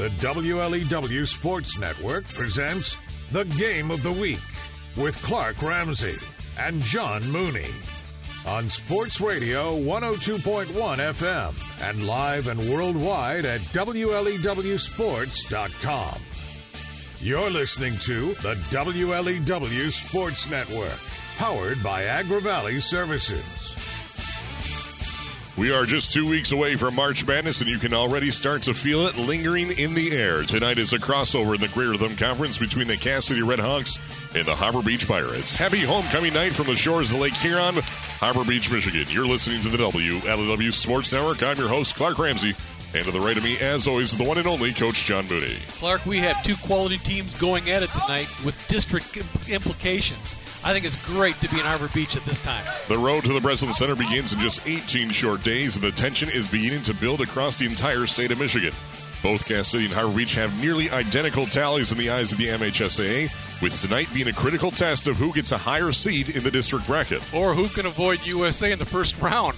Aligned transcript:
The 0.00 0.08
WLEW 0.08 1.28
Sports 1.28 1.78
Network 1.78 2.24
presents 2.24 2.96
the 3.32 3.44
Game 3.44 3.90
of 3.90 4.02
the 4.02 4.12
Week 4.12 4.40
with 4.96 5.22
Clark 5.22 5.60
Ramsey 5.60 6.16
and 6.58 6.80
John 6.80 7.22
Mooney 7.30 7.68
on 8.46 8.70
Sports 8.70 9.20
Radio 9.20 9.72
102.1 9.72 10.72
FM 10.72 11.54
and 11.86 12.06
live 12.06 12.48
and 12.48 12.58
worldwide 12.70 13.44
at 13.44 13.60
WLEWSports.com. 13.60 16.20
You're 17.20 17.50
listening 17.50 17.98
to 17.98 18.32
the 18.36 18.54
WLEW 18.70 19.92
Sports 19.92 20.48
Network, 20.48 20.98
powered 21.36 21.82
by 21.82 22.04
Agri 22.04 22.40
Valley 22.40 22.80
Services. 22.80 23.59
We 25.56 25.72
are 25.72 25.84
just 25.84 26.12
two 26.12 26.28
weeks 26.28 26.52
away 26.52 26.76
from 26.76 26.94
March 26.94 27.26
Madness, 27.26 27.60
and 27.60 27.68
you 27.68 27.78
can 27.78 27.92
already 27.92 28.30
start 28.30 28.62
to 28.62 28.72
feel 28.72 29.06
it 29.06 29.16
lingering 29.18 29.72
in 29.72 29.94
the 29.94 30.12
air. 30.12 30.42
Tonight 30.44 30.78
is 30.78 30.92
a 30.92 30.98
crossover 30.98 31.54
in 31.54 31.60
the 31.60 31.68
Greater 31.68 31.96
Thumb 31.96 32.16
Conference 32.16 32.56
between 32.56 32.86
the 32.86 32.96
Cass 32.96 33.26
City 33.26 33.40
Redhawks 33.40 33.98
and 34.34 34.46
the 34.46 34.54
Harbor 34.54 34.80
Beach 34.80 35.06
Pirates. 35.06 35.54
Happy 35.54 35.80
homecoming 35.80 36.32
night 36.32 36.52
from 36.52 36.66
the 36.66 36.76
shores 36.76 37.12
of 37.12 37.18
Lake 37.18 37.34
Huron, 37.34 37.74
Harbor 38.20 38.44
Beach, 38.44 38.70
Michigan. 38.72 39.06
You're 39.10 39.26
listening 39.26 39.60
to 39.62 39.68
the 39.68 39.76
WLEW 39.78 40.72
Sports 40.72 41.12
Network. 41.12 41.42
I'm 41.42 41.58
your 41.58 41.68
host, 41.68 41.94
Clark 41.94 42.18
Ramsey. 42.18 42.54
And 42.92 43.04
to 43.04 43.12
the 43.12 43.20
right 43.20 43.36
of 43.36 43.44
me, 43.44 43.56
as 43.58 43.86
always, 43.86 44.16
the 44.16 44.24
one 44.24 44.36
and 44.38 44.48
only 44.48 44.72
Coach 44.72 45.04
John 45.04 45.28
Mooney. 45.28 45.56
Clark, 45.68 46.06
we 46.06 46.18
have 46.18 46.42
two 46.42 46.56
quality 46.56 46.98
teams 46.98 47.34
going 47.34 47.70
at 47.70 47.84
it 47.84 47.90
tonight 47.90 48.28
with 48.44 48.66
district 48.66 49.16
implications. 49.48 50.34
I 50.64 50.72
think 50.72 50.84
it's 50.84 51.06
great 51.06 51.36
to 51.36 51.48
be 51.48 51.60
in 51.60 51.66
Harbor 51.66 51.88
Beach 51.94 52.16
at 52.16 52.24
this 52.24 52.40
time. 52.40 52.64
The 52.88 52.98
road 52.98 53.22
to 53.24 53.32
the 53.32 53.40
Breslin 53.40 53.72
Center 53.72 53.94
begins 53.94 54.32
in 54.32 54.40
just 54.40 54.66
18 54.66 55.10
short 55.10 55.44
days, 55.44 55.76
and 55.76 55.84
the 55.84 55.92
tension 55.92 56.28
is 56.28 56.50
beginning 56.50 56.82
to 56.82 56.94
build 56.94 57.20
across 57.20 57.60
the 57.60 57.66
entire 57.66 58.06
state 58.06 58.32
of 58.32 58.40
Michigan. 58.40 58.72
Both 59.22 59.46
Cass 59.46 59.68
City 59.68 59.84
and 59.84 59.94
Harbor 59.94 60.16
Beach 60.16 60.34
have 60.34 60.60
nearly 60.60 60.90
identical 60.90 61.46
tallies 61.46 61.92
in 61.92 61.98
the 61.98 62.10
eyes 62.10 62.32
of 62.32 62.38
the 62.38 62.46
MHSAA, 62.48 63.30
with 63.62 63.80
tonight 63.80 64.08
being 64.14 64.28
a 64.28 64.32
critical 64.32 64.70
test 64.70 65.06
of 65.06 65.16
who 65.16 65.32
gets 65.32 65.52
a 65.52 65.58
higher 65.58 65.92
seed 65.92 66.30
in 66.30 66.42
the 66.42 66.50
district 66.50 66.86
bracket. 66.86 67.22
Or 67.34 67.54
who 67.54 67.68
can 67.68 67.86
avoid 67.86 68.26
USA 68.26 68.72
in 68.72 68.78
the 68.78 68.86
first 68.86 69.18
round. 69.20 69.56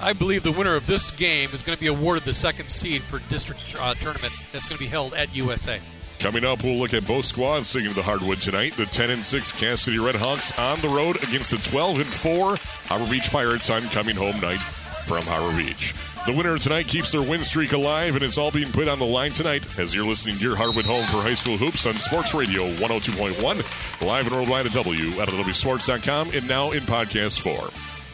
I 0.00 0.12
believe 0.12 0.42
the 0.42 0.52
winner 0.52 0.74
of 0.74 0.86
this 0.86 1.10
game 1.10 1.50
is 1.52 1.62
going 1.62 1.76
to 1.76 1.80
be 1.80 1.88
awarded 1.88 2.24
the 2.24 2.34
second 2.34 2.68
seed 2.68 3.02
for 3.02 3.18
district 3.30 3.74
uh, 3.78 3.94
tournament 3.94 4.32
that's 4.52 4.66
going 4.66 4.78
to 4.78 4.84
be 4.84 4.88
held 4.88 5.14
at 5.14 5.34
USA. 5.34 5.80
Coming 6.18 6.44
up, 6.44 6.62
we'll 6.62 6.76
look 6.76 6.94
at 6.94 7.06
both 7.06 7.24
squads 7.24 7.68
singing 7.68 7.92
the 7.94 8.02
hardwood 8.02 8.40
tonight. 8.40 8.74
The 8.74 8.86
10 8.86 9.10
and 9.10 9.24
6 9.24 9.52
Cass 9.52 9.82
City 9.82 9.98
Redhawks 9.98 10.56
on 10.58 10.80
the 10.80 10.88
road 10.88 11.16
against 11.24 11.50
the 11.50 11.56
12 11.56 11.96
and 11.96 12.06
4 12.06 12.56
Harbor 12.86 13.10
Beach 13.10 13.30
Pirates 13.30 13.70
on 13.70 13.82
coming 13.88 14.14
home 14.14 14.38
night 14.40 14.62
from 15.06 15.24
Harbor 15.24 15.56
Beach. 15.56 15.94
The 16.24 16.32
winner 16.32 16.56
tonight 16.56 16.86
keeps 16.86 17.10
their 17.10 17.22
win 17.22 17.42
streak 17.42 17.72
alive, 17.72 18.14
and 18.14 18.22
it's 18.24 18.38
all 18.38 18.52
being 18.52 18.70
put 18.70 18.86
on 18.86 19.00
the 19.00 19.04
line 19.04 19.32
tonight 19.32 19.64
as 19.76 19.92
you're 19.92 20.06
listening 20.06 20.36
to 20.36 20.42
your 20.42 20.54
Hardwood 20.54 20.84
Home 20.84 21.04
for 21.06 21.16
High 21.16 21.34
School 21.34 21.56
Hoops 21.56 21.84
on 21.84 21.94
Sports 21.96 22.32
Radio 22.32 22.62
102.1, 22.76 24.06
live 24.06 24.26
and 24.26 24.36
worldwide 24.36 24.66
at 24.66 24.72
WLEWSports.com, 24.72 26.30
and 26.32 26.46
now 26.46 26.70
in 26.70 26.82
podcast 26.82 27.40
form. 27.40 27.70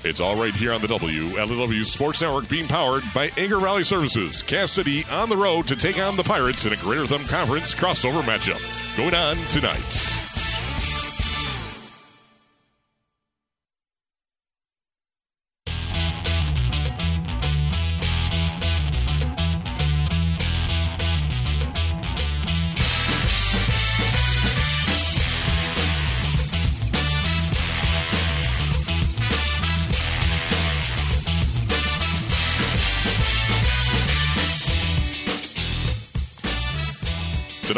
It's 0.09 0.23
all 0.23 0.37
right 0.41 0.55
here 0.55 0.73
on 0.73 0.81
the 0.81 0.87
WLEW 0.87 1.85
Sports 1.85 2.23
Network, 2.23 2.49
being 2.49 2.67
powered 2.67 3.03
by 3.15 3.27
Agri 3.37 3.61
Valley 3.61 3.85
Services. 3.85 4.43
Cass 4.43 4.71
City 4.71 5.05
on 5.11 5.29
the 5.29 5.37
road 5.37 5.67
to 5.69 5.77
take 5.77 5.99
on 5.99 6.17
the 6.17 6.23
Pirates 6.23 6.65
in 6.65 6.73
a 6.73 6.77
Greater 6.77 7.07
Thumb 7.07 7.25
Conference 7.25 7.75
crossover 7.75 8.23
matchup. 8.23 8.97
Going 8.97 9.15
on 9.15 9.37
tonight. 9.49 10.28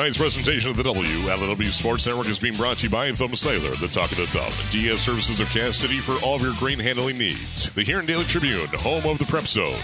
Tonight's 0.01 0.17
presentation 0.17 0.71
of 0.71 0.79
the 0.79 0.83
WLEW 0.83 1.71
Sports 1.71 2.07
Network 2.07 2.29
is 2.29 2.39
being 2.39 2.57
brought 2.57 2.79
to 2.79 2.85
you 2.87 2.91
by 2.91 3.13
Thumb 3.13 3.37
Cellular, 3.37 3.77
the 3.77 3.87
Talk 3.87 4.11
of 4.11 4.17
the 4.17 4.27
Thumb. 4.27 4.51
DS 4.71 4.99
Services 4.99 5.41
of 5.41 5.49
Cass 5.51 5.77
City 5.77 5.99
for 5.99 6.15
all 6.25 6.37
of 6.37 6.41
your 6.41 6.55
grain 6.55 6.79
handling 6.79 7.19
needs. 7.19 7.71
The 7.75 7.83
Huron 7.83 8.07
Daily 8.07 8.25
Tribune, 8.25 8.67
home 8.69 9.05
of 9.05 9.19
the 9.19 9.27
Prep 9.27 9.43
Zone. 9.43 9.79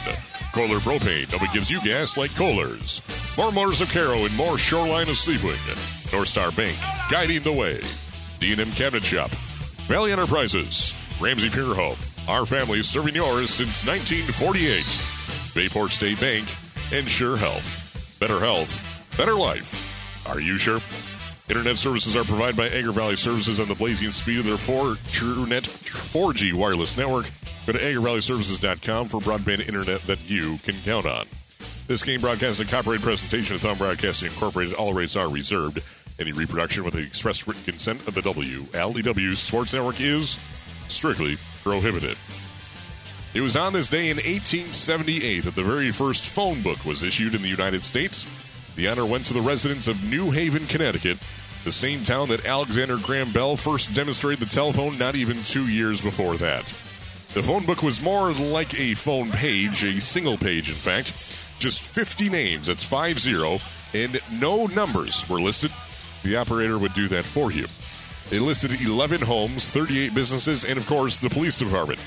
Kohler 0.55 0.79
Propane, 0.79 1.31
nobody 1.31 1.53
gives 1.53 1.71
you 1.71 1.83
gas 1.83 2.17
like 2.17 2.35
Kohler's. 2.35 3.03
Moore 3.37 3.53
Motors 3.53 3.83
of 3.83 3.93
Caro 3.93 4.25
and 4.25 4.35
more 4.39 4.57
Shoreline 4.57 5.11
of 5.11 5.17
Sebewaing. 5.17 6.11
North 6.15 6.29
Star 6.29 6.51
Bank, 6.51 6.79
guiding 7.11 7.43
the 7.43 7.53
way. 7.53 7.83
D&M 8.41 8.73
Cabinet 8.73 9.05
Shop. 9.05 9.29
Valley 9.85 10.13
Enterprises. 10.13 10.95
Ramsey 11.21 11.51
Funeral 11.51 11.75
Home. 11.75 11.99
Our 12.27 12.47
family 12.47 12.83
serving 12.83 13.17
yours 13.17 13.51
since 13.51 13.87
1948. 13.87 15.55
Bayport 15.55 15.91
State 15.91 16.19
Bank. 16.19 16.49
Ensure 16.91 17.37
Health. 17.37 18.17
Better 18.19 18.41
health. 18.41 18.83
Better 19.19 19.35
life. 19.35 19.96
Are 20.29 20.41
you 20.41 20.59
sure? 20.59 20.81
Internet 21.49 21.79
services 21.79 22.17
are 22.17 22.25
provided 22.25 22.57
by 22.57 22.67
Agri 22.69 22.93
Valley 22.93 23.17
Services 23.17 23.61
on 23.61 23.69
the 23.69 23.75
blazing 23.75 24.11
speed 24.11 24.41
of 24.41 24.47
their 24.47 24.57
4 24.57 24.95
TrueNet 24.95 25.63
4G 25.63 26.53
wireless 26.53 26.97
network. 26.99 27.27
Go 27.67 27.73
to 27.73 27.79
agrivalleyservices.com 27.79 29.09
for 29.09 29.21
broadband 29.21 29.67
internet 29.67 30.01
that 30.03 30.29
you 30.29 30.59
can 30.59 30.75
count 30.85 31.07
on. 31.07 31.27
This 31.87 32.03
game 32.03 32.21
broadcast 32.21 32.61
and 32.61 32.69
copyright 32.69 33.01
presentation 33.01 33.55
of 33.55 33.61
Thumb 33.61 33.79
Broadcasting 33.79 34.29
Incorporated. 34.29 34.75
All 34.75 34.93
rights 34.93 35.15
are 35.15 35.29
reserved. 35.29 35.81
Any 36.19 36.33
reproduction 36.33 36.83
with 36.83 36.95
the 36.95 37.03
express 37.03 37.47
written 37.47 37.63
consent 37.63 38.09
of 38.09 38.15
the 38.15 38.23
WLEW 38.23 39.37
Sports 39.37 39.73
Network 39.73 40.01
is 40.01 40.41
strictly 40.89 41.37
prohibited. 41.63 42.17
It 43.35 43.41
was 43.41 43.57
on 43.57 43.73
this 43.73 43.89
day 43.89 44.09
in 44.09 44.17
1878 44.17 45.45
that 45.45 45.55
the 45.55 45.63
very 45.63 45.93
first 45.93 46.25
phone 46.25 46.63
book 46.63 46.85
was 46.85 47.03
issued 47.03 47.35
in 47.35 47.43
the 47.43 47.49
United 47.49 47.85
States. 47.85 48.25
The 48.77 48.89
honor 48.89 49.07
went 49.07 49.25
to 49.27 49.35
the 49.35 49.41
residents 49.41 49.89
of 49.89 50.05
New 50.05 50.31
Haven, 50.31 50.67
Connecticut, 50.67 51.19
the 51.65 51.73
same 51.73 52.03
town 52.03 52.29
that 52.29 52.45
Alexander 52.45 52.99
Graham 52.99 53.33
Bell 53.33 53.57
first 53.57 53.95
demonstrated 53.95 54.47
the 54.47 54.55
telephone 54.55 54.99
not 54.99 55.15
even 55.15 55.43
two 55.45 55.67
years 55.67 56.03
before 56.03 56.37
that. 56.37 56.67
The 57.33 57.43
phone 57.43 57.65
book 57.65 57.83
was 57.83 58.03
more 58.03 58.33
like 58.33 58.79
a 58.79 58.95
phone 58.95 59.31
page, 59.31 59.83
a 59.83 59.99
single 60.01 60.37
page, 60.37 60.69
in 60.69 60.75
fact. 60.75 61.09
Just 61.59 61.81
50 61.81 62.29
names, 62.29 62.67
that's 62.67 62.85
50, 62.85 63.61
and 63.95 64.21
no 64.41 64.67
numbers 64.67 65.27
were 65.29 65.41
listed. 65.41 65.71
The 66.23 66.37
operator 66.37 66.79
would 66.79 66.93
do 66.93 67.09
that 67.09 67.25
for 67.25 67.51
you. 67.51 67.67
They 68.29 68.39
listed 68.39 68.79
11 68.81 69.23
homes, 69.23 69.71
38 69.71 70.15
businesses, 70.15 70.65
and 70.65 70.77
of 70.79 70.87
course, 70.87 71.17
the 71.17 71.31
police 71.31 71.57
department. 71.57 72.01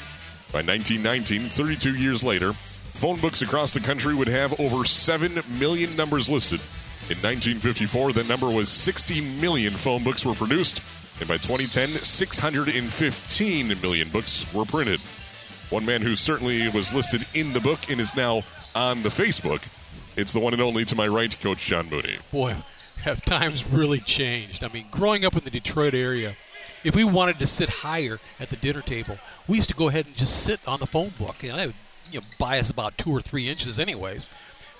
By 0.53 0.61
1919, 0.61 1.49
32 1.49 1.95
years 1.95 2.23
later, 2.23 2.53
phone 2.89 3.19
books 3.19 3.41
across 3.41 3.73
the 3.73 3.79
country 3.79 4.13
would 4.13 4.27
have 4.27 4.59
over 4.59 4.85
7 4.85 5.41
million 5.57 5.95
numbers 5.95 6.29
listed. 6.29 6.59
In 7.09 7.17
1954, 7.17 8.13
the 8.13 8.23
number 8.25 8.49
was 8.49 8.69
60 8.69 9.21
million 9.39 9.71
phone 9.73 10.03
books 10.03 10.25
were 10.25 10.33
produced, 10.33 10.81
and 11.19 11.27
by 11.27 11.37
2010, 11.37 12.03
615 12.03 13.81
million 13.81 14.09
books 14.09 14.53
were 14.53 14.65
printed. 14.65 14.99
One 15.69 15.85
man 15.85 16.01
who 16.01 16.15
certainly 16.15 16.67
was 16.69 16.93
listed 16.93 17.25
in 17.33 17.53
the 17.53 17.59
book 17.59 17.89
and 17.89 17.99
is 17.99 18.15
now 18.15 18.43
on 18.75 19.03
the 19.03 19.09
Facebook. 19.09 19.63
It's 20.17 20.33
the 20.33 20.39
one 20.39 20.53
and 20.53 20.61
only 20.61 20.83
to 20.85 20.95
my 20.95 21.07
right, 21.07 21.39
Coach 21.41 21.65
John 21.65 21.89
Mooney. 21.89 22.17
Boy, 22.31 22.55
have 22.97 23.21
times 23.21 23.65
really 23.65 23.99
changed. 23.99 24.63
I 24.63 24.67
mean, 24.67 24.87
growing 24.91 25.25
up 25.25 25.35
in 25.35 25.43
the 25.43 25.49
Detroit 25.49 25.93
area, 25.93 26.35
if 26.83 26.95
we 26.95 27.03
wanted 27.03 27.39
to 27.39 27.47
sit 27.47 27.69
higher 27.69 28.19
at 28.39 28.49
the 28.49 28.55
dinner 28.55 28.81
table, 28.81 29.17
we 29.47 29.57
used 29.57 29.69
to 29.69 29.75
go 29.75 29.89
ahead 29.89 30.05
and 30.05 30.15
just 30.15 30.43
sit 30.43 30.59
on 30.67 30.79
the 30.79 30.87
phone 30.87 31.13
book. 31.17 31.41
You 31.43 31.49
know, 31.49 31.57
that 31.57 31.67
would 31.67 31.75
you 32.11 32.19
know, 32.19 32.25
bias 32.37 32.69
about 32.69 32.97
two 32.97 33.11
or 33.11 33.21
three 33.21 33.47
inches, 33.47 33.79
anyways. 33.79 34.29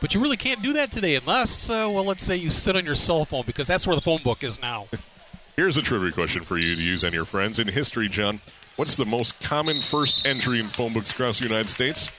But 0.01 0.13
you 0.13 0.21
really 0.21 0.37
can't 0.37 0.61
do 0.61 0.73
that 0.73 0.91
today 0.91 1.15
unless, 1.15 1.69
uh, 1.69 1.89
well, 1.91 2.05
let's 2.05 2.23
say 2.23 2.35
you 2.35 2.49
sit 2.49 2.75
on 2.75 2.85
your 2.85 2.95
cell 2.95 3.25
phone 3.25 3.43
because 3.45 3.67
that's 3.67 3.85
where 3.85 3.95
the 3.95 4.01
phone 4.01 4.21
book 4.23 4.43
is 4.43 4.61
now. 4.61 4.87
Here's 5.55 5.75
a 5.75 5.81
trivia 5.81 6.11
question 6.11 6.43
for 6.43 6.57
you 6.57 6.75
to 6.75 6.81
use 6.81 7.03
on 7.03 7.11
your 7.11 7.25
friends. 7.25 7.59
In 7.59 7.67
history, 7.67 8.07
John, 8.07 8.39
what's 8.77 8.95
the 8.95 9.05
most 9.05 9.37
common 9.41 9.81
first 9.81 10.25
entry 10.25 10.61
in 10.61 10.67
phone 10.67 10.93
books 10.93 11.11
across 11.11 11.39
the 11.39 11.45
United 11.45 11.67
States? 11.67 12.09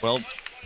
Well, 0.00 0.20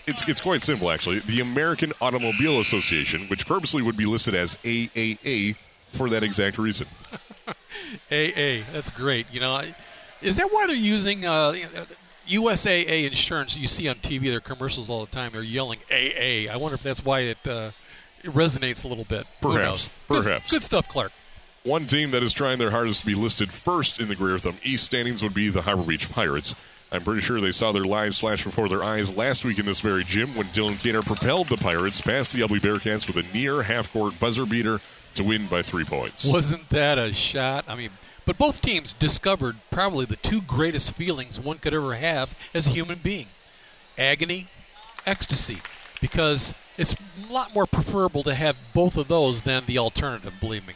it's, 0.06 0.28
it's 0.28 0.40
quite 0.42 0.60
simple, 0.60 0.90
actually. 0.90 1.20
The 1.20 1.40
American 1.40 1.94
Automobile 2.02 2.60
Association, 2.60 3.22
which 3.28 3.46
purposely 3.46 3.80
would 3.80 3.96
be 3.96 4.04
listed 4.04 4.34
as 4.34 4.56
AAA 4.56 5.56
for 5.92 6.10
that 6.10 6.22
exact 6.22 6.58
reason. 6.58 6.86
AA, 8.12 8.60
that's 8.70 8.90
great. 8.90 9.26
You 9.32 9.40
know, 9.40 9.62
is 10.20 10.36
that 10.36 10.52
why 10.52 10.66
they're 10.66 10.76
using 10.76 11.24
uh, 11.24 11.54
USAA 12.26 13.06
insurance? 13.06 13.56
You 13.56 13.66
see 13.66 13.88
on 13.88 13.96
TV 13.96 14.24
their 14.24 14.40
commercials 14.40 14.88
all 14.90 15.04
the 15.04 15.10
time. 15.10 15.32
They're 15.32 15.42
yelling 15.42 15.78
AA. 15.90 16.50
I 16.52 16.56
wonder 16.56 16.74
if 16.74 16.82
that's 16.82 17.04
why 17.04 17.20
it, 17.20 17.48
uh, 17.48 17.70
it 18.22 18.30
resonates 18.32 18.84
a 18.84 18.88
little 18.88 19.04
bit. 19.04 19.26
Perhaps. 19.40 19.88
Good, 20.08 20.24
Perhaps. 20.24 20.50
good 20.50 20.62
stuff, 20.62 20.88
Clark. 20.88 21.12
One 21.64 21.86
team 21.86 22.10
that 22.10 22.22
is 22.22 22.34
trying 22.34 22.58
their 22.58 22.70
hardest 22.70 23.00
to 23.00 23.06
be 23.06 23.14
listed 23.14 23.50
first 23.50 23.98
in 23.98 24.08
the 24.08 24.14
Greater 24.14 24.38
Thumb 24.38 24.58
East 24.62 24.84
standings 24.84 25.22
would 25.22 25.32
be 25.32 25.48
the 25.48 25.62
Harbor 25.62 25.82
Beach 25.82 26.10
Pirates. 26.10 26.54
I'm 26.92 27.02
pretty 27.02 27.22
sure 27.22 27.40
they 27.40 27.52
saw 27.52 27.72
their 27.72 27.84
lives 27.84 28.18
flash 28.18 28.44
before 28.44 28.68
their 28.68 28.84
eyes 28.84 29.12
last 29.16 29.44
week 29.44 29.58
in 29.58 29.66
this 29.66 29.80
very 29.80 30.04
gym 30.04 30.28
when 30.36 30.46
Dylan 30.48 30.74
Kadar 30.74 31.04
propelled 31.04 31.48
the 31.48 31.56
Pirates 31.56 32.00
past 32.00 32.32
the 32.32 32.42
Ubly 32.42 32.60
Bearcats 32.60 33.06
with 33.06 33.16
a 33.16 33.32
near 33.32 33.62
half 33.62 33.92
court 33.92 34.18
buzzer 34.20 34.46
beater 34.46 34.80
to 35.14 35.24
win 35.24 35.46
by 35.46 35.62
three 35.62 35.84
points. 35.84 36.24
Wasn't 36.24 36.68
that 36.68 36.98
a 36.98 37.12
shot? 37.12 37.64
I 37.66 37.74
mean, 37.74 37.90
but 38.26 38.38
both 38.38 38.60
teams 38.60 38.92
discovered 38.92 39.56
probably 39.70 40.06
the 40.06 40.16
two 40.16 40.40
greatest 40.40 40.92
feelings 40.92 41.38
one 41.38 41.58
could 41.58 41.74
ever 41.74 41.94
have 41.94 42.34
as 42.54 42.66
a 42.66 42.70
human 42.70 42.98
being 43.02 43.26
agony, 43.98 44.48
ecstasy. 45.06 45.58
Because 46.00 46.54
it's 46.76 46.94
a 46.94 47.32
lot 47.32 47.54
more 47.54 47.66
preferable 47.66 48.22
to 48.24 48.34
have 48.34 48.56
both 48.74 48.96
of 48.96 49.08
those 49.08 49.42
than 49.42 49.64
the 49.66 49.78
alternative, 49.78 50.34
believe 50.40 50.66
me. 50.66 50.74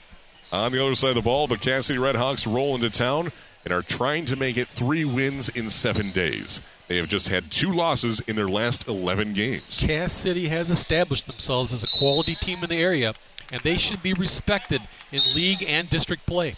On 0.52 0.72
the 0.72 0.82
other 0.82 0.94
side 0.94 1.10
of 1.10 1.16
the 1.16 1.22
ball, 1.22 1.46
the 1.46 1.58
Cass 1.58 1.86
City 1.86 1.98
Redhawks 1.98 2.46
roll 2.52 2.74
into 2.74 2.88
town 2.88 3.32
and 3.64 3.72
are 3.72 3.82
trying 3.82 4.24
to 4.26 4.36
make 4.36 4.56
it 4.56 4.68
three 4.68 5.04
wins 5.04 5.48
in 5.50 5.68
seven 5.68 6.10
days. 6.10 6.62
They 6.86 6.96
have 6.96 7.08
just 7.08 7.28
had 7.28 7.50
two 7.50 7.70
losses 7.70 8.20
in 8.20 8.36
their 8.36 8.48
last 8.48 8.88
11 8.88 9.34
games. 9.34 9.78
Cass 9.78 10.12
City 10.12 10.48
has 10.48 10.70
established 10.70 11.26
themselves 11.26 11.72
as 11.74 11.82
a 11.82 11.88
quality 11.88 12.34
team 12.34 12.60
in 12.62 12.70
the 12.70 12.80
area, 12.80 13.12
and 13.52 13.60
they 13.60 13.76
should 13.76 14.02
be 14.02 14.14
respected 14.14 14.80
in 15.12 15.20
league 15.34 15.62
and 15.68 15.90
district 15.90 16.24
play. 16.24 16.56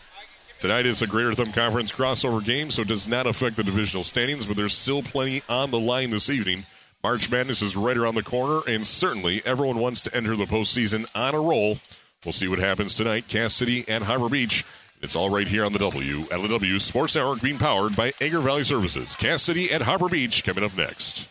Tonight 0.60 0.84
is 0.84 1.00
a 1.00 1.06
Greater 1.06 1.34
Thumb 1.34 1.52
Conference 1.52 1.90
crossover 1.90 2.44
game, 2.44 2.70
so 2.70 2.82
it 2.82 2.88
does 2.88 3.08
not 3.08 3.26
affect 3.26 3.56
the 3.56 3.64
divisional 3.64 4.04
standings, 4.04 4.44
but 4.44 4.58
there's 4.58 4.76
still 4.76 5.02
plenty 5.02 5.42
on 5.48 5.70
the 5.70 5.80
line 5.80 6.10
this 6.10 6.28
evening. 6.28 6.66
March 7.02 7.30
Madness 7.30 7.62
is 7.62 7.78
right 7.78 7.96
around 7.96 8.14
the 8.14 8.22
corner, 8.22 8.60
and 8.68 8.86
certainly 8.86 9.40
everyone 9.46 9.78
wants 9.78 10.02
to 10.02 10.14
enter 10.14 10.36
the 10.36 10.44
postseason 10.44 11.08
on 11.14 11.34
a 11.34 11.40
roll. 11.40 11.78
We'll 12.26 12.34
see 12.34 12.46
what 12.46 12.58
happens 12.58 12.94
tonight. 12.94 13.26
Cass 13.26 13.54
City 13.54 13.86
and 13.88 14.04
Harbor 14.04 14.28
Beach. 14.28 14.66
It's 15.00 15.16
all 15.16 15.30
right 15.30 15.48
here 15.48 15.64
on 15.64 15.72
the 15.72 15.78
W. 15.78 16.78
Sports 16.78 17.16
Network 17.16 17.40
being 17.40 17.56
powered 17.56 17.96
by 17.96 18.12
Agri 18.20 18.42
Valley 18.42 18.64
Services. 18.64 19.16
Cass 19.16 19.42
City 19.42 19.70
and 19.70 19.82
Harbor 19.82 20.10
Beach 20.10 20.44
coming 20.44 20.62
up 20.62 20.76
next. 20.76 21.26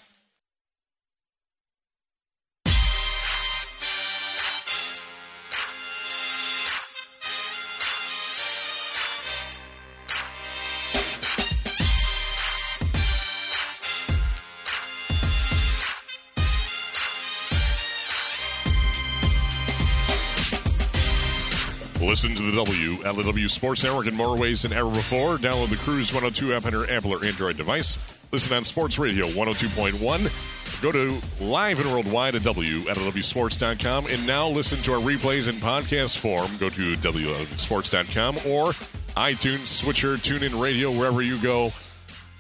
Listen 22.22 22.36
to 22.36 22.52
the 22.52 22.58
W 22.58 23.02
at 23.06 23.16
the 23.16 23.24
W 23.24 23.48
Sports 23.48 23.82
Network 23.82 24.06
in 24.06 24.14
more 24.14 24.38
ways 24.38 24.64
than 24.64 24.74
ever 24.74 24.90
before. 24.90 25.38
Download 25.38 25.70
the 25.70 25.78
Cruise 25.78 26.14
102 26.14 26.54
app 26.54 26.66
on 26.66 26.74
your 26.74 26.92
Apple 26.92 27.14
or 27.14 27.24
Android 27.24 27.56
device. 27.56 27.98
Listen 28.34 28.58
on 28.58 28.66
Sports 28.66 29.00
Radio 29.00 29.26
102.1. 29.28 30.82
Go 30.82 30.92
to 30.92 31.22
live 31.42 31.80
and 31.80 31.90
worldwide 31.90 32.36
at 32.36 32.44
W 32.44 32.90
at 32.90 32.98
WSports.com. 32.98 34.08
And 34.08 34.28
now 34.28 34.50
listen 34.50 34.80
to 34.80 34.92
our 34.92 35.00
replays 35.00 35.48
in 35.48 35.56
podcast 35.62 36.18
form. 36.18 36.58
Go 36.58 36.70
to 36.70 36.96
WSports.com 36.98 38.36
or 38.40 38.72
iTunes, 39.16 39.68
Stitcher, 39.68 40.18
TuneIn 40.18 40.62
Radio, 40.62 40.92
wherever 40.92 41.22
you 41.22 41.38
go 41.38 41.72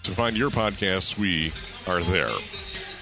to 0.03 0.11
find 0.11 0.35
your 0.35 0.49
podcasts. 0.49 1.17
We 1.17 1.53
are 1.87 2.01
there. 2.01 2.33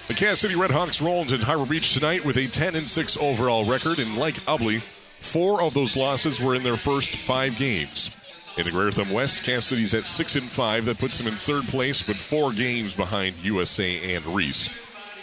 The 0.06 0.14
Cass 0.14 0.38
City 0.38 0.54
Redhawks 0.54 1.04
roll 1.04 1.22
into 1.22 1.38
Harbor 1.38 1.66
Beach 1.66 1.92
tonight 1.92 2.24
with 2.24 2.36
a 2.36 2.46
10 2.46 2.76
and 2.76 2.88
6 2.88 3.16
overall 3.16 3.64
record, 3.64 3.98
and 3.98 4.16
like 4.16 4.36
Ubly, 4.42 4.80
Four 5.20 5.62
of 5.62 5.74
those 5.74 5.96
losses 5.96 6.40
were 6.40 6.54
in 6.54 6.62
their 6.62 6.76
first 6.76 7.16
five 7.16 7.56
games. 7.58 8.10
In 8.56 8.64
the 8.64 8.70
Greater 8.70 8.90
Thumb 8.90 9.12
West, 9.12 9.44
Cass 9.44 9.66
City's 9.66 9.94
at 9.94 10.04
six 10.04 10.34
and 10.34 10.48
five. 10.48 10.84
That 10.86 10.98
puts 10.98 11.18
them 11.18 11.28
in 11.28 11.34
third 11.34 11.64
place, 11.68 12.02
but 12.02 12.16
four 12.16 12.52
games 12.52 12.94
behind 12.94 13.36
USA 13.44 14.14
and 14.14 14.24
Reese. 14.26 14.68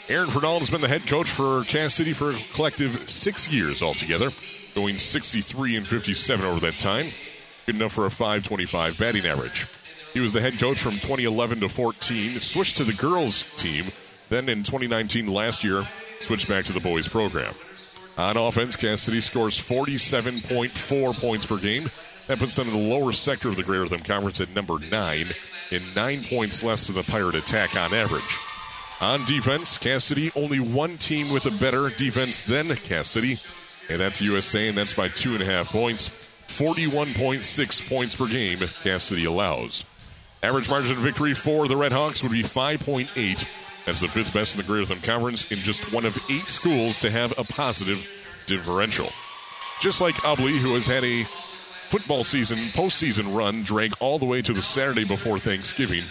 Aaron 0.08 0.30
Fernald 0.30 0.60
has 0.60 0.70
been 0.70 0.82
the 0.82 0.88
head 0.88 1.08
coach 1.08 1.30
for 1.30 1.64
Cass 1.64 1.96
City 1.96 2.14
for 2.14 2.32
a 2.32 2.36
collective 2.54 3.10
six 3.10 3.52
years 3.52 3.82
altogether, 3.82 4.32
going 4.76 4.98
63 4.98 5.76
and 5.76 5.88
57 5.88 6.46
over 6.46 6.60
that 6.60 6.78
time. 6.80 7.08
Good 7.66 7.76
enough 7.76 7.94
for 7.94 8.06
a 8.06 8.12
525 8.12 8.98
batting 9.00 9.26
average. 9.26 9.66
He 10.14 10.20
was 10.20 10.32
the 10.32 10.42
head 10.42 10.60
coach 10.60 10.80
from 10.80 10.94
2011 10.94 11.60
to 11.62 11.68
14, 11.68 12.40
switched 12.40 12.78
to 12.78 12.84
the 12.84 12.94
girls 12.94 13.44
team, 13.58 13.92
then 14.30 14.48
in 14.48 14.64
2019 14.64 15.28
last 15.28 15.64
year, 15.64 15.86
switched 16.20 16.48
back 16.48 16.66
to 16.66 16.74
the 16.74 16.80
boys 16.80 17.08
program. 17.08 17.54
On 18.18 18.38
offense, 18.38 18.78
Cass 18.78 19.02
City 19.02 19.20
scores 19.20 19.60
47.4 19.60 21.20
points 21.20 21.46
per 21.46 21.58
game. 21.58 21.90
That 22.28 22.40
puts 22.40 22.56
them 22.56 22.70
in 22.70 22.74
the 22.74 22.90
lower 22.90 23.12
sector 23.12 23.50
of 23.50 23.58
the 23.58 23.64
Greater 23.64 23.88
Thumb 23.88 24.00
Conference 24.00 24.40
at 24.40 24.56
number 24.56 24.80
nine, 24.90 25.28
and 25.72 25.96
nine 25.96 26.24
points 26.24 26.64
less 26.64 26.88
than 26.88 26.96
the 26.96 27.04
Pirate 27.04 27.36
attack 27.36 27.76
on 27.76 27.94
average. 27.94 28.24
On 29.02 29.24
defense, 29.26 29.78
Cass 29.78 30.06
City, 30.06 30.32
only 30.36 30.60
one 30.60 30.98
team 30.98 31.30
with 31.30 31.46
a 31.46 31.52
better 31.52 31.90
defense 31.90 32.40
than 32.40 32.74
Cass 32.78 33.10
City, 33.10 33.38
and 33.90 34.00
that's 34.00 34.22
USA, 34.22 34.70
and 34.70 34.78
that's 34.78 34.94
by 34.94 35.10
two 35.10 35.34
and 35.34 35.44
a 35.44 35.46
half 35.46 35.68
points. 35.70 36.10
41.6 36.48 37.90
points 37.90 38.16
per 38.16 38.28
game 38.28 38.60
Cass 38.84 39.04
City 39.04 39.26
allows. 39.26 39.84
Average 40.42 40.70
margin 40.70 40.96
of 40.96 41.04
victory 41.04 41.34
for 41.34 41.68
the 41.68 41.76
Redhawks 41.76 42.24
would 42.24 42.32
be 42.32 42.44
5.8 42.44 43.46
as 43.88 44.00
the 44.00 44.08
fifth 44.08 44.34
best 44.34 44.56
in 44.56 44.62
the 44.62 44.68
Greater 44.68 44.86
Thumb 44.86 45.02
Conference 45.02 45.50
in 45.52 45.58
just 45.58 45.92
one 45.94 46.06
of 46.06 46.18
eight 46.30 46.50
schools 46.50 46.98
to 47.00 47.12
have 47.12 47.34
a 47.38 47.44
positive 47.44 48.08
differential. 48.46 49.10
Just 49.82 50.02
like 50.02 50.16
Ubly, 50.16 50.58
who 50.58 50.74
has 50.74 50.88
had 50.88 51.04
a 51.04 51.24
football 51.88 52.24
season, 52.24 52.58
postseason 52.74 53.36
run, 53.36 53.64
drag 53.64 53.94
all 54.00 54.18
the 54.18 54.26
way 54.26 54.42
to 54.42 54.54
the 54.54 54.62
Saturday 54.62 55.06
before 55.06 55.40
Thanksgiving. 55.40 56.04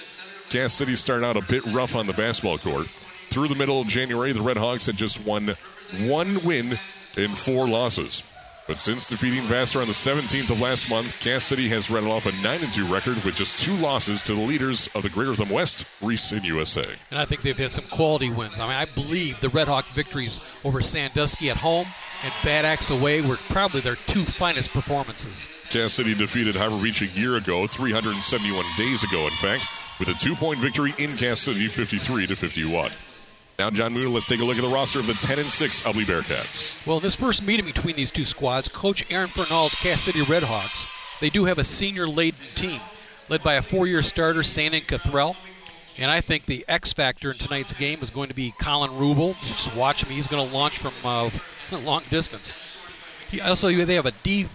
Cass 0.51 0.73
City 0.73 0.95
started 0.95 1.27
out 1.27 1.37
a 1.37 1.43
bit 1.43 1.65
rough 1.67 1.95
on 1.95 2.07
the 2.07 2.13
basketball 2.13 2.59
court. 2.59 2.89
Through 3.31 3.49
the 3.49 3.55
middle 3.57 3.81
of 3.81 3.89
January, 3.89 4.33
the 4.33 4.43
Red 4.43 4.57
Hawks 4.57 4.87
had 4.87 4.97
just 4.97 5.25
won 5.25 5.55
one 6.03 6.43
win 6.45 6.79
in 7.17 7.31
four 7.35 7.67
losses. 7.67 8.23
But 8.67 8.79
since 8.79 9.05
defeating 9.05 9.43
Vassar 9.43 9.81
on 9.81 9.87
the 9.87 9.93
17th 9.93 10.49
of 10.49 10.59
last 10.59 10.89
month, 10.89 11.21
Cass 11.21 11.45
City 11.45 11.69
has 11.69 11.91
rattled 11.91 12.13
off 12.13 12.25
a 12.25 12.33
9 12.43 12.59
2 12.61 12.87
record 12.87 13.23
with 13.23 13.35
just 13.35 13.59
two 13.59 13.75
losses 13.75 14.23
to 14.23 14.35
the 14.35 14.41
leaders 14.41 14.89
of 14.95 15.03
the 15.03 15.11
Greater 15.11 15.35
Thumb 15.35 15.51
West, 15.51 15.85
Reese 16.01 16.33
and 16.33 16.43
USA. 16.47 16.85
And 17.11 17.19
I 17.19 17.27
think 17.27 17.43
they've 17.43 17.57
had 17.57 17.73
some 17.73 17.85
quality 17.95 18.31
wins. 18.31 18.59
I 18.59 18.65
mean, 18.67 18.77
I 18.77 18.87
believe 18.87 19.39
the 19.41 19.51
Red 19.51 19.69
Hawk 19.69 19.87
victories 19.89 20.41
over 20.65 20.81
Sandusky 20.81 21.51
at 21.51 21.59
home 21.59 21.87
and 22.23 22.33
Bad 22.43 22.65
Axe 22.65 22.89
away 22.89 23.21
were 23.21 23.37
probably 23.51 23.83
their 23.83 23.97
two 23.97 24.25
finest 24.25 24.71
performances. 24.71 25.47
Cass 25.69 25.93
City 25.93 26.15
defeated 26.15 26.57
Harbor 26.57 26.83
Beach 26.83 27.03
a 27.03 27.07
year 27.07 27.37
ago, 27.37 27.67
371 27.67 28.65
days 28.79 29.03
ago, 29.03 29.27
in 29.27 29.33
fact, 29.33 29.67
with 29.99 30.09
a 30.09 30.15
two 30.15 30.35
point 30.35 30.59
victory 30.59 30.95
in 30.99 31.15
Cass 31.19 31.41
City, 31.41 31.69
53 31.69 32.29
to 32.29 32.35
51. 32.35 32.91
Now, 33.59 33.71
John 33.71 33.93
Moon, 33.93 34.13
let's 34.13 34.27
take 34.27 34.41
a 34.41 34.45
look 34.45 34.57
at 34.57 34.63
the 34.63 34.69
roster 34.69 34.99
of 34.99 35.07
the 35.07 35.15
10 35.15 35.39
and 35.39 35.51
6 35.51 35.83
Ubly 35.83 36.05
Bearcats. 36.05 36.75
Well, 36.87 36.97
in 36.97 37.03
this 37.05 37.15
first 37.15 37.47
meeting 37.47 37.65
between 37.65 37.95
these 37.95 38.11
two 38.11 38.25
squads, 38.25 38.69
Coach 38.69 39.05
Aaron 39.11 39.29
Fernald's 39.29 39.77
Cass 39.77 40.03
City 40.03 40.23
Redhawks, 40.23 40.87
they 41.21 41.31
do 41.31 41.45
have 41.45 41.59
a 41.59 41.65
senior 41.65 42.09
laden 42.09 42.41
team 42.57 42.81
led 43.29 43.45
by 43.45 43.55
a 43.55 43.63
four 43.63 43.87
year 43.87 44.03
starter, 44.03 44.43
Sandon 44.43 44.83
Cathrell. 44.83 45.37
And 45.97 46.11
I 46.11 46.21
think 46.21 46.47
the 46.47 46.65
X 46.67 46.93
factor 46.93 47.29
in 47.29 47.35
tonight's 47.35 47.73
game 47.73 48.01
is 48.03 48.11
going 48.11 48.29
to 48.29 48.35
be 48.35 48.53
Colin 48.59 48.91
Rubel. 48.91 49.39
Just 49.39 49.75
watch 49.77 50.03
him; 50.03 50.11
he's 50.11 50.27
going 50.27 50.49
to 50.49 50.55
launch 50.55 50.79
from 50.79 50.93
uh, 51.05 51.31
long 51.85 52.03
distance. 52.11 52.77
He 53.31 53.41
also 53.41 53.71
they 53.71 53.95
have 53.95 54.07
a 54.07 54.11
D 54.25 54.47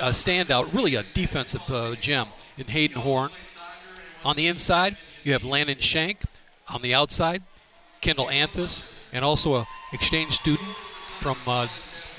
uh, 0.00 0.08
standout, 0.08 0.72
really 0.72 0.94
a 0.94 1.02
defensive 1.02 1.70
uh, 1.70 1.94
gem 1.96 2.28
in 2.56 2.66
Hayden 2.68 3.02
Horn. 3.02 3.30
On 4.24 4.34
the 4.36 4.46
inside, 4.46 4.96
you 5.22 5.32
have 5.32 5.44
Landon 5.44 5.78
Shank. 5.78 6.20
On 6.68 6.82
the 6.82 6.94
outside, 6.94 7.42
Kendall 8.06 8.30
Anthus, 8.30 8.84
and 9.12 9.24
also 9.24 9.56
a 9.56 9.66
exchange 9.92 10.30
student 10.30 10.68
from 10.68 11.36
uh, 11.44 11.66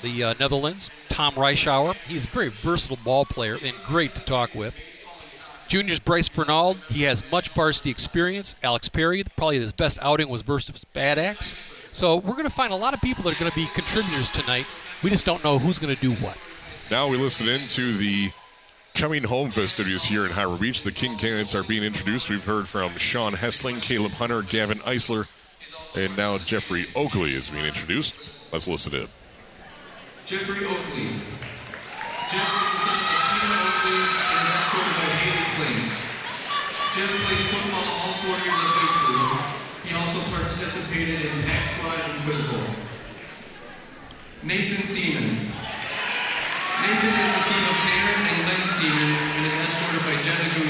the 0.02 0.22
uh, 0.22 0.34
Netherlands, 0.38 0.90
Tom 1.08 1.32
Reischauer. 1.32 1.94
He's 2.06 2.26
a 2.26 2.28
very 2.28 2.50
versatile 2.50 2.98
ball 3.02 3.24
player 3.24 3.56
and 3.62 3.74
great 3.86 4.10
to 4.10 4.20
talk 4.26 4.54
with. 4.54 4.74
Juniors 5.66 5.98
Bryce 5.98 6.28
Fernald, 6.28 6.76
he 6.90 7.04
has 7.04 7.24
much 7.32 7.48
varsity 7.54 7.88
experience. 7.88 8.54
Alex 8.62 8.90
Perry, 8.90 9.24
probably 9.34 9.60
his 9.60 9.72
best 9.72 9.98
outing 10.02 10.28
was 10.28 10.42
versus 10.42 10.84
Bad 10.92 11.18
Axe. 11.18 11.88
So 11.92 12.16
we're 12.16 12.32
going 12.32 12.44
to 12.44 12.50
find 12.50 12.70
a 12.70 12.76
lot 12.76 12.92
of 12.92 13.00
people 13.00 13.24
that 13.24 13.34
are 13.34 13.40
going 13.40 13.50
to 13.50 13.56
be 13.56 13.64
contributors 13.68 14.30
tonight. 14.30 14.66
We 15.02 15.08
just 15.08 15.24
don't 15.24 15.42
know 15.42 15.58
who's 15.58 15.78
going 15.78 15.94
to 15.94 16.00
do 16.02 16.12
what. 16.16 16.36
Now 16.90 17.08
we 17.08 17.16
listen 17.16 17.48
in 17.48 17.66
to 17.68 17.96
the 17.96 18.30
coming 18.92 19.24
home 19.24 19.50
festivities 19.50 20.04
here 20.04 20.26
in 20.26 20.32
Harbor 20.32 20.58
Beach. 20.58 20.82
The 20.82 20.92
King 20.92 21.16
candidates 21.16 21.54
are 21.54 21.62
being 21.62 21.82
introduced. 21.82 22.28
We've 22.28 22.44
heard 22.44 22.68
from 22.68 22.94
Sean 22.96 23.32
Hessling, 23.32 23.80
Caleb 23.80 24.12
Hunter, 24.12 24.42
Gavin 24.42 24.80
Eisler, 24.80 25.26
and 26.04 26.16
now 26.16 26.38
Jeffrey 26.38 26.86
Oakley 26.94 27.34
is 27.34 27.50
being 27.50 27.64
introduced. 27.64 28.14
Let's 28.52 28.68
listen 28.68 28.94
in. 28.94 29.08
Jeffrey 30.26 30.64
Oakley. 30.64 31.18
Jeffrey 32.30 32.66
is 32.70 32.82
the 32.86 33.18
Tina 33.26 33.58
Oakley 33.66 33.98
and 33.98 34.38
is 34.38 34.54
escorted 34.62 34.94
by 34.94 35.08
Haley 35.18 35.46
Kling. 35.58 35.80
Jeff 36.94 37.10
played 37.26 37.44
football 37.50 37.88
all 37.98 38.14
four 38.22 38.38
years 38.38 38.62
of 38.62 38.72
high 38.78 38.92
school. 38.94 39.26
He 39.82 39.90
also 39.98 40.20
participated 40.30 41.24
in 41.26 41.42
hack 41.42 41.66
squad 41.66 41.98
and 41.98 42.22
quiz 42.22 42.42
bowl. 42.46 42.68
Nathan 44.42 44.84
Seaman. 44.84 45.50
Nathan 46.78 47.10
is 47.10 47.30
the 47.34 47.42
son 47.42 47.62
of 47.66 47.76
Darren 47.82 48.22
and 48.22 48.38
Lynn 48.46 48.64
Seaman 48.70 49.10
and 49.34 49.46
is 49.46 49.56
escorted 49.66 50.02
by 50.06 50.14
Jenna 50.22 50.46
Guza. 50.54 50.67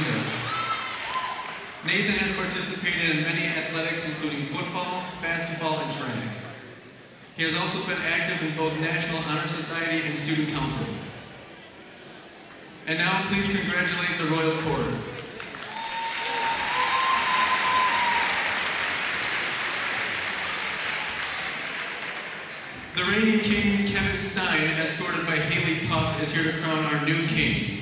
Nathan 1.88 2.16
has 2.16 2.30
participated 2.32 3.16
in 3.16 3.22
many 3.22 3.46
athletics, 3.46 4.04
including 4.04 4.44
football, 4.48 5.04
basketball, 5.22 5.78
and 5.78 5.90
track. 5.90 6.36
He 7.34 7.42
has 7.44 7.54
also 7.54 7.80
been 7.86 7.96
active 8.02 8.46
in 8.46 8.54
both 8.58 8.78
National 8.78 9.16
Honor 9.20 9.48
Society 9.48 10.06
and 10.06 10.14
Student 10.14 10.50
Council. 10.50 10.84
And 12.86 12.98
now, 12.98 13.26
please 13.28 13.48
congratulate 13.48 14.18
the 14.18 14.26
Royal 14.26 14.60
Court. 14.60 14.84
The 22.96 23.04
reigning 23.04 23.40
king, 23.40 23.86
Kevin 23.86 24.18
Stein, 24.18 24.78
escorted 24.78 25.24
by 25.24 25.36
Haley 25.36 25.88
Puff, 25.88 26.22
is 26.22 26.32
here 26.32 26.52
to 26.52 26.58
crown 26.60 26.84
our 26.84 27.06
new 27.06 27.26
king. 27.28 27.77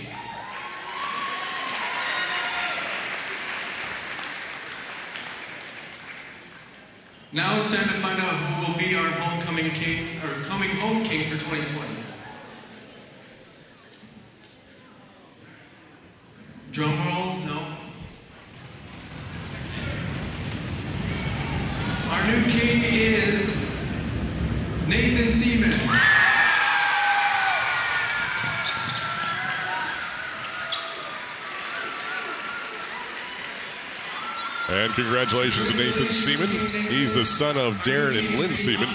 Now 7.36 7.58
it's 7.58 7.70
time 7.70 7.86
to 7.86 7.94
find 8.00 8.18
out 8.18 8.34
who 8.34 8.72
will 8.72 8.78
be 8.78 8.94
our 8.94 9.10
homecoming 9.10 9.70
king, 9.72 10.16
or 10.22 10.42
coming 10.44 10.70
home 10.70 11.04
king 11.04 11.28
for 11.28 11.36
2020. 11.38 11.94
Drum 16.72 16.96
roll, 17.06 17.36
no. 17.44 17.76
Our 22.08 22.26
new 22.26 22.42
king 22.48 22.82
is 22.84 23.68
Nathan 24.88 25.30
Seaman. 25.30 25.72
And 34.68 34.85
congratulations 34.96 35.70
to 35.70 35.76
Nathan 35.76 36.08
Seaman. 36.08 36.48
He's 36.88 37.12
the 37.12 37.24
son 37.24 37.58
of 37.58 37.76
Darren 37.82 38.18
and 38.18 38.38
Lynn 38.38 38.56
Seaman, 38.56 38.88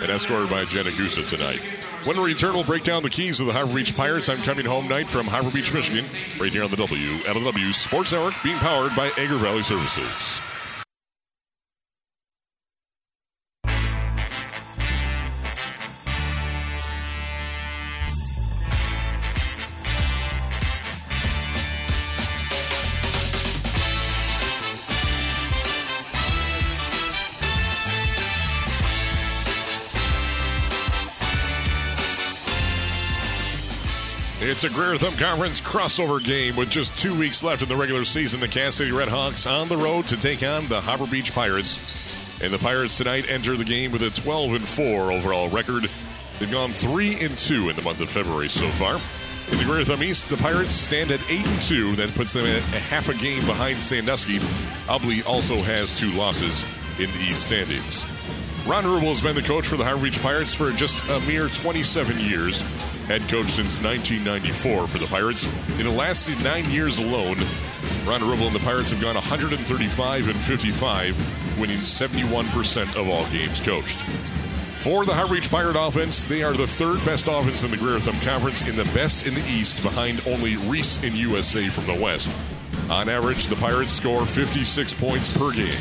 and 0.00 0.10
escorted 0.10 0.48
by 0.50 0.64
Jenna 0.64 0.90
Gusa 0.90 1.24
tonight. 1.26 1.60
When 2.04 2.16
we 2.16 2.32
return, 2.32 2.54
we'll 2.54 2.64
break 2.64 2.84
down 2.84 3.02
the 3.02 3.10
keys 3.10 3.38
of 3.38 3.46
the 3.46 3.52
Harbor 3.52 3.74
Beach 3.74 3.94
Pirates 3.94 4.28
on 4.28 4.38
coming 4.38 4.64
home 4.64 4.88
night 4.88 5.08
from 5.08 5.26
Harbor 5.26 5.50
Beach, 5.50 5.72
Michigan, 5.72 6.06
right 6.40 6.50
here 6.50 6.64
on 6.64 6.70
the 6.70 6.76
WLEW 6.76 7.74
Sports 7.74 8.12
Network, 8.12 8.34
being 8.42 8.56
powered 8.58 8.96
by 8.96 9.08
Agri 9.18 9.38
Valley 9.38 9.62
Services. 9.62 10.40
It's 34.62 34.72
a 34.72 34.76
Greater 34.76 34.96
Thumb 34.96 35.14
Conference 35.14 35.60
crossover 35.60 36.22
game 36.22 36.54
with 36.54 36.70
just 36.70 36.96
two 36.96 37.18
weeks 37.18 37.42
left 37.42 37.62
in 37.62 37.68
the 37.68 37.74
regular 37.74 38.04
season. 38.04 38.38
The 38.38 38.46
Cass 38.46 38.76
City 38.76 38.92
Redhawks 38.92 39.50
on 39.50 39.66
the 39.66 39.76
road 39.76 40.06
to 40.06 40.16
take 40.16 40.44
on 40.44 40.68
the 40.68 40.80
Harbor 40.80 41.08
Beach 41.08 41.34
Pirates. 41.34 41.80
And 42.40 42.52
the 42.52 42.60
Pirates 42.60 42.96
tonight 42.96 43.28
enter 43.28 43.56
the 43.56 43.64
game 43.64 43.90
with 43.90 44.02
a 44.02 44.10
12 44.10 44.50
and 44.52 44.60
4 44.60 45.10
overall 45.10 45.48
record. 45.48 45.90
They've 46.38 46.48
gone 46.48 46.70
3 46.70 47.24
and 47.24 47.36
2 47.36 47.70
in 47.70 47.74
the 47.74 47.82
month 47.82 48.00
of 48.02 48.08
February 48.08 48.48
so 48.48 48.68
far. 48.68 49.00
In 49.50 49.58
the 49.58 49.64
Greater 49.64 49.84
Thumb 49.84 50.04
East, 50.04 50.28
the 50.28 50.36
Pirates 50.36 50.74
stand 50.74 51.10
at 51.10 51.28
8 51.28 51.44
and 51.44 51.62
2. 51.62 51.96
That 51.96 52.14
puts 52.14 52.32
them 52.32 52.46
at 52.46 52.58
a 52.58 52.78
half 52.78 53.08
a 53.08 53.14
game 53.14 53.44
behind 53.46 53.82
Sandusky. 53.82 54.38
Ubly 54.86 55.26
also 55.26 55.56
has 55.56 55.92
two 55.92 56.12
losses 56.12 56.64
in 57.00 57.10
the 57.10 57.20
East 57.20 57.42
standings. 57.42 58.04
Ron 58.64 58.84
Rubel 58.84 59.08
has 59.08 59.22
been 59.22 59.34
the 59.34 59.42
coach 59.42 59.66
for 59.66 59.76
the 59.76 59.82
Harbor 59.82 60.04
Beach 60.04 60.22
Pirates 60.22 60.54
for 60.54 60.70
just 60.70 61.04
a 61.08 61.18
mere 61.22 61.48
27 61.48 62.20
years. 62.20 62.62
Head 63.12 63.28
coach 63.28 63.50
since 63.50 63.78
1994 63.82 64.88
for 64.88 64.96
the 64.96 65.04
Pirates. 65.04 65.44
In 65.76 65.84
the 65.84 65.90
last 65.90 66.30
nine 66.42 66.70
years 66.70 66.96
alone, 66.96 67.36
Ron 68.06 68.22
Rubel 68.22 68.46
and 68.46 68.56
the 68.56 68.60
Pirates 68.60 68.90
have 68.90 69.02
gone 69.02 69.16
135 69.16 70.28
and 70.28 70.40
55, 70.42 71.60
winning 71.60 71.80
71% 71.80 72.96
of 72.96 73.10
all 73.10 73.26
games 73.26 73.60
coached. 73.60 73.98
For 74.78 75.04
the 75.04 75.12
Beach 75.30 75.50
Pirate 75.50 75.76
offense, 75.78 76.24
they 76.24 76.42
are 76.42 76.54
the 76.54 76.66
third 76.66 77.04
best 77.04 77.26
offense 77.28 77.62
in 77.62 77.70
the 77.70 77.76
Greater 77.76 78.00
Thumb 78.00 78.18
Conference 78.20 78.62
and 78.62 78.78
the 78.78 78.90
best 78.94 79.26
in 79.26 79.34
the 79.34 79.46
East, 79.46 79.82
behind 79.82 80.26
only 80.26 80.56
Reese 80.56 80.96
and 81.02 81.12
USA 81.12 81.68
from 81.68 81.84
the 81.84 82.02
West. 82.02 82.30
On 82.88 83.10
average, 83.10 83.48
the 83.48 83.56
Pirates 83.56 83.92
score 83.92 84.24
56 84.24 84.94
points 84.94 85.30
per 85.30 85.52
game. 85.52 85.78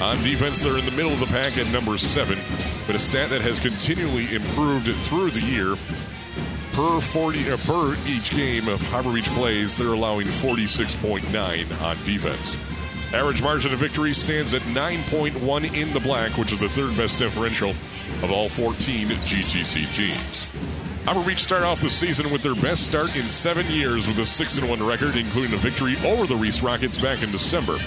On 0.00 0.20
defense, 0.24 0.60
they're 0.60 0.78
in 0.78 0.86
the 0.86 0.90
middle 0.90 1.12
of 1.12 1.20
the 1.20 1.26
pack 1.26 1.56
at 1.56 1.68
number 1.68 1.96
seven, 1.98 2.40
but 2.88 2.96
a 2.96 2.98
stat 2.98 3.30
that 3.30 3.42
has 3.42 3.60
continually 3.60 4.34
improved 4.34 4.92
through 4.92 5.30
the 5.30 5.40
year. 5.40 5.76
Per 6.74 7.00
40 7.00 7.50
uh, 7.52 7.56
per 7.58 7.96
each 8.04 8.32
game 8.32 8.66
of 8.66 8.82
Harbor 8.82 9.12
Beach 9.12 9.30
plays, 9.30 9.76
they're 9.76 9.92
allowing 9.92 10.26
46.9 10.26 11.80
on 11.80 11.96
defense. 11.98 12.56
Average 13.12 13.42
margin 13.44 13.72
of 13.72 13.78
victory 13.78 14.12
stands 14.12 14.54
at 14.54 14.62
9.1 14.62 15.72
in 15.72 15.92
the 15.94 16.00
black, 16.00 16.36
which 16.36 16.50
is 16.50 16.58
the 16.58 16.68
third 16.68 16.96
best 16.96 17.18
differential 17.18 17.70
of 18.24 18.32
all 18.32 18.48
14 18.48 19.06
GTC 19.06 19.92
teams. 19.92 20.48
Beach 21.24 21.44
start 21.44 21.62
off 21.62 21.80
the 21.80 21.88
season 21.88 22.32
with 22.32 22.42
their 22.42 22.56
best 22.56 22.84
start 22.84 23.14
in 23.14 23.28
seven 23.28 23.64
years 23.68 24.08
with 24.08 24.18
a 24.18 24.26
6 24.26 24.60
1 24.60 24.84
record, 24.84 25.16
including 25.16 25.54
a 25.54 25.58
victory 25.58 25.96
over 26.04 26.26
the 26.26 26.34
Reese 26.34 26.60
Rockets 26.60 26.98
back 26.98 27.22
in 27.22 27.30
December. 27.30 27.78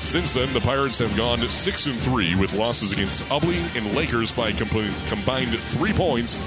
Since 0.00 0.34
then, 0.34 0.52
the 0.52 0.60
Pirates 0.60 0.98
have 1.00 1.14
gone 1.16 1.48
6 1.48 1.86
and 1.86 2.00
3 2.00 2.34
with 2.36 2.54
losses 2.54 2.92
against 2.92 3.24
Ubly 3.24 3.58
and 3.76 3.94
Lakers 3.94 4.32
by 4.32 4.52
com- 4.52 4.94
combined 5.06 5.58
three 5.58 5.92
points, 5.92 6.40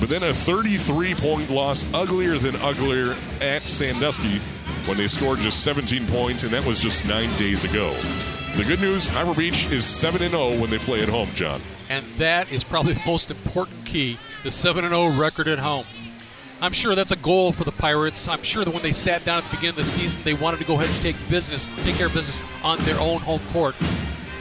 but 0.00 0.08
then 0.08 0.22
a 0.22 0.34
33 0.34 1.14
point 1.14 1.50
loss, 1.50 1.84
uglier 1.94 2.38
than 2.38 2.56
uglier, 2.56 3.14
at 3.40 3.66
Sandusky 3.66 4.40
when 4.86 4.96
they 4.96 5.08
scored 5.08 5.40
just 5.40 5.62
17 5.62 6.06
points, 6.06 6.42
and 6.42 6.52
that 6.52 6.64
was 6.64 6.80
just 6.80 7.04
nine 7.04 7.34
days 7.38 7.64
ago. 7.64 7.94
The 8.56 8.64
good 8.64 8.80
news 8.80 9.08
Harbor 9.08 9.34
Beach 9.34 9.66
is 9.70 9.84
7 9.84 10.18
0 10.18 10.58
when 10.58 10.70
they 10.70 10.78
play 10.78 11.02
at 11.02 11.08
home, 11.08 11.28
John. 11.34 11.60
And 11.88 12.04
that 12.16 12.50
is 12.50 12.64
probably 12.64 12.94
the 12.94 13.02
most 13.06 13.30
important 13.30 13.84
key 13.84 14.16
the 14.42 14.50
7 14.50 14.82
0 14.82 15.08
record 15.18 15.48
at 15.48 15.58
home. 15.58 15.84
I'm 16.60 16.72
sure 16.72 16.94
that's 16.94 17.12
a 17.12 17.16
goal 17.16 17.52
for 17.52 17.64
the 17.64 17.72
Pirates. 17.72 18.28
I'm 18.28 18.42
sure 18.42 18.64
that 18.64 18.72
when 18.72 18.82
they 18.82 18.92
sat 18.92 19.24
down 19.24 19.38
at 19.38 19.44
the 19.44 19.56
beginning 19.56 19.70
of 19.70 19.76
the 19.76 19.84
season, 19.84 20.20
they 20.24 20.34
wanted 20.34 20.58
to 20.58 20.64
go 20.64 20.74
ahead 20.74 20.88
and 20.88 21.02
take 21.02 21.16
business, 21.28 21.68
take 21.84 21.96
care 21.96 22.06
of 22.06 22.14
business 22.14 22.40
on 22.62 22.78
their 22.80 22.98
own 22.98 23.20
home 23.20 23.40
court. 23.52 23.74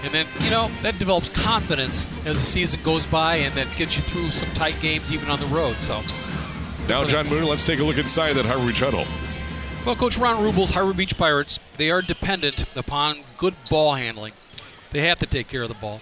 And 0.04 0.14
then, 0.14 0.28
you 0.42 0.50
know, 0.50 0.70
that 0.82 0.98
develops 0.98 1.30
confidence 1.30 2.06
as 2.26 2.38
the 2.40 2.46
season 2.46 2.80
goes 2.84 3.06
by, 3.06 3.38
and 3.38 3.54
that 3.56 3.68
gets 3.76 3.98
you 3.98 4.04
through 4.04 4.32
some 4.32 4.50
tight 4.54 4.80
games 4.80 5.12
even 5.12 5.30
on 5.30 5.40
the 5.40 5.48
road. 5.48 5.76
So, 5.82 6.02
Now, 6.88 7.04
John 7.06 7.28
Moon, 7.28 7.46
let's 7.46 7.66
take 7.66 7.80
a 7.80 7.84
look 7.84 7.98
inside 7.98 8.34
that 8.34 8.46
Harbor 8.46 8.68
Beach 8.68 8.80
huddle. 8.80 9.06
well, 9.86 9.96
Coach 9.96 10.18
Ron 10.18 10.42
Rubel's 10.42 10.70
Harbor 10.70 10.94
Beach 10.94 11.18
Pirates, 11.18 11.60
they 11.78 11.90
are 11.92 12.02
dependent 12.02 12.66
upon 12.78 13.18
good 13.38 13.56
ball 13.70 13.96
handling. 13.96 14.34
They 14.92 15.02
have 15.02 15.20
to 15.20 15.26
take 15.26 15.48
care 15.48 15.64
of 15.64 15.70
the 15.70 15.76
ball. 15.76 16.02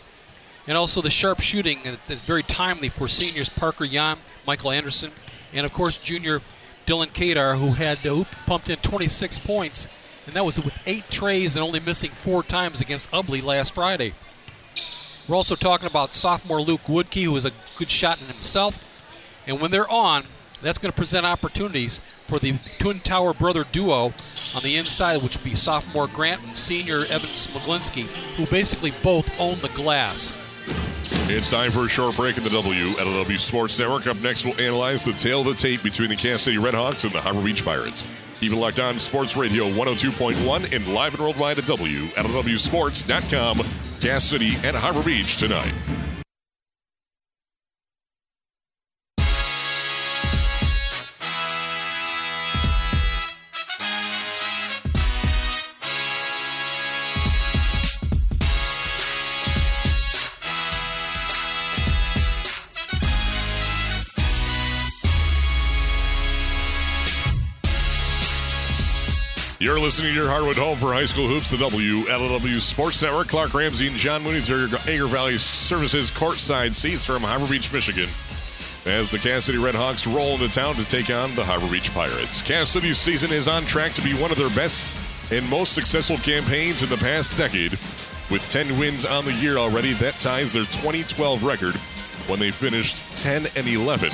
And 0.68 0.78
also 0.78 1.02
the 1.02 1.10
sharp 1.10 1.42
shooting, 1.42 1.80
it's 1.84 2.12
very 2.22 2.44
timely 2.44 2.90
for 2.90 3.08
seniors 3.08 3.50
Parker 3.50 3.86
Yan, 3.86 4.18
Michael 4.46 4.72
Anderson, 4.72 5.12
and 5.54 5.66
of 5.66 5.74
course 5.74 5.98
junior 5.98 6.42
Dylan 6.86 7.08
Kadar, 7.08 7.58
who 7.58 7.72
had 7.72 8.00
pumped 8.46 8.70
in 8.70 8.78
26 8.78 9.38
points, 9.40 9.88
and 10.26 10.36
that 10.36 10.46
was 10.46 10.60
with 10.60 10.78
eight 10.86 11.10
trays 11.10 11.56
and 11.56 11.64
only 11.64 11.80
missing 11.80 12.12
four 12.12 12.44
times 12.44 12.82
against 12.82 13.10
Ubly 13.12 13.42
last 13.42 13.74
Friday. 13.74 14.14
We're 15.28 15.36
also 15.36 15.56
talking 15.56 15.88
about 15.88 16.14
sophomore 16.14 16.60
Luke 16.60 16.82
Woodkey, 16.82 17.24
who 17.24 17.36
is 17.38 17.46
a 17.46 17.52
good 17.78 17.90
shot 17.90 18.20
in 18.20 18.28
himself. 18.28 18.84
And 19.48 19.62
when 19.62 19.72
they're 19.72 19.90
on, 19.90 20.24
that's 20.62 20.78
going 20.78 20.92
to 20.92 20.98
present 20.98 21.26
opportunities 21.26 22.02
for 22.26 22.40
the 22.40 22.58
Twin 22.80 23.00
Tower 23.00 23.34
brother 23.34 23.66
duo 23.72 24.14
on 24.56 24.64
the 24.64 24.76
inside, 24.76 25.22
which 25.22 25.38
would 25.38 25.44
be 25.44 25.56
sophomore 25.56 26.08
Grant 26.08 26.44
and 26.44 26.56
senior 26.56 27.00
Evan 27.06 27.30
Smiglinski, 27.30 28.04
who 28.36 28.46
basically 28.48 28.92
both 29.02 29.40
own 29.40 29.60
the 29.60 29.70
glass. 29.70 30.43
It's 31.30 31.50
time 31.50 31.72
for 31.72 31.86
a 31.86 31.90
short 31.90 32.16
break 32.16 32.38
in 32.38 32.44
the 32.44 32.50
WLEW 32.50 33.40
Sports 33.40 33.80
Network. 33.80 34.08
Up 34.08 34.18
next, 34.18 34.46
we'll 34.46 34.60
analyze 34.60 35.06
the 35.06 35.14
tail 35.14 35.42
of 35.42 35.48
the 35.48 35.54
tape 35.54 35.82
between 35.82 36.10
the 36.10 36.16
Cass 36.16 36.44
City 36.44 36.58
Redhawks 36.58 37.06
and 37.06 37.14
the 37.14 37.22
Harbor 37.22 37.42
Beach 37.42 37.64
Pirates. 37.64 38.04
Keep 38.40 38.52
it 38.52 38.56
locked 38.58 38.80
on 38.80 39.00
Sports 39.00 39.38
Radio 39.38 39.70
102.1 39.70 40.76
and 40.76 40.88
live 40.94 41.14
and 41.14 41.24
worldwide 41.24 41.60
at 41.60 41.66
WLEWSports.com. 41.66 43.66
Cass 44.02 44.26
City 44.26 44.56
and 44.64 44.76
Harbor 44.76 45.02
Beach 45.02 45.38
tonight. 45.38 45.74
You're 69.64 69.80
listening 69.80 70.10
to 70.10 70.20
your 70.20 70.28
Hardwood 70.28 70.58
home 70.58 70.78
for 70.78 70.92
high 70.92 71.06
school 71.06 71.26
hoops, 71.26 71.50
the 71.50 71.56
WLEW 71.56 72.60
Sports 72.60 73.02
Network. 73.02 73.30
Clark 73.30 73.54
Ramsey 73.54 73.88
and 73.88 73.96
John 73.96 74.22
Mooney 74.22 74.42
through 74.42 74.68
your 74.68 74.78
Agri 74.80 75.08
Valley 75.08 75.38
Services 75.38 76.12
courtside 76.12 76.74
seats 76.74 77.06
from 77.06 77.22
Harbor 77.22 77.48
Beach, 77.48 77.72
Michigan. 77.72 78.10
As 78.86 79.10
the 79.10 79.18
Cass 79.18 79.46
City 79.46 79.58
Redhawks 79.58 80.06
roll 80.06 80.34
into 80.34 80.50
town 80.50 80.76
to 80.76 80.84
take 80.84 81.10
on 81.10 81.34
the 81.36 81.46
Harbor 81.46 81.72
Beach 81.72 81.94
Pirates. 81.94 82.42
Cass 82.42 82.72
City's 82.72 82.98
season 82.98 83.32
is 83.32 83.48
on 83.48 83.64
track 83.64 83.94
to 83.94 84.02
be 84.02 84.14
one 84.14 84.32
of 84.32 84.38
their 84.38 84.50
best 84.50 84.86
and 85.32 85.50
most 85.50 85.72
successful 85.72 86.18
campaigns 86.18 86.84
in 86.84 86.90
the 86.90 86.98
past 86.98 87.38
decade. 87.38 87.72
With 88.30 88.46
10 88.50 88.78
wins 88.78 89.06
on 89.06 89.24
the 89.24 89.32
year 89.32 89.56
already, 89.56 89.94
that 89.94 90.16
ties 90.16 90.52
their 90.52 90.66
2012 90.66 91.42
record 91.42 91.76
when 92.28 92.38
they 92.38 92.52
finished 92.52 93.02
10 93.16 93.48
and 93.56 93.66
11. 93.66 94.10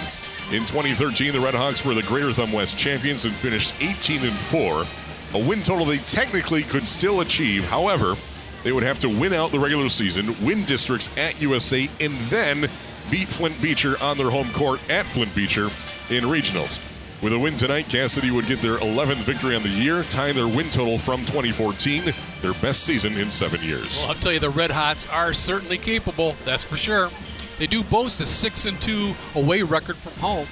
In 0.52 0.66
2013, 0.66 1.34
the 1.34 1.40
Redhawks 1.40 1.84
were 1.84 1.96
the 1.96 2.04
Greater 2.04 2.34
Thumb 2.34 2.52
West 2.52 2.78
champions 2.78 3.26
and 3.26 3.34
finished 3.34 3.74
18 3.80 4.26
and 4.26 4.36
4 4.36 4.86
a 5.34 5.40
win 5.40 5.62
total 5.62 5.86
they 5.86 5.98
technically 6.00 6.64
could 6.64 6.88
still 6.88 7.22
achieve. 7.22 7.64
However, 7.66 8.16
they 8.64 8.72
would 8.72 8.84
have 8.84 9.00
to 9.00 9.10
win 9.10 9.34
out 9.34 9.52
the 9.52 9.60
regular 9.60 9.90
season, 9.90 10.36
win 10.44 10.66
districts 10.66 11.10
at 11.18 11.40
USA, 11.42 11.90
and 12.00 12.14
then 12.30 12.70
beat 13.10 13.28
Flint 13.28 13.62
Beecher 13.62 14.02
on 14.02 14.18
their 14.18 14.30
home 14.30 14.50
court 14.52 14.80
at 14.90 15.06
Flint 15.06 15.34
Beecher 15.34 15.66
in 16.10 16.26
regionals. 16.26 16.80
With 17.22 17.34
a 17.34 17.40
win 17.40 17.58
tonight, 17.58 17.90
Cass 17.90 18.14
City 18.14 18.32
would 18.32 18.48
get 18.48 18.62
their 18.62 18.78
11th 18.78 19.24
victory 19.24 19.54
on 19.54 19.62
the 19.62 19.70
year, 19.70 20.04
tying 20.04 20.36
their 20.36 20.48
win 20.48 20.70
total 20.70 20.98
from 20.98 21.20
2014, 21.26 22.14
their 22.42 22.54
best 22.54 22.86
season 22.86 23.18
in 23.18 23.30
seven 23.30 23.62
years. 23.62 23.98
Well, 24.00 24.10
I'll 24.10 24.16
tell 24.16 24.32
you, 24.32 24.40
the 24.40 24.52
Redhawks 24.52 25.12
are 25.12 25.34
certainly 25.34 25.78
capable, 25.78 26.36
that's 26.46 26.64
for 26.64 26.78
sure. 26.78 27.10
They 27.58 27.68
do 27.68 27.84
boast 27.84 28.22
a 28.22 28.26
6 28.26 28.66
and 28.66 28.82
2 28.82 29.14
away 29.36 29.64
record 29.64 29.98
from 29.98 30.14
home. 30.14 30.48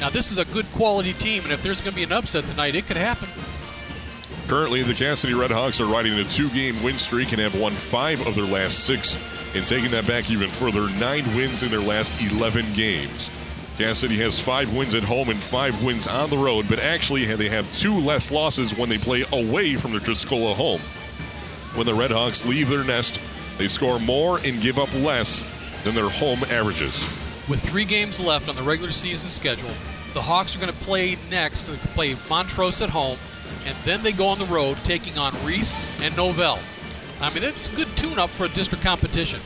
Now, 0.00 0.10
this 0.10 0.30
is 0.30 0.36
a 0.36 0.44
good 0.44 0.70
quality 0.72 1.14
team, 1.14 1.44
and 1.44 1.52
if 1.52 1.62
there's 1.62 1.80
going 1.80 1.92
to 1.92 1.96
be 1.96 2.02
an 2.02 2.12
upset 2.12 2.46
tonight, 2.46 2.74
it 2.74 2.86
could 2.86 2.98
happen. 2.98 3.30
Currently, 4.52 4.82
the 4.82 4.92
Cass 4.92 5.20
City 5.20 5.32
Redhawks 5.32 5.80
are 5.80 5.90
riding 5.90 6.12
a 6.12 6.24
two 6.24 6.50
game 6.50 6.82
win 6.82 6.98
streak 6.98 7.32
and 7.32 7.40
have 7.40 7.58
won 7.58 7.72
five 7.72 8.20
of 8.26 8.34
their 8.34 8.44
last 8.44 8.80
six, 8.84 9.18
and 9.54 9.66
taking 9.66 9.90
that 9.92 10.06
back 10.06 10.30
even 10.30 10.50
further, 10.50 10.90
nine 10.98 11.24
wins 11.34 11.62
in 11.62 11.70
their 11.70 11.80
last 11.80 12.20
11 12.20 12.74
games. 12.74 13.30
Cass 13.78 14.00
City 14.00 14.18
has 14.18 14.38
five 14.38 14.70
wins 14.76 14.94
at 14.94 15.04
home 15.04 15.30
and 15.30 15.42
five 15.42 15.82
wins 15.82 16.06
on 16.06 16.28
the 16.28 16.36
road, 16.36 16.66
but 16.68 16.78
actually 16.78 17.24
they 17.34 17.48
have 17.48 17.72
two 17.72 17.98
less 17.98 18.30
losses 18.30 18.76
when 18.76 18.90
they 18.90 18.98
play 18.98 19.24
away 19.32 19.74
from 19.76 19.92
their 19.92 20.00
Tuscola 20.00 20.54
home. 20.54 20.82
When 21.74 21.86
the 21.86 21.92
Redhawks 21.92 22.46
leave 22.46 22.68
their 22.68 22.84
nest, 22.84 23.22
they 23.56 23.68
score 23.68 23.98
more 24.00 24.36
and 24.44 24.60
give 24.60 24.78
up 24.78 24.92
less 24.96 25.42
than 25.82 25.94
their 25.94 26.10
home 26.10 26.44
averages. 26.50 27.08
With 27.48 27.62
three 27.62 27.86
games 27.86 28.20
left 28.20 28.50
on 28.50 28.56
the 28.56 28.62
regular 28.62 28.92
season 28.92 29.30
schedule, 29.30 29.72
the 30.12 30.20
Hawks 30.20 30.54
are 30.54 30.60
going 30.60 30.70
to 30.70 30.78
play 30.80 31.16
next. 31.30 31.62
They 31.62 31.76
play 31.94 32.16
Montrose 32.28 32.82
at 32.82 32.90
home, 32.90 33.16
and 33.66 33.76
then 33.84 34.02
they 34.02 34.12
go 34.12 34.26
on 34.26 34.38
the 34.38 34.46
road 34.46 34.76
taking 34.84 35.18
on 35.18 35.32
Reese 35.44 35.82
and 36.00 36.14
Novell. 36.14 36.58
I 37.20 37.32
mean, 37.32 37.44
it's 37.44 37.68
a 37.68 37.72
good 37.72 37.88
tune-up 37.96 38.30
for 38.30 38.46
a 38.46 38.48
district 38.48 38.82
competition. 38.82 39.40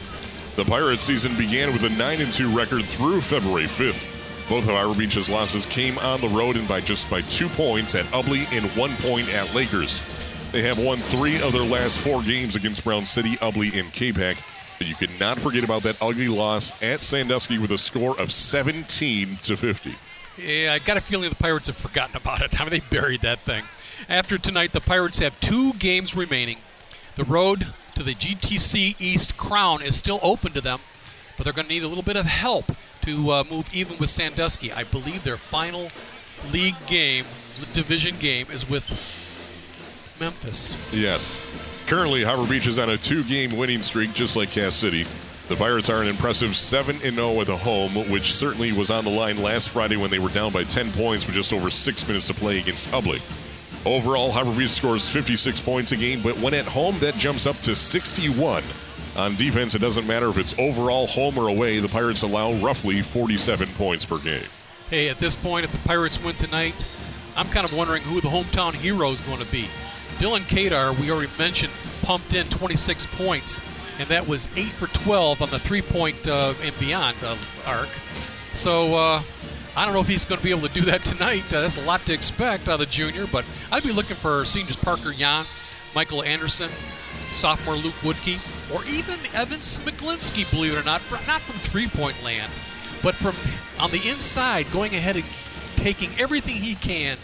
The 0.57 0.65
Pirates 0.65 1.03
season 1.03 1.37
began 1.37 1.73
with 1.73 1.85
a 1.85 1.91
9 1.91 2.31
2 2.31 2.57
record 2.57 2.85
through 2.85 3.21
February 3.21 3.67
5th. 3.67 4.07
Both 4.49 4.65
of 4.65 4.75
Harbor 4.75 4.95
Beach's 4.95 5.29
losses 5.29 5.67
came 5.67 5.99
on 5.99 6.21
the 6.21 6.29
road 6.29 6.57
and 6.57 6.67
by 6.69 6.81
just 6.81 7.11
by 7.11 7.21
two 7.23 7.49
points 7.49 7.95
at 7.95 8.05
Ubly 8.07 8.51
and 8.57 8.71
one 8.77 8.95
point 8.97 9.29
at 9.35 9.53
Lakers. 9.55 10.01
They 10.53 10.63
have 10.63 10.79
won 10.79 10.99
three 10.99 11.43
of 11.43 11.53
their 11.53 11.65
last 11.65 11.99
four 11.99 12.23
games 12.23 12.57
against 12.57 12.85
Brown 12.85 13.05
City, 13.05 13.37
Ubly, 13.37 13.79
and 13.79 13.93
Capac. 13.93 14.39
But 14.79 14.87
you 14.87 14.95
cannot 14.95 15.39
forget 15.39 15.65
about 15.65 15.83
that 15.83 15.97
ugly 16.01 16.29
loss 16.29 16.73
at 16.83 17.03
Sandusky 17.03 17.59
with 17.59 17.73
a 17.73 17.79
score 17.79 18.19
of 18.21 18.31
17 18.31 19.39
to 19.43 19.57
50. 19.57 19.95
Yeah, 20.39 20.73
I 20.75 20.79
got 20.79 20.97
a 20.97 21.01
feeling 21.01 21.29
the 21.29 21.37
Pirates 21.37 21.67
have 21.67 21.77
forgotten 21.77 22.17
about 22.17 22.43
it. 22.43 22.59
I 22.61 22.65
mean, 22.65 22.71
they 22.71 22.81
buried 22.81 23.23
that 23.23 23.41
thing. 23.41 23.65
After 24.09 24.39
tonight, 24.39 24.73
the 24.73 24.81
Pirates 24.81 25.19
have 25.19 25.39
two 25.41 25.73
games 25.75 26.15
remaining. 26.15 26.59
The 27.17 27.25
road 27.25 27.67
to 27.97 28.05
the 28.05 28.15
GTC 28.15 29.01
East 29.01 29.37
crown 29.37 29.83
is 29.83 29.97
still 29.97 30.21
open 30.23 30.53
to 30.53 30.61
them, 30.61 30.79
but 31.37 31.45
they're 31.45 31.53
going 31.53 31.67
to 31.67 31.73
need 31.73 31.83
a 31.83 31.89
little 31.89 32.05
bit 32.05 32.17
of 32.17 32.25
help 32.25 32.71
to 33.03 33.33
uh, 33.33 33.45
move 33.51 33.69
even 33.75 33.99
with 33.99 34.11
Sandusky. 34.11 34.73
I 34.73 34.85
believe 34.85 35.25
their 35.25 35.37
final 35.37 35.89
league 36.53 36.77
game, 36.87 37.25
division 37.73 38.17
game, 38.19 38.47
is 38.53 38.69
with 38.69 38.87
Memphis. 40.21 40.77
Yes. 40.95 41.41
Currently, 41.89 42.23
Harbor 42.23 42.49
Beach 42.49 42.69
is 42.69 42.79
on 42.79 42.91
a 42.91 42.97
two 42.97 43.25
game 43.25 43.57
winning 43.57 43.83
streak, 43.83 44.13
just 44.13 44.37
like 44.37 44.51
Cass 44.51 44.77
City. 44.77 45.05
The 45.49 45.57
Pirates 45.57 45.91
are 45.91 46.01
an 46.03 46.09
impressive 46.09 46.55
7 46.55 46.99
0 46.99 47.41
at 47.41 47.49
home, 47.49 47.95
which 48.11 48.35
certainly 48.35 48.71
was 48.71 48.93
on 48.93 49.05
the 49.05 49.11
line 49.11 49.43
last 49.43 49.71
Friday 49.71 49.97
when 49.97 50.11
they 50.11 50.19
were 50.21 50.29
down 50.29 50.53
by 50.53 50.63
10 50.63 50.93
points 50.93 51.27
with 51.27 51.35
just 51.35 51.53
over 51.53 51.71
six 51.71 52.07
minutes 52.07 52.29
to 52.29 52.35
play 52.35 52.59
against 52.61 52.89
Ubly. 52.89 53.21
Overall, 53.87 54.33
Harbor 54.33 54.51
Beach 54.51 54.71
scores 54.71 55.09
56 55.09 55.61
points 55.61 55.93
a 55.93 55.97
game, 55.97 56.21
but 56.21 56.37
when 56.39 56.55
at 56.55 56.65
home, 56.65 56.99
that 56.99 57.15
jumps 57.15 57.47
up 57.47 57.57
to 57.59 57.73
61. 57.73 58.65
On 59.17 59.37
defense, 59.37 59.77
it 59.77 59.79
doesn't 59.79 60.09
matter 60.09 60.29
if 60.29 60.39
it's 60.39 60.57
overall 60.59 61.07
home 61.07 61.39
or 61.39 61.47
away, 61.47 61.79
the 61.79 61.89
Pirates 61.89 62.23
allow 62.23 62.53
roughly 62.55 63.01
47 63.01 63.69
points 63.79 64.05
per 64.05 64.19
game. 64.19 64.43
Hey, 64.91 65.09
at 65.09 65.21
this 65.21 65.37
point, 65.37 65.65
if 65.65 65.71
the 65.71 65.79
Pirates 65.79 66.21
win 66.21 66.35
tonight, 66.35 66.75
I'm 67.37 67.47
kind 67.47 67.65
of 67.65 67.77
wondering 67.77 68.03
who 68.03 68.21
the 68.21 68.29
hometown 68.29 68.75
hero 68.75 69.13
is 69.13 69.21
going 69.21 69.39
to 69.39 69.51
be. 69.53 69.69
Dylan 70.19 70.41
Kadar, 70.41 70.99
we 70.99 71.13
already 71.13 71.31
mentioned, 71.39 71.73
pumped 72.03 72.35
in 72.35 72.49
26 72.49 73.07
points, 73.13 73.61
and 74.01 74.09
that 74.09 74.27
was 74.27 74.49
8 74.57 74.65
for 74.65 74.89
12 74.89 75.43
on 75.43 75.51
the 75.51 75.61
three 75.61 75.83
point 75.83 76.27
uh, 76.27 76.55
and 76.61 76.77
beyond 76.81 77.17
uh, 77.23 77.37
arc. 77.65 77.91
So, 78.53 78.97
uh, 78.97 79.23
I 79.77 79.85
don't 79.85 79.93
know 79.93 80.01
if 80.01 80.09
he's 80.09 80.25
going 80.25 80.39
to 80.39 80.45
be 80.45 80.51
able 80.51 80.67
to 80.67 80.73
do 80.73 80.81
that 80.87 81.05
tonight. 81.05 81.53
Uh, 81.53 81.61
that's 81.61 81.77
a 81.77 81.83
lot 81.83 82.07
to 82.07 82.15
expect 82.15 82.67
out 82.67 82.75
of 82.75 82.81
the 82.81 82.87
junior, 82.87 83.27
but 83.27 83.45
I'd 83.71 83.83
be 83.83 83.93
looking 83.93 84.17
for 84.17 84.47
seniors 84.47 84.77
Parker 84.77 85.13
Jan, 85.13 85.45
Michael 85.95 86.23
Anderson, 86.23 86.71
sophomore 87.31 87.77
Luke 87.77 87.95
Woodkey, 88.01 88.41
or 88.75 88.83
even 88.87 89.21
Evan 89.35 89.61
Smiglinski, 89.61 90.51
believe 90.51 90.73
it 90.73 90.81
or 90.81 90.85
not, 90.85 91.03
not 91.27 91.43
from 91.43 91.59
three 91.59 91.89
point 91.89 92.17
land, 92.25 92.51
but 93.03 93.15
from 93.15 93.35
on 93.79 93.91
the 93.91 94.01
inside, 94.09 94.71
going 94.71 94.95
ahead 94.95 95.17
and 95.17 95.27
taking 95.77 96.11
everything 96.19 96.57
he 96.57 96.75
can, 96.75 97.19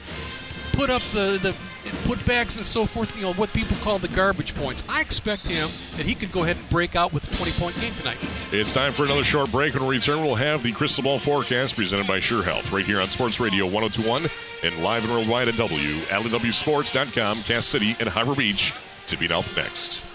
put 0.73 0.91
up 0.91 1.01
the, 1.05 1.39
the 1.43 1.57
put 2.05 2.25
bags 2.25 2.57
and 2.57 2.65
so 2.65 2.87
forth, 2.87 3.15
you 3.17 3.23
know, 3.23 3.33
what 3.35 3.53
people 3.53 3.77
call 3.79 3.99
the 3.99 4.09
garbage 4.09 4.55
points. 4.55 4.83
I 4.89 5.01
expect 5.01 5.47
him 5.47 5.69
that 5.97 6.07
he 6.07 6.15
could 6.15 6.33
go 6.33 6.43
ahead 6.43 6.57
and 6.57 6.69
break 6.71 6.97
out 6.97 7.13
with 7.13 7.31
a 7.31 7.37
20 7.37 7.53
point 7.53 7.81
game 7.81 7.95
tonight. 7.95 8.19
It's 8.51 8.73
time 8.73 8.93
for 8.93 9.05
another 9.05 9.25
short 9.25 9.51
break. 9.51 9.75
When 9.75 9.87
we 9.87 9.97
return, 9.97 10.25
we'll 10.25 10.35
have 10.35 10.63
the 10.63 10.73
Crystal 10.73 11.05
Ball 11.05 11.19
forecast 11.19 11.77
presented 11.77 12.07
by 12.07 12.19
Sure 12.19 12.43
Health 12.43 12.73
right 12.73 12.85
here 12.85 13.01
on 13.01 13.09
Sports 13.09 13.41
Radio 13.41 13.65
1021 13.65 14.31
and 14.63 14.83
live 14.83 15.05
and 15.05 15.13
worldwide 15.13 15.49
at 15.49 15.55
WLEWSports.com, 15.55 17.43
Cass 17.43 17.67
City, 17.67 17.97
and 18.01 18.09
Harbor 18.09 18.35
Beach. 18.35 18.73
To 19.07 19.17
be 19.17 19.31
out 19.33 19.45
next. 19.57 20.12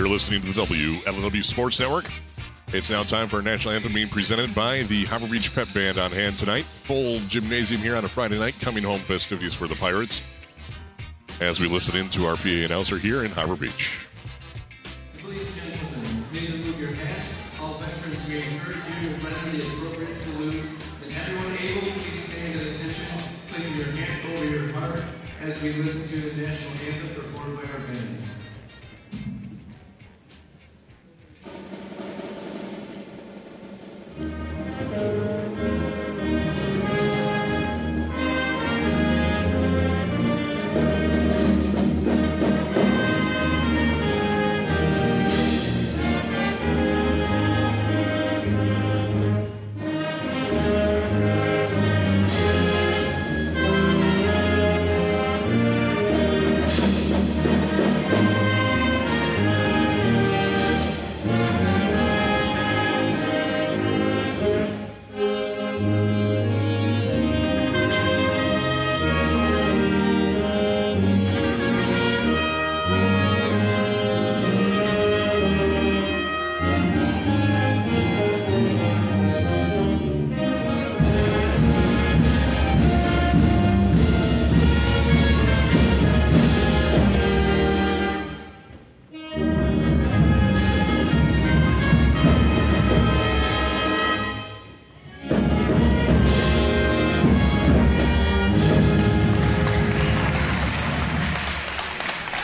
You're 0.00 0.08
listening 0.08 0.40
to 0.40 0.52
the 0.54 0.62
WLEW 0.62 1.44
Sports 1.44 1.78
Network. 1.78 2.06
It's 2.72 2.88
now 2.88 3.02
time 3.02 3.28
for 3.28 3.36
our 3.36 3.42
national 3.42 3.74
anthem 3.74 3.92
being 3.92 4.08
presented 4.08 4.54
by 4.54 4.84
the 4.84 5.04
Harbor 5.04 5.28
Beach 5.28 5.54
Pep 5.54 5.68
Band 5.74 5.98
on 5.98 6.10
hand 6.10 6.38
tonight. 6.38 6.64
Full 6.64 7.18
gymnasium 7.28 7.82
here 7.82 7.96
on 7.96 8.06
a 8.06 8.08
Friday 8.08 8.38
night, 8.38 8.58
coming 8.60 8.82
home 8.82 9.00
festivities 9.00 9.52
for 9.52 9.68
the 9.68 9.74
Pirates. 9.74 10.22
As 11.42 11.60
we 11.60 11.68
listen 11.68 11.96
in 11.98 12.08
to 12.08 12.24
our 12.24 12.36
PA 12.36 12.48
announcer 12.48 12.96
here 12.96 13.24
in 13.24 13.30
Harbor 13.30 13.56
Beach. 13.56 14.06
Please 15.18 15.52
your. 16.78 17.60
All 17.60 17.74
veterans, 17.74 18.26
we 18.26 18.36
you 18.36 19.60
the 19.60 19.66
appropriate 19.66 20.18
salute. 20.18 20.64
And 21.04 21.12
everyone 21.14 21.58
able, 21.58 21.92
please 21.92 22.24
stand 22.24 22.58
at 22.58 22.66
attention, 22.68 23.04
placing 23.50 23.76
your 23.76 23.88
hand 23.88 24.38
over 24.38 24.46
your 24.46 24.72
heart 24.72 25.02
as 25.42 25.62
we 25.62 25.74
listen 25.74 26.08
to 26.08 26.19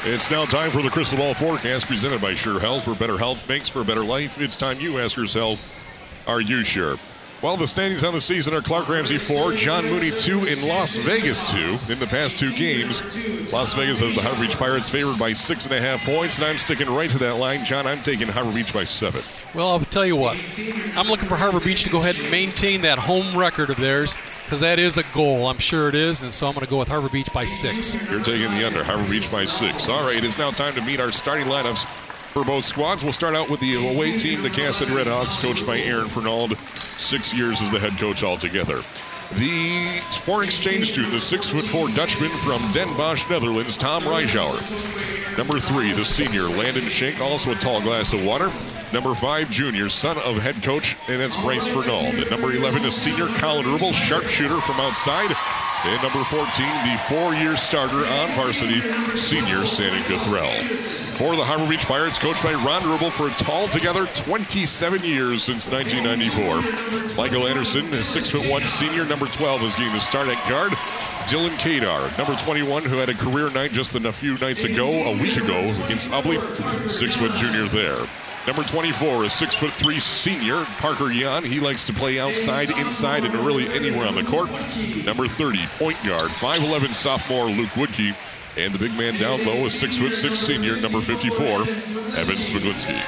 It's 0.09 0.31
now 0.31 0.45
time 0.45 0.71
for 0.71 0.83
the 0.83 0.89
Crystal 0.89 1.19
Ball 1.19 1.35
Forecast 1.35 1.89
presented 1.89 2.21
by 2.21 2.33
Sure 2.33 2.61
Health, 2.61 2.87
where 2.87 2.95
better 2.95 3.19
health 3.19 3.49
makes 3.49 3.69
for 3.69 3.81
a 3.81 3.85
better 3.85 4.05
life. 4.05 4.41
It's 4.41 4.55
time 4.55 4.79
you 4.79 5.01
ask 5.01 5.17
yourself, 5.17 5.67
are 6.29 6.41
you 6.41 6.63
sure? 6.63 6.97
Well, 7.43 7.59
the 7.59 7.67
standings 7.67 8.03
on 8.03 8.15
the 8.15 8.21
season 8.21 8.55
are 8.55 8.63
Clark 8.63 8.89
Ramsey 8.89 9.19
4, 9.19 9.53
John 9.53 9.85
Mooney 9.85 10.11
2, 10.11 10.47
in 10.47 10.67
Las 10.67 10.97
Vegas 10.97 11.51
2 11.51 11.93
in 11.93 11.99
the 11.99 12.07
past 12.07 12.39
two 12.39 12.51
games. 12.53 13.03
Las 13.53 13.75
Vegas 13.75 14.01
has 14.01 14.15
the 14.15 14.23
Harbor 14.23 14.41
Beach 14.41 14.57
Pirates 14.57 14.89
favored 14.89 15.19
by 15.19 15.33
6.5 15.33 15.99
points, 15.99 16.39
and 16.39 16.47
I'm 16.47 16.57
sticking 16.57 16.89
right 16.89 17.11
to 17.11 17.19
that 17.19 17.35
line. 17.35 17.63
John, 17.63 17.87
I'm 17.87 18.01
taking 18.01 18.27
Harbor 18.27 18.53
Beach 18.53 18.73
by 18.73 18.85
7. 18.85 19.21
Well, 19.55 19.69
I'll 19.69 19.81
tell 19.81 20.07
you 20.07 20.17
what. 20.17 20.39
I'm 20.97 21.09
looking 21.09 21.29
for 21.29 21.37
Harbor 21.37 21.61
Beach 21.61 21.85
to 21.85 21.91
go 21.91 22.01
ahead 22.01 22.19
and 22.19 22.31
maintain 22.31 22.81
that 22.83 22.99
home 22.99 23.39
record 23.39 23.69
of 23.69 23.77
theirs 23.77 24.17
because 24.45 24.61
that 24.61 24.79
is 24.79 24.97
a 24.97 25.05
goal. 25.13 25.47
I'm 25.47 25.59
sure 25.59 25.91
it 25.91 25.95
is, 25.95 26.23
and 26.23 26.33
so 26.33 26.47
I'm 26.47 26.55
going 26.55 26.65
to 26.65 26.71
go 26.71 26.79
with 26.79 26.89
Harbor 26.89 27.11
Beach 27.11 27.31
by 27.35 27.45
six. 27.45 27.95
You're 28.11 28.23
taking 28.23 28.51
the 28.51 28.67
under, 28.67 28.83
Harbor 28.83 29.09
Beach 29.11 29.31
by 29.31 29.45
6. 29.45 29.89
All 29.91 30.07
right, 30.07 30.25
it's 30.25 30.39
now 30.39 30.53
time 30.53 30.75
to 30.75 30.81
meet 30.81 31.01
our 31.01 31.13
starting 31.13 31.49
lineups 31.49 31.85
for 32.37 32.45
both 32.45 32.67
squads. 32.67 33.03
We'll 33.03 33.15
start 33.15 33.35
out 33.35 33.49
with 33.49 33.61
the 33.61 33.77
away 33.77 34.19
team, 34.19 34.43
the 34.43 34.51
Cass 34.51 34.77
City 34.77 34.93
Redhawks, 34.93 35.41
coached 35.41 35.65
by 35.67 35.79
Aaron 35.79 36.09
Fernald, 36.09 36.59
six 36.99 37.33
years 37.33 37.63
as 37.63 37.71
the 37.71 37.79
head 37.79 37.97
coach 37.99 38.23
altogether. 38.23 38.83
The 39.37 40.03
foreign 40.21 40.49
exchange 40.49 40.93
student, 40.93 41.15
the 41.15 41.21
six 41.21 41.49
foot 41.49 41.65
four 41.65 41.89
Dutchman 41.89 42.31
from 42.41 42.61
Den 42.73 42.95
Bosch, 42.95 43.25
Netherlands, 43.31 43.75
Tom 43.79 44.03
Reischauer. 44.03 44.61
Number 45.39 45.59
three, 45.59 45.93
the 45.93 46.05
senior 46.05 46.43
Landon 46.43 46.85
Schenk, 46.91 47.23
also 47.23 47.53
a 47.53 47.55
tall 47.55 47.81
glass 47.81 48.13
of 48.13 48.23
water. 48.23 48.53
Number 48.93 49.15
five, 49.15 49.51
junior, 49.51 49.89
son 49.89 50.19
of 50.19 50.37
head 50.37 50.63
coach, 50.63 50.95
and 51.09 51.19
that's 51.19 51.39
Bryce 51.39 51.67
Fernald. 51.67 52.31
Number 52.31 52.53
11, 52.53 52.83
the 52.83 52.93
senior 52.93 53.29
Colin 53.39 53.65
Rubel, 53.65 53.95
sharpshooter 53.95 54.61
from 54.61 54.77
outside. 54.77 55.35
And 55.85 56.03
number 56.03 56.23
14, 56.25 56.45
the 56.45 56.99
four-year 57.09 57.57
starter 57.57 57.97
on 57.97 58.29
varsity, 58.31 58.81
senior 59.17 59.65
Shannon 59.65 60.03
Cathrell. 60.03 61.06
For 61.17 61.35
the 61.35 61.43
Harbor 61.43 61.67
Beach 61.67 61.87
Pirates, 61.87 62.19
coached 62.19 62.43
by 62.43 62.53
Ron 62.53 62.83
Rubel 62.83 63.11
for 63.11 63.29
a 63.29 63.31
tall 63.43 63.69
together 63.69 64.05
27 64.05 65.03
years 65.03 65.43
since 65.43 65.67
1994. 65.71 67.17
Michael 67.17 67.47
Anderson, 67.47 67.87
a 67.95 68.05
six-foot-one 68.05 68.61
senior, 68.67 69.07
number 69.07 69.25
12, 69.25 69.63
is 69.63 69.77
getting 69.77 69.95
the 69.95 69.99
start 69.99 70.29
at 70.29 70.37
guard. 70.47 70.73
Dylan 71.25 71.57
Kadar, 71.57 72.17
number 72.19 72.37
21, 72.37 72.83
who 72.85 72.97
had 72.97 73.09
a 73.09 73.15
career 73.15 73.49
night 73.49 73.73
just 73.73 73.95
a 73.95 74.13
few 74.13 74.37
nights 74.37 74.65
ago, 74.65 74.87
a 74.87 75.13
week 75.23 75.39
ago, 75.39 75.63
against 75.87 76.11
Ubly, 76.11 76.39
six-foot 76.87 77.35
junior 77.37 77.67
there. 77.67 78.07
Number 78.47 78.63
24 78.63 79.25
is 79.25 79.33
six 79.33 79.57
foot 79.57 79.73
three 79.73 79.99
senior 79.99 80.65
Parker 80.79 81.11
Yan. 81.11 81.43
He 81.43 81.59
likes 81.59 81.85
to 81.87 81.93
play 81.93 82.21
outside, 82.21 82.71
inside, 82.79 83.25
and 83.25 83.35
really 83.35 83.67
anywhere 83.69 84.07
on 84.07 84.15
the 84.15 84.23
court. 84.23 84.51
Number 85.05 85.27
30, 85.27 85.67
point 85.79 85.97
guard, 86.05 86.31
5'11 86.31 86.95
sophomore 86.95 87.47
Luke 87.47 87.71
Woodkey. 87.71 88.15
And 88.57 88.73
the 88.73 88.79
big 88.79 88.97
man 88.97 89.15
down 89.21 89.45
low 89.45 89.55
is 89.55 89.79
six 89.79 89.99
foot 89.99 90.15
six 90.15 90.39
senior, 90.39 90.81
number 90.81 91.03
54, 91.03 91.45
Evan 91.47 92.37
Smiglinski. 92.37 92.99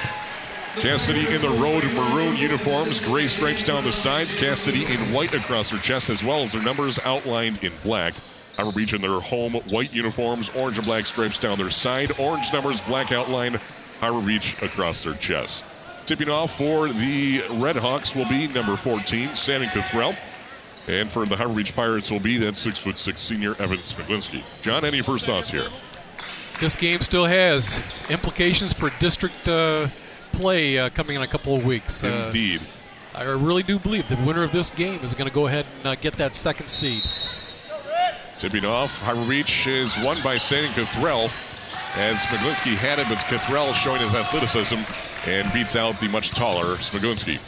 Cass 0.81 1.03
City 1.03 1.27
in 1.35 1.41
the 1.41 1.49
road 1.49 1.83
maroon 1.95 2.37
uniforms, 2.37 3.01
gray 3.01 3.27
stripes 3.27 3.65
down 3.65 3.83
the 3.83 3.91
sides. 3.91 4.35
Cass 4.35 4.61
City 4.61 4.85
in 4.85 5.13
white 5.13 5.35
across 5.35 5.71
their 5.71 5.81
chest, 5.81 6.11
as 6.11 6.23
well 6.23 6.43
as 6.43 6.53
their 6.53 6.63
numbers 6.63 6.99
outlined 7.01 7.65
in 7.65 7.73
black. 7.83 8.15
Harbor 8.57 8.73
Beach 8.73 8.93
in 8.93 9.01
their 9.01 9.21
home 9.21 9.55
white 9.71 9.93
uniforms, 9.95 10.51
orange 10.55 10.79
and 10.79 10.87
black 10.87 11.07
stripes 11.07 11.39
down 11.39 11.57
their 11.59 11.71
side, 11.71 12.13
orange 12.21 12.53
numbers, 12.53 12.81
black 12.83 13.11
outline 13.11 13.59
Harbor 14.01 14.25
Beach 14.25 14.61
across 14.63 15.03
their 15.03 15.15
chest. 15.15 15.65
Tipping 16.05 16.29
off 16.29 16.57
for 16.57 16.89
the 16.89 17.43
Red 17.53 17.77
Hawks 17.77 18.15
will 18.15 18.29
be 18.29 18.49
number 18.49 18.77
14, 18.77 19.35
Sammy 19.35 19.67
Cathrell. 19.67 20.17
And 20.89 21.11
for 21.11 21.27
the 21.27 21.37
Harbor 21.37 21.55
Beach 21.55 21.77
Pirates 21.77 22.11
will 22.11 22.19
be 22.19 22.39
that 22.39 22.57
six 22.57 22.79
foot 22.79 22.97
six 22.97 23.21
senior 23.21 23.55
Evan 23.59 23.79
Smiglinski. 23.79 24.43
John, 24.63 24.85
any 24.85 25.03
first 25.03 25.27
thoughts 25.27 25.51
here? 25.51 25.67
This 26.61 26.75
game 26.77 27.01
still 27.01 27.27
has 27.27 27.83
implications 28.09 28.73
for 28.73 28.91
district 28.99 29.49
uh, 29.49 29.89
play 30.33 30.79
uh, 30.79 30.89
coming 30.89 31.17
in 31.17 31.23
a 31.23 31.27
couple 31.27 31.55
of 31.55 31.65
weeks. 31.65 32.03
Uh, 32.03 32.25
Indeed. 32.27 32.63
I 33.15 33.23
really 33.23 33.63
do 33.63 33.79
believe 33.79 34.09
the 34.09 34.17
winner 34.25 34.43
of 34.45 34.53
this 34.53 34.71
game 34.71 35.01
is 35.03 35.13
going 35.13 35.29
to 35.29 35.35
go 35.35 35.47
ahead 35.47 35.67
and 35.79 35.87
uh, 35.89 35.95
get 35.97 36.15
that 36.15 36.35
second 36.35 36.69
seed. 36.69 37.03
Tipping 38.39 38.65
off, 38.65 39.01
Harbor 39.03 39.29
Beach 39.29 39.67
is 39.67 39.97
won 39.99 40.17
by 40.23 40.37
Sammy 40.37 40.69
Cathrell 40.69 41.25
as 41.97 42.19
Smiglinski 42.19 42.77
had 42.77 42.99
it, 42.99 43.07
but 43.09 43.19
Cathrell 43.19 43.75
showing 43.75 44.01
his 44.01 44.15
athleticism 44.15 44.79
and 45.27 45.53
beats 45.53 45.75
out 45.75 45.99
the 45.99 46.09
much 46.09 46.31
taller 46.31 46.77
Smiglinski. 46.77 47.41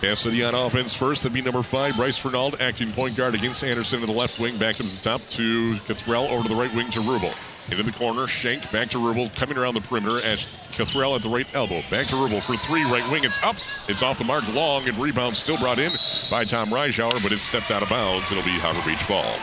Cass 0.00 0.20
City 0.20 0.44
on 0.44 0.54
offense 0.54 0.94
first. 0.94 1.22
That'd 1.22 1.34
be 1.34 1.42
number 1.42 1.62
five, 1.62 1.96
Bryce 1.96 2.16
Fernald, 2.16 2.60
acting 2.60 2.90
point 2.90 3.16
guard 3.16 3.34
against 3.34 3.64
Anderson 3.64 4.00
in 4.00 4.06
the 4.06 4.12
left 4.12 4.38
wing. 4.38 4.56
Back 4.56 4.76
to 4.76 4.82
the 4.84 5.02
top 5.02 5.20
to 5.20 5.74
Cathrell 5.86 6.30
over 6.30 6.44
to 6.44 6.48
the 6.48 6.54
right 6.54 6.72
wing 6.74 6.88
to 6.90 7.00
Rubel. 7.00 7.34
Into 7.70 7.82
the 7.82 7.92
corner, 7.92 8.26
Schenk 8.26 8.70
back 8.72 8.88
to 8.90 8.98
Rubel, 8.98 9.34
coming 9.36 9.58
around 9.58 9.74
the 9.74 9.80
perimeter 9.80 10.18
at 10.18 10.38
Cathrell 10.70 11.16
at 11.16 11.22
the 11.22 11.28
right 11.28 11.46
elbow. 11.52 11.82
Back 11.90 12.06
to 12.08 12.14
Rubel 12.14 12.40
for 12.40 12.56
three, 12.56 12.84
right 12.84 13.06
wing. 13.10 13.24
It's 13.24 13.42
up. 13.42 13.56
It's 13.88 14.02
off 14.02 14.18
the 14.18 14.24
mark, 14.24 14.46
long, 14.54 14.88
and 14.88 14.96
rebound 14.98 15.36
still 15.36 15.58
brought 15.58 15.78
in 15.78 15.92
by 16.30 16.44
Tom 16.44 16.70
Reischauer, 16.70 17.22
but 17.22 17.32
it's 17.32 17.42
stepped 17.42 17.70
out 17.70 17.82
of 17.82 17.88
bounds. 17.88 18.30
It'll 18.30 18.44
be 18.44 18.58
Harbor 18.58 18.82
Beach 18.86 19.06
ball. 19.08 19.34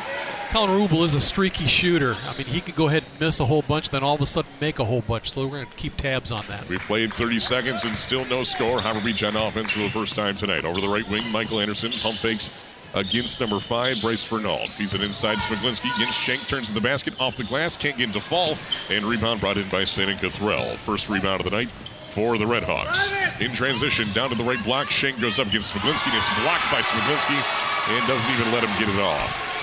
Colin 0.56 0.88
Rubel 0.88 1.04
is 1.04 1.14
a 1.14 1.20
streaky 1.20 1.66
shooter. 1.66 2.16
I 2.30 2.38
mean, 2.38 2.48
he 2.48 2.62
could 2.62 2.78
go 2.78 2.88
ahead 2.88 3.04
and 3.04 3.20
miss 3.20 3.42
a 3.42 3.46
whole 3.46 3.64
bunch, 3.64 3.90
then 3.90 4.04
all 4.04 4.16
of 4.16 4.22
a 4.22 4.26
sudden 4.26 4.50
make 4.62 4.80
a 4.80 4.86
whole 4.86 5.02
bunch. 5.02 5.34
So 5.34 5.46
we're 5.46 5.58
going 5.58 5.68
to 5.68 5.76
keep 5.76 5.98
tabs 5.98 6.32
on 6.32 6.46
that. 6.48 6.66
We've 6.70 6.80
played 6.80 7.12
30 7.12 7.42
seconds 7.42 7.84
and 7.84 7.98
still 7.98 8.24
no 8.28 8.46
score. 8.46 8.80
Beach 9.04 9.22
on 9.26 9.36
offense 9.36 9.74
for 9.74 9.80
the 9.80 9.90
first 9.90 10.16
time 10.16 10.38
tonight. 10.38 10.64
Over 10.64 10.80
the 10.80 10.88
right 10.88 11.06
wing, 11.10 11.30
Michael 11.30 11.60
Anderson 11.60 11.92
pump 11.92 12.16
fakes 12.16 12.50
against 12.94 13.42
number 13.42 13.60
five, 13.60 14.00
Bryce 14.00 14.24
Fernald. 14.24 14.70
Feeds 14.70 14.94
it 14.94 15.04
inside 15.04 15.40
Smiglinski. 15.40 15.94
Against 15.98 16.22
Schenk 16.22 16.48
turns 16.48 16.70
to 16.70 16.74
the 16.74 16.80
basket 16.80 17.20
off 17.20 17.36
the 17.36 17.44
glass. 17.44 17.76
Can't 17.76 17.98
get 17.98 18.08
into 18.08 18.22
fall. 18.22 18.58
And 18.90 19.04
rebound 19.04 19.42
brought 19.42 19.58
in 19.58 19.68
by 19.68 19.84
Shannon 19.84 20.18
Cathrell. 20.20 20.78
First 20.78 21.10
rebound 21.10 21.42
of 21.42 21.52
the 21.52 21.52
night 21.52 21.68
for 22.08 22.38
the 22.38 22.46
Redhawks. 22.46 23.12
In 23.42 23.52
transition, 23.52 24.08
down 24.14 24.30
to 24.30 24.36
the 24.36 24.44
right 24.46 24.64
block. 24.64 24.90
Shank 24.90 25.20
goes 25.20 25.38
up 25.38 25.48
against 25.48 25.74
Smiglinski. 25.74 26.08
And 26.08 26.18
it's 26.18 26.30
blocked 26.44 26.72
by 26.72 26.80
Smiglinski 26.80 27.98
and 27.98 28.08
doesn't 28.08 28.32
even 28.32 28.54
let 28.54 28.64
him 28.64 28.72
get 28.80 28.88
it 28.88 29.02
off. 29.02 29.55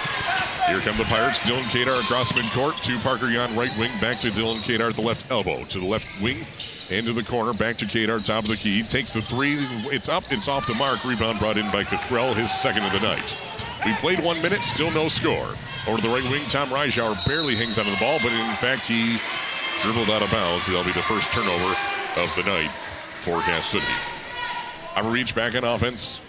Here 0.67 0.81
come 0.81 0.97
the 0.97 1.05
Pirates. 1.05 1.39
Dylan 1.41 1.65
Kadar 1.65 2.01
across 2.01 2.33
midcourt 2.33 2.81
to 2.83 2.99
Parker 3.01 3.27
Yan 3.27 3.55
right 3.57 3.77
wing. 3.79 3.91
Back 4.01 4.21
to 4.21 4.31
Dylan 4.31 4.59
Kadar 4.59 4.91
at 4.91 4.97
the 4.97 5.03
left 5.03 5.31
elbow. 5.31 5.65
To 5.65 5.81
the 5.81 5.87
left 5.87 6.09
wing. 6.21 6.47
Into 6.91 7.13
the 7.13 7.23
corner. 7.23 7.53
Back 7.53 7.77
to 7.79 7.85
Kadar, 7.85 8.25
top 8.25 8.45
of 8.45 8.51
the 8.51 8.57
key. 8.57 8.83
Takes 8.83 9.13
the 9.13 9.23
three. 9.23 9.57
It's 9.93 10.09
up. 10.09 10.31
It's 10.31 10.49
off 10.49 10.67
the 10.67 10.75
mark. 10.75 11.05
Rebound 11.05 11.39
brought 11.39 11.59
in 11.59 11.67
by 11.71 11.85
Cathrell, 11.85 12.35
his 12.35 12.51
second 12.51 12.85
of 12.85 12.93
the 12.93 13.01
night. 13.01 13.37
We 13.85 13.93
played 13.95 14.21
one 14.21 14.41
minute. 14.41 14.63
Still 14.63 14.91
no 14.93 15.09
score. 15.09 15.57
Over 15.87 15.97
to 15.97 16.03
the 16.03 16.15
right 16.15 16.31
wing. 16.31 16.43
Tom 16.49 16.69
Reischauer 16.69 17.27
barely 17.27 17.57
hangs 17.57 17.79
onto 17.79 17.91
the 17.91 17.97
ball, 17.99 18.19
but 18.23 18.33
in 18.33 18.57
fact, 18.57 18.87
he 18.87 19.19
dribbled 19.81 20.11
out 20.11 20.23
of 20.23 20.31
bounds. 20.31 20.67
That'll 20.67 20.85
be 20.85 20.93
the 20.93 21.03
first 21.03 21.33
turnover 21.33 21.77
of 22.17 22.35
the 22.37 22.45
night 22.45 22.71
for 23.19 23.41
Cass 23.43 23.71
City. 23.71 23.87
Harbor 24.95 25.11
reach 25.11 25.35
back 25.35 25.55
on 25.55 25.65
offense. 25.65 26.21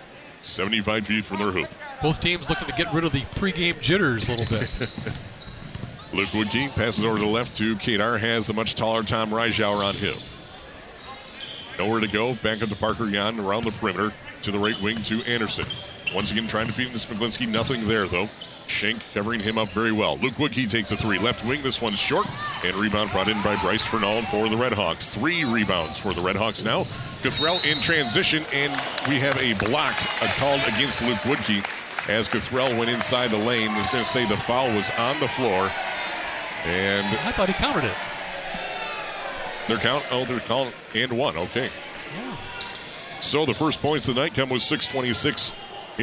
75 0.41 1.08
feet 1.08 1.25
from 1.25 1.39
their 1.39 1.51
hoop. 1.51 1.69
Both 2.03 2.19
teams 2.19 2.49
looking 2.49 2.67
to 2.67 2.73
get 2.73 2.93
rid 2.93 3.05
of 3.05 3.13
the 3.13 3.21
pregame 3.21 3.79
jitters 3.79 4.27
a 4.27 4.35
little 4.35 4.59
bit. 4.59 4.69
Luke 6.13 6.27
Woodkey 6.27 6.69
passes 6.75 7.05
over 7.05 7.15
to 7.15 7.23
the 7.23 7.29
left 7.29 7.55
to 7.57 7.77
Kadar. 7.77 8.19
Has 8.19 8.45
the 8.45 8.53
much 8.53 8.75
taller 8.75 9.03
Tom 9.03 9.29
Reischauer 9.29 9.81
on 9.81 9.95
him. 9.95 10.13
Nowhere 11.79 12.01
to 12.01 12.07
go. 12.09 12.35
Back 12.35 12.61
up 12.61 12.67
to 12.67 12.75
Parker 12.75 13.05
Yan 13.05 13.39
around 13.39 13.63
the 13.63 13.71
perimeter 13.71 14.13
to 14.41 14.51
the 14.51 14.59
right 14.59 14.75
wing 14.81 14.97
to 15.03 15.23
Anderson. 15.31 15.63
Once 16.13 16.29
again 16.29 16.45
trying 16.45 16.67
to 16.67 16.73
feed 16.73 16.87
into 16.87 16.99
Smiglinski. 16.99 17.47
Nothing 17.47 17.87
there 17.87 18.05
though. 18.05 18.27
Schenk 18.67 19.01
covering 19.13 19.39
him 19.39 19.57
up 19.57 19.69
very 19.69 19.93
well. 19.93 20.17
Luke 20.17 20.33
Woodkey 20.33 20.69
takes 20.69 20.91
a 20.91 20.97
three. 20.97 21.19
Left 21.19 21.45
wing, 21.45 21.61
this 21.63 21.81
one's 21.81 21.99
short. 21.99 22.27
And 22.65 22.75
rebound 22.75 23.11
brought 23.11 23.29
in 23.29 23.41
by 23.43 23.55
Bryce 23.61 23.81
Fernald 23.81 24.27
for 24.27 24.49
the 24.49 24.57
Redhawks. 24.57 25.07
Three 25.09 25.45
rebounds 25.45 25.97
for 25.97 26.13
the 26.13 26.21
Redhawks 26.21 26.65
now. 26.65 26.83
Cathrell 27.23 27.63
in 27.63 27.79
transition, 27.79 28.43
and 28.51 28.73
we 29.07 29.19
have 29.19 29.37
a 29.41 29.53
block 29.65 29.95
called 30.37 30.59
against 30.67 31.01
Luke 31.01 31.19
Woodkey 31.19 31.65
as 32.07 32.27
Cathrell 32.27 32.77
went 32.77 32.89
inside 32.89 33.31
the 33.31 33.37
lane. 33.37 33.69
I 33.69 33.81
was 33.81 33.91
going 33.91 34.03
to 34.03 34.09
say 34.09 34.25
the 34.25 34.37
foul 34.37 34.73
was 34.75 34.89
on 34.91 35.19
the 35.19 35.27
floor. 35.27 35.71
And 36.65 37.05
I 37.19 37.31
thought 37.31 37.49
he 37.49 37.53
counted 37.53 37.85
it. 37.85 37.95
They're 39.67 39.77
count, 39.77 40.05
oh, 40.11 40.25
they're 40.25 40.39
calling 40.41 40.73
and 40.93 41.17
one. 41.17 41.37
Okay. 41.37 41.69
Yeah. 42.15 42.37
So 43.21 43.45
the 43.45 43.53
first 43.53 43.81
points 43.81 44.07
of 44.07 44.15
the 44.15 44.21
night 44.21 44.33
come 44.33 44.49
with 44.49 44.61
6.26 44.61 45.53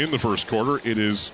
in 0.03 0.11
the 0.11 0.19
first 0.19 0.47
quarter. 0.49 0.87
It 0.89 0.99
is 0.99 1.31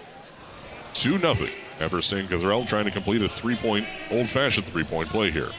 2 0.94 1.18
0 1.18 1.34
after 1.78 2.02
St. 2.02 2.28
Cathrell 2.28 2.66
trying 2.66 2.86
to 2.86 2.90
complete 2.90 3.22
a 3.22 3.28
three 3.28 3.56
point, 3.56 3.86
old 4.10 4.28
fashioned 4.28 4.66
three 4.66 4.84
point 4.84 5.08
play 5.10 5.30
here. 5.30 5.50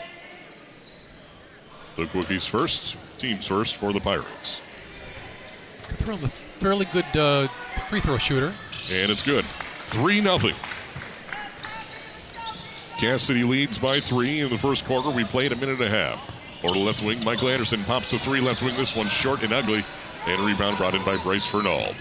Luke 1.95 2.09
Woodkey's 2.09 2.45
first, 2.45 2.97
team's 3.17 3.47
first 3.47 3.75
for 3.75 3.93
the 3.93 3.99
Pirates. 3.99 4.61
Cathrell's 5.83 6.23
a 6.23 6.27
fairly 6.59 6.85
good 6.85 7.05
uh, 7.15 7.47
free 7.89 8.01
throw 8.01 8.17
shooter. 8.17 8.53
And 8.91 9.11
it's 9.11 9.21
good. 9.21 9.45
3 9.45 10.21
0. 10.21 10.53
Cass 12.97 13.21
City 13.21 13.43
leads 13.43 13.77
by 13.77 13.99
three 13.99 14.39
in 14.39 14.49
the 14.49 14.57
first 14.57 14.83
quarter. 14.83 15.11
We 15.11 15.23
played 15.23 15.51
a 15.51 15.55
minute 15.55 15.79
and 15.79 15.83
a 15.83 15.89
half. 15.89 16.31
Over 16.63 16.73
to 16.73 16.79
left 16.79 17.03
wing, 17.03 17.23
Michael 17.23 17.49
Anderson 17.49 17.79
pops 17.83 18.09
the 18.09 18.17
three 18.17 18.41
left 18.41 18.63
wing. 18.63 18.75
This 18.75 18.95
one's 18.95 19.11
short 19.11 19.43
and 19.43 19.53
ugly. 19.53 19.83
And 20.25 20.41
rebound 20.41 20.77
brought 20.77 20.95
in 20.95 21.05
by 21.05 21.15
Bryce 21.17 21.45
Fernald. 21.45 21.95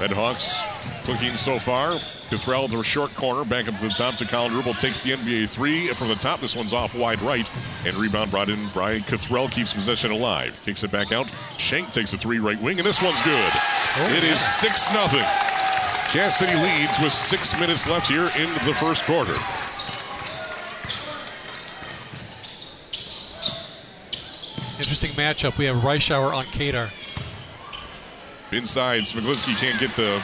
Red 0.00 0.12
Hawks 0.12 0.62
clicking 1.02 1.36
so 1.36 1.58
far. 1.58 1.92
Cathrell 2.30 2.70
to 2.70 2.80
a 2.80 2.84
short 2.84 3.14
corner, 3.14 3.44
back 3.44 3.66
up 3.68 3.76
to 3.76 3.82
the 3.82 3.88
top 3.88 4.14
to 4.16 4.24
Colin 4.24 4.52
Rubel. 4.52 4.78
Takes 4.78 5.00
the 5.00 5.10
NBA 5.12 5.48
three 5.48 5.92
from 5.94 6.08
the 6.08 6.14
top. 6.14 6.40
This 6.40 6.54
one's 6.54 6.72
off 6.72 6.94
wide 6.94 7.20
right. 7.22 7.48
And 7.84 7.96
rebound 7.96 8.30
brought 8.30 8.48
in. 8.48 8.62
By 8.66 8.70
Brian 8.74 9.02
Cathrell 9.02 9.50
keeps 9.50 9.74
possession 9.74 10.12
alive. 10.12 10.60
Kicks 10.64 10.84
it 10.84 10.92
back 10.92 11.10
out. 11.10 11.30
Shank 11.58 11.92
takes 11.92 12.12
a 12.12 12.18
three 12.18 12.38
right 12.38 12.60
wing, 12.60 12.78
and 12.78 12.86
this 12.86 13.02
one's 13.02 13.22
good. 13.24 13.52
Oh, 13.52 14.14
it 14.16 14.22
is 14.22 14.40
6 14.40 14.88
0. 15.10 15.65
Cass 16.10 16.38
City 16.38 16.54
leads 16.54 16.98
with 16.98 17.12
six 17.12 17.58
minutes 17.60 17.86
left 17.86 18.08
here 18.08 18.30
in 18.38 18.52
the 18.64 18.74
first 18.74 19.04
quarter. 19.04 19.34
Interesting 24.78 25.10
matchup. 25.12 25.58
We 25.58 25.64
have 25.66 25.76
Reischauer 25.76 26.32
on 26.32 26.44
Kadar. 26.46 26.90
Inside, 28.52 29.02
Smiglinski 29.02 29.56
can't 29.56 29.78
get 29.80 29.94
the 29.96 30.22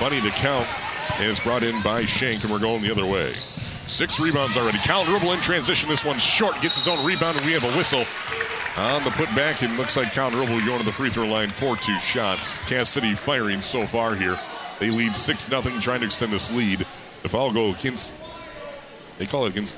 bunny 0.00 0.20
to 0.20 0.30
count. 0.30 0.66
And 1.18 1.30
it's 1.30 1.40
brought 1.40 1.62
in 1.62 1.80
by 1.82 2.04
Shank, 2.04 2.42
and 2.42 2.52
we're 2.52 2.58
going 2.58 2.82
the 2.82 2.90
other 2.90 3.06
way. 3.06 3.34
Six 3.86 4.18
rebounds 4.18 4.56
already. 4.56 4.78
Cal 4.78 5.04
Rubel 5.04 5.34
in 5.34 5.40
transition. 5.40 5.88
This 5.88 6.04
one's 6.04 6.22
short. 6.22 6.60
Gets 6.60 6.76
his 6.76 6.88
own 6.88 7.04
rebound, 7.04 7.36
and 7.36 7.46
we 7.46 7.52
have 7.52 7.64
a 7.64 7.76
whistle 7.76 8.04
on 8.76 9.04
the 9.04 9.10
putback. 9.10 9.62
And 9.62 9.76
looks 9.76 9.96
like 9.96 10.12
Cal 10.12 10.30
Rubel 10.30 10.64
going 10.64 10.78
to 10.78 10.84
the 10.84 10.92
free 10.92 11.10
throw 11.10 11.26
line 11.26 11.50
for 11.50 11.76
two 11.76 11.96
shots. 11.96 12.54
Cass 12.66 12.88
City 12.88 13.14
firing 13.14 13.60
so 13.60 13.86
far 13.86 14.14
here. 14.14 14.38
They 14.82 14.90
lead 14.90 15.14
6 15.14 15.44
0, 15.44 15.62
trying 15.80 16.00
to 16.00 16.06
extend 16.06 16.32
this 16.32 16.50
lead. 16.50 16.84
The 17.22 17.28
foul 17.28 17.52
go 17.52 17.72
against, 17.72 18.16
they 19.16 19.26
call 19.26 19.46
it 19.46 19.50
against 19.50 19.76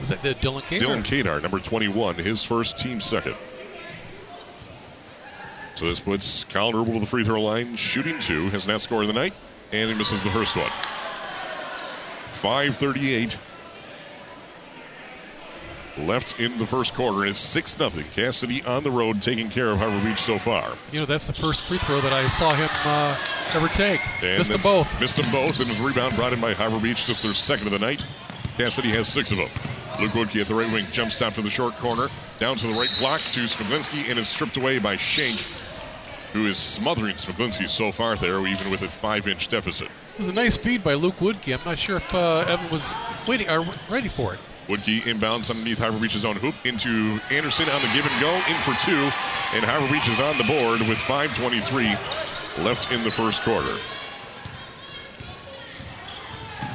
Was 0.00 0.08
that 0.08 0.22
the 0.22 0.34
Dylan 0.34 0.62
Kadar? 0.62 0.80
Dylan 0.80 1.02
Kadar, 1.02 1.42
number 1.42 1.58
21, 1.58 2.14
his 2.14 2.42
first 2.42 2.78
team 2.78 3.00
second. 3.00 3.34
So 5.74 5.88
this 5.88 6.00
puts 6.00 6.44
Colin 6.44 6.74
Rubel 6.74 6.94
to 6.94 7.00
the 7.00 7.06
free 7.06 7.22
throw 7.22 7.42
line, 7.42 7.76
shooting 7.76 8.18
two, 8.18 8.48
has 8.48 8.66
not 8.66 8.80
scored 8.80 9.02
of 9.02 9.08
the 9.08 9.12
night, 9.12 9.34
and 9.72 9.90
he 9.90 9.94
misses 9.94 10.22
the 10.22 10.30
first 10.30 10.56
one. 10.56 10.70
538 12.32 13.36
left 15.98 16.38
in 16.40 16.56
the 16.58 16.66
first 16.66 16.94
quarter. 16.94 17.26
It's 17.26 17.38
6 17.38 17.76
0. 17.76 17.90
Cass 18.14 18.36
City 18.36 18.62
on 18.64 18.82
the 18.82 18.90
road 18.90 19.20
taking 19.22 19.48
care 19.48 19.68
of 19.68 19.78
Harbor 19.78 20.02
Beach 20.08 20.20
so 20.20 20.38
far. 20.38 20.76
You 20.92 21.00
know, 21.00 21.06
that's 21.06 21.26
the 21.26 21.32
first 21.32 21.64
free 21.64 21.78
throw 21.78 22.00
that 22.00 22.12
I 22.12 22.28
saw 22.28 22.54
him 22.54 22.68
uh, 22.84 23.16
ever 23.54 23.68
take. 23.68 24.00
And 24.22 24.38
Missed 24.38 24.52
them 24.52 24.60
both. 24.62 25.00
Missed 25.00 25.16
them 25.16 25.30
both, 25.30 25.60
and 25.60 25.68
his 25.68 25.80
rebound 25.80 26.16
brought 26.16 26.32
in 26.32 26.40
by 26.40 26.54
Harbor 26.54 26.80
Beach, 26.80 27.06
just 27.06 27.22
their 27.22 27.34
second 27.34 27.66
of 27.66 27.72
the 27.72 27.78
night. 27.78 28.04
Cass 28.56 28.74
City 28.74 28.90
has 28.90 29.08
six 29.08 29.30
of 29.30 29.38
them. 29.38 29.48
Luke 30.00 30.12
Woodkey 30.12 30.40
at 30.40 30.46
the 30.48 30.54
right 30.54 30.70
wing, 30.72 30.86
jump 30.90 31.10
stop 31.10 31.32
to 31.34 31.42
the 31.42 31.50
short 31.50 31.76
corner, 31.76 32.08
down 32.38 32.56
to 32.56 32.66
the 32.66 32.72
right 32.72 32.94
block 32.98 33.20
to 33.20 33.40
Smiglinski, 33.40 34.08
and 34.08 34.18
is 34.18 34.28
stripped 34.28 34.56
away 34.56 34.78
by 34.78 34.96
Shank, 34.96 35.44
who 36.32 36.46
is 36.46 36.56
smothering 36.58 37.16
Smiglinski 37.16 37.68
so 37.68 37.92
far 37.92 38.16
there, 38.16 38.38
even 38.46 38.70
with 38.70 38.82
a 38.82 38.88
five-inch 38.88 39.48
deficit. 39.48 39.88
It 39.88 40.18
was 40.18 40.28
a 40.28 40.32
nice 40.32 40.56
feed 40.56 40.82
by 40.82 40.94
Luke 40.94 41.16
Woodkey. 41.16 41.58
I'm 41.58 41.64
not 41.64 41.78
sure 41.78 41.96
if 41.96 42.14
uh, 42.14 42.44
Evan 42.48 42.70
was 42.70 42.96
waiting 43.28 43.50
or 43.50 43.64
ready 43.90 44.08
for 44.08 44.34
it. 44.34 44.40
Woodkey 44.70 45.00
inbounds 45.00 45.50
underneath 45.50 45.80
Harbor 45.80 45.98
Beach's 45.98 46.24
own 46.24 46.36
hoop 46.36 46.54
into 46.64 47.18
Anderson 47.30 47.68
on 47.70 47.82
the 47.82 47.90
give 47.92 48.06
and 48.06 48.20
go, 48.20 48.32
in 48.48 48.54
for 48.62 48.72
two, 48.86 49.10
and 49.52 49.64
Harbor 49.64 49.90
Beach 49.92 50.08
is 50.08 50.20
on 50.20 50.38
the 50.38 50.44
board 50.44 50.80
with 50.88 50.98
5.23 50.98 52.64
left 52.64 52.92
in 52.92 53.02
the 53.02 53.10
first 53.10 53.42
quarter. 53.42 53.76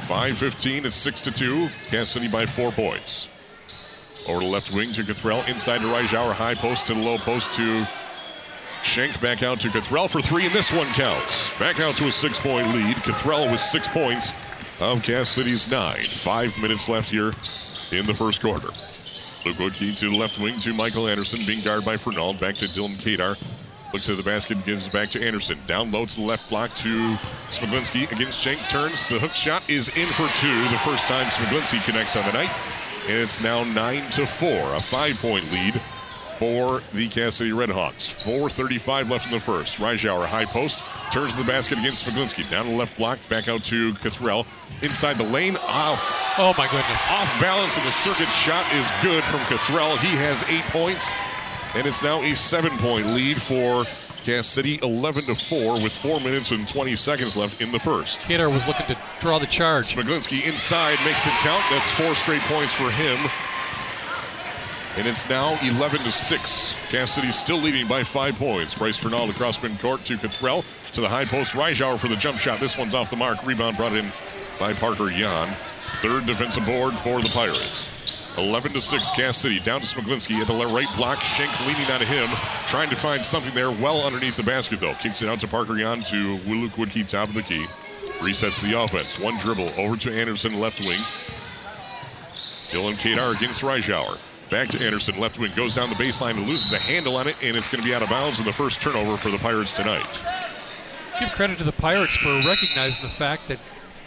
5.15 0.06 0.84
is 0.84 0.94
6 0.94 1.22
to 1.22 1.30
2. 1.30 1.68
Cass 1.88 2.10
City 2.10 2.28
by 2.28 2.44
four 2.44 2.70
points. 2.70 3.28
Over 4.28 4.40
to 4.40 4.46
left 4.46 4.72
wing 4.72 4.92
to 4.92 5.02
Cathrell. 5.02 5.48
Inside 5.48 5.78
to 5.78 5.86
Reischauer. 5.86 6.32
High 6.32 6.54
post 6.54 6.86
to 6.86 6.94
the 6.94 7.00
low 7.00 7.16
post 7.16 7.52
to 7.54 7.86
Schenk. 8.82 9.20
Back 9.20 9.42
out 9.42 9.58
to 9.60 9.68
Cathrell 9.68 10.10
for 10.10 10.20
three, 10.20 10.44
and 10.44 10.54
this 10.54 10.70
one 10.70 10.86
counts. 10.88 11.56
Back 11.58 11.80
out 11.80 11.96
to 11.96 12.06
a 12.06 12.12
six 12.12 12.38
point 12.38 12.66
lead. 12.74 12.96
Cathrell 12.98 13.50
with 13.50 13.60
six 13.60 13.88
points 13.88 14.32
of 14.80 15.02
Cass 15.02 15.28
City's 15.28 15.68
nine. 15.70 16.02
Five 16.02 16.56
minutes 16.60 16.88
left 16.88 17.10
here 17.10 17.32
in 17.92 18.06
the 18.06 18.14
first 18.14 18.40
quarter. 18.40 18.68
Luke 19.44 19.56
Woodkey 19.56 19.96
to 19.98 20.10
the 20.10 20.16
left 20.16 20.38
wing 20.38 20.58
to 20.58 20.74
Michael 20.74 21.06
Anderson, 21.06 21.40
being 21.46 21.62
guarded 21.62 21.84
by 21.84 21.96
Fernald. 21.96 22.40
Back 22.40 22.56
to 22.56 22.66
Dylan 22.66 22.96
Kadar. 22.96 23.36
Looks 23.92 24.08
at 24.08 24.16
the 24.16 24.22
basket, 24.22 24.64
gives 24.64 24.88
it 24.88 24.92
back 24.92 25.10
to 25.10 25.24
Anderson. 25.24 25.58
Down 25.66 25.92
low 25.92 26.04
to 26.04 26.16
the 26.16 26.22
left 26.22 26.50
block 26.50 26.74
to 26.74 27.14
Smiglinski 27.46 28.10
against 28.10 28.40
Shank. 28.40 28.58
Turns. 28.68 29.08
The 29.08 29.18
hook 29.20 29.36
shot 29.36 29.62
is 29.70 29.96
in 29.96 30.06
for 30.08 30.26
two. 30.40 30.62
The 30.70 30.78
first 30.84 31.06
time 31.06 31.26
Smiglinski 31.26 31.84
connects 31.84 32.16
on 32.16 32.24
the 32.26 32.32
night. 32.32 32.50
And 33.08 33.18
it's 33.18 33.40
now 33.40 33.62
9 33.62 34.10
to 34.12 34.26
4, 34.26 34.74
a 34.74 34.80
five 34.80 35.16
point 35.18 35.50
lead 35.52 35.80
for 36.38 36.82
the 36.92 37.08
Cass 37.08 37.36
City 37.36 37.52
Redhawks. 37.52 38.12
4.35 38.24 39.08
left 39.08 39.26
in 39.26 39.32
the 39.32 39.40
first. 39.40 39.78
Reischauer, 39.78 40.26
high 40.26 40.44
post, 40.44 40.80
turns 41.16 41.32
to 41.34 41.40
the 41.40 41.48
basket 41.50 41.78
against 41.78 42.04
Smiglinski. 42.04 42.48
Down 42.50 42.68
the 42.68 42.76
left 42.76 42.98
block, 42.98 43.18
back 43.30 43.48
out 43.48 43.64
to 43.64 43.94
Cathrell. 43.94 44.44
Inside 44.82 45.16
the 45.16 45.24
lane, 45.24 45.56
off 45.66 46.04
Oh 46.36 46.52
my 46.58 46.66
goodness. 46.66 47.06
off 47.08 47.40
balance, 47.40 47.74
and 47.78 47.86
the 47.86 47.90
circuit 47.90 48.28
shot 48.28 48.70
is 48.74 48.90
good 49.00 49.24
from 49.24 49.40
Cathrell. 49.48 49.96
He 49.96 50.14
has 50.18 50.42
eight 50.50 50.64
points, 50.64 51.12
and 51.74 51.86
it's 51.86 52.02
now 52.02 52.22
a 52.22 52.34
seven-point 52.34 53.06
lead 53.06 53.40
for 53.40 53.86
Cass 54.26 54.46
City, 54.46 54.78
11 54.82 55.24
to 55.24 55.34
four, 55.34 55.80
with 55.80 55.96
four 55.96 56.20
minutes 56.20 56.50
and 56.50 56.68
20 56.68 56.94
seconds 56.96 57.34
left 57.34 57.62
in 57.62 57.72
the 57.72 57.78
first. 57.78 58.20
Kadar 58.20 58.52
was 58.52 58.66
looking 58.66 58.84
to 58.84 58.98
draw 59.18 59.38
the 59.38 59.46
charge. 59.46 59.94
Smiglinski 59.94 60.46
inside 60.46 60.98
makes 61.06 61.26
it 61.26 61.32
count. 61.40 61.64
That's 61.70 61.90
four 61.92 62.14
straight 62.14 62.42
points 62.42 62.74
for 62.74 62.90
him. 62.90 63.16
And 64.96 65.06
it's 65.06 65.28
now 65.28 65.58
11 65.62 66.00
to 66.00 66.10
6. 66.10 66.74
Cass 66.88 67.10
City 67.10 67.30
still 67.30 67.58
leading 67.58 67.86
by 67.86 68.02
five 68.02 68.34
points. 68.36 68.74
Bryce 68.74 68.96
Fernald 68.96 69.28
across 69.28 69.58
midcourt 69.58 70.04
to 70.04 70.16
Cathrell 70.16 70.64
to 70.92 71.00
the 71.02 71.08
high 71.08 71.26
post. 71.26 71.52
Reischauer 71.52 71.98
for 71.98 72.08
the 72.08 72.16
jump 72.16 72.38
shot. 72.38 72.60
This 72.60 72.78
one's 72.78 72.94
off 72.94 73.10
the 73.10 73.16
mark. 73.16 73.44
Rebound 73.44 73.76
brought 73.76 73.94
in 73.94 74.06
by 74.58 74.72
Parker 74.72 75.10
Jan. 75.10 75.54
Third 76.00 76.24
defensive 76.24 76.64
board 76.64 76.94
for 76.94 77.20
the 77.20 77.28
Pirates. 77.28 77.92
11 78.38 78.72
to 78.72 78.80
6, 78.80 79.10
Cass 79.10 79.36
City 79.36 79.60
down 79.60 79.80
to 79.80 79.86
Smiglinski 79.86 80.40
at 80.40 80.46
the 80.46 80.54
right 80.54 80.88
block. 80.96 81.20
Schenk 81.20 81.58
leaning 81.66 81.90
on 81.90 82.00
him, 82.02 82.28
trying 82.66 82.90
to 82.90 82.96
find 82.96 83.24
something 83.24 83.54
there 83.54 83.70
well 83.70 84.02
underneath 84.06 84.36
the 84.36 84.42
basket, 84.42 84.80
though. 84.80 84.92
Kicks 84.94 85.22
it 85.22 85.28
out 85.28 85.40
to 85.40 85.48
Parker 85.48 85.76
Jan 85.76 86.02
to 86.02 86.38
Luke 86.46 86.72
Woodkey, 86.72 87.06
top 87.06 87.28
of 87.28 87.34
the 87.34 87.42
key. 87.42 87.64
Resets 88.18 88.62
the 88.62 88.78
offense. 88.78 89.18
One 89.18 89.38
dribble 89.38 89.70
over 89.78 89.96
to 89.96 90.12
Anderson, 90.12 90.58
left 90.58 90.86
wing. 90.86 91.00
Dylan 92.70 92.94
Kadar 92.94 93.36
against 93.36 93.62
Reischauer. 93.62 94.35
Back 94.50 94.68
to 94.68 94.84
Anderson, 94.84 95.18
left 95.18 95.38
wing. 95.38 95.50
Goes 95.56 95.74
down 95.74 95.88
the 95.88 95.96
baseline 95.96 96.36
and 96.36 96.46
loses 96.46 96.72
a 96.72 96.78
handle 96.78 97.16
on 97.16 97.26
it, 97.26 97.36
and 97.42 97.56
it's 97.56 97.68
going 97.68 97.82
to 97.82 97.88
be 97.88 97.94
out 97.94 98.02
of 98.02 98.08
bounds 98.10 98.38
in 98.38 98.44
the 98.44 98.52
first 98.52 98.80
turnover 98.80 99.16
for 99.16 99.30
the 99.30 99.38
Pirates 99.38 99.72
tonight. 99.72 100.06
Give 101.18 101.28
credit 101.30 101.58
to 101.58 101.64
the 101.64 101.72
Pirates 101.72 102.14
for 102.14 102.28
recognizing 102.48 103.02
the 103.02 103.08
fact 103.08 103.48
that 103.48 103.58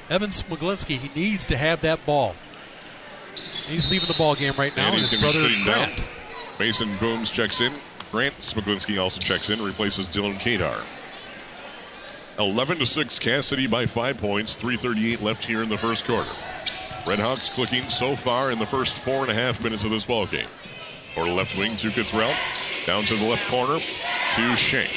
Evan 0.10 0.30
Smiglinski, 0.30 0.98
he 0.98 1.10
needs 1.20 1.46
to 1.48 1.58
have 1.58 1.82
that 1.82 2.04
ball. 2.06 2.36
He's 3.68 3.90
leaving 3.92 4.08
the 4.08 4.16
ball 4.16 4.36
game 4.36 4.54
right 4.58 4.76
now. 4.76 4.88
and 4.88 4.96
he's 4.96 5.10
going 5.10 5.22
to 5.22 5.28
be 5.28 5.34
brother 5.34 5.50
sitting 5.50 5.66
down. 5.66 5.90
Mason 6.60 6.96
Booms 6.98 7.32
checks 7.32 7.62
in. 7.62 7.74
Grant 8.12 8.34
Smiglinski 8.40 9.02
also 9.02 9.20
checks 9.20 9.50
in, 9.50 9.62
replaces 9.62 10.10
Dylan 10.10 10.36
Kadar. 10.36 10.82
11 12.40 12.80
to 12.80 12.86
6, 12.86 13.20
Cass 13.20 13.46
City 13.46 13.68
by 13.68 13.86
five 13.86 14.18
points. 14.18 14.56
3:38 14.56 15.22
left 15.22 15.44
here 15.44 15.62
in 15.62 15.70
the 15.70 15.78
first 15.78 16.06
quarter. 16.06 16.30
Redhawks 17.10 17.50
clicking 17.50 17.90
so 17.90 18.16
far 18.16 18.52
in 18.52 18.60
the 18.60 18.68
first 18.68 19.00
four 19.00 19.24
and 19.24 19.32
a 19.32 19.34
half 19.34 19.64
minutes 19.64 19.84
of 19.84 19.90
this 19.90 20.06
ball 20.06 20.28
game. 20.28 20.46
Or 21.18 21.28
left 21.28 21.58
wing 21.58 21.76
to 21.78 21.88
Cathrell. 21.90 22.36
Down 22.86 23.04
to 23.06 23.16
the 23.16 23.26
left 23.26 23.50
corner 23.50 23.80
to 23.80 24.56
Shank. 24.56 24.92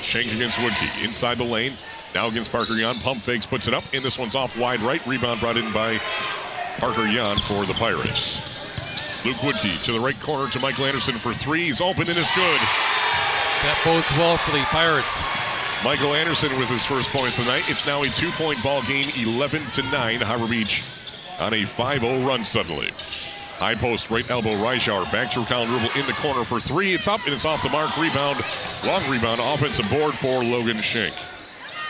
Shank 0.00 0.32
against 0.32 0.56
Woodkey. 0.60 1.04
Inside 1.04 1.36
the 1.36 1.44
lane. 1.44 1.74
Now 2.14 2.28
against 2.28 2.50
Parker 2.50 2.74
Jan. 2.74 2.98
Pump 3.00 3.22
fakes, 3.22 3.44
puts 3.44 3.68
it 3.68 3.74
up, 3.74 3.84
and 3.92 4.02
this 4.02 4.18
one's 4.18 4.34
off 4.34 4.58
wide 4.58 4.80
right. 4.80 5.06
Rebound 5.06 5.40
brought 5.40 5.58
in 5.58 5.70
by 5.74 6.00
Parker 6.78 7.06
Jan 7.06 7.36
for 7.36 7.66
the 7.66 7.74
Pirates. 7.74 8.40
Luke 9.26 9.36
Woodkey 9.36 9.82
to 9.84 9.92
the 9.92 10.00
right 10.00 10.18
corner 10.20 10.50
to 10.50 10.60
Michael 10.60 10.86
Anderson 10.86 11.16
for 11.16 11.34
three. 11.34 11.64
He's 11.64 11.82
open 11.82 12.08
and 12.08 12.18
it's 12.18 12.34
good. 12.34 12.60
That 13.60 13.78
bodes 13.84 14.10
well 14.12 14.38
for 14.38 14.52
the 14.52 14.64
Pirates. 14.70 15.22
Michael 15.84 16.14
Anderson 16.14 16.58
with 16.58 16.70
his 16.70 16.86
first 16.86 17.10
points 17.10 17.36
tonight. 17.36 17.68
It's 17.68 17.86
now 17.86 18.04
a 18.04 18.06
two-point 18.06 18.62
ball 18.62 18.80
game, 18.84 19.10
11 19.18 19.70
to 19.72 19.82
9. 19.82 20.20
Harbor 20.22 20.48
Beach 20.48 20.82
on 21.38 21.52
a 21.52 21.62
5-0 21.62 22.26
run 22.26 22.44
suddenly. 22.44 22.90
High 23.58 23.74
post, 23.74 24.10
right 24.10 24.28
elbow, 24.30 24.54
Reischauer. 24.54 25.10
Back 25.10 25.32
to 25.32 25.44
Colin 25.44 25.68
Rubel 25.68 25.98
in 25.98 26.06
the 26.06 26.12
corner 26.14 26.44
for 26.44 26.60
three. 26.60 26.94
It's 26.94 27.08
up 27.08 27.24
and 27.24 27.34
it's 27.34 27.44
off 27.44 27.62
the 27.62 27.68
mark. 27.70 27.96
Rebound, 27.96 28.44
long 28.84 29.08
rebound, 29.10 29.40
offensive 29.42 29.88
board 29.90 30.16
for 30.16 30.44
Logan 30.44 30.80
Schenk. 30.80 31.14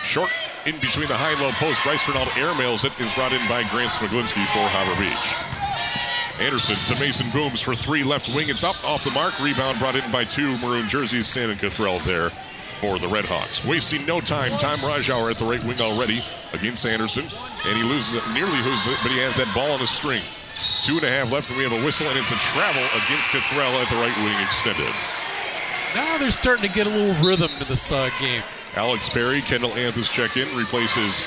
Short 0.03 0.31
in 0.65 0.77
between 0.81 1.09
the 1.09 1.17
high 1.17 1.33
and 1.33 1.41
low 1.41 1.51
post. 1.53 1.83
Bryce 1.85 2.03
Fernald 2.03 2.29
airmails 2.29 2.85
it. 2.85 2.99
Is 2.99 3.13
brought 3.13 3.33
in 3.33 3.47
by 3.49 3.69
Grant 3.69 3.91
Smiglinski 3.91 4.45
for 4.49 4.65
Harbor 4.73 4.97
Beach. 4.97 6.45
Anderson 6.47 6.77
to 6.87 6.99
Mason 6.99 7.29
Booms 7.31 7.61
for 7.61 7.75
three 7.75 8.03
left 8.03 8.35
wing. 8.35 8.49
It's 8.49 8.65
up 8.65 8.83
off 8.83 9.05
the 9.05 9.11
mark. 9.11 9.39
Rebound 9.39 9.79
brought 9.79 9.97
in 9.97 10.11
by 10.11 10.25
two 10.25 10.57
maroon 10.59 10.89
jerseys. 10.89 11.37
And 11.37 11.59
Cathrell 11.59 12.03
there 12.05 12.31
for 12.81 12.99
the 12.99 13.07
Redhawks. 13.07 13.65
Wasting 13.67 14.05
no 14.07 14.21
time. 14.21 14.53
Time 14.59 14.79
Reischauer 14.79 15.31
at 15.31 15.39
the 15.39 15.45
right 15.45 15.63
wing 15.65 15.81
already 15.81 16.23
against 16.53 16.87
Anderson. 16.87 17.25
And 17.67 17.77
he 17.77 17.83
loses 17.85 18.15
it, 18.15 18.23
nearly 18.33 18.59
loses 18.63 18.87
it, 18.87 18.99
but 19.03 19.13
he 19.13 19.19
has 19.19 19.37
that 19.37 19.53
ball 19.55 19.73
on 19.73 19.81
a 19.83 19.87
string. 19.87 20.23
Two 20.81 20.97
and 20.97 21.05
a 21.05 21.11
half 21.11 21.31
left, 21.31 21.49
and 21.49 21.59
we 21.59 21.65
have 21.65 21.73
a 21.73 21.85
whistle, 21.85 22.07
and 22.09 22.19
it's 22.19 22.31
a 22.31 22.41
travel 22.55 22.83
against 23.05 23.31
Cathrell 23.31 23.75
at 23.83 23.89
the 23.89 23.97
right 23.97 24.17
wing 24.25 24.39
extended. 24.45 24.93
Now 25.95 26.19
they're 26.19 26.31
starting 26.31 26.69
to 26.69 26.75
get 26.75 26.87
a 26.87 26.91
little 26.91 27.15
rhythm 27.25 27.51
to 27.59 27.65
this 27.65 27.91
uh, 27.91 28.11
game. 28.21 28.43
Alex 28.77 29.09
Perry, 29.09 29.41
Kendall 29.41 29.73
Anthus 29.73 30.11
check 30.11 30.37
in, 30.37 30.47
replaces 30.57 31.27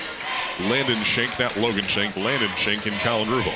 Landon 0.61 1.01
Shank, 1.03 1.37
not 1.39 1.55
Logan 1.57 1.85
Shank, 1.85 2.15
Landon 2.15 2.51
Shank 2.55 2.85
and 2.85 2.95
Colin 2.97 3.27
Rubel. 3.27 3.53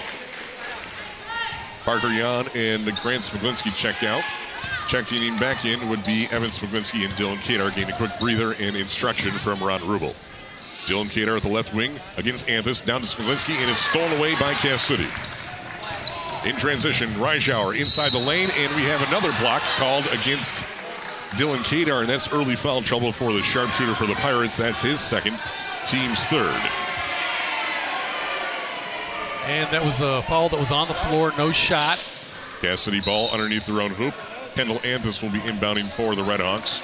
Parker 1.84 2.10
Yan 2.10 2.48
and 2.56 2.84
the 2.84 2.92
Grant 2.94 3.22
Smiglinski 3.22 3.74
checked 3.76 4.04
out. 4.04 4.24
Checking 4.88 5.36
back 5.38 5.66
in 5.66 5.90
would 5.90 6.06
be 6.06 6.28
Evan 6.32 6.50
Smiglinski 6.50 7.06
and 7.06 7.14
Dylan 7.14 7.38
Kadar 7.38 7.74
getting 7.74 7.94
a 7.94 7.98
quick 7.98 8.12
breather 8.20 8.54
and 8.54 8.76
instruction 8.76 9.32
from 9.32 9.60
Ron 9.60 9.80
Rubel. 9.82 10.14
Dylan 10.86 11.06
Kadar 11.06 11.38
at 11.38 11.42
the 11.42 11.50
left 11.50 11.74
wing 11.74 12.00
against 12.18 12.48
Anthus, 12.48 12.82
down 12.86 13.02
to 13.02 13.08
Smiglinski, 13.08 13.56
and 13.56 13.72
is 13.72 13.78
stolen 13.80 14.12
away 14.20 14.34
by 14.36 14.54
Cass 14.54 14.84
City. 14.84 15.08
In 16.48 16.56
transition, 16.58 17.10
Reischauer 17.12 17.76
inside 17.80 18.12
the 18.12 18.20
lane, 18.20 18.52
and 18.56 18.76
we 18.76 18.84
have 18.84 19.02
another 19.08 19.32
block 19.40 19.64
called 19.78 20.06
against 20.14 20.64
Dylan 21.32 21.64
Kadar, 21.64 22.02
and 22.02 22.10
that's 22.10 22.32
early 22.32 22.56
foul 22.56 22.84
trouble 22.84 23.12
for 23.12 23.34
the 23.34 23.42
sharpshooter 23.42 23.96
for 23.96 24.06
the 24.06 24.14
Pirates. 24.14 24.58
That's 24.58 24.82
his 24.82 25.00
second, 25.00 25.40
team's 25.88 26.24
third. 26.28 26.62
And 29.48 29.72
that 29.74 29.84
was 29.84 30.02
a 30.02 30.22
foul 30.22 30.50
that 30.50 30.60
was 30.60 30.72
on 30.72 30.88
the 30.88 30.94
floor, 30.94 31.34
no 31.40 31.52
shot. 31.52 32.00
Cass 32.62 32.82
City 32.82 33.02
ball 33.02 33.32
underneath 33.32 33.66
their 33.66 33.82
own 33.82 33.92
hoop. 33.92 34.14
Kendall 34.56 34.80
Anthus 34.86 35.22
will 35.22 35.32
be 35.32 35.40
inbounding 35.40 35.90
for 35.90 36.16
the 36.16 36.22
Redhawks. 36.22 36.82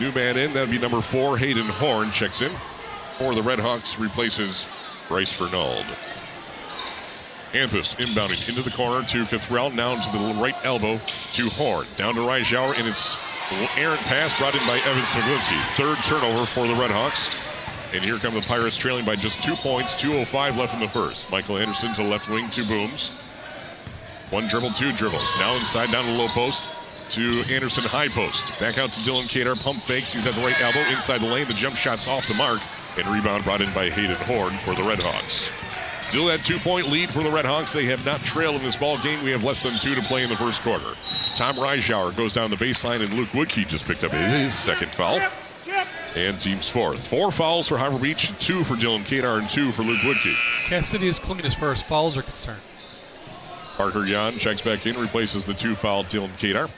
New 0.00 0.10
man 0.10 0.36
in, 0.36 0.52
that 0.52 0.62
would 0.62 0.70
be 0.70 0.78
number 0.78 1.00
four, 1.00 1.38
Hayden 1.38 1.66
Horn 1.66 2.10
checks 2.10 2.42
in. 2.42 2.50
For 3.18 3.36
the 3.36 3.40
Redhawks, 3.40 4.00
replaces 4.00 4.66
Bryce 5.08 5.32
Fernald. 5.32 5.86
Anthus 7.54 7.94
inbounding 7.96 8.48
into 8.48 8.62
the 8.62 8.70
corner 8.70 9.06
to 9.06 9.24
Cathrell, 9.24 9.72
now 9.72 9.94
to 9.94 10.18
the 10.18 10.42
right 10.42 10.54
elbow 10.64 11.00
to 11.32 11.48
Horn. 11.50 11.86
Down 11.96 12.14
to 12.14 12.20
Reischauer, 12.20 12.76
and 12.76 12.88
it's 12.88 13.16
an 13.52 13.68
errant 13.76 14.00
pass 14.00 14.36
brought 14.36 14.54
in 14.54 14.60
by 14.66 14.80
Evan 14.86 15.04
Smiglinski. 15.04 15.62
Third 15.76 15.98
turnover 16.02 16.46
for 16.46 16.66
the 16.66 16.74
Redhawks. 16.74 17.46
And 17.94 18.04
here 18.04 18.18
come 18.18 18.34
the 18.34 18.42
Pirates 18.42 18.76
trailing 18.76 19.04
by 19.04 19.14
just 19.14 19.42
two 19.42 19.54
points, 19.54 19.94
2.05 20.02 20.58
left 20.58 20.74
in 20.74 20.80
the 20.80 20.88
first. 20.88 21.30
Michael 21.30 21.58
Anderson 21.58 21.92
to 21.94 22.02
left 22.02 22.28
wing, 22.28 22.50
two 22.50 22.64
booms. 22.64 23.12
One 24.30 24.46
dribble, 24.46 24.72
two 24.72 24.92
dribbles. 24.92 25.34
Now 25.38 25.56
inside 25.56 25.90
down 25.90 26.04
to 26.04 26.12
low 26.12 26.28
post 26.28 26.68
to 27.10 27.42
Anderson 27.52 27.84
high 27.84 28.08
post. 28.08 28.58
Back 28.60 28.78
out 28.78 28.92
to 28.92 29.00
Dylan 29.00 29.24
Kadar. 29.24 29.60
Pump 29.60 29.82
fakes. 29.82 30.12
He's 30.12 30.26
at 30.26 30.34
the 30.34 30.40
right 30.40 30.58
elbow. 30.62 30.80
Inside 30.90 31.20
the 31.20 31.26
lane. 31.26 31.48
The 31.48 31.54
jump 31.54 31.74
shot's 31.74 32.06
off 32.06 32.28
the 32.28 32.34
mark. 32.34 32.60
And 32.96 33.06
rebound 33.08 33.44
brought 33.44 33.60
in 33.60 33.72
by 33.72 33.90
Hayden 33.90 34.16
Horn 34.16 34.52
for 34.58 34.74
the 34.74 34.82
Redhawks. 34.82 35.50
Still 36.02 36.26
that 36.26 36.44
two-point 36.44 36.88
lead 36.88 37.08
for 37.08 37.22
the 37.22 37.28
Redhawks. 37.28 37.72
They 37.72 37.84
have 37.86 38.04
not 38.06 38.20
trailed 38.20 38.56
in 38.56 38.62
this 38.62 38.76
ball 38.76 38.98
game. 38.98 39.22
We 39.22 39.30
have 39.32 39.44
less 39.44 39.62
than 39.62 39.74
two 39.74 39.94
to 39.94 40.02
play 40.02 40.22
in 40.22 40.30
the 40.30 40.36
first 40.36 40.62
quarter. 40.62 40.94
Tom 41.36 41.56
Reischauer 41.56 42.16
goes 42.16 42.34
down 42.34 42.50
the 42.50 42.56
baseline, 42.56 43.02
and 43.02 43.12
Luke 43.14 43.28
Woodkey 43.28 43.66
just 43.66 43.86
picked 43.86 44.02
up 44.02 44.12
his, 44.12 44.30
his 44.30 44.54
second 44.54 44.90
foul. 44.92 45.20
And 46.16 46.40
team's 46.40 46.68
fourth. 46.68 47.06
Four 47.06 47.30
fouls 47.30 47.68
for 47.68 47.78
Harbor 47.78 47.98
Beach, 47.98 48.32
two 48.38 48.64
for 48.64 48.74
Dylan 48.74 49.04
Kadar, 49.04 49.38
and 49.38 49.48
two 49.48 49.70
for 49.72 49.82
Luke 49.82 50.00
Woodkey. 50.00 50.34
Cass 50.68 50.88
City 50.88 51.06
is 51.06 51.18
clean 51.18 51.44
as 51.44 51.54
far 51.54 51.70
as 51.70 51.82
fouls 51.82 52.16
are 52.16 52.22
concerned. 52.22 52.60
Parker 53.80 54.04
Yan 54.04 54.36
checks 54.36 54.60
back 54.60 54.84
in, 54.84 54.94
replaces 55.00 55.46
the 55.46 55.54
two 55.54 55.74
foul 55.74 56.04
Dylan 56.04 56.28
Kadar. 56.36 56.68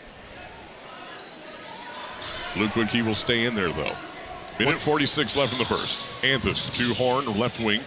Luke 2.57 2.71
Woodkey 2.75 3.05
will 3.05 3.17
stay 3.17 3.45
in 3.45 3.57
there 3.57 3.73
though. 3.73 3.97
Minute 4.61 4.79
46 4.79 5.37
left 5.37 5.53
in 5.53 5.59
the 5.59 5.65
first. 5.65 6.07
Anthus 6.23 6.71
to 6.71 6.95
Horn, 6.95 7.25
left 7.37 7.59
wing. 7.59 7.81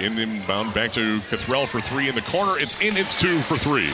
In 0.00 0.16
the 0.16 0.22
inbound, 0.22 0.72
back 0.72 0.92
to 0.92 1.20
Cathrell 1.28 1.66
for 1.66 1.82
three 1.82 2.08
in 2.08 2.14
the 2.14 2.22
corner. 2.22 2.58
It's 2.58 2.80
in, 2.80 2.96
it's 2.96 3.20
two 3.20 3.38
for 3.42 3.58
three. 3.58 3.90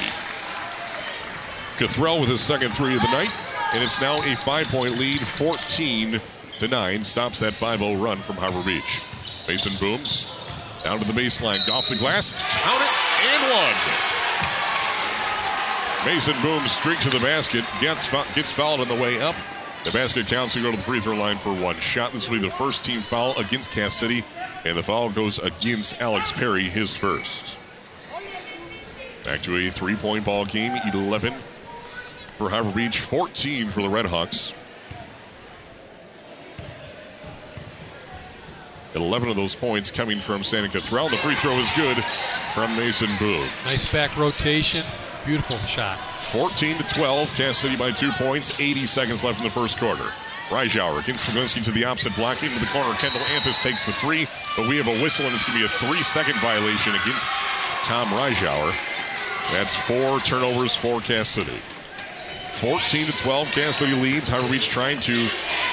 Cathrell 1.76 2.20
with 2.20 2.28
his 2.28 2.40
second 2.40 2.70
three 2.70 2.94
of 2.94 3.02
the 3.02 3.10
night, 3.10 3.34
and 3.72 3.82
it's 3.82 4.00
now 4.00 4.22
a 4.22 4.36
five-point 4.36 4.96
lead, 4.98 5.18
14 5.18 6.20
to 6.60 6.68
nine. 6.68 7.02
Stops 7.02 7.40
that 7.40 7.54
5-0 7.54 8.00
run 8.00 8.18
from 8.18 8.36
Harbor 8.36 8.62
Beach. 8.64 9.02
Mason 9.48 9.72
booms 9.80 10.30
down 10.84 11.00
to 11.00 11.04
the 11.04 11.12
baseline, 11.12 11.68
off 11.70 11.88
the 11.88 11.96
glass, 11.96 12.34
count 12.62 12.80
it, 12.80 13.26
and 13.26 13.52
one. 13.52 14.19
Mason 16.06 16.34
booms 16.40 16.72
streak 16.72 16.98
to 17.00 17.10
the 17.10 17.18
basket, 17.18 17.62
gets 17.78 18.10
gets 18.34 18.50
fouled 18.50 18.80
on 18.80 18.88
the 18.88 18.94
way 18.94 19.20
up. 19.20 19.34
The 19.84 19.90
basket 19.90 20.26
counts 20.26 20.54
to 20.54 20.62
go 20.62 20.70
to 20.70 20.76
the 20.76 20.82
free 20.82 20.98
throw 20.98 21.14
line 21.14 21.36
for 21.36 21.52
one 21.54 21.76
shot. 21.76 22.12
This 22.12 22.28
will 22.28 22.38
be 22.38 22.46
the 22.46 22.54
first 22.54 22.82
team 22.82 23.00
foul 23.00 23.36
against 23.38 23.70
Cass 23.70 23.94
City, 23.94 24.24
and 24.64 24.78
the 24.78 24.82
foul 24.82 25.10
goes 25.10 25.38
against 25.38 26.00
Alex 26.00 26.32
Perry, 26.32 26.64
his 26.64 26.96
first. 26.96 27.58
Back 29.24 29.42
to 29.42 29.56
a 29.56 29.70
three 29.70 29.94
point 29.94 30.24
ball 30.24 30.46
game, 30.46 30.72
11 30.92 31.34
for 32.38 32.48
Harbor 32.48 32.72
Beach, 32.72 33.00
14 33.00 33.68
for 33.68 33.82
the 33.82 33.88
Redhawks. 33.88 34.54
11 38.94 39.28
of 39.28 39.36
those 39.36 39.54
points 39.54 39.90
coming 39.90 40.18
from 40.18 40.42
Santa 40.42 40.68
Cathrell. 40.68 41.10
The 41.10 41.18
free 41.18 41.34
throw 41.34 41.58
is 41.58 41.70
good 41.76 42.02
from 42.54 42.74
Mason 42.76 43.10
Boone. 43.18 43.46
Nice 43.66 43.90
back 43.92 44.16
rotation. 44.16 44.84
Beautiful 45.24 45.58
shot. 45.58 45.98
14 46.22 46.78
to 46.78 46.84
12. 46.94 47.28
Cass 47.34 47.58
City 47.58 47.76
by 47.76 47.90
two 47.90 48.10
points. 48.12 48.58
80 48.58 48.86
seconds 48.86 49.22
left 49.22 49.38
in 49.38 49.44
the 49.44 49.50
first 49.50 49.78
quarter. 49.78 50.04
Reischauer 50.48 51.00
against 51.02 51.26
Smiglinski 51.26 51.62
to 51.64 51.70
the 51.70 51.84
opposite 51.84 52.14
block 52.16 52.42
into 52.42 52.58
the 52.58 52.66
corner. 52.66 52.92
Kendall 52.94 53.20
Anthus 53.32 53.62
takes 53.62 53.86
the 53.86 53.92
three, 53.92 54.26
but 54.56 54.66
we 54.66 54.76
have 54.78 54.88
a 54.88 55.02
whistle 55.02 55.26
and 55.26 55.34
it's 55.34 55.44
going 55.44 55.58
to 55.58 55.60
be 55.60 55.66
a 55.66 55.68
three-second 55.68 56.34
violation 56.40 56.92
against 56.94 57.26
Tom 57.84 58.08
Reischauer. 58.08 58.72
That's 59.52 59.74
four 59.74 60.20
turnovers 60.20 60.74
for 60.74 61.00
Cass 61.00 61.28
City. 61.28 61.58
14 62.52 63.06
to 63.06 63.12
12. 63.12 63.48
Cass 63.48 63.76
City 63.76 63.94
leads. 63.94 64.28
Harbor 64.28 64.50
Beach 64.50 64.68
trying 64.68 64.98
to 65.00 65.28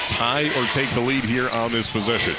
tie 0.06 0.46
or 0.58 0.66
take 0.66 0.90
the 0.90 1.00
lead 1.00 1.24
here 1.24 1.48
on 1.50 1.72
this 1.72 1.90
possession. 1.90 2.34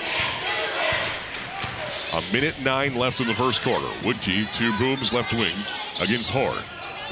A 2.14 2.34
minute 2.34 2.56
nine 2.62 2.96
left 2.96 3.20
in 3.20 3.28
the 3.28 3.34
first 3.34 3.62
quarter. 3.62 3.86
Woodkey, 4.02 4.52
two 4.54 4.76
booms 4.78 5.14
left 5.14 5.34
wing 5.34 5.56
against 6.02 6.32
Horn. 6.32 6.58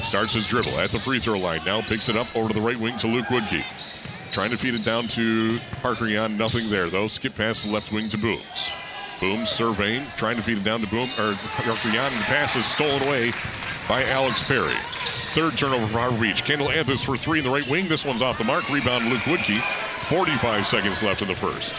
Starts 0.02 0.32
his 0.32 0.46
dribble 0.46 0.78
at 0.78 0.90
the 0.90 0.98
free 0.98 1.18
throw 1.18 1.38
line. 1.38 1.60
Now 1.64 1.80
picks 1.82 2.08
it 2.08 2.16
up 2.16 2.34
over 2.36 2.48
to 2.48 2.54
the 2.54 2.60
right 2.60 2.78
wing 2.78 2.96
to 2.98 3.06
Luke 3.06 3.26
Woodkey. 3.26 3.64
Trying 4.32 4.50
to 4.50 4.56
feed 4.56 4.74
it 4.74 4.84
down 4.84 5.08
to 5.08 5.58
Parker 5.82 6.06
Yan. 6.06 6.36
Nothing 6.36 6.70
there, 6.70 6.88
though. 6.88 7.08
Skip 7.08 7.34
past 7.34 7.64
the 7.64 7.70
left 7.70 7.92
wing 7.92 8.08
to 8.10 8.18
Booms. 8.18 8.70
Booms 9.20 9.50
surveying, 9.50 10.06
trying 10.16 10.36
to 10.36 10.42
feed 10.42 10.58
it 10.58 10.64
down 10.64 10.80
to 10.80 10.86
Boom 10.86 11.10
or 11.18 11.34
Parker 11.34 11.88
Yan. 11.88 12.12
The 12.12 12.24
pass 12.24 12.54
is 12.54 12.64
stolen 12.64 13.02
away 13.06 13.32
by 13.88 14.04
Alex 14.04 14.42
Perry. 14.44 14.76
Third 15.32 15.56
turnover 15.56 15.86
for 15.86 15.98
Harbor 15.98 16.20
Beach. 16.20 16.44
Kendall 16.44 16.68
Anthus 16.68 17.04
for 17.04 17.16
three 17.16 17.38
in 17.38 17.44
the 17.44 17.50
right 17.50 17.66
wing. 17.68 17.88
This 17.88 18.04
one's 18.04 18.22
off 18.22 18.38
the 18.38 18.44
mark. 18.44 18.68
Rebound 18.70 19.08
Luke 19.08 19.22
Woodkey. 19.22 19.58
45 20.02 20.66
seconds 20.66 21.02
left 21.02 21.22
in 21.22 21.28
the 21.28 21.34
first. 21.34 21.74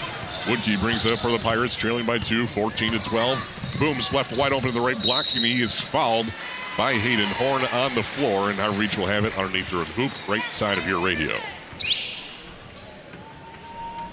Woodkey 0.45 0.79
brings 0.82 1.05
it 1.05 1.13
up 1.13 1.19
for 1.19 1.32
the 1.32 1.39
Pirates, 1.39 1.75
trailing 1.75 2.05
by 2.05 2.17
two, 2.17 2.45
14 2.47 2.93
to 2.93 2.99
12. 2.99 3.76
Booms 3.80 4.13
left 4.13 4.38
wide 4.38 4.51
open 4.51 4.70
in 4.70 4.76
the 4.76 4.82
right 4.82 5.01
block, 5.01 5.26
and 5.36 5.45
he 5.45 5.61
is 5.61 5.80
fouled 5.80 6.32
by 6.80 6.93
Hayden 6.93 7.27
Horn 7.32 7.65
on 7.73 7.93
the 7.93 8.01
floor, 8.01 8.49
and 8.49 8.57
Harbor 8.57 8.80
Beach 8.80 8.97
will 8.97 9.05
have 9.05 9.25
it 9.25 9.38
underneath 9.38 9.69
their 9.69 9.84
hoop, 9.84 10.13
right 10.30 10.41
side 10.43 10.77
of 10.77 10.88
your 10.88 11.01
radio. 11.01 11.36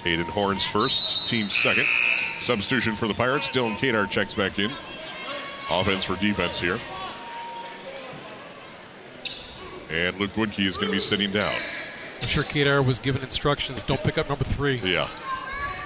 Hayden 0.03 0.27
Horn's 0.27 0.67
first, 0.67 1.29
team 1.29 1.49
second. 1.49 1.87
Substitution 2.41 2.97
for 2.97 3.07
the 3.07 3.15
Pirates. 3.15 3.49
Dylan 3.49 3.77
Kadar 3.77 4.11
checks 4.11 4.35
back 4.35 4.59
in. 4.59 4.73
Offense 5.71 6.03
for 6.03 6.17
defense 6.17 6.59
here. 6.59 6.81
And 9.89 10.19
Luke 10.19 10.33
Woodkey 10.33 10.67
is 10.67 10.77
going 10.77 10.89
to 10.89 10.95
be 10.95 10.99
sitting 10.99 11.31
down. 11.31 11.55
I'm 12.21 12.27
sure 12.27 12.43
Kadar 12.43 12.85
was 12.85 12.99
given 12.99 13.23
instructions 13.23 13.85
don't 13.85 14.03
pick 14.03 14.19
up 14.19 14.29
number 14.29 14.45
three. 14.45 14.81
Yeah. 14.83 15.09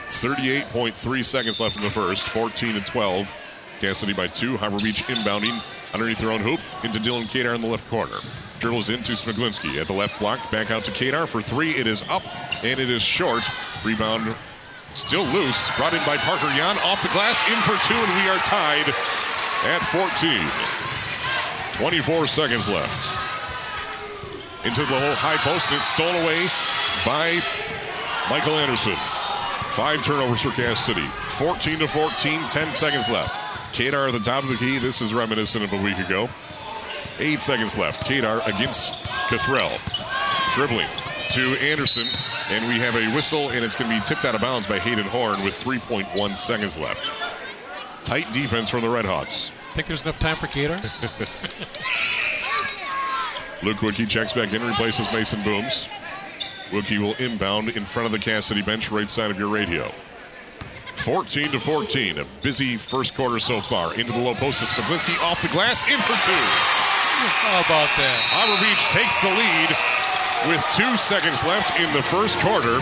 38.3 0.09 1.25
seconds 1.27 1.61
left 1.61 1.77
in 1.77 1.83
the 1.83 1.91
first. 1.91 2.27
14 2.29 2.77
and 2.77 2.87
12. 2.87 3.31
Cass 3.81 3.99
City 3.99 4.13
by 4.13 4.27
two. 4.27 4.59
Harbor 4.59 4.79
Beach 4.79 5.03
inbounding 5.05 5.59
underneath 5.95 6.19
their 6.19 6.31
own 6.31 6.41
hoop 6.41 6.61
into 6.85 6.99
Dylan 6.99 7.25
Kadar 7.25 7.55
in 7.55 7.63
the 7.63 7.67
left 7.67 7.89
corner. 7.89 8.17
Dribbles 8.59 8.91
into 8.91 9.13
Smiglinski 9.13 9.81
at 9.81 9.87
the 9.87 9.95
left 9.95 10.19
block. 10.21 10.51
Back 10.51 10.71
out 10.71 10.85
to 10.85 10.91
Kadar 10.91 11.27
for 11.27 11.41
three. 11.41 11.71
It 11.71 11.87
is 11.87 12.07
up 12.11 12.23
and 12.63 12.79
it 12.79 12.91
is 12.91 13.01
short. 13.01 13.43
Rebound 13.83 14.37
still 14.93 15.25
loose. 15.25 15.75
Brought 15.79 15.95
in 15.95 16.05
by 16.05 16.19
Parker 16.19 16.49
Yan. 16.57 16.77
Off 16.85 17.03
the 17.03 17.09
glass. 17.09 17.41
In 17.49 17.57
for 17.65 17.73
two 17.89 17.97
and 17.97 18.13
we 18.23 18.29
are 18.29 18.39
tied 18.45 18.93
at 19.65 19.81
14. 19.89 20.45
24 21.73 22.27
seconds 22.27 22.69
left. 22.69 23.09
Into 24.67 24.83
the 24.83 25.01
whole 25.01 25.15
high 25.15 25.39
post 25.39 25.69
and 25.71 25.77
it's 25.77 25.87
stolen 25.87 26.17
away 26.23 26.45
by 27.07 27.41
Michael 28.29 28.57
Anderson. 28.57 28.97
Five 29.73 30.05
turnovers 30.05 30.43
for 30.43 30.51
Cass 30.51 30.85
City. 30.85 31.07
14 31.41 31.79
to 31.79 31.89
14, 31.89 32.47
10 32.47 32.73
seconds 32.75 33.09
left. 33.09 33.40
Kadar 33.73 34.09
at 34.09 34.13
the 34.13 34.21
top 34.21 34.43
of 34.43 34.51
the 34.51 34.57
key. 34.57 34.79
This 34.79 35.01
is 35.01 35.15
reminiscent 35.15 35.65
of 35.65 35.73
a 35.73 35.83
week 35.83 35.99
ago. 35.99 36.29
Eight 37.19 37.41
seconds 37.41 37.77
left. 37.77 38.07
Kadar 38.07 38.47
against 38.47 38.95
Cathrell. 39.29 39.79
Dribbling 40.55 40.89
to 41.31 41.57
Anderson. 41.61 42.07
And 42.49 42.67
we 42.69 42.79
have 42.81 42.97
a 42.97 43.15
whistle, 43.15 43.51
and 43.51 43.65
it's 43.65 43.77
going 43.77 43.91
to 43.91 43.97
be 43.97 44.05
tipped 44.05 44.25
out 44.25 44.35
of 44.35 44.41
bounds 44.41 44.67
by 44.67 44.79
Hayden 44.79 45.07
Horn 45.07 45.43
with 45.45 45.63
3.1 45.63 46.37
seconds 46.37 46.77
left. 46.77 47.09
Tight 48.05 48.31
defense 48.33 48.69
from 48.69 48.83
the 48.83 48.89
Redhawks. 48.89 49.51
Think 49.75 49.87
there's 49.87 50.03
enough 50.03 50.19
time 50.19 50.37
for 50.37 50.47
Kadar? 50.47 50.81
Luke 53.63 53.77
Woodkey 53.79 54.09
checks 54.09 54.33
back 54.33 54.53
in, 54.53 54.67
replaces 54.67 55.11
Mason 55.13 55.43
Booms. 55.45 55.89
Woodkey 56.71 56.99
will 56.99 57.15
inbound 57.25 57.69
in 57.69 57.85
front 57.85 58.07
of 58.07 58.13
the 58.13 58.19
Cass 58.19 58.47
City 58.47 58.63
bench, 58.63 58.91
right 58.91 59.09
side 59.09 59.31
of 59.31 59.39
your 59.39 59.49
radio. 59.49 59.89
14 61.01 61.53
to 61.53 61.61
14. 61.61 62.19
A 62.19 62.27
busy 62.43 62.77
first 62.77 63.15
quarter 63.15 63.39
so 63.39 63.61
far. 63.61 63.95
Into 63.95 64.13
the 64.13 64.21
low 64.21 64.35
post 64.35 64.63
of 64.63 64.69
Smiglinski 64.69 65.17
off 65.23 65.41
the 65.41 65.49
glass, 65.49 65.85
in 65.85 65.99
for 66.01 66.17
two. 66.27 66.45
How 67.41 67.61
about 67.61 67.89
that? 67.97 68.21
Harbor 68.29 68.61
Beach 68.61 68.85
takes 68.93 69.21
the 69.21 69.33
lead 69.33 69.71
with 70.49 70.65
two 70.77 70.97
seconds 70.97 71.45
left 71.45 71.79
in 71.81 71.93
the 71.93 72.03
first 72.03 72.39
quarter. 72.41 72.81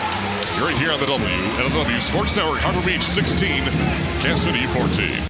You're 0.57 0.67
right 0.67 0.77
here 0.77 0.91
on 0.91 0.99
the 0.99 1.05
WLEW 1.05 2.01
Sports 2.01 2.35
Network. 2.35 2.59
Harbor 2.59 2.85
Beach 2.85 3.03
16, 3.03 3.63
Cass 4.21 4.41
City 4.41 4.65
14. 4.67 5.28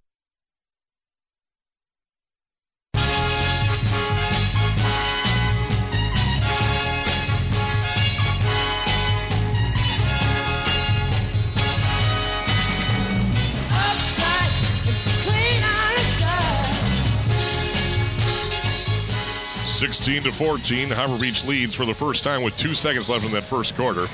16 19.80 20.23
to 20.23 20.32
14. 20.34 20.89
Harbor 20.89 21.17
Beach 21.17 21.45
leads 21.45 21.73
for 21.73 21.86
the 21.86 21.93
first 21.93 22.21
time 22.21 22.43
with 22.43 22.53
two 22.57 22.73
seconds 22.73 23.09
left 23.09 23.25
in 23.25 23.32
that 23.32 23.45
first 23.45 23.77
quarter. 23.77 24.07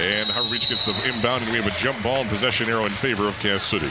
And 0.00 0.28
Harbor 0.28 0.50
Beach 0.50 0.68
gets 0.68 0.84
the 0.84 0.90
inbound, 1.08 1.44
and 1.44 1.52
we 1.52 1.58
have 1.58 1.68
a 1.68 1.78
jump 1.78 2.02
ball 2.02 2.16
and 2.22 2.28
possession 2.28 2.68
arrow 2.68 2.84
in 2.84 2.90
favor 2.90 3.28
of 3.28 3.38
Cass 3.38 3.62
City. 3.62 3.88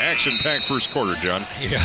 Action 0.00 0.34
packed 0.38 0.66
first 0.66 0.92
quarter, 0.92 1.16
John. 1.16 1.44
Yeah. 1.60 1.84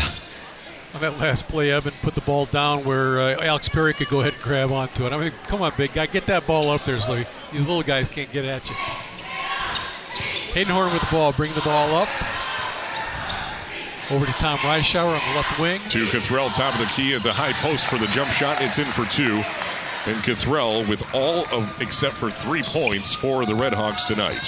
On 0.93 1.01
that 1.01 1.17
last 1.17 1.47
play, 1.47 1.71
Evan 1.71 1.93
put 2.03 2.13
the 2.13 2.21
ball 2.21 2.45
down 2.45 2.83
where 2.83 3.19
uh, 3.19 3.43
Alex 3.43 3.67
Perry 3.67 3.95
could 3.95 4.09
go 4.09 4.21
ahead 4.21 4.33
and 4.33 4.43
grab 4.43 4.71
onto 4.71 5.07
it. 5.07 5.11
I 5.11 5.17
mean, 5.17 5.31
come 5.47 5.63
on, 5.63 5.73
big 5.75 5.91
guy, 5.93 6.05
get 6.05 6.27
that 6.27 6.45
ball 6.45 6.69
up 6.69 6.85
there 6.85 6.99
so 6.99 7.15
these 7.15 7.65
little 7.65 7.81
guys 7.81 8.09
can't 8.09 8.31
get 8.31 8.45
at 8.45 8.69
you. 8.69 8.75
Hayden 10.53 10.71
Horn 10.71 10.93
with 10.93 11.01
the 11.01 11.07
ball, 11.11 11.33
bring 11.33 11.51
the 11.53 11.61
ball 11.61 11.95
up. 11.95 12.09
Over 14.11 14.27
to 14.27 14.31
Tom 14.33 14.57
Reischauer 14.59 15.19
on 15.19 15.29
the 15.29 15.35
left 15.35 15.59
wing. 15.59 15.81
To 15.89 16.05
Cathrell, 16.05 16.53
top 16.53 16.75
of 16.75 16.79
the 16.79 16.85
key 16.85 17.15
at 17.15 17.23
the 17.23 17.33
high 17.33 17.53
post 17.53 17.87
for 17.87 17.97
the 17.97 18.05
jump 18.07 18.29
shot. 18.29 18.61
It's 18.61 18.77
in 18.77 18.85
for 18.85 19.03
two. 19.05 19.37
And 20.05 20.21
Cathrell 20.23 20.87
with 20.87 21.03
all 21.15 21.47
of 21.51 21.81
except 21.81 22.13
for 22.13 22.29
three 22.29 22.61
points 22.61 23.15
for 23.15 23.47
the 23.47 23.53
Redhawks 23.53 24.05
tonight. 24.05 24.43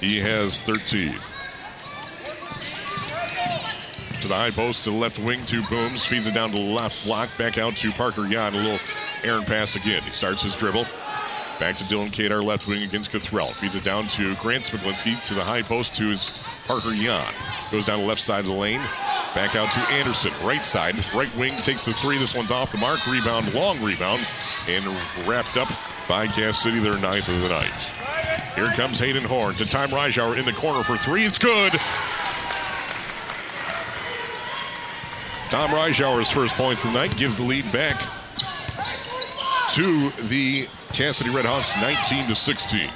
He 0.00 0.20
has 0.20 0.60
13. 0.60 1.16
To 4.20 4.28
the 4.28 4.36
high 4.36 4.52
post, 4.52 4.84
to 4.84 4.90
the 4.90 4.96
left 4.96 5.18
wing, 5.18 5.44
two 5.46 5.62
booms, 5.64 6.06
feeds 6.06 6.28
it 6.28 6.34
down 6.34 6.50
to 6.50 6.56
the 6.56 6.62
left 6.62 7.04
block, 7.04 7.28
back 7.36 7.58
out 7.58 7.74
to 7.78 7.90
Parker 7.90 8.26
Yan. 8.26 8.54
A 8.54 8.56
little 8.56 8.78
errant 9.24 9.46
pass 9.46 9.74
again. 9.74 10.02
He 10.02 10.12
starts 10.12 10.42
his 10.42 10.54
dribble. 10.54 10.86
Back 11.58 11.76
to 11.76 11.84
Dylan 11.84 12.10
Kadar, 12.10 12.42
left 12.42 12.68
wing 12.68 12.84
against 12.84 13.10
Cathrell. 13.10 13.52
Feeds 13.52 13.74
it 13.74 13.82
down 13.82 14.06
to 14.08 14.36
Grant 14.36 14.64
Smiglinski 14.64 15.22
to 15.26 15.34
the 15.34 15.42
high 15.42 15.62
post 15.62 15.94
to 15.96 16.04
his 16.04 16.30
Parker 16.70 16.92
Yan. 16.92 17.34
Goes 17.72 17.86
down 17.86 17.98
the 17.98 18.06
left 18.06 18.20
side 18.20 18.38
of 18.38 18.46
the 18.46 18.52
lane. 18.52 18.80
Back 19.34 19.56
out 19.56 19.72
to 19.72 19.80
Anderson, 19.92 20.30
right 20.40 20.62
side. 20.62 20.94
Right 21.12 21.34
wing 21.36 21.56
takes 21.62 21.84
the 21.84 21.92
three. 21.92 22.16
This 22.16 22.32
one's 22.32 22.52
off 22.52 22.70
the 22.70 22.78
mark. 22.78 23.04
Rebound, 23.08 23.52
long 23.54 23.82
rebound. 23.82 24.24
And 24.68 24.86
wrapped 25.26 25.56
up 25.56 25.66
by 26.08 26.28
Cass 26.28 26.62
City, 26.62 26.78
their 26.78 26.96
ninth 26.96 27.28
of 27.28 27.40
the 27.40 27.48
night. 27.48 27.90
Here 28.54 28.68
comes 28.76 29.00
Hayden 29.00 29.24
Horn 29.24 29.56
to 29.56 29.66
Time 29.66 29.88
Reischauer 29.88 30.38
in 30.38 30.44
the 30.44 30.52
corner 30.52 30.84
for 30.84 30.96
three. 30.96 31.24
It's 31.24 31.38
good. 31.38 31.72
Tom 35.50 35.70
Reischauer's 35.70 36.30
first 36.30 36.54
points 36.54 36.84
of 36.84 36.92
the 36.92 37.00
night 37.00 37.16
gives 37.16 37.38
the 37.38 37.42
lead 37.42 37.64
back 37.72 38.00
to 39.70 40.10
the 40.28 40.68
Cass 40.92 41.16
City 41.16 41.30
Redhawks 41.30 41.74
19 41.82 42.28
to 42.28 42.36
16. 42.36 42.90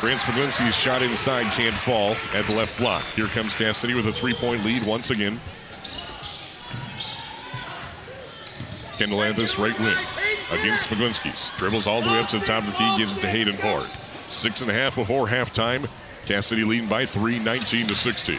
Grant 0.00 0.20
Smiglinski's 0.20 0.76
shot 0.76 1.02
inside 1.02 1.50
can't 1.52 1.74
fall 1.74 2.16
at 2.34 2.44
the 2.44 2.54
left 2.54 2.78
block. 2.78 3.02
Here 3.14 3.26
comes 3.26 3.54
Cass 3.54 3.78
City 3.78 3.94
with 3.94 4.06
a 4.06 4.12
three-point 4.12 4.64
lead 4.64 4.84
once 4.84 5.10
again. 5.10 5.40
Kendall 8.98 9.22
Anthus, 9.22 9.58
right 9.58 9.78
wing, 9.80 9.96
against 10.52 10.88
Smiglinski's. 10.88 11.50
Dribbles 11.58 11.86
all 11.86 12.00
the 12.02 12.08
way 12.08 12.20
up 12.20 12.28
to 12.28 12.38
the 12.38 12.44
top 12.44 12.62
of 12.62 12.70
the 12.70 12.76
key, 12.76 12.98
gives 12.98 13.16
it 13.16 13.20
to 13.20 13.28
Hayden 13.28 13.56
Horn. 13.56 13.86
Six 14.28 14.60
and 14.60 14.70
a 14.70 14.74
half 14.74 14.96
before 14.96 15.26
halftime. 15.26 15.82
Cass 16.26 16.46
City 16.46 16.64
leading 16.64 16.88
by 16.88 17.06
three, 17.06 17.38
19 17.38 17.86
to 17.88 17.94
16. 17.94 18.38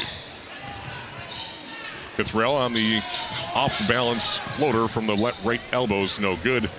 Cathrell 2.18 2.54
on 2.54 2.74
the 2.74 3.02
off-balance 3.54 4.38
floater 4.38 4.88
from 4.88 5.08
the 5.08 5.16
left 5.16 5.44
right 5.44 5.62
elbows, 5.72 6.20
no 6.20 6.36
good. 6.38 6.70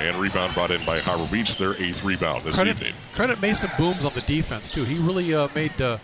And 0.00 0.16
rebound 0.16 0.54
brought 0.54 0.70
in 0.70 0.84
by 0.86 0.98
Harbor 0.98 1.28
Beach, 1.30 1.58
their 1.58 1.74
eighth 1.80 2.02
rebound 2.02 2.42
this 2.44 2.56
Credit, 2.56 2.76
evening. 2.76 2.94
credit 3.14 3.40
Mason 3.42 3.70
Booms 3.76 4.04
on 4.04 4.14
the 4.14 4.22
defense, 4.22 4.70
too. 4.70 4.84
He 4.84 4.98
really 4.98 5.34
uh, 5.34 5.48
made 5.54 5.80
uh, 5.80 5.98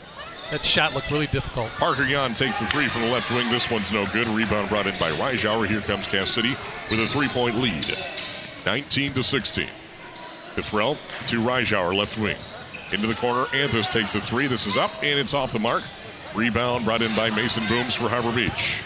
that 0.50 0.60
shot 0.62 0.94
look 0.94 1.10
really 1.10 1.26
difficult. 1.28 1.70
Parker 1.70 2.04
Yan 2.04 2.34
takes 2.34 2.60
the 2.60 2.66
three 2.66 2.86
from 2.88 3.02
the 3.02 3.08
left 3.08 3.30
wing. 3.30 3.48
This 3.50 3.70
one's 3.70 3.90
no 3.90 4.04
good. 4.06 4.28
Rebound 4.28 4.68
brought 4.68 4.86
in 4.86 4.94
by 5.00 5.10
Reischauer. 5.12 5.66
Here 5.66 5.80
comes 5.80 6.06
Cass 6.06 6.30
City 6.30 6.50
with 6.90 7.00
a 7.00 7.06
three-point 7.08 7.56
lead, 7.56 7.96
19 8.66 9.14
to 9.14 9.22
16. 9.22 9.66
Cathrell 10.56 10.96
to 11.28 11.40
Reischauer, 11.40 11.94
left 11.96 12.18
wing. 12.18 12.36
Into 12.92 13.06
the 13.06 13.14
corner. 13.14 13.46
Anthus 13.54 13.88
takes 13.90 14.12
the 14.12 14.20
three. 14.20 14.46
This 14.46 14.66
is 14.66 14.76
up, 14.76 14.92
and 15.02 15.18
it's 15.18 15.34
off 15.34 15.52
the 15.52 15.58
mark. 15.58 15.82
Rebound 16.34 16.84
brought 16.84 17.00
in 17.02 17.14
by 17.16 17.30
Mason 17.30 17.64
Booms 17.66 17.94
for 17.94 18.08
Harbor 18.10 18.30
Beach. 18.30 18.82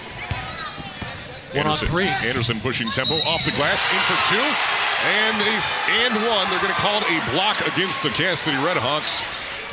One 1.55 1.67
on 1.67 1.77
three. 1.77 2.07
Anderson 2.07 2.61
pushing 2.61 2.87
tempo 2.91 3.15
off 3.29 3.45
the 3.45 3.51
glass, 3.53 3.83
in 3.93 3.99
for 4.07 4.35
two, 4.35 4.80
and 5.07 5.37
a, 5.41 5.55
and 6.05 6.15
one. 6.29 6.49
They're 6.51 6.61
going 6.61 6.75
to 6.75 6.81
call 6.81 7.01
it 7.01 7.05
a 7.05 7.31
block 7.33 7.61
against 7.67 8.03
the 8.03 8.11
Cass 8.11 8.41
City 8.41 8.57
Redhawks. 8.59 9.25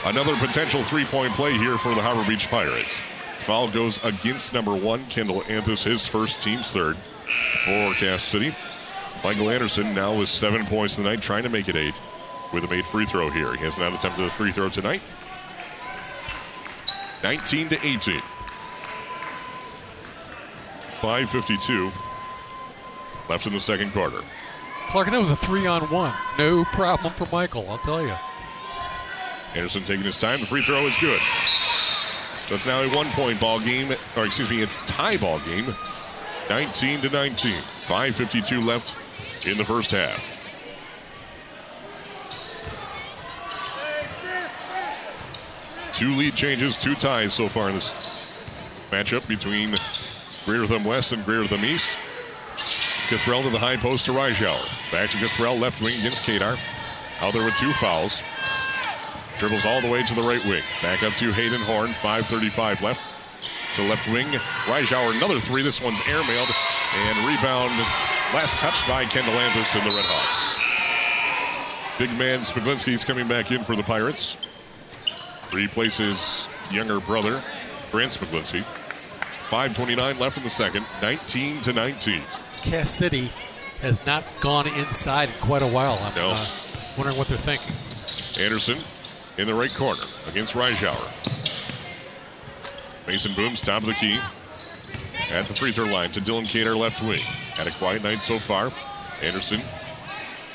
Another 0.10 0.36
potential 0.38 0.84
three-point 0.84 1.34
play 1.34 1.58
here 1.58 1.78
for 1.78 1.94
the 1.96 2.02
Harbor 2.02 2.28
Beach 2.28 2.50
Pirates. 2.50 3.00
Foul 3.40 3.68
goes 3.70 4.04
against 4.04 4.54
number 4.54 4.76
one, 4.76 5.06
Kendall 5.06 5.44
Anthus, 5.44 5.84
his 5.84 6.08
first, 6.08 6.42
team's 6.42 6.72
third 6.72 6.96
for 6.96 7.94
Cass 7.96 8.24
City. 8.24 8.56
Michael 9.24 9.50
Anderson 9.50 9.94
now 9.94 10.18
with 10.18 10.30
seven 10.30 10.66
points 10.66 10.96
tonight, 10.96 11.22
trying 11.22 11.44
to 11.44 11.50
make 11.50 11.68
it 11.68 11.76
eight 11.76 11.96
with 12.54 12.64
a 12.64 12.68
made 12.68 12.86
free 12.86 13.06
throw 13.06 13.30
here. 13.30 13.56
He 13.56 13.64
has 13.64 13.78
not 13.78 13.94
attempted 13.94 14.26
a 14.26 14.30
free 14.30 14.52
throw 14.52 14.70
tonight. 14.70 15.02
19 17.24 17.70
to 17.70 17.86
18. 17.86 18.22
5.52 21.00 21.92
left 23.30 23.46
in 23.46 23.54
the 23.54 23.60
second 23.60 23.92
quarter. 23.92 24.22
Clark, 24.88 25.08
and 25.08 25.16
that 25.16 25.20
was 25.20 25.32
a 25.32 25.36
three 25.36 25.68
on 25.68 25.84
one. 25.92 26.14
No 26.38 26.64
problem 26.66 27.14
for 27.14 27.28
Michael, 27.32 27.70
I'll 27.70 27.78
tell 27.80 28.02
you. 28.02 28.16
Anderson 29.56 29.84
taking 29.84 30.04
his 30.04 30.20
time. 30.20 30.40
The 30.40 30.46
free 30.46 30.62
throw 30.62 30.86
is 30.86 30.96
good. 31.00 31.20
So 32.48 32.56
it's 32.56 32.66
now 32.66 32.80
a 32.80 32.88
one-point 32.96 33.42
ball 33.42 33.60
game, 33.60 33.94
or 34.16 34.26
excuse 34.26 34.50
me, 34.50 34.62
it's 34.62 34.78
tie 34.88 35.18
ball 35.18 35.40
game. 35.40 35.66
19 36.50 37.02
to 37.02 37.10
19. 37.10 37.62
5:52 37.82 38.66
left 38.66 38.96
in 39.46 39.58
the 39.58 39.66
first 39.66 39.92
half. 39.92 40.36
Two 45.92 46.16
lead 46.16 46.36
changes, 46.36 46.78
two 46.78 46.96
ties 46.96 47.34
so 47.34 47.50
far 47.50 47.70
in 47.70 47.76
this 47.76 47.92
matchup 48.92 49.28
between 49.28 49.76
Greater 50.46 50.68
Thumb 50.68 50.86
West 50.86 51.12
and 51.12 51.26
Greater 51.26 51.48
Thumb 51.48 51.66
East. 51.66 51.90
Cathrell 53.08 53.42
to 53.44 53.50
the 53.50 53.58
high 53.58 53.78
post 53.78 54.06
to 54.08 54.12
Reischauer. 54.12 54.92
Back 54.92 55.10
to 55.12 55.18
Cathrell, 55.18 55.58
left 55.58 55.82
wing 55.82 55.98
against 56.00 56.24
Kadar. 56.24 56.60
Out 57.22 57.32
there 57.32 57.46
with 57.46 57.56
two 57.56 57.72
fouls. 57.74 58.22
Dribbles 59.38 59.66
all 59.66 59.80
the 59.80 59.90
way 59.90 60.04
to 60.04 60.14
the 60.14 60.22
right 60.22 60.44
wing. 60.44 60.64
Back 60.82 61.04
up 61.04 61.14
to 61.14 61.32
Hayden 61.32 61.62
Horn. 61.62 61.92
5.35 61.92 62.82
left. 62.82 63.08
To 63.76 63.84
left 63.84 64.10
wing. 64.10 64.28
Reischauer, 64.66 65.16
another 65.16 65.40
three. 65.40 65.62
This 65.62 65.82
one's 65.82 66.00
airmailed. 66.02 66.52
And 67.08 67.18
rebound 67.28 67.72
last 68.34 68.60
touched 68.60 68.86
by 68.90 69.06
Kendall 69.06 69.36
Anthus 69.36 69.74
and 69.76 69.86
the 69.86 69.96
Redhawks. 69.96 70.58
Big 71.98 72.10
man 72.20 72.42
Smiglinski's 72.42 73.06
coming 73.06 73.28
back 73.28 73.52
in 73.52 73.64
for 73.64 73.78
the 73.78 73.84
Pirates. 73.84 74.38
Replaces 75.54 76.48
younger 76.72 77.00
brother, 77.00 77.42
Grant 77.92 78.12
Smiglinski. 78.12 78.66
5.29 79.50 80.20
left 80.20 80.36
in 80.36 80.44
the 80.44 80.50
second. 80.50 80.86
19 81.02 81.62
to 81.62 81.72
19. 81.72 82.22
Cass 82.68 82.90
City 82.90 83.30
has 83.82 84.06
not 84.06 84.24
gone 84.42 84.68
inside 84.68 85.30
in 85.30 85.36
quite 85.40 85.62
a 85.62 85.68
while. 85.68 85.98
I'm 86.02 86.16
No. 86.16 86.32
uh, 86.32 86.46
wondering 86.98 87.18
what 87.18 87.28
they're 87.28 87.38
thinking. 87.38 87.74
Anderson 88.44 88.80
in 89.38 89.48
the 89.48 89.54
right 89.54 89.74
corner 89.74 90.02
against 90.28 90.54
Reischauer. 90.54 91.14
Mason 93.08 93.34
Booms, 93.36 93.62
top 93.62 93.84
of 93.84 93.88
the 93.88 93.94
key. 93.94 94.20
At 95.32 95.48
the 95.48 95.54
free 95.54 95.72
throw 95.72 95.86
line 95.86 96.12
to 96.12 96.22
Dylan 96.22 96.44
Kadar, 96.44 96.76
left 96.78 97.02
wing. 97.02 97.20
Had 97.54 97.68
a 97.68 97.72
quiet 97.72 98.04
night 98.04 98.22
so 98.22 98.38
far. 98.38 98.72
Anderson, 99.22 99.62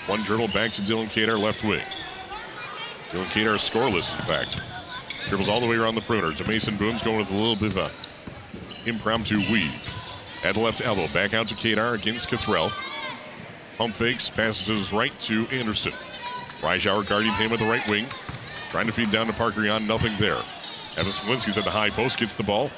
one 0.06 0.22
dribble 0.22 0.48
back 0.48 0.72
to 0.72 0.82
Dylan 0.82 1.06
Kadar, 1.06 1.38
left 1.40 1.64
wing. 1.64 1.80
Dylan 3.10 3.26
Kadar 3.26 3.56
scoreless, 3.56 4.18
in 4.18 4.24
fact. 4.26 4.60
Dribbles 5.28 5.48
all 5.48 5.60
the 5.60 5.66
way 5.66 5.76
around 5.76 5.94
the 5.94 6.00
perimeter 6.02 6.32
to 6.42 6.48
Mason 6.48 6.76
Booms, 6.76 7.02
going 7.02 7.18
with 7.18 7.30
a 7.30 7.34
little 7.34 7.56
bit 7.56 7.76
of 7.76 7.92
impromptu 8.86 9.38
weave. 9.50 9.96
At 10.44 10.54
the 10.54 10.60
left 10.60 10.84
elbow, 10.84 11.06
back 11.14 11.34
out 11.34 11.48
to 11.48 11.54
Kadar 11.54 11.94
against 11.94 12.28
Cathrell. 12.28 12.72
Pump 13.78 13.94
fakes, 13.94 14.28
passes 14.28 14.66
to 14.66 14.72
his 14.72 14.92
right 14.92 15.16
to 15.20 15.46
Anderson. 15.52 15.92
Reischauer 16.60 17.08
guarding 17.08 17.32
him 17.32 17.52
at 17.52 17.58
the 17.58 17.64
right 17.64 17.86
wing. 17.88 18.06
Trying 18.70 18.86
to 18.86 18.92
feed 18.92 19.10
down 19.10 19.26
to 19.28 19.32
Parker 19.32 19.62
Jan, 19.62 19.86
nothing 19.86 20.12
there. 20.18 20.38
Evan 20.96 21.12
Smiglinski's 21.12 21.58
at 21.58 21.64
the 21.64 21.70
high 21.70 21.90
post, 21.90 22.18
gets 22.18 22.34
the 22.34 22.42
ball 22.42 22.70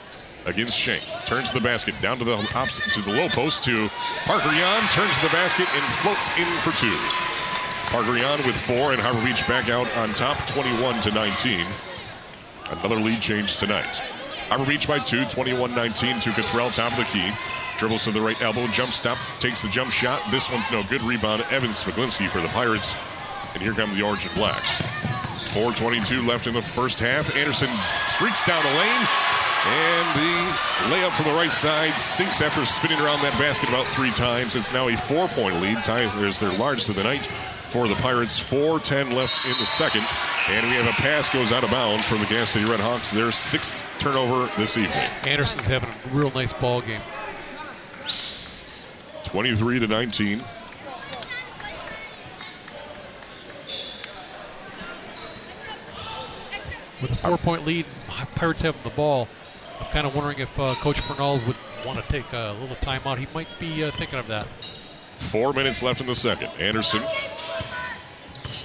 against 0.47 0.79
Shank. 0.79 1.03
Turns 1.27 1.53
the 1.53 1.61
basket 1.61 1.95
down 2.03 2.19
to 2.19 2.25
the 2.25 2.37
opposite 2.55 2.93
to 2.93 3.01
the 3.01 3.13
low 3.13 3.29
post 3.29 3.63
to 3.65 3.89
Parker 4.25 4.51
Jan, 4.51 4.89
turns 4.91 5.19
the 5.23 5.29
basket 5.29 5.67
and 5.75 5.85
floats 6.03 6.29
in 6.39 6.47
for 6.61 6.77
two. 6.79 6.97
Parker 7.91 8.19
Jan 8.19 8.45
with 8.47 8.57
four 8.57 8.93
and 8.93 9.01
Harbor 9.01 9.25
Beach 9.25 9.47
back 9.47 9.69
out 9.69 9.91
on 9.97 10.13
top 10.13 10.47
21 10.49 11.01
to 11.01 11.11
19. 11.13 11.67
Another 12.71 12.97
lead 12.97 13.21
change 13.21 13.59
tonight. 13.59 14.03
Harbor 14.49 14.67
Beach 14.67 14.87
by 14.87 14.99
two, 14.99 15.23
21-19 15.23 16.21
to 16.23 16.31
Cathrell, 16.31 16.73
top 16.73 16.93
of 16.93 16.99
the 16.99 17.05
key. 17.05 17.33
Dribbles 17.79 18.05
to 18.05 18.13
the 18.13 18.21
right 18.21 18.41
elbow, 18.41 18.67
jump 18.69 18.93
stop, 18.93 19.19
takes 19.41 19.63
the 19.63 19.69
jump 19.69 19.91
shot. 19.91 20.23
This 20.31 20.51
one's 20.51 20.71
no 20.71 20.83
good. 20.85 21.03
Rebound, 21.03 21.45
Evan 21.51 21.71
Smiglinski 21.71 22.29
for 22.29 22.41
the 22.41 22.49
Pirates. 22.49 22.95
And 23.55 23.63
here 23.63 23.73
come 23.73 23.95
the 23.95 24.03
orange 24.03 24.27
and 24.27 24.35
black. 24.35 24.63
4.22 25.55 26.27
left 26.27 26.47
in 26.47 26.55
the 26.55 26.63
first 26.63 26.99
half. 26.99 27.35
Anderson 27.37 27.71
streaks 27.87 28.45
down 28.45 28.63
the 28.63 28.71
lane. 28.71 29.07
And 29.67 30.21
the 30.21 30.95
layup 30.95 31.13
from 31.13 31.27
the 31.27 31.37
right 31.37 31.53
side 31.53 31.99
sinks 31.99 32.43
after 32.43 32.67
spinning 32.67 32.99
around 32.99 33.23
that 33.23 33.33
basket 33.39 33.69
about 33.69 33.87
three 33.87 34.11
times. 34.11 34.57
It's 34.57 34.73
now 34.73 34.89
a 34.89 34.97
four-point 34.97 35.61
lead. 35.61 35.83
Tie 35.83 36.03
is 36.25 36.41
their 36.41 36.53
largest 36.59 36.91
of 36.91 36.97
the 36.97 37.03
night 37.03 37.27
for 37.69 37.89
the 37.89 37.95
Pirates. 37.95 38.39
4.10 38.39 39.15
left 39.15 39.45
in 39.47 39.53
the 39.59 39.67
second. 39.67 40.05
And 40.51 40.67
we 40.67 40.73
have 40.77 40.87
a 40.87 40.93
pass 41.01 41.31
goes 41.31 41.53
out 41.53 41.65
of 41.65 41.71
bounds 41.71 42.07
for 42.07 42.17
the 42.17 42.27
Cass 42.27 42.51
City 42.51 42.67
Redhawks. 42.67 43.11
Their 43.11 43.33
sixth 43.33 43.83
turnover 43.99 44.53
this 44.59 44.77
evening. 44.77 45.09
Anderson's 45.27 45.67
having 45.67 45.89
a 45.89 46.15
real 46.15 46.31
nice 46.33 46.53
ball 46.53 46.83
game. 46.83 47.01
23 49.23 49.79
to 49.79 49.87
19. 49.87 50.39
With 57.01 57.11
a 57.11 57.17
four-point 57.17 57.65
lead, 57.65 57.87
Pirates 58.35 58.61
have 58.63 58.81
the 58.85 58.91
ball. 58.91 59.29
I'm 59.81 59.91
kind 59.93 60.07
of 60.07 60.15
wondering 60.15 60.41
if 60.41 60.61
uh, 60.61 60.75
Coach 60.75 61.01
Fernald 61.01 61.47
would 61.47 61.57
want 61.87 62.05
to 62.05 62.13
take 62.13 62.31
a 62.35 62.55
little 62.61 62.77
timeout. 62.77 63.17
He 63.17 63.27
might 63.33 63.49
be 63.59 63.83
uh, 63.83 63.91
thinking 63.93 64.19
of 64.19 64.27
that. 64.27 64.47
Four 65.19 65.55
minutes 65.55 65.83
left 65.83 66.03
in 66.03 66.07
the 66.07 66.15
second. 66.15 66.51
Anderson 66.59 67.03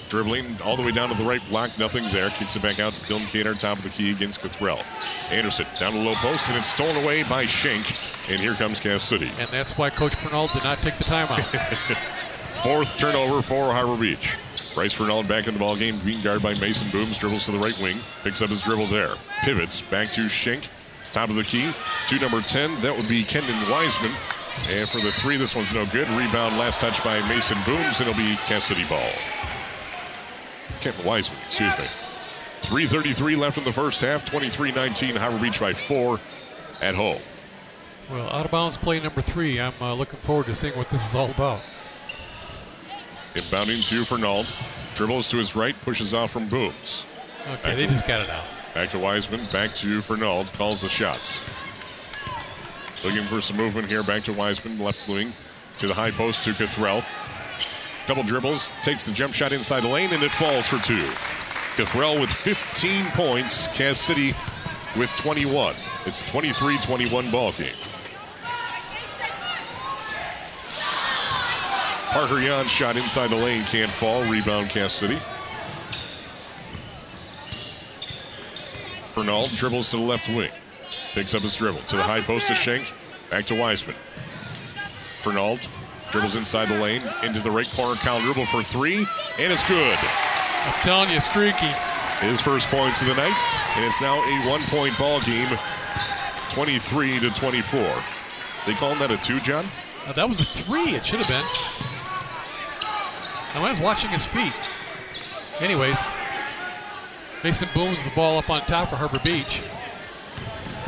dribbling 0.09 0.61
all 0.63 0.75
the 0.75 0.81
way 0.81 0.91
down 0.91 1.09
to 1.09 1.15
the 1.15 1.23
right 1.23 1.41
block, 1.47 1.77
nothing 1.79 2.03
there. 2.11 2.29
Kicks 2.31 2.55
it 2.55 2.61
back 2.61 2.79
out 2.79 2.93
to 2.93 3.01
Dylan 3.01 3.25
Kadar, 3.31 3.57
top 3.57 3.77
of 3.77 3.83
the 3.83 3.89
key 3.89 4.11
against 4.11 4.41
Cathrell. 4.41 4.83
Anderson 5.31 5.65
down 5.79 5.93
to 5.93 5.99
the 5.99 6.03
low 6.03 6.15
post, 6.15 6.49
and 6.49 6.57
it's 6.57 6.67
stolen 6.67 6.95
away 7.03 7.23
by 7.23 7.45
Shank. 7.45 7.85
And 8.29 8.39
here 8.39 8.53
comes 8.53 8.79
Cass 8.79 9.03
City. 9.03 9.31
And 9.39 9.49
that's 9.49 9.77
why 9.77 9.89
Coach 9.89 10.15
Fernald 10.15 10.51
did 10.53 10.63
not 10.63 10.79
take 10.79 10.97
the 10.97 11.03
timeout. 11.03 11.39
Fourth 12.63 12.97
turnover 12.97 13.41
for 13.41 13.71
Harbor 13.71 13.95
Beach. 13.95 14.35
Bryce 14.75 14.93
Fernald 14.93 15.27
back 15.27 15.47
in 15.47 15.53
the 15.53 15.59
ball 15.59 15.75
game, 15.75 15.99
being 15.99 16.21
guarded 16.21 16.43
by 16.43 16.53
Mason 16.55 16.89
Booms, 16.89 17.17
dribbles 17.17 17.45
to 17.45 17.51
the 17.51 17.57
right 17.57 17.77
wing, 17.79 17.99
picks 18.23 18.41
up 18.41 18.49
his 18.49 18.61
dribble 18.61 18.85
there, 18.87 19.15
pivots 19.41 19.81
back 19.81 20.11
to 20.11 20.27
Schenk, 20.27 20.69
it's 21.01 21.09
top 21.09 21.29
of 21.29 21.35
the 21.35 21.43
key, 21.43 21.71
to 22.07 22.19
number 22.19 22.41
10, 22.41 22.79
that 22.79 22.95
would 22.95 23.07
be 23.07 23.23
Kendon 23.23 23.71
Wiseman. 23.71 24.11
And 24.69 24.89
for 24.89 24.99
the 24.99 25.11
three, 25.11 25.37
this 25.37 25.55
one's 25.55 25.73
no 25.73 25.85
good. 25.85 26.07
Rebound, 26.09 26.57
last 26.57 26.81
touch 26.81 27.03
by 27.03 27.19
Mason 27.27 27.57
Booms, 27.65 27.99
and 27.99 28.09
it'll 28.09 28.13
be 28.13 28.35
Cass 28.45 28.65
City 28.65 28.83
ball. 28.85 29.09
Kendon 30.81 31.03
Wiseman, 31.05 31.39
excuse 31.45 31.77
me. 31.77 31.85
3.33 32.61 33.37
left 33.37 33.57
in 33.57 33.63
the 33.63 33.71
first 33.71 34.01
half, 34.01 34.29
23-19, 34.29 35.15
Harbor 35.17 35.39
Beach 35.39 35.59
by 35.59 35.73
four 35.73 36.19
at 36.81 36.95
home. 36.95 37.21
well, 38.11 38.29
out 38.29 38.45
of 38.45 38.51
bounds 38.51 38.77
play 38.77 38.99
number 38.99 39.21
three. 39.21 39.59
I'm 39.59 39.73
uh, 39.81 39.93
looking 39.93 40.19
forward 40.19 40.45
to 40.47 40.55
seeing 40.55 40.75
what 40.77 40.89
this 40.89 41.07
is 41.07 41.15
all 41.15 41.29
about. 41.31 41.61
Inbounding 43.33 43.87
to 43.89 44.03
Fernald, 44.03 44.47
dribbles 44.95 45.27
to 45.29 45.37
his 45.37 45.55
right, 45.55 45.79
pushes 45.81 46.13
off 46.13 46.31
from 46.31 46.47
Booms. 46.47 47.05
Okay, 47.47 47.75
they 47.75 47.87
just 47.87 48.07
got 48.07 48.21
it 48.21 48.29
out. 48.29 48.43
Back 48.73 48.89
to 48.91 48.99
Wiseman, 48.99 49.45
back 49.51 49.73
to 49.75 50.01
Fernald, 50.01 50.51
calls 50.53 50.81
the 50.81 50.89
shots. 50.89 51.41
Looking 53.03 53.23
for 53.23 53.39
some 53.41 53.57
movement 53.57 53.87
here, 53.87 54.03
back 54.03 54.23
to 54.23 54.33
Wiseman, 54.33 54.79
left 54.79 55.07
wing, 55.07 55.33
to 55.77 55.87
the 55.87 55.93
high 55.93 56.11
post 56.11 56.43
to 56.43 56.51
Cathrell. 56.51 57.03
Couple 58.09 58.23
dribbles, 58.23 58.71
takes 58.81 59.05
the 59.05 59.11
jump 59.11 59.35
shot 59.35 59.51
inside 59.51 59.83
the 59.83 59.87
lane, 59.87 60.11
and 60.11 60.23
it 60.23 60.31
falls 60.31 60.65
for 60.65 60.83
two. 60.83 61.05
Cathrell 61.75 62.19
with 62.19 62.31
15 62.31 63.05
points, 63.11 63.67
Cass 63.67 63.99
City 63.99 64.33
with 64.97 65.15
21. 65.17 65.75
It's 66.07 66.27
23-21 66.31 67.31
ball 67.31 67.51
game. 67.51 67.67
Parker 72.09 72.41
Jan 72.41 72.67
shot 72.67 72.97
inside 72.97 73.27
the 73.27 73.35
lane, 73.35 73.63
can't 73.65 73.91
fall. 73.91 74.23
Rebound, 74.23 74.71
Cass 74.71 74.91
City. 74.91 75.19
Fernald 79.13 79.51
dribbles 79.51 79.91
to 79.91 79.97
the 79.97 80.03
left 80.03 80.27
wing. 80.29 80.49
Picks 81.13 81.35
up 81.35 81.43
his 81.43 81.55
dribble 81.55 81.81
to 81.81 81.95
the 81.95 82.01
high 82.01 82.21
post 82.21 82.47
to 82.47 82.55
Schenk. 82.55 82.91
Back 83.29 83.45
to 83.45 83.53
Wiseman. 83.53 83.95
Fernald 85.21 85.59
dribbles 86.11 86.35
inside 86.35 86.67
the 86.67 86.79
lane 86.79 87.01
into 87.23 87.39
the 87.39 87.51
right 87.51 87.69
corner. 87.71 87.95
Kyle 87.95 88.19
dribble 88.19 88.45
for 88.47 88.63
three, 88.63 88.97
and 89.37 89.53
it's 89.53 89.67
good. 89.67 89.97
I'm 90.01 90.73
telling 90.83 91.09
you, 91.09 91.19
streaky. 91.19 91.71
His 92.21 92.41
first 92.41 92.67
points 92.67 93.01
of 93.01 93.07
the 93.07 93.15
night, 93.15 93.35
and 93.75 93.85
it's 93.85 94.01
now 94.01 94.15
a 94.17 94.49
one-point 94.49 94.97
ball 94.97 95.21
game, 95.21 95.47
23 96.49 97.19
to 97.19 97.29
24. 97.29 97.79
They 98.65 98.73
calling 98.73 98.99
that 98.99 99.09
a 99.09 99.17
two, 99.17 99.39
John? 99.39 99.65
Uh, 100.05 100.11
that 100.13 100.27
was 100.27 100.41
a 100.41 100.43
three. 100.43 100.95
It 100.95 101.05
should 101.05 101.19
have 101.19 101.27
been. 101.27 101.43
I 103.55 103.69
was 103.69 103.79
watching 103.79 104.09
his 104.09 104.25
feet. 104.25 104.53
Anyways, 105.61 106.07
Mason 107.43 107.69
booms 107.73 108.03
the 108.03 108.11
ball 108.11 108.37
up 108.37 108.49
on 108.49 108.61
top 108.61 108.89
for 108.89 108.95
Harbor 108.97 109.19
Beach. 109.23 109.61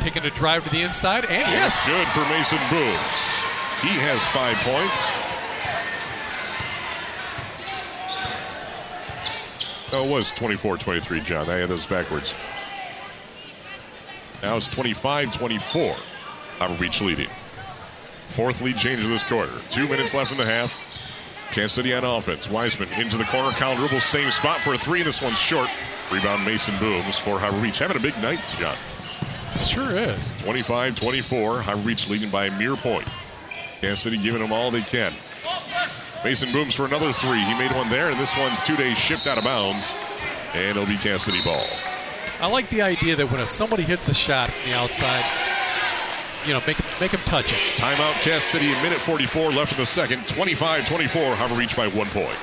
Taking 0.00 0.24
a 0.24 0.30
drive 0.30 0.64
to 0.64 0.70
the 0.70 0.82
inside, 0.82 1.24
and 1.24 1.30
yes, 1.30 1.88
Good 1.88 2.06
for 2.08 2.28
Mason 2.28 2.58
Booms. 2.70 3.41
He 3.82 3.88
has 3.98 4.24
five 4.26 4.56
points. 4.58 5.10
Oh, 9.92 10.04
it 10.04 10.08
was 10.08 10.30
24-23, 10.30 11.24
John. 11.24 11.50
I 11.50 11.56
had 11.56 11.68
those 11.68 11.84
backwards. 11.84 12.32
Now 14.40 14.56
it's 14.56 14.68
25-24. 14.68 15.94
Harbor 16.58 16.78
Beach 16.78 17.00
leading. 17.00 17.28
Fourth 18.28 18.62
lead 18.62 18.78
change 18.78 19.02
of 19.02 19.10
this 19.10 19.24
quarter. 19.24 19.52
Two 19.68 19.88
minutes 19.88 20.14
left 20.14 20.30
in 20.30 20.38
the 20.38 20.44
half. 20.46 20.78
Cass 21.50 21.72
City 21.72 21.92
on 21.92 22.04
offense. 22.04 22.48
Wiseman 22.48 22.88
into 22.92 23.16
the 23.16 23.24
corner. 23.24 23.50
Kyle 23.50 23.76
dribble, 23.76 24.00
same 24.00 24.30
spot 24.30 24.58
for 24.60 24.74
a 24.74 24.78
three. 24.78 25.02
This 25.02 25.20
one's 25.20 25.38
short. 25.38 25.68
Rebound 26.10 26.44
Mason 26.44 26.78
Booms 26.78 27.18
for 27.18 27.38
Harbor 27.38 27.60
Beach. 27.60 27.80
Having 27.80 27.96
a 27.96 28.00
big 28.00 28.16
night, 28.22 28.54
John. 28.58 28.76
sure 29.58 29.96
is. 29.96 30.30
25-24. 30.42 31.62
Harbor 31.62 31.82
Beach 31.84 32.08
leading 32.08 32.30
by 32.30 32.46
a 32.46 32.58
mere 32.58 32.76
point. 32.76 33.08
Cass 33.82 33.98
City 33.98 34.16
giving 34.16 34.40
them 34.40 34.52
all 34.52 34.70
they 34.70 34.82
can. 34.82 35.12
Mason 36.24 36.52
booms 36.52 36.72
for 36.72 36.86
another 36.86 37.12
three. 37.12 37.42
He 37.42 37.58
made 37.58 37.72
one 37.72 37.90
there, 37.90 38.10
and 38.10 38.20
this 38.20 38.38
one's 38.38 38.62
two 38.62 38.76
days 38.76 38.96
shipped 38.96 39.26
out 39.26 39.38
of 39.38 39.44
bounds. 39.44 39.92
And 40.54 40.70
it'll 40.70 40.86
be 40.86 40.96
Cass 40.96 41.24
City 41.24 41.42
ball. 41.42 41.66
I 42.40 42.46
like 42.46 42.68
the 42.68 42.80
idea 42.80 43.16
that 43.16 43.28
when 43.28 43.40
a, 43.40 43.46
somebody 43.46 43.82
hits 43.82 44.08
a 44.08 44.14
shot 44.14 44.50
from 44.50 44.70
the 44.70 44.76
outside, 44.76 45.24
you 46.46 46.52
know, 46.52 46.62
make 46.64 46.76
him, 46.76 46.86
make 47.00 47.10
him 47.10 47.20
touch 47.24 47.52
it. 47.52 47.58
Timeout, 47.76 48.12
Cass 48.22 48.44
City, 48.44 48.72
a 48.72 48.82
minute 48.82 48.98
44 48.98 49.50
left 49.50 49.72
in 49.72 49.78
the 49.78 49.86
second. 49.86 50.20
25-24, 50.22 51.34
Harbor 51.34 51.58
Beach 51.58 51.76
by 51.76 51.88
one 51.88 52.06
point. 52.08 52.38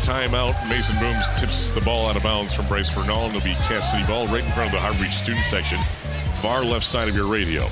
Timeout. 0.00 0.68
Mason 0.68 0.98
Booms 0.98 1.24
tips 1.38 1.70
the 1.70 1.80
ball 1.80 2.08
out 2.08 2.16
of 2.16 2.22
bounds 2.22 2.52
from 2.52 2.66
Bryce 2.66 2.88
Fernald. 2.88 3.28
It'll 3.28 3.40
be 3.42 3.54
Cass 3.54 3.92
City 3.92 4.06
ball 4.06 4.26
right 4.26 4.44
in 4.44 4.52
front 4.52 4.68
of 4.68 4.72
the 4.72 4.80
Harbor 4.80 5.02
Beach 5.02 5.14
student 5.14 5.44
section, 5.44 5.78
far 6.40 6.64
left 6.64 6.84
side 6.84 7.08
of 7.08 7.14
your 7.14 7.26
radio. 7.26 7.68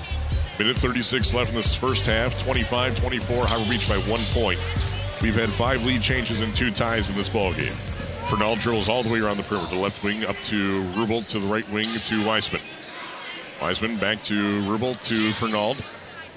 Minute 0.59 0.77
36 0.77 1.35
left 1.35 1.51
in 1.51 1.57
this 1.57 1.75
first 1.75 2.07
half. 2.07 2.37
25-24, 2.45 3.45
Harbor 3.45 3.71
Beach 3.71 3.89
by 3.89 3.97
one 4.11 4.21
point. 4.33 4.61
We've 5.23 5.35
had 5.35 5.51
five 5.51 5.85
lead 5.85 6.03
changes 6.03 6.41
and 6.41 6.55
two 6.55 6.71
ties 6.71 7.11
in 7.11 7.17
this 7.17 7.29
ball 7.29 7.53
game. 7.55 7.75
Fernald 8.27 8.59
drills 8.59 8.89
all 8.89 9.03
the 9.03 9.09
way 9.09 9.21
around 9.21 9.39
the 9.39 9.43
perimeter. 9.43 9.77
Left 9.77 10.05
wing 10.05 10.25
up 10.25 10.37
to 10.45 10.83
Rubel 10.95 11.27
to 11.29 11.39
the 11.39 11.47
right 11.47 11.69
wing 11.71 11.89
to 11.93 12.23
Weisman. 12.23 12.63
Weisman 13.61 13.99
back 13.99 14.23
to 14.25 14.61
Rubel 14.63 15.01
to 15.03 15.33
Fernald. 15.33 15.77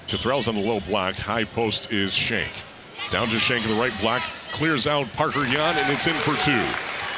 Cathrell's 0.08 0.48
on 0.48 0.54
the 0.54 0.60
low 0.60 0.80
block. 0.80 1.14
High 1.14 1.44
post 1.44 1.92
is 1.92 2.12
Shank. 2.14 2.50
Down 3.10 3.28
to 3.28 3.38
Shank 3.38 3.64
in 3.64 3.74
the 3.74 3.80
right 3.80 3.92
block. 4.00 4.22
Clears 4.52 4.86
out 4.86 5.10
Parker 5.14 5.44
Yan, 5.44 5.78
and 5.78 5.92
it's 5.92 6.06
in 6.06 6.14
for 6.14 6.34
two. 6.42 6.62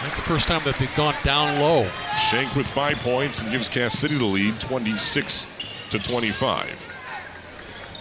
That's 0.03 0.17
the 0.17 0.23
first 0.23 0.49
time 0.49 0.63
that 0.65 0.77
they've 0.77 0.95
gone 0.95 1.15
down 1.23 1.61
low. 1.61 1.89
Shank 2.31 2.55
with 2.55 2.67
five 2.67 2.97
points 2.99 3.43
and 3.43 3.51
gives 3.51 3.69
Cass 3.69 3.99
City 3.99 4.17
the 4.17 4.25
lead, 4.25 4.59
26 4.61 5.89
to 5.91 5.99
25. 5.99 6.93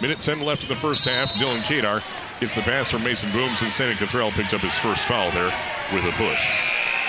Minute 0.01 0.19
10 0.19 0.41
left 0.41 0.63
in 0.63 0.69
the 0.69 0.75
first 0.75 1.05
half. 1.05 1.31
Dylan 1.33 1.61
Kadar 1.61 2.03
Gets 2.43 2.55
the 2.55 2.61
pass 2.61 2.89
from 2.89 3.05
Mason 3.05 3.31
Booms, 3.31 3.61
and 3.61 3.71
Santa 3.71 3.93
Cathrell 3.93 4.29
picked 4.31 4.53
up 4.53 4.59
his 4.59 4.77
first 4.77 5.05
foul 5.05 5.31
there 5.31 5.49
with 5.93 6.03
a 6.03 6.11
push. 6.17 6.59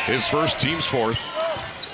His 0.05 0.29
first, 0.29 0.61
team's 0.61 0.87
fourth. 0.87 1.21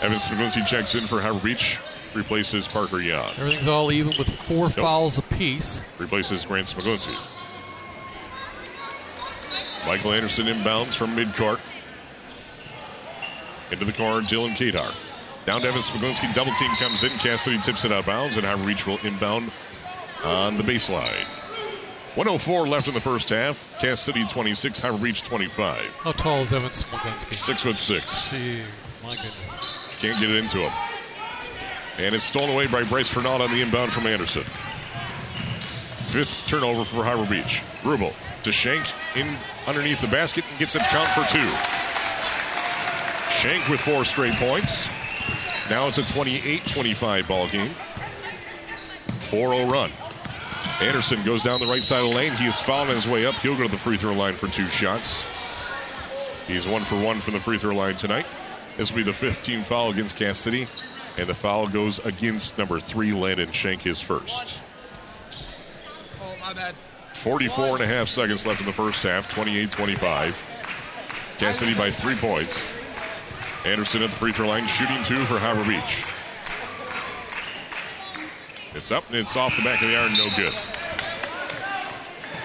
Evan 0.02 0.18
Smiglinski 0.18 0.66
checks 0.66 0.94
in 0.94 1.06
for 1.06 1.22
Harbor 1.22 1.40
Beach, 1.40 1.78
replaces 2.14 2.68
Parker 2.68 3.00
Young. 3.00 3.30
Everything's 3.38 3.66
all 3.66 3.92
even 3.92 4.12
with 4.18 4.28
four 4.28 4.68
fouls 4.68 5.16
apiece. 5.16 5.82
replaces 5.96 6.44
Grant 6.44 6.66
Smiglinski. 6.66 7.16
Michael 9.86 10.12
Anderson 10.12 10.46
inbounds 10.46 10.94
from 10.94 11.12
midcourt. 11.12 11.60
Into 13.72 13.84
the 13.84 13.92
corner, 13.92 14.20
Dylan 14.20 14.50
Kadar. 14.50 14.92
Down 15.46 15.60
to 15.62 15.68
Evan. 15.68 15.82
Double 16.32 16.52
team 16.52 16.70
comes 16.76 17.02
in. 17.02 17.10
Cass 17.18 17.42
City 17.42 17.58
tips 17.58 17.84
it 17.84 17.92
out 17.92 18.06
bounds, 18.06 18.36
and 18.36 18.44
Harbor 18.44 18.66
Beach 18.66 18.86
will 18.86 18.98
inbound 18.98 19.50
on 20.24 20.56
the 20.56 20.62
baseline. 20.62 21.24
104 22.16 22.66
left 22.66 22.88
in 22.88 22.94
the 22.94 23.00
first 23.00 23.28
half. 23.28 23.68
Cass 23.80 24.00
City 24.00 24.26
26, 24.26 24.80
Harbor 24.80 24.98
Beach 24.98 25.22
25. 25.22 26.00
How 26.02 26.12
tall 26.12 26.40
is 26.40 26.52
Evan 26.52 26.68
Smiglinski? 26.70 27.34
Six 27.34 27.62
foot 27.62 27.76
six. 27.76 28.28
Gee, 28.30 28.62
my 29.02 29.14
goodness. 29.14 29.96
Can't 30.00 30.20
get 30.20 30.30
it 30.30 30.36
into 30.36 30.58
him. 30.58 30.72
And 31.98 32.14
it's 32.14 32.24
stolen 32.24 32.50
away 32.50 32.66
by 32.66 32.82
Bryce 32.84 33.08
Fernald 33.08 33.40
on 33.40 33.50
the 33.50 33.62
inbound 33.62 33.92
from 33.92 34.06
Anderson. 34.06 34.44
Fifth 36.06 36.44
turnover 36.48 36.84
for 36.84 37.04
Harbor 37.04 37.28
Beach. 37.30 37.62
Rubel 37.82 38.12
to 38.44 38.52
Shank 38.52 38.84
in 39.16 39.26
underneath 39.66 40.00
the 40.00 40.08
basket 40.08 40.44
and 40.50 40.58
gets 40.58 40.74
it 40.74 40.80
to 40.80 40.84
count 40.86 41.08
for 41.08 41.24
two. 41.32 41.48
Shank 43.40 43.68
with 43.68 43.80
four 43.80 44.04
straight 44.04 44.34
points. 44.34 44.86
Now 45.68 45.86
it's 45.86 45.98
a 45.98 46.02
28-25 46.02 47.28
ball 47.28 47.48
game. 47.48 47.70
4-0 49.30 49.70
run. 49.70 49.90
Anderson 50.80 51.22
goes 51.24 51.42
down 51.42 51.60
the 51.60 51.66
right 51.66 51.84
side 51.84 52.04
of 52.04 52.10
the 52.10 52.16
lane. 52.16 52.32
He 52.32 52.46
is 52.46 52.58
fouling 52.58 52.94
his 52.94 53.06
way 53.06 53.26
up. 53.26 53.34
He'll 53.36 53.56
go 53.56 53.64
to 53.64 53.70
the 53.70 53.76
free 53.76 53.96
throw 53.96 54.14
line 54.14 54.34
for 54.34 54.48
two 54.48 54.64
shots. 54.66 55.24
He's 56.46 56.66
one 56.66 56.82
for 56.82 57.00
one 57.00 57.20
from 57.20 57.34
the 57.34 57.40
free 57.40 57.58
throw 57.58 57.74
line 57.74 57.96
tonight. 57.96 58.26
This 58.76 58.90
will 58.90 58.96
be 58.96 59.02
the 59.02 59.12
fifth 59.12 59.44
team 59.44 59.62
foul 59.62 59.90
against 59.90 60.16
Cass 60.16 60.38
City. 60.38 60.66
And 61.16 61.28
the 61.28 61.34
foul 61.34 61.68
goes 61.68 61.98
against 62.00 62.56
number 62.56 62.80
three, 62.80 63.12
Landon 63.12 63.52
Shank, 63.52 63.82
his 63.82 64.00
first. 64.00 64.62
Oh, 66.20 66.34
my 66.40 66.52
bad. 66.52 66.74
44 67.20 67.74
and 67.74 67.84
a 67.84 67.86
half 67.86 68.08
seconds 68.08 68.46
left 68.46 68.60
in 68.60 68.66
the 68.66 68.72
first 68.72 69.02
half, 69.02 69.28
28 69.28 69.70
25. 69.70 71.34
Cass 71.36 71.58
City 71.58 71.74
by 71.74 71.90
three 71.90 72.14
points. 72.14 72.72
Anderson 73.66 74.02
at 74.02 74.08
the 74.08 74.16
free 74.16 74.32
throw 74.32 74.48
line, 74.48 74.66
shooting 74.66 74.96
two 75.02 75.18
for 75.26 75.38
Harbor 75.38 75.62
Beach. 75.68 76.06
It's 78.74 78.90
up 78.90 79.06
and 79.08 79.16
it's 79.16 79.36
off 79.36 79.54
the 79.54 79.62
back 79.62 79.82
of 79.82 79.88
the 79.88 79.96
iron, 79.96 80.12
no 80.16 80.30
good. 80.34 80.54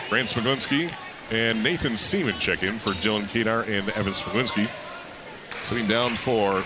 Grant 0.09 0.27
Smiglinski 0.27 0.93
and 1.31 1.63
Nathan 1.63 1.95
Seaman 1.95 2.37
check 2.37 2.61
in 2.61 2.77
for 2.77 2.89
Dylan 2.89 3.23
Kadar 3.23 3.63
and 3.69 3.89
Evan 3.91 4.11
Smiglinski. 4.11 4.69
Sitting 5.63 5.87
down 5.87 6.15
for 6.15 6.65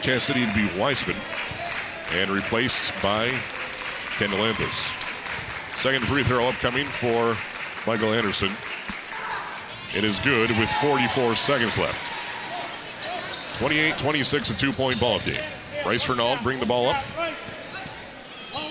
Cass 0.00 0.24
City 0.24 0.46
to 0.46 0.54
be 0.54 0.80
Weissman 0.80 1.16
and 2.12 2.30
replaced 2.30 2.94
by 3.02 3.38
Kendall 4.16 4.46
Anthus. 4.46 4.97
Second 5.78 6.04
free 6.08 6.24
throw 6.24 6.48
upcoming 6.48 6.86
for 6.86 7.36
Michael 7.86 8.12
Anderson. 8.12 8.50
It 9.96 10.02
is 10.02 10.18
good 10.18 10.50
with 10.58 10.68
44 10.68 11.36
seconds 11.36 11.78
left. 11.78 12.02
28 13.58 13.96
26, 13.96 14.50
a 14.50 14.54
two 14.56 14.72
point 14.72 14.98
ball 14.98 15.20
game. 15.20 15.40
Bryce 15.84 16.02
Fernald 16.02 16.42
bring 16.42 16.58
the 16.58 16.66
ball 16.66 16.88
up. 16.88 17.04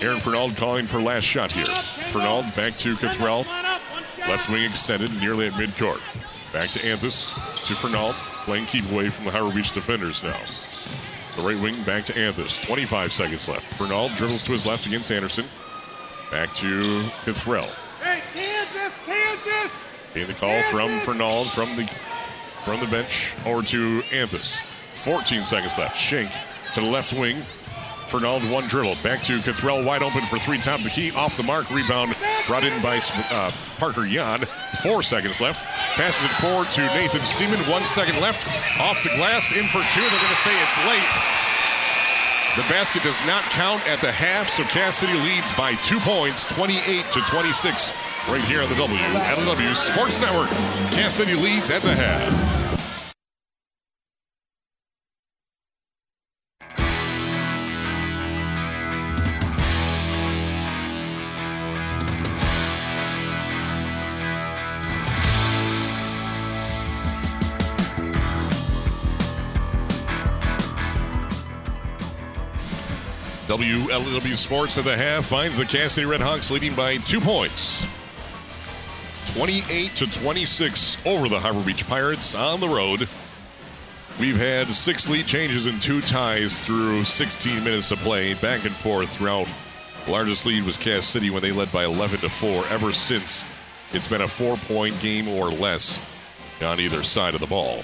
Aaron 0.02 0.20
Fernald 0.20 0.54
calling 0.58 0.86
for 0.86 1.00
last 1.00 1.24
shot 1.24 1.50
here. 1.50 1.64
Fernald 1.64 2.54
back 2.54 2.76
to 2.76 2.94
Cathrell. 2.96 3.46
Left 4.28 4.50
wing 4.50 4.68
extended 4.68 5.10
nearly 5.18 5.46
at 5.46 5.54
midcourt. 5.54 6.02
Back 6.52 6.68
to 6.72 6.84
Anthus. 6.84 7.30
To 7.66 7.74
Fernald. 7.74 8.16
Playing 8.44 8.66
keep 8.66 8.88
away 8.92 9.08
from 9.08 9.24
the 9.24 9.30
Harbor 9.30 9.54
Beach 9.54 9.72
defenders 9.72 10.22
now. 10.22 10.38
The 11.36 11.42
right 11.42 11.58
wing 11.58 11.82
back 11.84 12.04
to 12.04 12.18
Anthus. 12.18 12.58
25 12.58 13.14
seconds 13.14 13.48
left. 13.48 13.64
Fernald 13.78 14.14
dribbles 14.14 14.42
to 14.42 14.52
his 14.52 14.66
left 14.66 14.84
against 14.84 15.10
Anderson. 15.10 15.46
Back 16.30 16.54
to 16.56 16.80
Cathrell. 17.24 17.68
Hey, 18.02 18.22
Kansas, 18.34 18.98
Kansas! 19.06 19.88
Getting 20.12 20.28
the 20.28 20.34
call 20.34 20.62
from 20.64 21.00
Fernald 21.00 21.48
from 21.48 21.74
the 21.76 21.88
from 22.64 22.80
the 22.80 22.86
bench 22.86 23.32
over 23.46 23.62
to 23.62 24.02
Anthus. 24.12 24.60
14 24.94 25.44
seconds 25.44 25.78
left. 25.78 25.96
Shank 25.96 26.30
to 26.74 26.80
the 26.80 26.86
left 26.86 27.14
wing. 27.14 27.42
Fernald 28.08 28.48
one 28.50 28.66
dribble. 28.66 28.96
Back 29.02 29.22
to 29.24 29.38
Cathrell 29.38 29.84
wide 29.84 30.02
open 30.02 30.22
for 30.26 30.38
three 30.38 30.58
top 30.58 30.78
of 30.78 30.84
the 30.84 30.90
key. 30.90 31.12
Off 31.12 31.36
the 31.36 31.42
mark. 31.42 31.70
Rebound 31.70 32.14
brought 32.46 32.64
in 32.64 32.82
by 32.82 33.00
uh, 33.30 33.50
Parker 33.78 34.04
Yan. 34.04 34.40
Four 34.82 35.02
seconds 35.02 35.40
left. 35.40 35.64
Passes 35.94 36.24
it 36.24 36.34
forward 36.42 36.68
to 36.72 36.82
Nathan 36.88 37.24
Seaman. 37.24 37.60
One 37.70 37.86
second 37.86 38.20
left. 38.20 38.46
Off 38.80 39.02
the 39.02 39.10
glass. 39.16 39.52
In 39.56 39.64
for 39.66 39.80
two. 39.92 40.00
They're 40.00 40.10
going 40.10 40.28
to 40.28 40.36
say 40.36 40.52
it's 40.62 40.86
late. 40.86 41.47
The 42.58 42.64
basket 42.64 43.04
does 43.04 43.24
not 43.24 43.44
count 43.44 43.88
at 43.88 44.00
the 44.00 44.10
half, 44.10 44.48
so 44.48 44.64
Cass 44.64 44.96
City 44.96 45.12
leads 45.12 45.54
by 45.54 45.76
two 45.76 46.00
points, 46.00 46.44
28 46.44 47.04
to 47.12 47.20
26, 47.20 47.92
right 48.28 48.40
here 48.40 48.62
on 48.62 48.68
the 48.68 48.74
WLEW 48.74 49.76
Sports 49.76 50.20
Network. 50.20 50.48
Cass 50.90 51.14
City 51.14 51.34
leads 51.34 51.70
at 51.70 51.82
the 51.82 51.94
half. 51.94 52.57
WLEW 73.58 74.36
Sports 74.36 74.78
at 74.78 74.84
the 74.84 74.96
half 74.96 75.26
finds 75.26 75.58
the 75.58 75.64
Cass 75.64 75.94
City 75.94 76.06
Redhawks 76.06 76.52
leading 76.52 76.76
by 76.76 76.98
two 76.98 77.20
points. 77.20 77.84
28 79.26 79.96
to 79.96 80.06
26 80.06 80.96
over 81.04 81.28
the 81.28 81.40
Harbor 81.40 81.64
Beach 81.64 81.84
Pirates 81.88 82.36
on 82.36 82.60
the 82.60 82.68
road. 82.68 83.08
We've 84.20 84.36
had 84.36 84.68
six 84.68 85.08
lead 85.08 85.26
changes 85.26 85.66
and 85.66 85.82
two 85.82 86.00
ties 86.00 86.64
through 86.64 87.04
16 87.04 87.64
minutes 87.64 87.90
of 87.90 87.98
play, 87.98 88.34
back 88.34 88.64
and 88.64 88.76
forth 88.76 89.16
throughout. 89.16 89.48
The 90.06 90.12
largest 90.12 90.46
lead 90.46 90.64
was 90.64 90.78
Cass 90.78 91.04
City 91.04 91.28
when 91.30 91.42
they 91.42 91.50
led 91.50 91.72
by 91.72 91.84
11 91.84 92.20
to 92.20 92.28
4. 92.28 92.64
Ever 92.68 92.92
since, 92.92 93.42
it's 93.92 94.06
been 94.06 94.22
a 94.22 94.28
four 94.28 94.56
point 94.56 95.00
game 95.00 95.26
or 95.26 95.50
less 95.50 95.98
on 96.62 96.78
either 96.78 97.02
side 97.02 97.34
of 97.34 97.40
the 97.40 97.46
ball. 97.48 97.82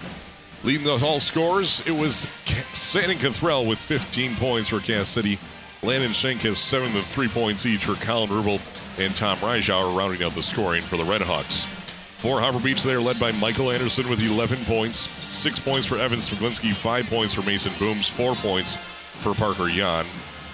Leading 0.62 0.86
the 0.86 1.04
all 1.04 1.18
scores, 1.18 1.82
it 1.84 1.90
was 1.90 2.28
Santa 2.72 3.14
Cathrell 3.14 3.66
with 3.66 3.80
15 3.80 4.36
points 4.36 4.68
for 4.68 4.78
Cass 4.78 5.08
City. 5.08 5.36
Landon 5.84 6.14
Schenk 6.14 6.40
has 6.42 6.56
seven 6.56 6.96
of 6.96 7.04
three 7.04 7.28
points 7.28 7.66
each 7.66 7.84
for 7.84 7.94
Colin 7.96 8.30
Rubel 8.30 8.58
and 8.98 9.14
Tom 9.14 9.36
Reischauer 9.38 9.94
rounding 9.94 10.22
out 10.22 10.32
the 10.34 10.42
scoring 10.42 10.80
for 10.80 10.96
the 10.96 11.02
Redhawks. 11.02 11.66
For 11.66 12.40
Harbor 12.40 12.58
Beach, 12.58 12.82
they 12.82 12.94
are 12.94 13.02
led 13.02 13.20
by 13.20 13.32
Michael 13.32 13.70
Anderson 13.70 14.08
with 14.08 14.18
11 14.18 14.64
points, 14.64 15.10
six 15.30 15.60
points 15.60 15.86
for 15.86 15.98
Evan 15.98 16.20
Smiglinski, 16.20 16.74
five 16.74 17.06
points 17.08 17.34
for 17.34 17.42
Mason 17.42 17.70
Booms, 17.78 18.08
four 18.08 18.34
points 18.34 18.76
for 19.20 19.34
Parker 19.34 19.68
Yan. 19.68 20.06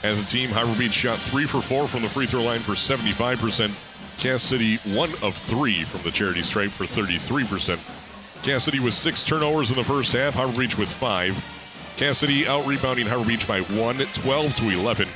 As 0.03 0.19
a 0.19 0.25
team, 0.25 0.51
Harbor 0.51 0.77
Beach 0.77 0.93
shot 0.93 1.21
three 1.21 1.47
for 1.47 1.63
four 1.63 1.87
from 1.87 2.03
the 2.03 2.09
free 2.09 2.27
throw 2.27 2.43
line 2.43 2.61
for 2.61 2.73
75%. 2.73 3.71
Cass 4.19 4.43
City, 4.43 4.79
one 4.97 5.11
of 5.23 5.37
three 5.37 5.85
from 5.85 6.03
the 6.03 6.11
charity 6.11 6.43
stripe 6.43 6.71
for 6.71 6.85
33%. 6.85 7.79
Cass 8.43 8.65
City 8.65 8.81
with 8.81 8.95
six 8.95 9.23
turnovers 9.23 9.71
in 9.71 9.77
the 9.77 9.85
first 9.85 10.13
half, 10.13 10.35
Harbor 10.35 10.59
Beach 10.59 10.77
with 10.77 10.93
five. 10.93 11.41
Cass 11.97 12.19
City 12.19 12.47
out 12.47 12.67
rebounding 12.67 13.07
Harbor 13.07 13.27
Beach 13.27 13.47
by 13.47 13.61
one, 13.61 13.99
12 13.99 14.57
to 14.57 14.71
11. 14.71 15.09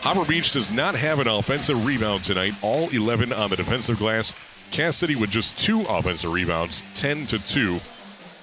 Harbor 0.00 0.24
Beach 0.24 0.52
does 0.52 0.70
not 0.70 0.94
have 0.94 1.18
an 1.18 1.26
offensive 1.26 1.84
rebound 1.84 2.22
tonight, 2.22 2.54
all 2.62 2.88
11 2.90 3.32
on 3.32 3.50
the 3.50 3.56
defensive 3.56 3.98
glass. 3.98 4.32
Cass 4.70 4.96
City 4.96 5.16
with 5.16 5.30
just 5.30 5.58
two 5.58 5.82
offensive 5.82 6.32
rebounds, 6.32 6.82
10 6.94 7.26
to 7.26 7.38
2 7.38 7.80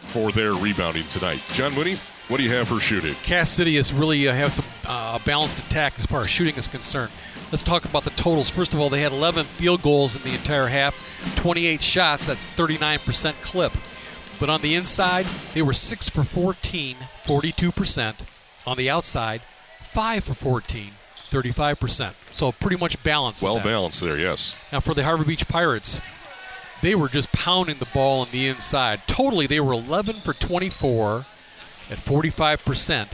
for 0.03 0.31
their 0.31 0.53
rebounding 0.53 1.07
tonight. 1.07 1.41
John 1.53 1.73
Mooney, 1.73 1.97
what 2.27 2.37
do 2.37 2.43
you 2.43 2.51
have 2.53 2.67
for 2.67 2.79
shooting? 2.79 3.15
Cass 3.23 3.49
City 3.49 3.75
has 3.75 3.93
really 3.93 4.27
uh, 4.27 4.33
have 4.33 4.51
some 4.51 4.65
uh, 4.85 5.19
balanced 5.25 5.59
attack 5.59 5.93
as 5.99 6.05
far 6.05 6.21
as 6.23 6.29
shooting 6.29 6.55
is 6.55 6.67
concerned. 6.67 7.11
Let's 7.51 7.63
talk 7.63 7.85
about 7.85 8.03
the 8.03 8.09
totals. 8.11 8.49
First 8.49 8.73
of 8.73 8.79
all, 8.79 8.89
they 8.89 9.01
had 9.01 9.11
11 9.11 9.45
field 9.45 9.81
goals 9.81 10.15
in 10.15 10.23
the 10.23 10.33
entire 10.33 10.67
half, 10.67 10.95
28 11.35 11.81
shots. 11.81 12.25
That's 12.25 12.45
39% 12.45 13.33
clip. 13.43 13.71
But 14.39 14.49
on 14.49 14.61
the 14.61 14.75
inside, 14.75 15.25
they 15.53 15.61
were 15.61 15.73
6 15.73 16.09
for 16.09 16.23
14, 16.23 16.97
42%. 17.23 18.15
On 18.67 18.77
the 18.77 18.89
outside, 18.89 19.41
5 19.83 20.23
for 20.23 20.33
14, 20.33 20.91
35%. 21.15 22.13
So 22.31 22.51
pretty 22.51 22.75
much 22.75 23.01
balanced. 23.03 23.43
Well 23.43 23.59
balanced 23.59 24.01
there, 24.01 24.17
yes. 24.17 24.55
Now 24.71 24.79
for 24.79 24.93
the 24.93 25.03
Harbor 25.03 25.23
Beach 25.23 25.47
Pirates, 25.47 26.01
they 26.81 26.95
were 26.95 27.09
just 27.09 27.31
pounding 27.31 27.77
the 27.77 27.87
ball 27.93 28.21
on 28.21 28.27
the 28.31 28.47
inside. 28.47 29.01
Totally, 29.07 29.47
they 29.47 29.59
were 29.59 29.73
11 29.73 30.15
for 30.15 30.33
24 30.33 31.25
at 31.89 31.97
45%. 31.97 33.07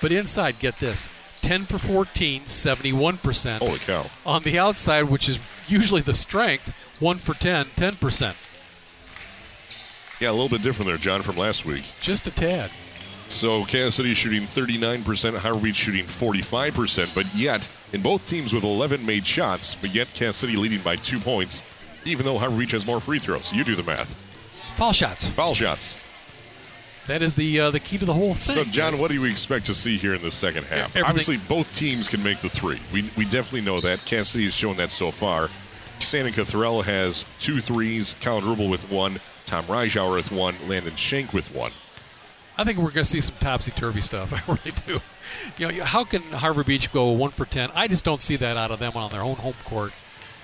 But 0.00 0.12
inside, 0.12 0.58
get 0.58 0.76
this 0.76 1.08
10 1.42 1.64
for 1.64 1.78
14, 1.78 2.42
71%. 2.42 3.58
Holy 3.58 3.78
cow. 3.78 4.06
On 4.24 4.42
the 4.42 4.58
outside, 4.58 5.04
which 5.04 5.28
is 5.28 5.38
usually 5.68 6.00
the 6.00 6.14
strength, 6.14 6.72
one 7.00 7.18
for 7.18 7.34
10, 7.34 7.66
10%. 7.76 8.34
Yeah, 10.20 10.30
a 10.30 10.32
little 10.32 10.48
bit 10.48 10.62
different 10.62 10.88
there, 10.88 10.96
John, 10.96 11.22
from 11.22 11.36
last 11.36 11.64
week. 11.64 11.84
Just 12.00 12.26
a 12.26 12.30
tad. 12.30 12.70
So 13.28 13.64
Cass 13.64 13.96
City 13.96 14.14
shooting 14.14 14.42
39%, 14.42 15.38
Harbor 15.38 15.58
Beach 15.60 15.74
shooting 15.76 16.04
45%, 16.04 17.14
but 17.14 17.26
yet 17.34 17.68
in 17.92 18.00
both 18.02 18.26
teams 18.26 18.52
with 18.52 18.64
11 18.64 19.04
made 19.04 19.26
shots, 19.26 19.74
but 19.74 19.94
yet 19.94 20.12
Cass 20.14 20.36
City 20.36 20.56
leading 20.56 20.80
by 20.82 20.94
two 20.96 21.18
points, 21.18 21.62
even 22.04 22.24
though 22.24 22.38
Harbor 22.38 22.58
Beach 22.58 22.72
has 22.72 22.86
more 22.86 23.00
free 23.00 23.18
throws. 23.18 23.52
You 23.52 23.64
do 23.64 23.74
the 23.74 23.82
math. 23.82 24.14
Foul 24.76 24.92
shots. 24.92 25.28
Foul 25.28 25.54
shots. 25.54 25.98
That 27.06 27.20
is 27.22 27.34
the 27.34 27.60
uh, 27.60 27.70
the 27.70 27.80
key 27.80 27.98
to 27.98 28.04
the 28.06 28.14
whole 28.14 28.32
thing. 28.34 28.54
So, 28.54 28.64
John, 28.64 28.98
what 28.98 29.10
do 29.10 29.20
we 29.20 29.30
expect 29.30 29.66
to 29.66 29.74
see 29.74 29.98
here 29.98 30.14
in 30.14 30.22
the 30.22 30.30
second 30.30 30.64
half? 30.64 30.96
Everything- 30.96 31.04
Obviously, 31.04 31.36
both 31.36 31.70
teams 31.72 32.08
can 32.08 32.22
make 32.22 32.40
the 32.40 32.48
three. 32.48 32.80
We, 32.92 33.10
we 33.16 33.24
definitely 33.26 33.60
know 33.60 33.78
that. 33.82 34.04
Cass 34.06 34.28
City 34.28 34.44
has 34.44 34.54
shown 34.54 34.76
that 34.78 34.90
so 34.90 35.10
far. 35.10 35.50
Santa 35.98 36.30
Catharella 36.30 36.82
has 36.84 37.24
two 37.38 37.60
threes, 37.60 38.14
Colin 38.22 38.44
Rubel 38.44 38.70
with 38.70 38.90
one, 38.90 39.20
Tom 39.46 39.64
Reischauer 39.66 40.14
with 40.14 40.32
one, 40.32 40.56
Landon 40.66 40.96
Shank 40.96 41.32
with 41.32 41.52
one. 41.54 41.72
I 42.56 42.64
think 42.64 42.78
we're 42.78 42.84
going 42.84 43.04
to 43.04 43.04
see 43.04 43.20
some 43.20 43.36
topsy 43.40 43.72
turvy 43.72 44.00
stuff. 44.00 44.32
I 44.48 44.52
really 44.52 44.76
do. 44.86 45.00
You 45.58 45.78
know, 45.78 45.84
how 45.84 46.04
can 46.04 46.22
Harbor 46.22 46.64
Beach 46.64 46.92
go 46.92 47.10
one 47.10 47.30
for 47.30 47.44
ten? 47.44 47.70
I 47.74 47.88
just 47.88 48.04
don't 48.04 48.20
see 48.20 48.36
that 48.36 48.56
out 48.56 48.70
of 48.70 48.78
them 48.78 48.96
on 48.96 49.10
their 49.10 49.22
own 49.22 49.36
home 49.36 49.54
court. 49.64 49.92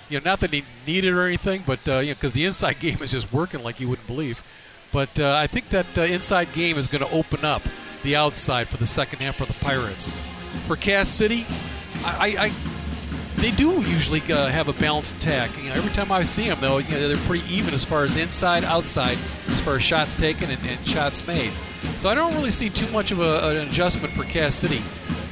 You 0.09 0.19
know, 0.19 0.25
not 0.31 0.41
that 0.41 0.51
they 0.51 0.65
need 0.87 1.05
it 1.05 1.13
or 1.13 1.23
anything, 1.23 1.63
but 1.67 1.89
uh, 1.89 1.99
you 1.99 2.09
know, 2.09 2.15
because 2.15 2.33
the 2.33 2.45
inside 2.45 2.75
game 2.81 3.03
is 3.03 3.13
just 3.13 3.33
working 3.33 3.63
like 3.63 3.81
you 3.81 3.89
wouldn't 3.89 4.09
believe. 4.09 4.43
But 4.93 5.21
uh, 5.21 5.37
I 5.37 5.47
think 5.47 5.69
that 5.69 5.97
uh, 5.97 6.03
inside 6.03 6.53
game 6.53 6.77
is 6.77 6.89
going 6.89 7.05
to 7.05 7.11
open 7.13 7.45
up 7.45 7.63
the 8.03 8.17
outside 8.17 8.67
for 8.67 8.77
the 8.77 8.87
second 8.87 9.21
half 9.21 9.37
for 9.37 9.47
the 9.47 9.53
Pirates. 9.65 10.11
For 10.67 10.75
Cass 10.75 11.09
City, 11.09 11.47
I, 12.05 12.35
I 12.39 12.53
they 13.41 13.51
do 13.51 13.83
usually 13.83 14.21
uh, 14.33 14.49
have 14.49 14.69
a 14.69 14.73
balanced 14.75 15.15
attack. 15.17 15.57
You 15.57 15.71
know, 15.71 15.75
every 15.77 15.91
time 15.93 16.13
I 16.13 16.23
see 16.23 16.49
them, 16.49 16.59
though, 16.61 16.79
you 16.79 16.91
know, 16.93 17.09
they're 17.09 17.27
pretty 17.27 17.45
even 17.55 17.75
as 17.75 17.85
far 17.85 18.05
as 18.05 18.17
inside, 18.17 18.65
outside, 18.65 19.19
as 19.49 19.61
far 19.61 19.77
as 19.77 19.83
shots 19.83 20.15
taken 20.17 20.51
and, 20.51 20.65
and 20.67 20.87
shots 20.87 21.27
made. 21.27 21.53
So 21.97 22.09
I 22.09 22.15
don't 22.15 22.35
really 22.35 22.51
see 22.51 22.69
too 22.71 22.89
much 22.91 23.11
of 23.13 23.21
a, 23.21 23.49
an 23.51 23.69
adjustment 23.69 24.13
for 24.15 24.25
Cass 24.25 24.55
City. 24.55 24.83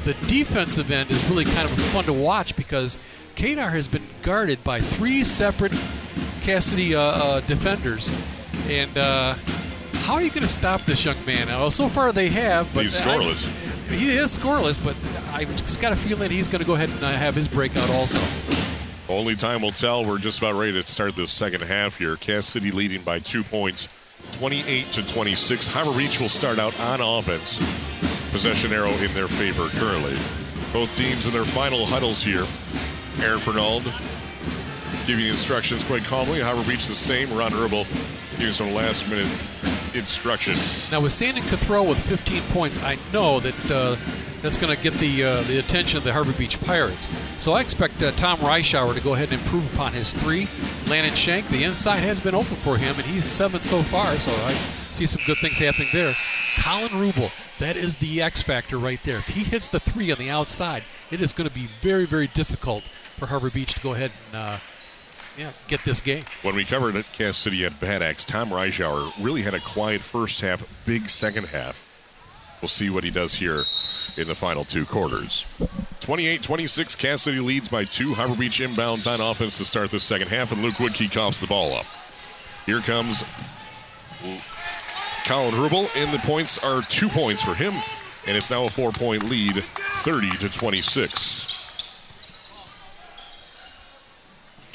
The 0.04 0.14
defensive 0.26 0.90
end 0.90 1.10
is 1.10 1.22
really 1.28 1.44
kind 1.44 1.68
of 1.70 1.78
fun 1.86 2.04
to 2.04 2.12
watch 2.12 2.56
because 2.56 2.98
Kadar 3.36 3.70
has 3.70 3.88
been 3.88 4.06
guarded 4.22 4.64
by 4.64 4.80
three 4.80 5.22
separate 5.22 5.72
Cass 6.40 6.66
City 6.66 6.94
uh, 6.94 7.00
uh, 7.00 7.40
defenders, 7.40 8.10
and 8.68 8.96
uh, 8.96 9.34
how 10.00 10.14
are 10.14 10.22
you 10.22 10.30
going 10.30 10.42
to 10.42 10.48
stop 10.48 10.82
this 10.82 11.04
young 11.04 11.22
man? 11.26 11.48
Well, 11.48 11.70
so 11.70 11.88
far 11.88 12.10
they 12.12 12.28
have, 12.28 12.72
but 12.72 12.84
He's 12.84 12.98
I- 13.00 13.04
scoreless. 13.04 13.46
he 13.90 14.16
is 14.16 14.36
scoreless, 14.38 14.82
but 14.82 14.96
I've 15.38 15.54
just 15.54 15.78
got 15.80 15.92
a 15.92 15.96
feeling 15.96 16.32
he's 16.32 16.48
going 16.48 16.62
to 16.62 16.66
go 16.66 16.74
ahead 16.74 16.90
and 16.90 17.00
uh, 17.04 17.12
have 17.12 17.36
his 17.36 17.46
breakout 17.46 17.88
also. 17.90 18.18
Only 19.08 19.36
time 19.36 19.62
will 19.62 19.70
tell. 19.70 20.04
We're 20.04 20.18
just 20.18 20.38
about 20.38 20.56
ready 20.56 20.72
to 20.72 20.82
start 20.82 21.14
the 21.14 21.28
second 21.28 21.62
half 21.62 21.96
here. 21.96 22.16
Cass 22.16 22.44
City 22.44 22.72
leading 22.72 23.02
by 23.02 23.20
two 23.20 23.44
points, 23.44 23.86
28 24.32 24.90
to 24.90 25.06
26. 25.06 25.72
Harbor 25.72 25.96
Beach 25.96 26.18
will 26.20 26.28
start 26.28 26.58
out 26.58 26.78
on 26.80 27.00
offense. 27.00 27.60
Possession 28.32 28.72
arrow 28.72 28.90
in 28.90 29.14
their 29.14 29.28
favor 29.28 29.68
currently. 29.78 30.18
Both 30.72 30.92
teams 30.96 31.24
in 31.24 31.32
their 31.32 31.44
final 31.44 31.86
huddles 31.86 32.20
here. 32.20 32.44
Aaron 33.20 33.38
Fernald 33.38 33.84
giving 35.06 35.26
instructions 35.26 35.84
quite 35.84 36.02
calmly. 36.02 36.40
Harbor 36.40 36.68
Beach 36.68 36.88
the 36.88 36.96
same. 36.96 37.32
Ron 37.32 37.52
Rubel 37.52 37.86
giving 38.38 38.52
some 38.52 38.74
last 38.74 39.08
minute 39.08 39.30
instruction. 39.94 40.54
Now 40.90 41.00
with 41.00 41.12
Sandon 41.12 41.44
Cathrell 41.44 41.88
with 41.88 41.98
15 42.00 42.42
points, 42.50 42.78
I 42.82 42.98
know 43.12 43.38
that 43.38 43.70
uh, 43.70 43.96
that's 44.42 44.56
going 44.56 44.74
to 44.74 44.82
get 44.82 44.94
the 44.94 45.24
uh, 45.24 45.42
the 45.42 45.58
attention 45.58 45.98
of 45.98 46.04
the 46.04 46.12
Harbor 46.12 46.32
Beach 46.32 46.60
Pirates. 46.60 47.08
So 47.38 47.52
I 47.52 47.60
expect 47.60 48.02
uh, 48.02 48.12
Tom 48.12 48.38
Reischauer 48.38 48.94
to 48.94 49.00
go 49.00 49.14
ahead 49.14 49.32
and 49.32 49.40
improve 49.40 49.72
upon 49.74 49.92
his 49.92 50.12
three. 50.12 50.48
Landon 50.88 51.14
Shank, 51.14 51.48
the 51.48 51.64
inside 51.64 51.98
has 51.98 52.20
been 52.20 52.34
open 52.34 52.56
for 52.56 52.76
him, 52.76 52.96
and 52.96 53.04
he's 53.04 53.24
seven 53.24 53.62
so 53.62 53.82
far. 53.82 54.14
So 54.16 54.32
I 54.32 54.52
see 54.90 55.06
some 55.06 55.22
good 55.26 55.38
things 55.38 55.58
happening 55.58 55.88
there. 55.92 56.14
Colin 56.60 56.88
Rubel, 56.88 57.30
that 57.58 57.76
is 57.76 57.96
the 57.96 58.22
X 58.22 58.42
factor 58.42 58.78
right 58.78 59.00
there. 59.04 59.18
If 59.18 59.28
he 59.28 59.44
hits 59.44 59.68
the 59.68 59.80
three 59.80 60.10
on 60.12 60.18
the 60.18 60.30
outside, 60.30 60.84
it 61.10 61.20
is 61.20 61.32
going 61.32 61.48
to 61.48 61.54
be 61.54 61.68
very 61.80 62.06
very 62.06 62.28
difficult 62.28 62.84
for 63.16 63.26
Harbor 63.26 63.50
Beach 63.50 63.74
to 63.74 63.80
go 63.80 63.94
ahead 63.94 64.12
and 64.28 64.36
uh, 64.36 64.58
yeah 65.36 65.52
get 65.66 65.82
this 65.84 66.00
game. 66.00 66.22
When 66.42 66.54
we 66.54 66.64
covered 66.64 66.96
it, 66.96 67.06
Cass 67.12 67.36
City 67.36 67.64
at 67.64 67.80
Bad 67.80 68.02
Axe, 68.02 68.24
Tom 68.24 68.50
Reischauer 68.50 69.12
really 69.20 69.42
had 69.42 69.54
a 69.54 69.60
quiet 69.60 70.02
first 70.02 70.40
half, 70.40 70.64
big 70.84 71.08
second 71.08 71.46
half. 71.46 71.87
We'll 72.60 72.68
see 72.68 72.90
what 72.90 73.04
he 73.04 73.10
does 73.10 73.34
here 73.34 73.62
in 74.16 74.26
the 74.26 74.34
final 74.34 74.64
two 74.64 74.84
quarters. 74.84 75.46
28 76.00 76.42
26, 76.42 76.94
Cass 76.96 77.22
City 77.22 77.38
leads 77.40 77.68
by 77.68 77.84
two. 77.84 78.14
Harbor 78.14 78.34
Beach 78.34 78.60
inbounds 78.60 79.06
on 79.06 79.20
offense 79.20 79.58
to 79.58 79.64
start 79.64 79.90
the 79.90 80.00
second 80.00 80.28
half, 80.28 80.52
and 80.52 80.62
Luke 80.62 80.74
Woodkey 80.74 81.12
coughs 81.12 81.38
the 81.38 81.46
ball 81.46 81.74
up. 81.74 81.86
Here 82.66 82.80
comes 82.80 83.24
Colin 85.26 85.54
Rubel, 85.54 85.88
and 85.96 86.12
the 86.12 86.18
points 86.26 86.58
are 86.58 86.82
two 86.82 87.08
points 87.08 87.42
for 87.42 87.54
him, 87.54 87.74
and 88.26 88.36
it's 88.36 88.50
now 88.50 88.64
a 88.64 88.68
four 88.68 88.90
point 88.90 89.22
lead, 89.24 89.62
30 89.62 90.30
to 90.38 90.48
26. 90.48 91.57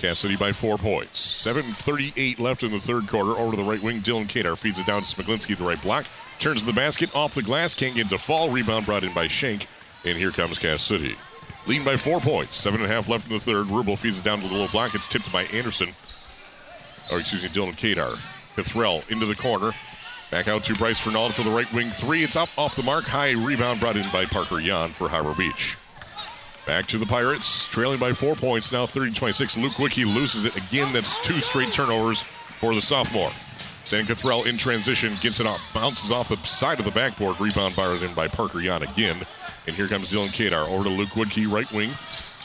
Cass 0.03 0.19
City 0.19 0.35
by 0.35 0.51
four 0.51 0.77
points. 0.77 1.17
7.38 1.47 2.37
left 2.37 2.63
in 2.63 2.73
the 2.73 2.79
third 2.81 3.07
quarter. 3.07 3.31
Over 3.39 3.55
to 3.55 3.63
the 3.63 3.69
right 3.69 3.81
wing. 3.81 4.01
Dylan 4.01 4.25
Kadar 4.25 4.57
feeds 4.57 4.77
it 4.77 4.85
down 4.85 5.01
to 5.01 5.07
Smiglinski 5.07 5.57
the 5.57 5.63
right 5.63 5.81
block. 5.81 6.07
Turns 6.39 6.59
to 6.59 6.65
the 6.65 6.73
basket. 6.73 7.15
Off 7.15 7.33
the 7.33 7.41
glass. 7.41 7.73
Can't 7.73 7.95
get 7.95 8.09
to 8.09 8.17
fall. 8.17 8.49
Rebound 8.49 8.85
brought 8.85 9.05
in 9.05 9.13
by 9.13 9.27
Shank. 9.27 9.67
And 10.03 10.17
here 10.17 10.31
comes 10.31 10.59
Cass 10.59 10.81
City. 10.81 11.15
Leading 11.67 11.85
by 11.85 11.95
four 11.95 12.19
points. 12.19 12.57
Seven 12.57 12.81
and 12.81 12.91
a 12.91 12.93
half 12.93 13.07
left 13.07 13.27
in 13.27 13.33
the 13.33 13.39
third. 13.39 13.67
Rubel 13.67 13.97
feeds 13.97 14.19
it 14.19 14.25
down 14.25 14.41
to 14.41 14.47
the 14.49 14.53
low 14.53 14.67
block. 14.67 14.93
It's 14.93 15.07
tipped 15.07 15.31
by 15.31 15.43
Anderson. 15.43 15.87
Or 17.09 17.19
excuse 17.19 17.43
me, 17.43 17.49
Dylan 17.49 17.77
Kadar. 17.77 18.13
Cathrell 18.57 19.09
into 19.09 19.25
the 19.25 19.35
corner. 19.35 19.71
Back 20.31 20.49
out 20.49 20.65
to 20.65 20.75
Bryce 20.75 20.99
Fernald 20.99 21.33
for 21.33 21.43
the 21.43 21.49
right 21.49 21.71
wing 21.71 21.91
three. 21.91 22.25
It's 22.25 22.35
up 22.35 22.49
off 22.57 22.75
the 22.75 22.83
mark. 22.83 23.05
High 23.05 23.31
rebound 23.31 23.79
brought 23.79 23.95
in 23.95 24.11
by 24.11 24.25
Parker 24.25 24.59
Yan 24.59 24.89
for 24.89 25.07
Harbor 25.07 25.33
Beach. 25.33 25.77
Back 26.65 26.85
to 26.87 26.97
the 26.97 27.05
Pirates, 27.05 27.65
trailing 27.65 27.99
by 27.99 28.13
four 28.13 28.35
points 28.35 28.71
now, 28.71 28.85
30 28.85 29.11
26. 29.13 29.57
Luke 29.57 29.73
Wickie 29.73 30.05
loses 30.05 30.45
it 30.45 30.55
again. 30.55 30.93
That's 30.93 31.19
two 31.25 31.41
straight 31.41 31.73
turnovers 31.73 32.23
for 32.23 32.73
the 32.73 32.81
sophomore. 32.81 33.31
San 33.83 34.05
Cathrell 34.05 34.47
in 34.47 34.57
transition, 34.57 35.13
gets 35.21 35.41
it 35.41 35.45
off, 35.45 35.61
bounces 35.73 36.09
off 36.09 36.29
the 36.29 36.37
side 36.47 36.79
of 36.79 36.85
the 36.85 36.91
backboard. 36.91 37.39
Rebound 37.41 37.75
barred 37.75 38.01
in 38.01 38.13
by 38.13 38.29
Parker 38.29 38.61
Yan 38.61 38.81
again. 38.81 39.17
And 39.67 39.75
here 39.75 39.87
comes 39.87 40.09
Dylan 40.09 40.29
Kadar 40.29 40.65
over 40.69 40.85
to 40.85 40.89
Luke 40.89 41.09
Woodkey, 41.09 41.51
right 41.51 41.69
wing, 41.73 41.91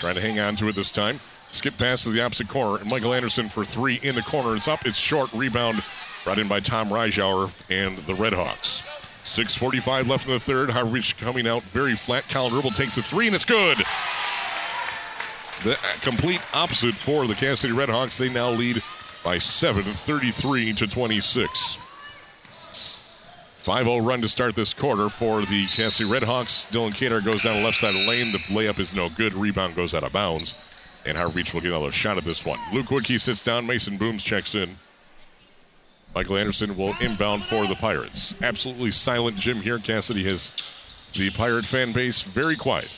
trying 0.00 0.16
to 0.16 0.20
hang 0.20 0.40
on 0.40 0.56
to 0.56 0.68
it 0.68 0.74
this 0.74 0.90
time. 0.90 1.20
Skip 1.46 1.78
pass 1.78 2.02
to 2.02 2.10
the 2.10 2.20
opposite 2.20 2.48
corner, 2.48 2.80
and 2.80 2.90
Michael 2.90 3.14
Anderson 3.14 3.48
for 3.48 3.64
three 3.64 4.00
in 4.02 4.16
the 4.16 4.22
corner. 4.22 4.56
It's 4.56 4.68
up, 4.68 4.84
it's 4.84 4.98
short. 4.98 5.32
Rebound 5.32 5.82
brought 6.24 6.38
in 6.38 6.48
by 6.48 6.58
Tom 6.60 6.88
Reischauer 6.88 7.52
and 7.70 7.96
the 7.98 8.14
Redhawks. 8.14 8.82
6.45 9.28 10.08
left 10.08 10.26
in 10.26 10.32
the 10.32 10.40
third. 10.40 10.72
Beach 10.92 11.16
coming 11.16 11.46
out 11.46 11.62
very 11.64 11.94
flat. 11.94 12.28
Colin 12.28 12.52
Rubel 12.52 12.74
takes 12.74 12.96
a 12.96 13.02
three, 13.02 13.26
and 13.26 13.34
it's 13.34 13.44
good. 13.44 13.78
The 15.64 15.78
complete 16.02 16.40
opposite 16.54 16.94
for 16.94 17.26
the 17.26 17.34
Cass 17.34 17.60
City 17.60 17.74
Redhawks. 17.74 18.18
They 18.18 18.28
now 18.28 18.50
lead 18.50 18.82
by 19.24 19.38
seven, 19.38 19.82
33 19.82 20.72
to 20.74 20.86
26. 20.86 21.78
5-0 23.58 24.06
run 24.06 24.22
to 24.22 24.28
start 24.28 24.54
this 24.54 24.72
quarter 24.72 25.08
for 25.08 25.42
the 25.42 25.66
Cass 25.66 25.96
City 25.96 26.08
Redhawks. 26.08 26.66
Dylan 26.70 26.92
Kadar 26.92 27.22
goes 27.22 27.42
down 27.42 27.56
the 27.56 27.64
left 27.64 27.76
side 27.76 27.94
of 27.94 28.00
the 28.00 28.08
lane. 28.08 28.32
The 28.32 28.38
layup 28.38 28.78
is 28.78 28.94
no 28.94 29.08
good. 29.10 29.34
Rebound 29.34 29.74
goes 29.76 29.94
out 29.94 30.04
of 30.04 30.12
bounds. 30.12 30.54
And 31.04 31.18
Beach 31.34 31.52
will 31.52 31.60
get 31.60 31.72
another 31.72 31.92
shot 31.92 32.16
at 32.18 32.24
this 32.24 32.46
one. 32.46 32.58
Luke 32.72 32.86
Woodkey 32.86 33.20
sits 33.20 33.42
down. 33.42 33.66
Mason 33.66 33.98
Booms 33.98 34.24
checks 34.24 34.54
in. 34.54 34.78
Michael 36.18 36.38
Anderson 36.38 36.76
will 36.76 36.96
inbound 37.00 37.44
for 37.44 37.68
the 37.68 37.76
Pirates. 37.76 38.34
Absolutely 38.42 38.90
silent 38.90 39.36
Jim 39.36 39.58
here. 39.58 39.78
Cass 39.78 40.06
City 40.06 40.24
has 40.24 40.50
the 41.12 41.30
Pirate 41.30 41.64
fan 41.64 41.92
base 41.92 42.22
very 42.22 42.56
quiet. 42.56 42.92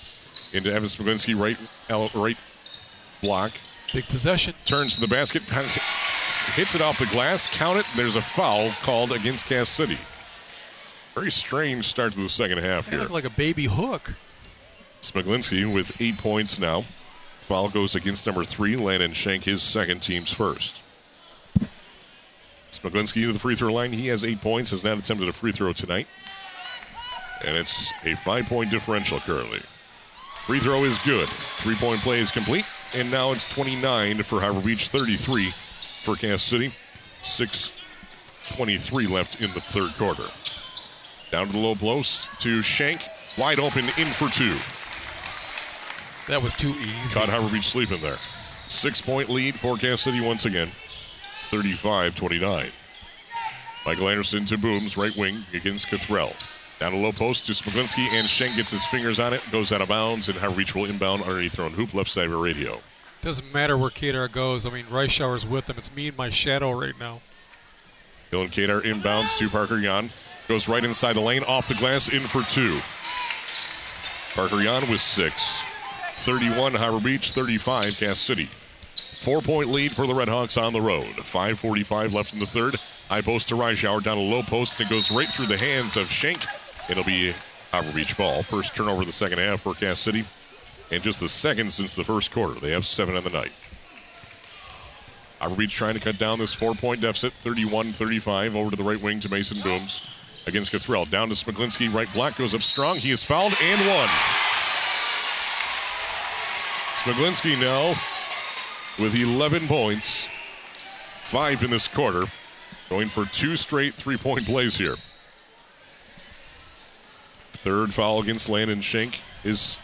Into 0.54 0.72
Evan 0.72 0.88
Smiglinski, 0.88 1.38
right, 1.38 1.58
right 2.14 2.38
block. 3.20 3.52
Big 3.92 4.06
possession. 4.06 4.54
Turns 4.64 4.94
to 4.94 5.02
the 5.02 5.06
basket, 5.06 5.42
hits 5.42 6.74
it 6.74 6.80
off 6.80 6.98
the 6.98 7.04
glass, 7.08 7.46
count 7.46 7.78
it. 7.78 7.84
There's 7.94 8.16
a 8.16 8.22
foul 8.22 8.70
called 8.80 9.12
against 9.12 9.44
Cass 9.44 9.68
City. 9.68 9.98
Very 11.12 11.30
strange 11.30 11.84
start 11.84 12.14
to 12.14 12.20
the 12.20 12.28
second 12.30 12.64
half 12.64 12.88
here. 12.88 13.00
look 13.00 13.10
like 13.10 13.24
a 13.24 13.30
baby 13.30 13.64
hook. 13.64 14.14
Smiglinski 15.02 15.70
with 15.70 15.92
eight 16.00 16.16
points 16.16 16.58
now. 16.58 16.86
Foul 17.40 17.68
goes 17.68 17.94
against 17.94 18.26
number 18.26 18.44
three, 18.44 18.76
Landon 18.76 19.12
Shank, 19.12 19.44
his 19.44 19.62
second 19.62 20.00
team's 20.00 20.32
first. 20.32 20.80
Smiglinski 22.82 23.26
to 23.26 23.32
the 23.32 23.38
free 23.38 23.54
throw 23.54 23.72
line. 23.72 23.92
He 23.92 24.08
has 24.08 24.24
eight 24.24 24.40
points, 24.40 24.70
has 24.70 24.84
not 24.84 24.98
attempted 24.98 25.28
a 25.28 25.32
free 25.32 25.52
throw 25.52 25.72
tonight. 25.72 26.06
And 27.44 27.56
it's 27.56 27.90
a 28.04 28.14
five 28.16 28.46
point 28.46 28.70
differential 28.70 29.20
currently. 29.20 29.60
Free 30.46 30.58
throw 30.58 30.84
is 30.84 30.98
good. 31.00 31.28
Three 31.28 31.76
point 31.76 32.00
play 32.00 32.20
is 32.20 32.30
complete. 32.30 32.64
And 32.94 33.10
now 33.10 33.32
it's 33.32 33.48
29 33.48 34.22
for 34.22 34.40
Harbor 34.40 34.60
Beach, 34.60 34.88
33 34.88 35.52
for 36.02 36.16
Cass 36.16 36.42
City. 36.42 36.72
Six, 37.20 37.72
6.23 38.42 39.10
left 39.10 39.40
in 39.40 39.52
the 39.52 39.60
third 39.60 39.92
quarter. 39.96 40.24
Down 41.30 41.46
to 41.46 41.52
the 41.52 41.58
low 41.58 41.74
post 41.74 42.28
to 42.40 42.62
Shank. 42.62 43.02
Wide 43.38 43.60
open 43.60 43.84
in 43.96 44.06
for 44.08 44.28
two. 44.28 44.56
That 46.26 46.42
was 46.42 46.52
too 46.52 46.70
easy. 46.70 47.18
Caught 47.18 47.28
Harbor 47.28 47.50
Beach 47.50 47.68
sleeping 47.68 48.00
there. 48.00 48.18
Six 48.68 49.00
point 49.00 49.28
lead 49.28 49.58
for 49.58 49.76
Cass 49.76 50.00
City 50.00 50.20
once 50.20 50.46
again. 50.46 50.70
35 51.50 52.14
29. 52.14 52.70
Michael 53.84 54.08
Anderson 54.08 54.44
to 54.44 54.56
Booms, 54.56 54.96
right 54.96 55.14
wing 55.16 55.42
against 55.52 55.88
Cathrell. 55.88 56.34
Down 56.78 56.94
a 56.94 56.96
low 56.96 57.12
post 57.12 57.46
to 57.46 57.52
Smiglinski, 57.52 58.06
and 58.12 58.26
Schenk 58.28 58.56
gets 58.56 58.70
his 58.70 58.84
fingers 58.86 59.18
on 59.18 59.32
it, 59.34 59.42
goes 59.50 59.72
out 59.72 59.80
of 59.80 59.88
bounds, 59.88 60.28
and 60.28 60.38
High 60.38 60.52
Reach 60.54 60.74
will 60.74 60.84
inbound 60.84 61.22
underneath 61.22 61.54
their 61.54 61.64
own 61.64 61.72
hoop, 61.72 61.92
left 61.92 62.10
side 62.10 62.30
of 62.30 62.40
radio. 62.40 62.80
Doesn't 63.20 63.52
matter 63.52 63.76
where 63.76 63.90
Kadar 63.90 64.30
goes. 64.30 64.64
I 64.64 64.70
mean, 64.70 64.86
Rice 64.88 65.18
Reischauer's 65.18 65.44
with 65.44 65.68
him. 65.68 65.76
It's 65.76 65.94
me 65.94 66.08
and 66.08 66.16
my 66.16 66.30
shadow 66.30 66.70
right 66.72 66.98
now. 66.98 67.20
Dylan 68.30 68.48
Kadar 68.50 68.80
inbounds 68.82 69.36
to 69.38 69.48
Parker 69.48 69.80
Jan. 69.80 70.10
Goes 70.48 70.68
right 70.68 70.84
inside 70.84 71.16
the 71.16 71.20
lane, 71.20 71.42
off 71.44 71.68
the 71.68 71.74
glass, 71.74 72.08
in 72.08 72.20
for 72.20 72.42
two. 72.42 72.78
Parker 74.34 74.62
Jan 74.62 74.88
with 74.90 75.00
six. 75.00 75.60
31 76.18 76.74
Harbor 76.74 77.00
Beach, 77.00 77.32
35 77.32 77.96
Cass 77.96 78.18
City. 78.18 78.48
Four 79.20 79.42
point 79.42 79.68
lead 79.68 79.94
for 79.94 80.06
the 80.06 80.14
Redhawks 80.14 80.60
on 80.60 80.72
the 80.72 80.80
road. 80.80 81.04
5.45 81.04 82.14
left 82.14 82.32
in 82.32 82.38
the 82.38 82.46
third. 82.46 82.76
High 83.10 83.20
post 83.20 83.48
to 83.48 83.54
Reischauer 83.54 84.02
down 84.02 84.16
a 84.16 84.20
low 84.22 84.40
post, 84.40 84.80
and 84.80 84.86
it 84.86 84.90
goes 84.90 85.10
right 85.10 85.28
through 85.28 85.44
the 85.44 85.58
hands 85.58 85.98
of 85.98 86.10
Schenk. 86.10 86.42
It'll 86.88 87.04
be 87.04 87.34
Harbor 87.70 87.92
Beach 87.92 88.16
ball. 88.16 88.42
First 88.42 88.74
turnover 88.74 89.02
of 89.02 89.06
the 89.06 89.12
second 89.12 89.38
half 89.38 89.60
for 89.60 89.74
Cass 89.74 90.00
City, 90.00 90.24
and 90.90 91.02
just 91.02 91.20
the 91.20 91.28
second 91.28 91.70
since 91.70 91.92
the 91.92 92.02
first 92.02 92.32
quarter. 92.32 92.58
They 92.58 92.70
have 92.70 92.86
seven 92.86 93.14
on 93.14 93.22
the 93.22 93.28
night. 93.28 93.52
Harbor 95.38 95.56
Beach 95.56 95.74
trying 95.74 95.94
to 95.94 96.00
cut 96.00 96.16
down 96.16 96.38
this 96.38 96.54
four 96.54 96.74
point 96.74 97.02
deficit, 97.02 97.34
31 97.34 97.92
35, 97.92 98.56
over 98.56 98.70
to 98.70 98.76
the 98.76 98.82
right 98.82 99.02
wing 99.02 99.20
to 99.20 99.28
Mason 99.28 99.60
Booms 99.60 100.16
against 100.46 100.72
Cathrell. 100.72 101.10
Down 101.10 101.28
to 101.28 101.34
Smiglinski, 101.34 101.92
right 101.92 102.10
block 102.14 102.38
goes 102.38 102.54
up 102.54 102.62
strong. 102.62 102.96
He 102.96 103.10
is 103.10 103.22
fouled 103.22 103.52
and 103.62 103.80
one. 103.86 104.08
Smiglinski 106.94 107.60
now 107.60 108.00
with 109.00 109.14
11 109.18 109.66
points, 109.66 110.28
five 111.22 111.62
in 111.62 111.70
this 111.70 111.88
quarter, 111.88 112.24
going 112.90 113.08
for 113.08 113.24
two 113.24 113.56
straight 113.56 113.94
three 113.94 114.16
point 114.16 114.44
plays 114.44 114.76
here. 114.76 114.96
Third 117.52 117.94
foul 117.94 118.20
against 118.20 118.48
Landon 118.48 118.80
Schenk, 118.80 119.20
his 119.42 119.78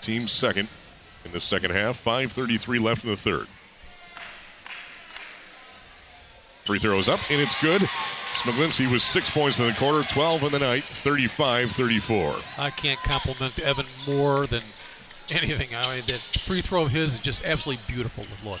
team's 0.00 0.32
second 0.32 0.68
in 1.24 1.32
the 1.32 1.40
second 1.40 1.72
half. 1.72 2.02
5.33 2.02 2.80
left 2.80 3.04
in 3.04 3.10
the 3.10 3.16
third. 3.16 3.46
Free 6.64 6.78
throw 6.78 6.98
is 6.98 7.08
up, 7.08 7.20
and 7.30 7.40
it's 7.40 7.60
good. 7.62 7.82
Smiglinski 8.32 8.90
was 8.90 9.02
six 9.02 9.30
points 9.30 9.58
in 9.58 9.66
the 9.66 9.72
quarter, 9.72 10.06
12 10.06 10.44
in 10.44 10.52
the 10.52 10.58
night, 10.58 10.84
35 10.84 11.70
34. 11.70 12.36
I 12.58 12.70
can't 12.70 13.00
compliment 13.00 13.58
Evan 13.58 13.86
more 14.06 14.46
than 14.46 14.62
anything. 15.42 15.74
I 15.74 15.96
mean, 15.96 16.04
that 16.06 16.20
free 16.20 16.60
throw 16.60 16.82
of 16.82 16.90
his 16.90 17.14
is 17.14 17.20
just 17.20 17.44
absolutely 17.44 17.82
beautiful 17.86 18.24
to 18.24 18.48
look. 18.48 18.60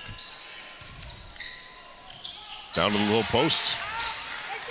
Down 2.74 2.92
to 2.92 2.98
the 2.98 3.12
low 3.12 3.22
post. 3.22 3.76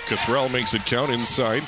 Cathrell 0.06 0.50
makes 0.50 0.72
it 0.74 0.84
count 0.86 1.10
inside. 1.10 1.62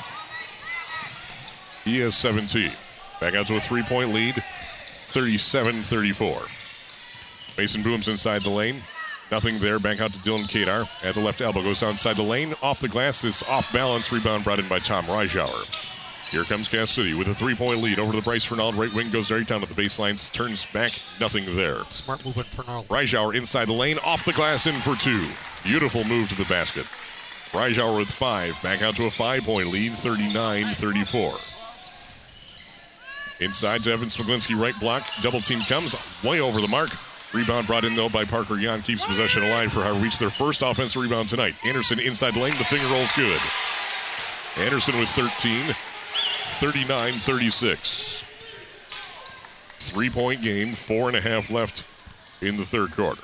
He 1.83 1.99
has 1.99 2.15
17. 2.15 2.71
Back 3.19 3.35
out 3.35 3.47
to 3.47 3.55
a 3.55 3.59
three 3.59 3.83
point 3.83 4.13
lead, 4.13 4.43
37 5.07 5.83
34. 5.83 6.41
Mason 7.57 7.83
Booms 7.83 8.07
inside 8.07 8.43
the 8.43 8.49
lane. 8.49 8.81
Nothing 9.31 9.59
there. 9.59 9.79
Back 9.79 10.01
out 10.01 10.13
to 10.13 10.19
Dylan 10.19 10.49
Kadar 10.49 10.89
at 11.03 11.13
the 11.13 11.21
left 11.21 11.41
elbow. 11.41 11.61
Goes 11.61 11.83
outside 11.83 12.15
the 12.15 12.23
lane. 12.23 12.55
Off 12.61 12.79
the 12.79 12.89
glass. 12.89 13.21
This 13.21 13.43
off 13.43 13.71
balance 13.71 14.11
rebound 14.11 14.43
brought 14.43 14.59
in 14.59 14.67
by 14.67 14.79
Tom 14.79 15.05
Reischauer. 15.05 15.90
Here 16.31 16.45
comes 16.45 16.69
Cass 16.69 16.89
City 16.89 17.13
with 17.13 17.27
a 17.27 17.35
three 17.35 17.55
point 17.55 17.81
lead 17.81 17.99
over 17.99 18.11
to 18.11 18.17
the 18.17 18.23
Bryce 18.23 18.45
Fernald. 18.45 18.75
Right 18.75 18.93
wing 18.93 19.11
goes 19.11 19.29
right 19.29 19.45
down 19.45 19.59
to 19.59 19.67
the 19.67 19.79
baseline. 19.79 20.31
Turns 20.31 20.65
back. 20.67 20.93
Nothing 21.19 21.43
there. 21.57 21.79
Smart 21.81 22.23
movement 22.23 22.47
for 22.47 22.63
Gnarl. 22.63 22.85
Reischauer 22.85 23.35
inside 23.35 23.67
the 23.67 23.73
lane, 23.73 23.97
off 24.05 24.23
the 24.23 24.31
glass, 24.31 24.65
in 24.65 24.75
for 24.75 24.95
two. 24.95 25.25
Beautiful 25.65 26.05
move 26.05 26.29
to 26.29 26.35
the 26.35 26.45
basket. 26.45 26.85
Reischauer 27.51 27.97
with 27.97 28.09
five, 28.09 28.57
back 28.63 28.81
out 28.81 28.95
to 28.95 29.07
a 29.07 29.11
five 29.11 29.43
point 29.43 29.67
lead, 29.67 29.91
39 29.91 30.73
34. 30.73 31.37
Inside 33.41 33.83
to 33.83 33.91
Evan 33.91 34.07
Smiglinski, 34.07 34.57
right 34.57 34.79
block. 34.79 35.05
Double 35.21 35.41
team 35.41 35.59
comes 35.61 35.93
way 36.23 36.39
over 36.39 36.61
the 36.61 36.67
mark. 36.67 36.91
Rebound 37.33 37.67
brought 37.67 37.83
in 37.83 37.93
though 37.97 38.07
by 38.07 38.23
Parker 38.23 38.55
Jan 38.55 38.81
keeps 38.83 39.05
possession 39.05 39.43
alive 39.43 39.73
for 39.73 39.81
how 39.81 39.99
reach 39.99 40.17
their 40.17 40.29
first 40.29 40.61
offensive 40.61 41.01
rebound 41.01 41.27
tonight. 41.27 41.55
Anderson 41.65 41.99
inside 41.99 42.35
the 42.35 42.39
lane, 42.39 42.57
the 42.57 42.63
finger 42.63 42.87
rolls 42.87 43.11
good. 43.17 43.39
Anderson 44.57 44.97
with 44.97 45.09
13, 45.09 45.75
39 46.61 47.13
36. 47.13 48.23
Three 49.79 50.11
point 50.11 50.43
game, 50.43 50.73
four 50.73 51.07
and 51.07 51.17
a 51.17 51.21
half 51.21 51.49
left 51.49 51.83
in 52.39 52.55
the 52.55 52.63
third 52.63 52.91
quarter. 52.91 53.23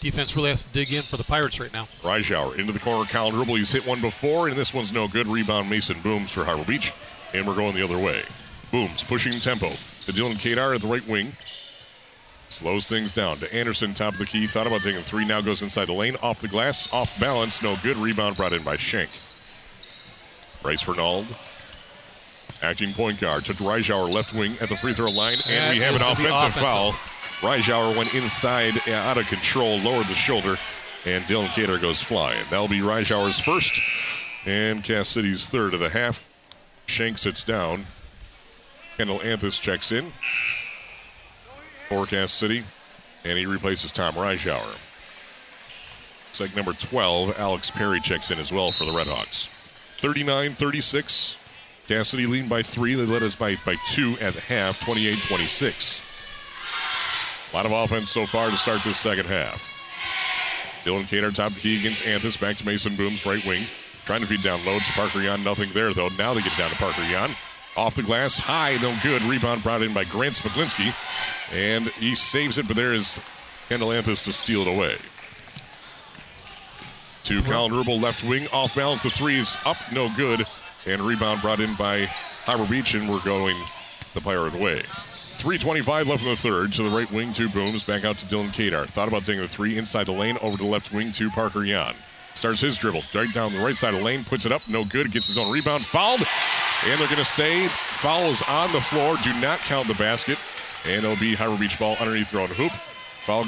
Defense 0.00 0.36
really 0.36 0.50
has 0.50 0.62
to 0.64 0.70
dig 0.70 0.92
in 0.92 1.00
for 1.00 1.16
the 1.16 1.24
Pirates 1.24 1.58
right 1.58 1.72
now. 1.72 1.84
Reischauer 2.02 2.58
into 2.58 2.74
the 2.74 2.78
corner. 2.78 3.08
Kyle 3.08 3.30
Dribble. 3.30 3.54
He's 3.54 3.72
hit 3.72 3.86
one 3.86 4.02
before, 4.02 4.48
and 4.48 4.56
this 4.58 4.74
one's 4.74 4.92
no 4.92 5.08
good. 5.08 5.28
Rebound 5.28 5.70
Mason 5.70 5.98
Booms 6.02 6.30
for 6.30 6.44
Harbor 6.44 6.64
Beach, 6.64 6.92
and 7.32 7.46
we're 7.46 7.54
going 7.54 7.74
the 7.74 7.82
other 7.82 7.96
way. 7.96 8.22
Booms 8.70 9.02
pushing 9.02 9.40
tempo 9.40 9.70
to 9.70 10.12
Dylan 10.12 10.34
Kadar 10.34 10.74
at 10.74 10.82
the 10.82 10.88
right 10.88 11.08
wing. 11.08 11.32
Slows 12.50 12.86
things 12.86 13.14
down 13.14 13.38
to 13.38 13.54
Anderson, 13.54 13.94
top 13.94 14.12
of 14.12 14.18
the 14.18 14.26
key. 14.26 14.46
Thought 14.46 14.66
about 14.66 14.82
taking 14.82 15.02
three. 15.02 15.24
Now 15.24 15.40
goes 15.40 15.62
inside 15.62 15.86
the 15.86 15.94
lane. 15.94 16.16
Off 16.22 16.40
the 16.40 16.48
glass. 16.48 16.86
Off 16.92 17.18
balance. 17.18 17.62
No 17.62 17.76
good. 17.82 17.96
Rebound 17.96 18.36
brought 18.36 18.52
in 18.52 18.62
by 18.62 18.76
Schenk. 18.76 19.08
Bryce 20.62 20.82
Fernald. 20.82 21.24
Acting 22.60 22.92
point 22.92 23.18
guard. 23.20 23.44
Took 23.44 23.56
Reischauer 23.56 24.12
left 24.12 24.32
wing 24.34 24.52
at 24.60 24.68
the 24.68 24.76
free 24.76 24.92
throw 24.94 25.10
line. 25.10 25.36
And 25.48 25.50
And 25.50 25.78
we 25.78 25.80
have 25.84 25.94
an 25.96 26.02
it's 26.02 26.20
gonna 26.20 26.28
be 26.28 26.34
offensive, 26.34 26.62
offensive. 26.62 26.68
foul. 26.68 26.92
Reischauer 27.50 27.96
went 27.96 28.14
inside, 28.14 28.74
uh, 28.88 28.92
out 28.92 29.18
of 29.18 29.26
control, 29.26 29.78
lowered 29.78 30.06
the 30.06 30.14
shoulder, 30.14 30.56
and 31.04 31.24
Dylan 31.24 31.48
Kadar 31.48 31.80
goes 31.80 32.00
flying. 32.00 32.44
That'll 32.50 32.68
be 32.68 32.80
Reischauer's 32.80 33.40
first 33.40 33.80
and 34.46 34.84
Cass 34.84 35.08
City's 35.08 35.46
third 35.48 35.74
of 35.74 35.80
the 35.80 35.88
half. 35.88 36.28
Shank 36.86 37.18
sits 37.18 37.42
down. 37.42 37.86
Kendall 38.96 39.20
Anthus 39.22 39.58
checks 39.60 39.90
in 39.90 40.12
for 41.88 42.06
Cass 42.06 42.30
City, 42.32 42.62
and 43.24 43.38
he 43.38 43.46
replaces 43.46 43.90
Tom 43.90 44.14
Reischauer. 44.14 44.76
Looks 46.26 46.40
like 46.40 46.54
number 46.56 46.72
12, 46.72 47.38
Alex 47.38 47.70
Perry, 47.70 48.00
checks 48.00 48.30
in 48.30 48.38
as 48.38 48.52
well 48.52 48.70
for 48.70 48.84
the 48.84 48.92
Redhawks. 48.92 49.48
39 49.98 50.52
36. 50.52 51.36
Cass 51.92 52.08
City 52.08 52.26
leading 52.26 52.48
by 52.48 52.62
three. 52.62 52.94
They 52.94 53.04
led 53.04 53.22
us 53.22 53.34
by, 53.34 53.56
by 53.66 53.76
two 53.86 54.16
at 54.18 54.32
the 54.32 54.40
half, 54.40 54.80
28 54.80 55.22
26. 55.22 56.00
A 57.52 57.54
lot 57.54 57.66
of 57.66 57.72
offense 57.72 58.10
so 58.10 58.24
far 58.24 58.50
to 58.50 58.56
start 58.56 58.82
this 58.82 58.96
second 58.96 59.26
half. 59.26 59.68
Dylan 60.84 61.02
Kadar 61.02 61.34
top 61.34 61.50
of 61.50 61.56
the 61.56 61.60
key 61.60 61.78
against 61.78 62.06
Anthus. 62.06 62.40
Back 62.40 62.56
to 62.56 62.64
Mason 62.64 62.96
Booms, 62.96 63.26
right 63.26 63.44
wing. 63.44 63.64
Trying 64.06 64.22
to 64.22 64.26
feed 64.26 64.42
down 64.42 64.64
low 64.64 64.78
to 64.78 64.92
Parker 64.92 65.20
Jan. 65.20 65.44
Nothing 65.44 65.70
there, 65.74 65.92
though. 65.92 66.08
Now 66.16 66.32
they 66.32 66.40
get 66.40 66.56
down 66.56 66.70
to 66.70 66.76
Parker 66.76 67.02
Jan. 67.10 67.30
Off 67.76 67.94
the 67.94 68.02
glass, 68.02 68.38
high, 68.38 68.78
no 68.80 68.96
good. 69.02 69.20
Rebound 69.24 69.62
brought 69.62 69.82
in 69.82 69.92
by 69.92 70.04
Grant 70.04 70.34
Smiglinski. 70.34 70.94
And 71.54 71.88
he 71.88 72.14
saves 72.14 72.56
it, 72.56 72.66
but 72.66 72.76
there 72.76 72.94
is 72.94 73.20
Kendall 73.68 73.92
Anthus 73.92 74.24
to 74.24 74.32
steal 74.32 74.62
it 74.62 74.68
away. 74.68 74.96
To 77.24 77.42
Colin 77.42 77.72
Rubel, 77.72 78.00
left 78.00 78.24
wing, 78.24 78.48
off 78.50 78.74
balance. 78.74 79.02
The 79.02 79.10
three 79.10 79.36
is 79.36 79.58
up, 79.66 79.76
no 79.92 80.08
good. 80.16 80.46
And 80.86 81.00
rebound 81.00 81.42
brought 81.42 81.60
in 81.60 81.74
by 81.76 82.06
Harbor 82.44 82.68
Beach, 82.68 82.94
and 82.94 83.08
we're 83.08 83.20
going 83.20 83.56
the 84.14 84.20
Pirate 84.20 84.54
way. 84.54 84.82
3.25 85.38 86.06
left 86.06 86.22
in 86.22 86.28
the 86.28 86.36
third. 86.36 86.72
To 86.72 86.82
the 86.82 86.96
right 86.96 87.10
wing, 87.10 87.32
two 87.32 87.48
booms. 87.48 87.82
Back 87.82 88.04
out 88.04 88.18
to 88.18 88.26
Dylan 88.26 88.52
Kadar. 88.52 88.86
Thought 88.86 89.08
about 89.08 89.24
taking 89.24 89.42
the 89.42 89.48
three 89.48 89.78
inside 89.78 90.06
the 90.06 90.12
lane, 90.12 90.38
over 90.40 90.56
to 90.56 90.62
the 90.62 90.68
left 90.68 90.92
wing 90.92 91.12
to 91.12 91.30
Parker 91.30 91.64
Jan. 91.64 91.94
Starts 92.34 92.60
his 92.60 92.76
dribble. 92.76 93.02
Right 93.14 93.32
down 93.32 93.52
the 93.52 93.58
right 93.58 93.76
side 93.76 93.94
of 93.94 94.00
the 94.00 94.06
lane, 94.06 94.24
puts 94.24 94.46
it 94.46 94.52
up, 94.52 94.68
no 94.68 94.84
good. 94.84 95.12
Gets 95.12 95.26
his 95.26 95.38
own 95.38 95.52
rebound, 95.52 95.84
fouled. 95.84 96.22
And 96.86 96.98
they're 97.00 97.06
going 97.06 97.18
to 97.18 97.24
say 97.24 97.68
foul 97.68 98.30
is 98.30 98.42
on 98.42 98.72
the 98.72 98.80
floor. 98.80 99.16
Do 99.22 99.32
not 99.40 99.58
count 99.60 99.88
the 99.88 99.94
basket. 99.94 100.38
And 100.84 101.04
it'll 101.04 101.16
be 101.16 101.34
Harbor 101.34 101.58
Beach 101.58 101.78
ball 101.78 101.96
underneath 102.00 102.30
their 102.30 102.40
own 102.40 102.48
hoop. 102.48 102.72
Foul. 103.20 103.46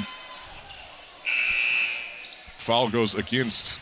Foul 2.57 2.89
goes 2.89 3.15
against 3.15 3.79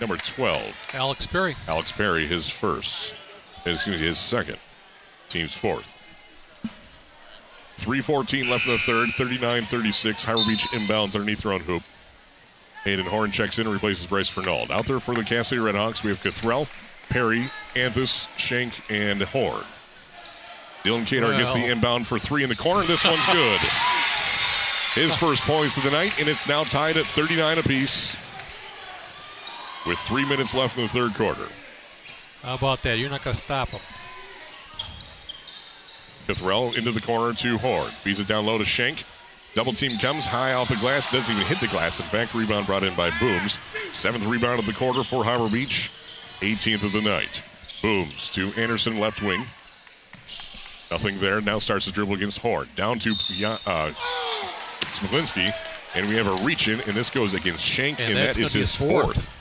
number 0.00 0.16
12. 0.16 0.88
Alex 0.94 1.26
Perry. 1.26 1.56
Alex 1.68 1.92
Perry, 1.92 2.26
his 2.26 2.50
first. 2.50 3.14
Excuse 3.64 3.86
me, 3.86 4.06
his 4.06 4.18
second. 4.18 4.58
Team's 5.28 5.54
fourth. 5.54 5.96
3.14 7.78 8.50
left 8.50 8.66
in 8.66 8.72
the 8.72 8.78
third, 8.78 9.08
39 9.10 9.64
36. 9.64 10.24
Harbor 10.24 10.44
Beach 10.46 10.62
inbounds 10.68 11.14
underneath 11.14 11.42
their 11.42 11.52
own 11.52 11.60
hoop. 11.60 11.82
Aiden 12.84 13.04
Horn 13.04 13.30
checks 13.30 13.58
in 13.58 13.66
and 13.66 13.72
replaces 13.72 14.06
Bryce 14.06 14.28
Fernald. 14.28 14.70
Out 14.70 14.86
there 14.86 15.00
for 15.00 15.14
the 15.14 15.24
Cass 15.24 15.48
City 15.48 15.60
Redhawks, 15.60 16.02
we 16.02 16.10
have 16.10 16.20
Cathrell, 16.20 16.68
Perry, 17.08 17.46
Anthus, 17.76 18.28
Shank, 18.36 18.82
and 18.90 19.22
Horn. 19.22 19.64
Dylan 20.84 21.02
Kadar 21.02 21.36
gets 21.38 21.52
the 21.52 21.64
inbound 21.64 22.08
for 22.08 22.18
three 22.18 22.42
in 22.42 22.48
the 22.48 22.56
corner. 22.56 22.84
This 22.84 23.04
one's 23.04 23.24
good. 23.26 23.60
His 24.94 25.16
first 25.16 25.42
points 25.44 25.76
of 25.76 25.84
the 25.84 25.90
night, 25.90 26.18
and 26.18 26.28
it's 26.28 26.48
now 26.48 26.64
tied 26.64 26.96
at 26.96 27.06
39 27.06 27.58
apiece 27.58 28.16
with 29.86 29.98
three 29.98 30.26
minutes 30.28 30.54
left 30.54 30.76
in 30.76 30.84
the 30.84 30.88
third 30.88 31.14
quarter. 31.14 31.46
How 32.42 32.54
about 32.54 32.82
that? 32.82 32.98
You're 32.98 33.10
not 33.10 33.22
going 33.24 33.34
to 33.34 33.38
stop 33.40 33.68
him. 33.68 33.80
Cathrell 36.26 36.76
into 36.76 36.92
the 36.92 37.00
corner 37.00 37.34
to 37.34 37.58
Horn. 37.58 37.90
Feeds 37.90 38.20
it 38.20 38.26
down 38.28 38.46
low 38.46 38.58
to 38.58 38.64
Shank. 38.64 39.04
Double 39.54 39.72
team 39.72 39.98
comes 39.98 40.24
high 40.24 40.54
off 40.54 40.68
the 40.68 40.76
glass, 40.76 41.10
doesn't 41.10 41.34
even 41.34 41.46
hit 41.46 41.60
the 41.60 41.66
glass. 41.68 42.00
In 42.00 42.06
fact, 42.06 42.32
rebound 42.34 42.66
brought 42.66 42.82
in 42.84 42.94
by 42.94 43.10
Booms. 43.18 43.58
Seventh 43.92 44.24
rebound 44.24 44.58
of 44.58 44.66
the 44.66 44.72
quarter 44.72 45.02
for 45.04 45.24
Harbor 45.24 45.48
Beach, 45.50 45.90
18th 46.40 46.84
of 46.84 46.92
the 46.92 47.02
night. 47.02 47.42
Booms 47.82 48.30
to 48.30 48.50
Anderson, 48.56 48.98
left 48.98 49.20
wing. 49.22 49.44
Nothing 50.90 51.18
there. 51.20 51.40
Now 51.40 51.58
starts 51.58 51.84
the 51.86 51.92
dribble 51.92 52.14
against 52.14 52.38
Horn. 52.38 52.68
Down 52.76 52.98
to 53.00 53.10
uh, 53.10 53.92
Smiglinski. 54.82 55.50
And 55.94 56.08
we 56.08 56.16
have 56.16 56.26
a 56.26 56.44
reach 56.46 56.68
in, 56.68 56.80
and 56.80 56.92
this 56.92 57.10
goes 57.10 57.34
against 57.34 57.64
Shank, 57.64 58.00
And 58.00 58.08
and, 58.10 58.16
that 58.16 58.28
is 58.30 58.36
gonna 58.36 58.36
be 58.36 58.42
his 58.44 58.52
his 58.54 58.74
fourth. 58.74 59.04
fourth. 59.04 59.32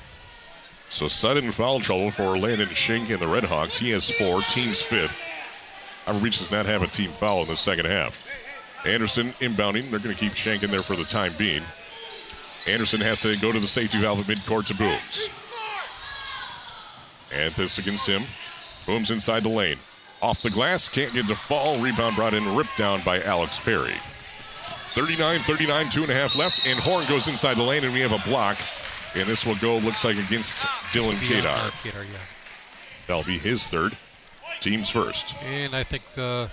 So 0.92 1.08
sudden 1.08 1.54
foul 1.54 1.80
trouble 1.80 2.12
for 2.12 2.38
Landon 2.38 2.68
Shank 2.70 3.10
and 3.10 3.20
the 3.20 3.26
Redhawks. 3.26 3.80
He 3.80 3.92
has 3.92 4.12
four, 4.12 4.42
team's 4.42 4.82
fifth. 4.82 5.18
Harbor 6.04 6.20
Beach 6.20 6.40
does 6.40 6.52
not 6.52 6.66
have 6.66 6.84
a 6.84 6.88
team 6.88 7.12
foul 7.12 7.44
in 7.44 7.48
the 7.48 7.56
second 7.56 7.86
half. 7.86 8.26
Anderson 8.86 9.30
inbounding. 9.40 9.90
They're 9.90 10.02
going 10.02 10.14
to 10.14 10.20
keep 10.20 10.34
Shank 10.34 10.64
in 10.64 10.70
there 10.70 10.84
for 10.84 10.98
the 10.98 11.06
time 11.06 11.32
being. 11.38 11.64
Anderson 12.68 13.00
has 13.00 13.22
to 13.22 13.38
go 13.38 13.54
to 13.54 13.60
the 13.60 13.68
safety 13.68 14.02
valve 14.02 14.20
at 14.20 14.26
midcourt 14.38 14.66
to 14.68 14.76
Booms. 14.76 15.30
And 17.32 17.54
this 17.56 17.78
against 17.78 18.06
him. 18.06 18.24
Booms 18.86 19.12
inside 19.12 19.44
the 19.44 19.50
lane. 19.50 19.78
Off 20.22 20.42
the 20.42 20.50
glass, 20.50 20.90
can't 20.90 21.14
get 21.14 21.26
to 21.28 21.36
fall. 21.36 21.78
Rebound 21.80 22.18
brought 22.18 22.34
in, 22.34 22.54
ripped 22.54 22.78
down 22.78 23.02
by 23.04 23.22
Alex 23.22 23.58
Perry. 23.60 23.96
39 24.90 25.40
39, 25.40 25.90
two 25.90 26.02
and 26.02 26.12
a 26.12 26.14
half 26.14 26.36
left, 26.36 26.68
and 26.68 26.78
Horn 26.78 27.06
goes 27.08 27.30
inside 27.30 27.56
the 27.56 27.64
lane, 27.64 27.86
and 27.86 27.94
we 27.94 28.02
have 28.02 28.12
a 28.12 28.30
block. 28.30 28.58
And 29.16 29.28
this 29.28 29.46
will 29.46 29.56
go, 29.56 29.78
looks 29.78 30.06
like, 30.06 30.18
against 30.18 30.64
Dylan 30.94 31.16
Kadar. 31.16 31.70
Kadar, 31.84 32.04
yeah. 32.04 32.20
That'll 33.08 33.24
be 33.24 33.38
his 33.38 33.68
third. 33.68 33.98
Team's 34.62 34.90
first. 34.90 35.36
And 35.44 35.76
I 35.76 35.84
think 35.84 36.04
uh, 36.18 36.48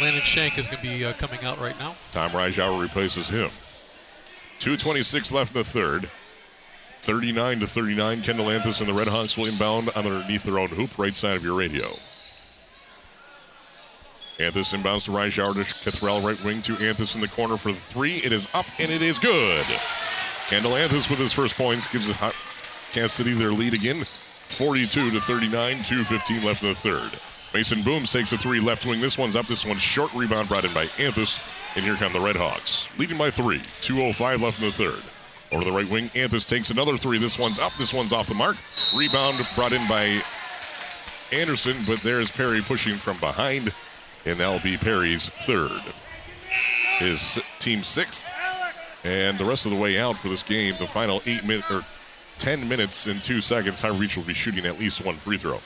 Landon 0.00 0.22
Shank 0.22 0.56
is 0.56 0.66
going 0.66 0.78
to 0.78 0.82
be 0.82 1.04
uh, 1.04 1.12
coming 1.14 1.44
out 1.44 1.60
right 1.60 1.78
now. 1.78 1.96
Tom 2.12 2.30
Reischauer 2.30 2.80
replaces 2.80 3.28
him. 3.28 3.50
2.26 4.60 5.32
left 5.32 5.54
in 5.54 5.58
the 5.58 5.64
third. 5.64 6.08
39 7.02 7.60
to 7.60 7.66
39. 7.66 8.22
Kendall 8.22 8.50
Anthus 8.50 8.80
and 8.80 8.88
the 8.88 8.94
Red 8.94 9.08
Hawks 9.08 9.36
will 9.36 9.46
inbound 9.46 9.88
underneath 9.90 10.44
their 10.44 10.58
own 10.58 10.68
hoop, 10.68 10.98
right 10.98 11.14
side 11.14 11.34
of 11.34 11.44
your 11.44 11.54
radio. 11.54 11.96
Anthus 14.38 14.72
inbounds 14.72 15.04
to 15.04 15.10
Reischauer 15.10 15.54
to 15.54 15.60
Cathrell, 15.60 16.22
right 16.24 16.42
wing 16.44 16.62
to 16.62 16.72
Anthus 16.74 17.14
in 17.14 17.20
the 17.20 17.28
corner 17.28 17.56
for 17.56 17.72
the 17.72 17.78
three. 17.78 18.16
It 18.18 18.32
is 18.32 18.48
up 18.54 18.66
and 18.78 18.90
it 18.90 19.02
is 19.02 19.18
good. 19.18 19.66
Kendall 20.50 20.74
Anthus 20.74 21.08
with 21.08 21.20
his 21.20 21.32
first 21.32 21.54
points 21.54 21.86
gives 21.86 22.12
Cass 22.90 23.12
City 23.12 23.34
their 23.34 23.52
lead 23.52 23.72
again. 23.72 24.04
42 24.48 25.12
to 25.12 25.20
39, 25.20 25.76
2.15 25.76 26.42
left 26.42 26.64
in 26.64 26.70
the 26.70 26.74
third. 26.74 27.12
Mason 27.54 27.84
Booms 27.84 28.12
takes 28.12 28.32
a 28.32 28.36
three 28.36 28.58
left 28.58 28.84
wing. 28.84 29.00
This 29.00 29.16
one's 29.16 29.36
up. 29.36 29.46
This 29.46 29.64
one's 29.64 29.80
short. 29.80 30.12
Rebound 30.12 30.48
brought 30.48 30.64
in 30.64 30.74
by 30.74 30.88
Anthus. 30.98 31.38
And 31.76 31.84
here 31.84 31.94
come 31.94 32.12
the 32.12 32.18
Red 32.18 32.34
Hawks. 32.34 32.92
Leading 32.98 33.16
by 33.16 33.30
three. 33.30 33.60
2.05 33.60 34.40
left 34.40 34.58
in 34.58 34.66
the 34.66 34.72
third. 34.72 35.00
Over 35.52 35.64
the 35.64 35.70
right 35.70 35.88
wing, 35.88 36.10
Anthus 36.16 36.44
takes 36.44 36.70
another 36.70 36.96
three. 36.96 37.18
This 37.18 37.38
one's 37.38 37.60
up. 37.60 37.72
This 37.78 37.94
one's 37.94 38.12
off 38.12 38.26
the 38.26 38.34
mark. 38.34 38.56
Rebound 38.96 39.36
brought 39.54 39.72
in 39.72 39.86
by 39.86 40.20
Anderson, 41.30 41.76
but 41.86 42.00
there's 42.00 42.32
Perry 42.32 42.60
pushing 42.60 42.96
from 42.96 43.18
behind. 43.18 43.72
And 44.26 44.40
that'll 44.40 44.58
be 44.58 44.76
Perry's 44.76 45.28
third. 45.28 45.80
His 46.98 47.38
team 47.60 47.84
sixth. 47.84 48.26
And 49.04 49.38
the 49.38 49.44
rest 49.44 49.66
of 49.66 49.72
the 49.72 49.78
way 49.78 49.98
out 49.98 50.18
for 50.18 50.28
this 50.28 50.42
game, 50.42 50.74
the 50.78 50.86
final 50.86 51.22
eight 51.26 51.44
minutes 51.44 51.70
or 51.70 51.84
10 52.38 52.68
minutes 52.68 53.06
and 53.06 53.22
two 53.22 53.40
seconds, 53.40 53.80
Harbor 53.80 53.98
Beach 53.98 54.16
will 54.16 54.24
be 54.24 54.34
shooting 54.34 54.66
at 54.66 54.78
least 54.78 55.04
one 55.04 55.16
free 55.16 55.38
throw. 55.38 55.60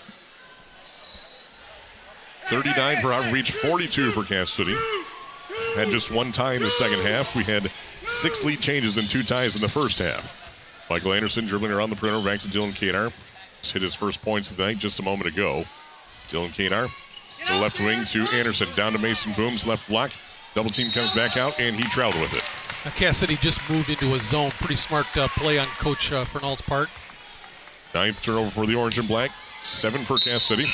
39 2.47 3.01
for 3.01 3.12
Harbor 3.12 3.32
Beach, 3.32 3.53
42 3.53 4.11
for 4.11 4.22
Cass 4.22 4.51
City. 4.51 4.74
Had 5.76 5.89
just 5.89 6.11
one 6.11 6.30
tie 6.30 6.55
in 6.55 6.62
the 6.62 6.70
second 6.70 7.01
half. 7.01 7.35
We 7.35 7.43
had 7.43 7.70
six 8.07 8.45
lead 8.45 8.61
changes 8.61 8.97
and 8.97 9.09
two 9.09 9.22
ties 9.22 9.57
in 9.57 9.62
the 9.62 9.68
first 9.68 9.99
half. 9.99 10.41
Michael 10.91 11.14
Anderson 11.14 11.47
dribbling 11.47 11.72
around 11.72 11.91
the 11.91 11.97
perimeter 11.97 12.24
back 12.24 12.41
to 12.41 12.49
Dylan 12.49 12.72
Kadar. 12.72 13.12
Hit 13.62 13.82
his 13.82 13.95
first 13.95 14.20
points 14.20 14.51
of 14.51 14.59
the 14.59 14.64
night 14.64 14.78
just 14.78 15.01
a 15.01 15.03
moment 15.03 15.26
ago. 15.26 15.64
Dylan 16.26 16.51
Kadar 16.51 16.89
to 17.47 17.53
the 17.53 17.61
left 17.61 17.80
wing 17.80 18.05
to 18.07 18.22
Anderson. 18.37 18.68
Down 18.76 18.93
to 18.93 18.99
Mason 18.99 19.32
Booms, 19.32 19.66
left 19.66 19.89
block. 19.89 20.12
Double 20.55 20.70
team 20.70 20.91
comes 20.91 21.14
back 21.14 21.37
out, 21.37 21.59
and 21.59 21.76
he 21.76 21.82
traveled 21.85 22.20
with 22.20 22.35
it. 22.35 22.45
Cass 22.91 23.16
City 23.16 23.37
just 23.37 23.68
moved 23.70 23.89
into 23.89 24.14
a 24.14 24.20
zone. 24.20 24.51
Pretty 24.53 24.76
smart 24.76 25.16
uh, 25.16 25.28
play 25.28 25.59
on 25.59 25.66
Coach 25.78 26.12
uh, 26.12 26.24
Fernald's 26.24 26.62
part. 26.62 26.89
Ninth 27.95 28.22
turnover 28.22 28.51
for 28.51 28.66
the 28.66 28.74
Orange 28.74 28.99
and 28.99 29.09
Black. 29.09 29.30
Seven 29.62 30.05
for 30.05 30.18
Cass 30.18 30.43
City. 30.43 30.66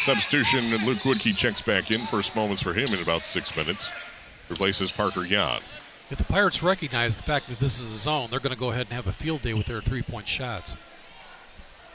Substitution, 0.00 0.70
Luke 0.86 0.98
Woodkey 0.98 1.36
checks 1.36 1.60
back 1.60 1.90
in. 1.90 2.00
First 2.00 2.34
moments 2.34 2.62
for 2.62 2.72
him 2.72 2.94
in 2.94 3.02
about 3.02 3.22
six 3.22 3.54
minutes. 3.54 3.90
Replaces 4.48 4.90
Parker 4.90 5.24
Yan. 5.24 5.60
If 6.10 6.16
the 6.18 6.24
Pirates 6.24 6.62
recognize 6.62 7.16
the 7.16 7.22
fact 7.22 7.48
that 7.48 7.58
this 7.58 7.78
is 7.78 7.94
a 7.94 7.98
zone, 7.98 8.28
they're 8.30 8.40
going 8.40 8.54
to 8.54 8.58
go 8.58 8.70
ahead 8.70 8.86
and 8.86 8.94
have 8.94 9.06
a 9.06 9.12
field 9.12 9.42
day 9.42 9.52
with 9.52 9.66
their 9.66 9.82
three-point 9.82 10.26
shots. 10.26 10.74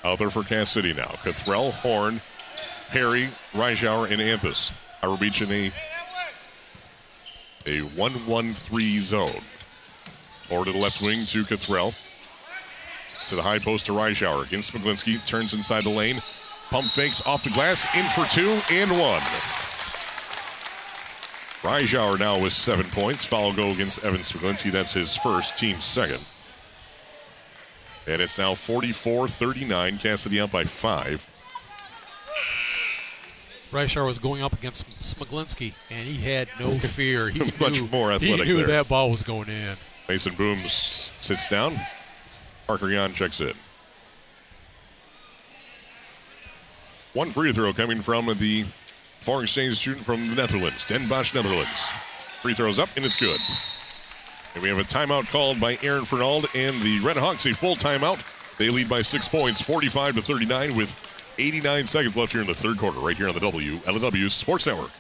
Out 0.04 0.20
there 0.20 0.30
for 0.30 0.44
Cass 0.44 0.70
City 0.70 0.94
now. 0.94 1.08
Cathrell, 1.24 1.72
Horn, 1.72 2.22
Perry, 2.90 3.30
Reischauer, 3.54 4.10
and 4.12 4.22
Anthus. 4.22 4.72
Harbor 5.02 5.18
Beach 5.18 5.42
in 5.42 5.52
a, 5.52 5.68
a 7.66 7.82
1-1-3 7.82 9.00
zone. 9.00 9.42
Over 10.52 10.66
to 10.66 10.72
the 10.72 10.78
left 10.78 11.02
wing 11.02 11.26
to 11.28 11.44
Cathrell. 11.44 11.96
To 13.30 13.36
the 13.36 13.42
high 13.42 13.60
post 13.60 13.88
to 13.88 13.92
Reischauer. 13.94 14.46
Against 14.46 14.72
Smiglinski. 14.74 15.26
Turns 15.28 15.54
inside 15.54 15.84
the 15.84 15.90
lane. 15.90 16.22
Pump 16.70 16.92
fakes 16.92 17.26
off 17.26 17.44
the 17.44 17.50
glass. 17.52 17.86
In 17.96 18.06
for 18.10 18.26
two 18.32 18.60
and 18.72 18.92
one. 18.92 19.22
Reischauer 21.62 22.20
now 22.20 22.40
with 22.40 22.54
seven 22.54 22.86
points. 22.92 23.26
Foul 23.26 23.52
go 23.54 23.72
against 23.72 24.04
Evan 24.04 24.22
Smiglinski. 24.22 24.72
That's 24.72 24.94
his 24.94 25.16
first, 25.18 25.58
team 25.58 25.82
second. 25.82 26.24
And 28.06 28.22
it's 28.22 28.38
now 28.38 28.54
44 28.54 29.28
39. 29.28 29.98
Cass 29.98 30.22
City 30.22 30.40
up 30.40 30.52
by 30.52 30.64
five. 30.66 31.28
Reischauer 33.72 34.06
was 34.06 34.20
going 34.20 34.44
up 34.44 34.54
against 34.54 34.88
Smiglinski, 35.02 35.74
and 35.90 36.08
he 36.08 36.22
had 36.24 36.48
no 36.60 36.70
fear. 36.78 37.30
He 37.30 37.40
Much 37.60 37.82
knew, 37.82 37.88
more 37.88 38.12
athletic 38.12 38.46
He 38.46 38.54
knew 38.54 38.58
there. 38.58 38.68
that 38.68 38.88
ball 38.88 39.10
was 39.10 39.24
going 39.24 39.50
in. 39.50 39.76
Mason 40.08 40.34
Booms 40.36 41.12
sits 41.20 41.48
down. 41.48 41.80
Parker 42.68 42.90
Yan 42.90 43.14
checks 43.14 43.42
in. 43.42 43.54
One 47.14 47.32
free 47.32 47.54
throw 47.54 47.72
coming 47.74 48.02
from 48.02 48.28
the 48.38 48.64
foreign 49.20 49.44
exchange 49.44 49.78
student 49.78 50.06
from 50.06 50.28
the 50.30 50.36
Netherlands, 50.36 50.86
Den 50.86 51.08
Bosch, 51.08 51.34
Netherlands. 51.34 51.88
Free 52.42 52.54
throws 52.54 52.80
up, 52.80 52.90
and 52.96 53.06
it's 53.06 53.16
good. 53.16 53.40
And 54.54 54.62
we 54.62 54.70
have 54.70 54.78
a 54.78 54.84
timeout 54.84 55.30
called 55.30 55.60
by 55.60 55.78
Aaron 55.82 56.06
Fernald 56.06 56.48
and 56.54 56.82
the 56.82 57.00
Red 57.00 57.18
Hawks, 57.18 57.46
a 57.46 57.54
full 57.54 57.76
timeout. 57.76 58.20
They 58.58 58.70
lead 58.70 58.88
by 58.88 59.02
six 59.02 59.28
points, 59.28 59.62
45 59.62 60.16
to 60.16 60.22
39, 60.22 60.76
with 60.76 60.96
89 61.38 61.88
seconds 61.88 62.16
left 62.16 62.32
here 62.32 62.42
in 62.42 62.48
the 62.48 62.54
third 62.54 62.78
quarter, 62.78 63.00
right 63.00 63.18
here 63.18 63.28
on 63.28 63.34
the 63.34 63.40
WLEW 63.40 64.30
Sports 64.30 64.68
Network. 64.68 64.92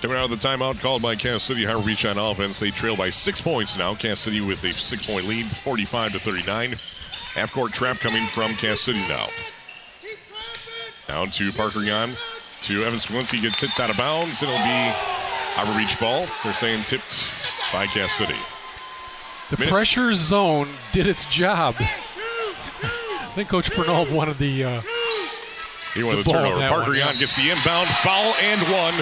Coming 0.00 0.16
out 0.16 0.30
of 0.30 0.40
the 0.40 0.48
timeout 0.48 0.80
called 0.80 1.02
by 1.02 1.14
Cass 1.14 1.42
City, 1.42 1.62
Harbor 1.64 1.84
Beach 1.84 2.06
on 2.06 2.16
offense. 2.16 2.58
They 2.58 2.70
trail 2.70 2.96
by 2.96 3.10
six 3.10 3.38
points 3.40 3.76
now. 3.76 3.94
Cass 3.94 4.20
City 4.20 4.40
with 4.40 4.64
a 4.64 4.72
six 4.72 5.04
point 5.06 5.26
lead, 5.26 5.44
45 5.46 6.12
to 6.12 6.18
39. 6.18 6.74
Half 7.34 7.52
court 7.52 7.72
trap 7.72 7.98
coming 7.98 8.26
from 8.26 8.54
Cass 8.54 8.80
City 8.80 9.00
now. 9.08 9.28
Down 11.06 11.28
to 11.30 11.52
Parker 11.52 11.80
Yan. 11.80 12.12
To 12.62 12.84
Evan 12.84 12.98
Smiglinski 12.98 13.42
gets 13.42 13.60
tipped 13.60 13.78
out 13.78 13.90
of 13.90 13.96
bounds. 13.98 14.42
It'll 14.42 14.54
be 14.54 14.60
Harbor 15.54 15.78
Beach 15.78 15.98
ball. 16.00 16.26
They're 16.44 16.54
saying 16.54 16.84
tipped 16.84 17.22
by 17.72 17.86
Cass 17.86 18.12
City. 18.12 18.34
The 19.50 19.56
Minutes. 19.58 19.70
pressure 19.70 20.14
zone 20.14 20.68
did 20.92 21.06
its 21.06 21.26
job. 21.26 21.74
I 21.80 23.32
think 23.34 23.50
Coach 23.50 23.68
Fernald 23.70 24.10
wanted 24.10 24.38
the. 24.38 24.64
Uh, 24.64 24.80
He 25.94 26.02
wanted 26.02 26.20
the, 26.20 26.22
The 26.24 26.32
turnover. 26.32 26.58
that 26.58 26.70
Parker 26.70 26.90
one, 26.90 26.96
Yan 26.98 27.12
yeah. 27.14 27.20
gets 27.20 27.36
the 27.36 27.50
inbound 27.50 27.88
foul 27.88 28.32
and 28.40 28.60
one. 28.62 28.94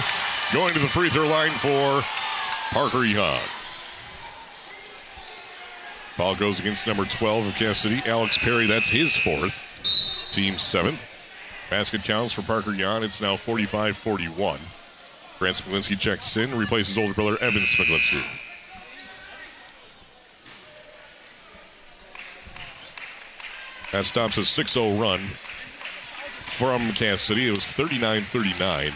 Going 0.51 0.73
to 0.73 0.79
the 0.79 0.87
free 0.87 1.09
throw 1.09 1.27
line 1.27 1.51
for 1.51 2.01
Parker 2.71 3.03
Young. 3.03 3.39
Foul 6.15 6.33
goes 6.33 6.59
against 6.59 6.87
number 6.87 7.05
12 7.05 7.45
of 7.45 7.53
Cass 7.53 7.77
City, 7.77 8.01
Alex 8.07 8.35
Perry. 8.39 8.65
That's 8.65 8.89
his 8.89 9.15
fourth. 9.15 9.61
Team 10.31 10.57
seventh. 10.57 11.07
Basket 11.69 12.03
counts 12.03 12.33
for 12.33 12.41
Parker 12.41 12.73
Yan. 12.73 13.03
It's 13.03 13.21
now 13.21 13.37
45 13.37 13.95
41. 13.95 14.59
Grant 15.37 15.55
Smiglinski 15.55 15.99
checks 15.99 16.35
in, 16.35 16.57
replaces 16.57 16.97
older 16.97 17.13
brother 17.13 17.37
Evan 17.41 17.61
Smiglinski. 17.61 18.23
That 23.91 24.07
stops 24.07 24.39
a 24.39 24.45
6 24.45 24.71
0 24.71 24.95
run 24.95 25.19
from 26.41 26.91
Cass 26.93 27.21
City. 27.21 27.47
It 27.47 27.51
was 27.51 27.71
39 27.71 28.23
39 28.23 28.93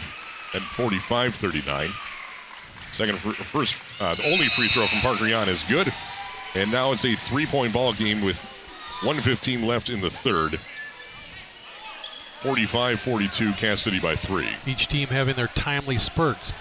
and 0.54 0.62
45 0.62 1.34
39. 1.34 1.90
Second, 2.90 3.18
first, 3.18 3.82
uh, 4.00 4.14
only 4.26 4.46
free 4.46 4.68
throw 4.68 4.86
from 4.86 5.00
Parker 5.00 5.26
Yan 5.26 5.48
is 5.48 5.64
good. 5.64 5.92
And 6.54 6.70
now 6.70 6.92
it's 6.92 7.04
a 7.04 7.14
three 7.14 7.46
point 7.46 7.72
ball 7.72 7.92
game 7.92 8.22
with 8.22 8.42
115 9.02 9.66
left 9.66 9.90
in 9.90 10.00
the 10.00 10.10
third. 10.10 10.60
45 12.40 13.00
42, 13.00 13.52
Cass 13.54 13.80
City 13.80 13.98
by 13.98 14.14
three. 14.14 14.48
Each 14.66 14.86
team 14.86 15.08
having 15.08 15.34
their 15.34 15.48
timely 15.48 15.98
spurts. 15.98 16.52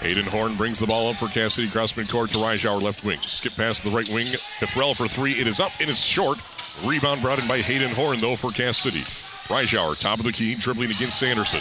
Hayden 0.00 0.26
Horn 0.26 0.56
brings 0.56 0.78
the 0.78 0.86
ball 0.86 1.08
up 1.08 1.16
for 1.16 1.28
Cass 1.28 1.54
City 1.54 1.68
across 1.68 1.92
midcourt 1.92 2.30
to 2.30 2.38
Reischauer 2.38 2.80
left 2.80 3.04
wing. 3.04 3.20
Skip 3.22 3.54
past 3.54 3.84
the 3.84 3.90
right 3.90 4.08
wing. 4.08 4.26
Cathrell 4.58 4.96
for 4.96 5.06
three. 5.06 5.32
It 5.32 5.46
is 5.46 5.60
up 5.60 5.72
and 5.80 5.88
it's 5.88 6.02
short. 6.02 6.38
Rebound 6.84 7.22
brought 7.22 7.38
in 7.38 7.46
by 7.46 7.60
Hayden 7.60 7.90
Horn, 7.94 8.18
though, 8.18 8.36
for 8.36 8.50
Cass 8.50 8.78
City. 8.78 9.02
Reischauer, 9.48 9.98
top 9.98 10.18
of 10.18 10.24
the 10.24 10.32
key, 10.32 10.54
dribbling 10.54 10.90
against 10.90 11.18
Sanderson. 11.18 11.60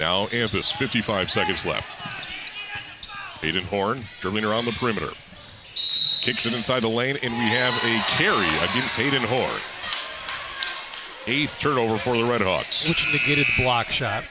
Now 0.00 0.28
Anthus, 0.28 0.72
55 0.72 1.30
seconds 1.30 1.66
left. 1.66 1.86
Hayden 3.42 3.64
Horn 3.64 4.02
dribbling 4.20 4.46
around 4.46 4.64
the 4.64 4.72
perimeter. 4.72 5.10
Kicks 6.22 6.46
it 6.46 6.54
inside 6.54 6.80
the 6.80 6.88
lane, 6.88 7.18
and 7.22 7.34
we 7.34 7.44
have 7.50 7.74
a 7.84 8.00
carry 8.16 8.46
against 8.70 8.96
Hayden 8.96 9.22
Horn. 9.22 9.60
Eighth 11.26 11.60
turnover 11.60 11.98
for 11.98 12.14
the 12.14 12.22
Redhawks. 12.22 12.88
which 12.88 13.12
negated 13.12 13.44
the 13.56 13.62
block 13.62 13.88
shot. 13.88 14.24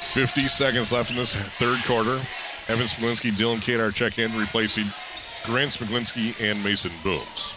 50 0.00 0.46
seconds 0.46 0.92
left 0.92 1.10
in 1.10 1.16
this 1.16 1.34
third 1.34 1.82
quarter. 1.84 2.20
Evan 2.68 2.86
Smiglinski, 2.86 3.32
Dylan 3.32 3.58
Kadar 3.58 3.92
check 3.92 4.18
in, 4.18 4.36
replacing 4.36 4.86
Grant 5.44 5.72
Smiglinski 5.72 6.40
and 6.40 6.62
Mason 6.62 6.92
Booms. 7.02 7.54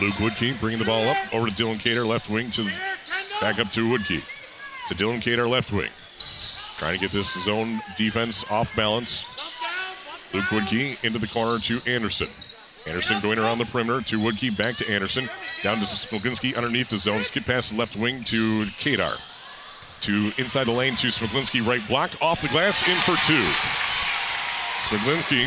Luke 0.00 0.14
Woodkey 0.14 0.58
bringing 0.58 0.80
the 0.80 0.84
ball 0.84 1.08
up 1.08 1.16
over 1.32 1.48
to 1.48 1.52
Dylan 1.52 1.76
Kadar, 1.76 2.06
left 2.06 2.28
wing 2.28 2.50
to 2.50 2.64
back 3.40 3.58
up 3.58 3.70
to 3.70 3.88
Woodkey. 3.88 4.22
To 4.88 4.94
Dylan 4.94 5.20
Kadar, 5.20 5.48
left 5.48 5.72
wing. 5.72 5.90
Trying 6.76 6.94
to 6.94 7.00
get 7.00 7.12
this 7.12 7.32
zone 7.44 7.80
defense 7.96 8.44
off 8.50 8.74
balance. 8.74 9.26
Luke 10.34 10.44
Woodkey 10.46 11.02
into 11.04 11.18
the 11.18 11.26
corner 11.26 11.58
to 11.60 11.80
Anderson. 11.86 12.28
Anderson 12.86 13.20
going 13.20 13.38
around 13.38 13.58
the 13.58 13.64
perimeter 13.64 14.00
to 14.00 14.18
Woodkey, 14.18 14.56
back 14.56 14.76
to 14.76 14.90
Anderson. 14.90 15.28
Down 15.62 15.76
to 15.78 15.84
Smiglinski 15.84 16.56
underneath 16.56 16.90
the 16.90 16.98
zone. 16.98 17.22
Skip 17.22 17.44
pass 17.44 17.68
to 17.68 17.76
left 17.76 17.96
wing 17.96 18.24
to 18.24 18.64
Kadar 18.80 19.20
to 20.02 20.32
inside 20.36 20.64
the 20.64 20.72
lane 20.72 20.96
to 20.96 21.06
Smiglinski, 21.08 21.64
right 21.64 21.86
block, 21.86 22.10
off 22.20 22.42
the 22.42 22.48
glass, 22.48 22.86
in 22.88 22.96
for 22.96 23.14
two. 23.24 23.42
Smiglinski 24.82 25.46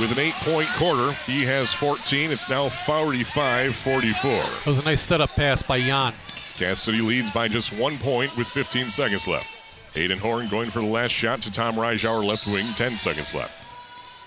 with 0.00 0.12
an 0.12 0.20
eight 0.20 0.34
point 0.34 0.68
quarter. 0.76 1.12
He 1.26 1.42
has 1.44 1.72
14. 1.72 2.30
It's 2.30 2.48
now 2.48 2.68
45 2.68 3.74
44. 3.74 4.30
That 4.30 4.66
was 4.66 4.78
a 4.78 4.82
nice 4.82 5.00
setup 5.00 5.30
pass 5.30 5.62
by 5.62 5.80
Jan. 5.80 6.14
Cass 6.58 6.80
City 6.80 7.00
leads 7.00 7.30
by 7.30 7.46
just 7.46 7.72
one 7.72 7.96
point 7.98 8.36
with 8.36 8.48
15 8.48 8.90
seconds 8.90 9.28
left. 9.28 9.46
Hayden 9.94 10.18
Horn 10.18 10.48
going 10.48 10.70
for 10.70 10.80
the 10.80 10.86
last 10.86 11.12
shot 11.12 11.40
to 11.42 11.52
Tom 11.52 11.76
Reischauer, 11.76 12.24
left 12.24 12.48
wing, 12.48 12.66
10 12.74 12.96
seconds 12.96 13.32
left. 13.32 13.62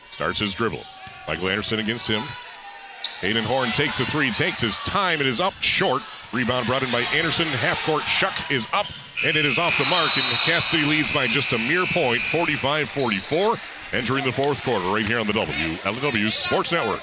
Starts 0.09 0.39
his 0.39 0.53
dribble. 0.53 0.79
Michael 1.27 1.49
Anderson 1.49 1.79
against 1.79 2.07
him. 2.07 2.21
Hayden 3.19 3.43
Horn 3.43 3.71
takes 3.71 3.99
a 3.99 4.05
three, 4.05 4.31
takes 4.31 4.61
his 4.61 4.77
time. 4.77 5.19
It 5.19 5.27
is 5.27 5.41
up 5.41 5.51
short. 5.59 6.03
Rebound 6.31 6.67
brought 6.67 6.83
in 6.83 6.91
by 6.91 7.01
Anderson. 7.13 7.47
Half 7.47 7.85
court 7.85 8.03
shuck 8.03 8.49
is 8.49 8.65
up, 8.71 8.87
and 9.25 9.35
it 9.35 9.43
is 9.43 9.59
off 9.59 9.77
the 9.77 9.85
mark. 9.89 10.15
And 10.15 10.25
Cass 10.37 10.67
City 10.67 10.85
leads 10.85 11.13
by 11.13 11.27
just 11.27 11.51
a 11.51 11.57
mere 11.57 11.85
point, 11.87 12.21
45 12.21 12.87
44. 12.87 13.57
Entering 13.91 14.23
the 14.23 14.31
fourth 14.31 14.63
quarter 14.63 14.85
right 14.87 15.05
here 15.05 15.19
on 15.19 15.27
the 15.27 15.33
WLEW 15.33 16.31
Sports 16.31 16.71
Network. 16.71 17.01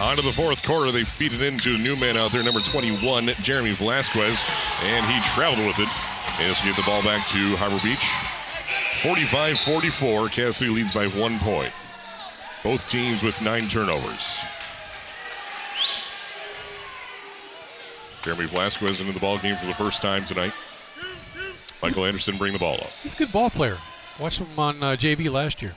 On 0.00 0.14
to 0.14 0.22
the 0.22 0.32
fourth 0.32 0.64
quarter. 0.64 0.92
They 0.92 1.02
feed 1.02 1.32
it 1.32 1.42
into 1.42 1.74
a 1.74 1.78
new 1.78 1.96
man 1.96 2.16
out 2.16 2.30
there, 2.30 2.42
number 2.44 2.60
21, 2.60 3.26
Jeremy 3.42 3.72
Velasquez, 3.72 4.44
and 4.82 5.04
he 5.06 5.20
traveled 5.30 5.66
with 5.66 5.78
it. 5.80 5.88
And 6.40 6.50
this 6.50 6.62
will 6.62 6.70
get 6.70 6.76
the 6.76 6.86
ball 6.86 7.02
back 7.02 7.26
to 7.28 7.56
Harbor 7.56 7.80
Beach. 7.82 8.06
45 9.02 9.58
44. 9.58 10.28
Cass 10.28 10.56
City 10.58 10.70
leads 10.70 10.92
by 10.92 11.08
one 11.08 11.38
point. 11.40 11.72
Both 12.62 12.88
teams 12.88 13.24
with 13.24 13.40
nine 13.42 13.66
turnovers. 13.68 14.38
Jeremy 18.22 18.46
Velasquez 18.46 19.00
into 19.00 19.12
the 19.12 19.20
ball 19.20 19.38
game 19.38 19.56
for 19.56 19.66
the 19.66 19.74
first 19.74 20.00
time 20.00 20.24
tonight. 20.24 20.52
Michael 21.82 22.04
Anderson 22.04 22.36
bring 22.36 22.52
the 22.52 22.58
ball 22.58 22.74
up. 22.74 22.90
He's 23.02 23.14
a 23.14 23.16
good 23.16 23.32
ball 23.32 23.50
player. 23.50 23.78
Watched 24.18 24.40
him 24.40 24.58
on 24.58 24.82
uh, 24.82 24.90
JV 24.90 25.30
last 25.30 25.62
year. 25.62 25.74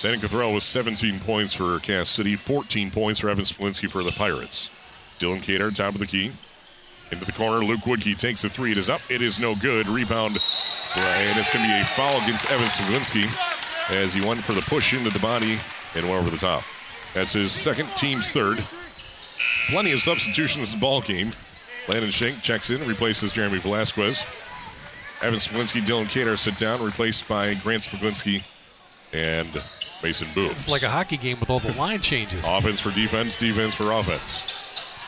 Santa 0.00 0.16
Cathrell 0.16 0.54
with 0.54 0.62
17 0.62 1.20
points 1.20 1.52
for 1.52 1.78
Cass 1.80 2.08
City, 2.08 2.34
14 2.34 2.90
points 2.90 3.20
for 3.20 3.28
Evan 3.28 3.44
Smiglinski 3.44 3.90
for 3.90 4.02
the 4.02 4.12
Pirates. 4.12 4.70
Dylan 5.18 5.42
Kadar, 5.42 5.76
top 5.76 5.92
of 5.92 6.00
the 6.00 6.06
key. 6.06 6.32
Into 7.12 7.26
the 7.26 7.32
corner, 7.32 7.62
Luke 7.62 7.80
Woodkey 7.80 8.18
takes 8.18 8.40
the 8.40 8.48
three. 8.48 8.72
It 8.72 8.78
is 8.78 8.88
up. 8.88 9.02
It 9.10 9.20
is 9.20 9.38
no 9.38 9.54
good. 9.56 9.86
Rebound, 9.88 10.38
and 10.96 11.38
it's 11.38 11.50
going 11.50 11.66
to 11.66 11.70
be 11.70 11.78
a 11.78 11.84
foul 11.84 12.18
against 12.22 12.50
Evan 12.50 12.66
Smiglinski 12.68 13.28
as 13.94 14.14
he 14.14 14.26
went 14.26 14.42
for 14.42 14.54
the 14.54 14.62
push 14.62 14.94
into 14.94 15.10
the 15.10 15.18
body 15.18 15.58
and 15.94 16.08
went 16.08 16.22
over 16.22 16.30
the 16.30 16.38
top. 16.38 16.62
That's 17.12 17.34
his 17.34 17.52
second, 17.52 17.90
team's 17.94 18.30
third. 18.30 18.64
Plenty 19.68 19.92
of 19.92 20.00
substitutions 20.00 20.72
in 20.72 20.80
the 20.80 20.80
ball 20.80 21.02
game. 21.02 21.30
Landon 21.88 22.10
Shank 22.10 22.40
checks 22.40 22.70
in, 22.70 22.88
replaces 22.88 23.32
Jeremy 23.32 23.58
Velasquez. 23.58 24.24
Evan 25.20 25.38
Smiglinski, 25.38 25.82
Dylan 25.82 26.06
Kadar 26.06 26.38
sit 26.38 26.56
down, 26.56 26.82
replaced 26.82 27.28
by 27.28 27.52
Grant 27.52 27.82
Smiglinski 27.82 28.44
and 29.12 29.62
Mason 30.02 30.28
Booms. 30.34 30.52
It's 30.52 30.68
like 30.68 30.82
a 30.82 30.90
hockey 30.90 31.16
game 31.16 31.38
with 31.40 31.50
all 31.50 31.60
the 31.60 31.72
line 31.72 32.00
changes. 32.00 32.44
Offense 32.48 32.80
for 32.80 32.90
defense, 32.90 33.36
defense 33.36 33.74
for 33.74 33.92
offense. 33.92 34.40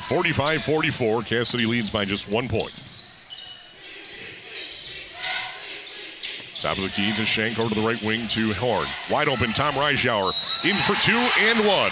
45 0.03 0.63
44. 0.63 1.23
Cass 1.23 1.49
City 1.49 1.67
leads 1.67 1.91
by 1.91 2.05
just 2.05 2.29
one 2.29 2.49
point. 2.49 2.73
Top 6.63 6.77
of 6.77 6.85
the 6.85 6.91
key 6.91 7.13
to 7.15 7.25
Shank 7.25 7.59
over 7.59 7.75
to 7.75 7.81
the 7.81 7.85
right 7.85 8.01
wing 8.03 8.29
to 8.29 8.53
Horn. 8.53 8.87
Wide 9.11 9.27
open, 9.27 9.51
Tom 9.51 9.75
Reischauer 9.75 10.31
in 10.65 10.77
for 10.77 10.95
two 11.03 11.19
and 11.41 11.59
one. 11.67 11.91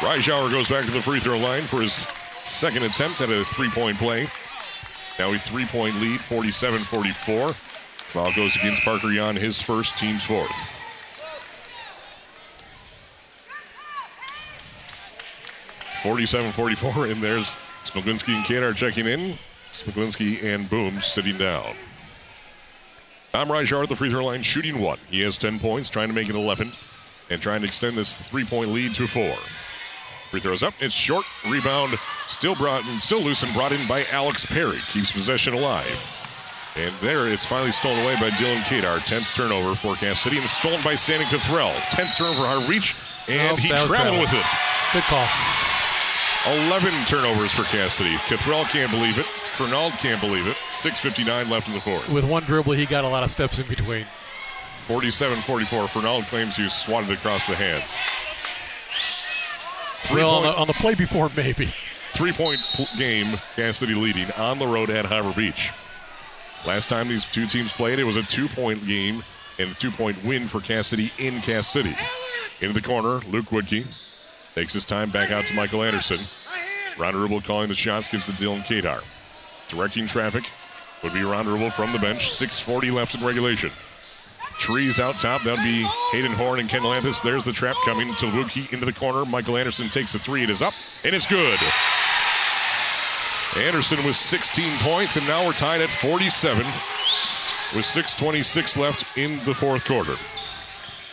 Reischauer 0.00 0.50
goes 0.50 0.68
back 0.68 0.84
to 0.84 0.90
the 0.90 1.00
free 1.00 1.20
throw 1.20 1.38
line 1.38 1.62
for 1.62 1.80
his 1.80 2.04
second 2.44 2.82
attempt 2.82 3.20
at 3.20 3.30
a 3.30 3.44
three 3.44 3.70
point 3.70 3.96
play. 3.96 4.26
Now 5.20 5.32
a 5.32 5.38
three 5.38 5.66
point 5.66 6.00
lead, 6.00 6.20
47 6.20 6.80
44. 6.80 7.52
Foul 7.52 8.32
goes 8.34 8.56
against 8.56 8.84
Parker 8.84 9.12
Yan, 9.12 9.36
his 9.36 9.60
first, 9.62 9.96
team's 9.96 10.24
fourth. 10.24 10.77
Forty-seven, 16.02 16.52
forty-four, 16.52 17.06
and 17.06 17.20
there's 17.22 17.56
Smiglinski 17.84 18.34
and 18.34 18.44
Kadar 18.44 18.74
checking 18.74 19.06
in. 19.06 19.38
Smiglinski 19.72 20.42
and 20.44 20.68
Boom 20.70 21.00
sitting 21.00 21.36
down. 21.36 21.74
Tom 23.32 23.48
Reischauer 23.48 23.82
at 23.82 23.88
the 23.88 23.96
free 23.96 24.10
throw 24.10 24.24
line 24.24 24.42
shooting 24.42 24.80
one. 24.80 24.98
He 25.10 25.20
has 25.20 25.36
10 25.36 25.58
points, 25.58 25.90
trying 25.90 26.08
to 26.08 26.14
make 26.14 26.28
it 26.28 26.34
11, 26.34 26.72
and 27.30 27.42
trying 27.42 27.60
to 27.60 27.66
extend 27.66 27.96
this 27.96 28.16
three-point 28.16 28.70
lead 28.70 28.94
to 28.94 29.06
four. 29.06 29.36
Free 30.30 30.40
throws 30.40 30.62
up. 30.62 30.74
It's 30.80 30.94
short. 30.94 31.24
Rebound 31.48 31.94
still 32.26 32.54
brought 32.54 32.82
still 33.00 33.20
loose 33.20 33.42
and 33.42 33.52
brought 33.54 33.72
in 33.72 33.86
by 33.88 34.04
Alex 34.12 34.44
Perry. 34.44 34.78
Keeps 34.92 35.12
possession 35.12 35.54
alive. 35.54 36.06
And 36.76 36.94
there 37.00 37.26
it's 37.28 37.44
finally 37.44 37.72
stolen 37.72 37.98
away 38.00 38.14
by 38.16 38.30
Dylan 38.30 38.60
Kadar. 38.62 38.98
10th 39.00 39.34
turnover 39.34 39.74
for 39.74 39.94
Cass 39.94 40.20
City 40.20 40.38
and 40.38 40.48
stolen 40.48 40.80
by 40.82 40.94
Sandy 40.94 41.24
Cathrell. 41.26 41.72
10th 41.90 42.18
turnover 42.18 42.46
Hard 42.46 42.68
Reach. 42.68 42.94
And 43.26 43.56
Nope, 43.56 43.58
he 43.58 43.68
traveled 43.68 44.20
with 44.20 44.32
it. 44.32 44.44
Good 44.92 45.02
call. 45.04 45.26
11 46.48 46.90
turnovers 47.06 47.52
for 47.52 47.64
Cass 47.64 47.94
City. 47.94 48.14
Cathrell 48.14 48.64
can't 48.70 48.90
believe 48.90 49.18
it. 49.18 49.26
Fernald 49.26 49.92
can't 49.98 50.20
believe 50.20 50.46
it. 50.46 50.56
6.59 50.70 51.50
left 51.50 51.68
in 51.68 51.74
the 51.74 51.80
fourth. 51.80 52.08
With 52.08 52.24
one 52.24 52.44
dribble, 52.44 52.72
he 52.72 52.86
got 52.86 53.04
a 53.04 53.08
lot 53.08 53.22
of 53.22 53.30
steps 53.30 53.58
in 53.58 53.66
between. 53.66 54.06
47 54.78 55.42
44. 55.42 55.88
Fernald 55.88 56.24
claims 56.24 56.56
he 56.56 56.66
swatted 56.70 57.10
across 57.10 57.46
the 57.46 57.54
hands. 57.54 57.98
Well, 60.10 60.30
on 60.30 60.42
the, 60.44 60.56
on 60.56 60.66
the 60.66 60.72
play 60.72 60.94
before, 60.94 61.30
maybe. 61.36 61.66
three 61.66 62.32
point 62.32 62.60
game, 62.96 63.38
Cass 63.56 63.76
City 63.76 63.94
leading 63.94 64.30
on 64.38 64.58
the 64.58 64.66
road 64.66 64.88
at 64.88 65.04
Harbor 65.04 65.34
Beach. 65.36 65.70
Last 66.66 66.88
time 66.88 67.08
these 67.08 67.26
two 67.26 67.46
teams 67.46 67.74
played, 67.74 67.98
it 67.98 68.04
was 68.04 68.16
a 68.16 68.22
two 68.22 68.48
point 68.48 68.86
game 68.86 69.22
and 69.58 69.70
a 69.70 69.74
two 69.74 69.90
point 69.90 70.24
win 70.24 70.46
for 70.46 70.60
Cass 70.60 70.86
City 70.86 71.12
in 71.18 71.40
Cass 71.42 71.68
City. 71.68 71.94
Into 72.62 72.72
the 72.72 72.80
corner, 72.80 73.20
Luke 73.28 73.46
Woodkey 73.46 73.86
takes 74.54 74.72
his 74.72 74.84
time 74.84 75.10
back 75.10 75.30
out 75.30 75.46
to 75.46 75.54
Michael 75.54 75.82
Anderson. 75.82 76.20
Ron 76.98 77.14
Rubel 77.14 77.44
calling 77.44 77.68
the 77.68 77.74
shots, 77.74 78.08
gives 78.08 78.26
to 78.26 78.32
Dylan 78.32 78.64
Kadar. 78.64 79.02
Directing 79.68 80.06
traffic 80.06 80.44
would 81.02 81.12
be 81.12 81.22
Ron 81.22 81.46
Rubel 81.46 81.72
from 81.72 81.92
the 81.92 81.98
bench. 81.98 82.30
6.40 82.30 82.92
left 82.92 83.14
in 83.14 83.24
regulation. 83.24 83.70
Trees 84.58 84.98
out 84.98 85.18
top. 85.20 85.42
That 85.42 85.56
would 85.56 85.64
be 85.64 85.86
Hayden 86.10 86.32
Horn 86.32 86.58
and 86.58 86.68
Kendall 86.68 86.92
Anthus. 86.92 87.20
There's 87.20 87.44
the 87.44 87.52
trap 87.52 87.76
coming. 87.84 88.08
Tilbuki 88.08 88.72
into 88.72 88.84
the 88.84 88.92
corner. 88.92 89.24
Michael 89.24 89.56
Anderson 89.56 89.88
takes 89.88 90.12
the 90.12 90.18
three. 90.18 90.42
It 90.42 90.50
is 90.50 90.62
up, 90.62 90.74
and 91.04 91.14
it's 91.14 91.26
good. 91.26 91.58
Anderson 93.56 94.04
with 94.04 94.16
16 94.16 94.78
points, 94.78 95.16
and 95.16 95.26
now 95.26 95.46
we're 95.46 95.52
tied 95.52 95.80
at 95.80 95.88
47 95.88 96.64
with 97.74 97.84
6.26 97.84 98.76
left 98.76 99.16
in 99.16 99.42
the 99.44 99.54
fourth 99.54 99.84
quarter. 99.84 100.16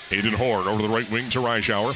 Hayden 0.10 0.34
Horn 0.34 0.68
over 0.68 0.82
the 0.82 0.90
right 0.90 1.10
wing 1.12 1.30
to 1.30 1.40
Reischauer. 1.40 1.96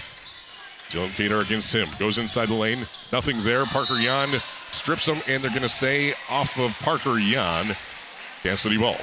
Dylan 0.90 1.10
Kadar 1.10 1.42
against 1.44 1.74
him. 1.74 1.88
Goes 2.00 2.18
inside 2.18 2.48
the 2.48 2.56
lane. 2.56 2.80
Nothing 3.12 3.44
there. 3.44 3.66
Parker 3.66 3.98
Jan 4.02 4.42
strips 4.72 5.08
him, 5.08 5.18
and 5.28 5.44
they're 5.44 5.52
going 5.52 5.62
to 5.62 5.70
say 5.70 6.14
off 6.30 6.58
of 6.58 6.78
Parker 6.80 7.20
Jan. 7.20 7.76
Cass 8.44 8.62
City 8.62 8.78
ball. 8.78 8.96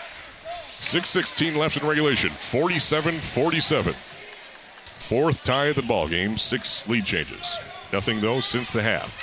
6.16 0.81 1.57
left 1.57 1.77
in 1.77 1.87
regulation. 1.87 2.31
47 2.31 3.19
47. 3.19 3.95
Fourth 4.97 5.45
tie 5.45 5.67
of 5.67 5.77
the 5.77 5.83
ball 5.83 6.09
game. 6.09 6.37
Six 6.37 6.89
lead 6.89 7.05
changes. 7.05 7.57
Nothing, 7.93 8.21
though, 8.21 8.41
since 8.41 8.73
the 8.73 8.83
half. 8.83 9.23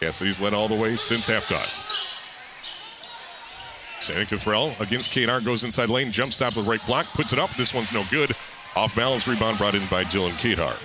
Cass 0.00 0.16
City's 0.16 0.40
led 0.40 0.54
all 0.54 0.68
the 0.68 0.74
way 0.74 0.96
since 0.96 1.28
halftime. 1.28 2.06
Santa 4.00 4.24
Cathrell 4.24 4.78
against 4.80 5.10
Kadar 5.10 5.44
goes 5.44 5.64
inside 5.64 5.90
lane, 5.90 6.12
jump 6.12 6.32
stop 6.32 6.56
with 6.56 6.66
right 6.66 6.84
block, 6.86 7.06
puts 7.06 7.32
it 7.32 7.38
up. 7.38 7.54
This 7.56 7.74
one's 7.74 7.92
no 7.92 8.04
good. 8.10 8.34
Off 8.76 8.94
balance 8.94 9.26
rebound 9.26 9.58
brought 9.58 9.74
in 9.74 9.86
by 9.86 10.04
Dylan 10.04 10.32
Kadar. 10.32 10.76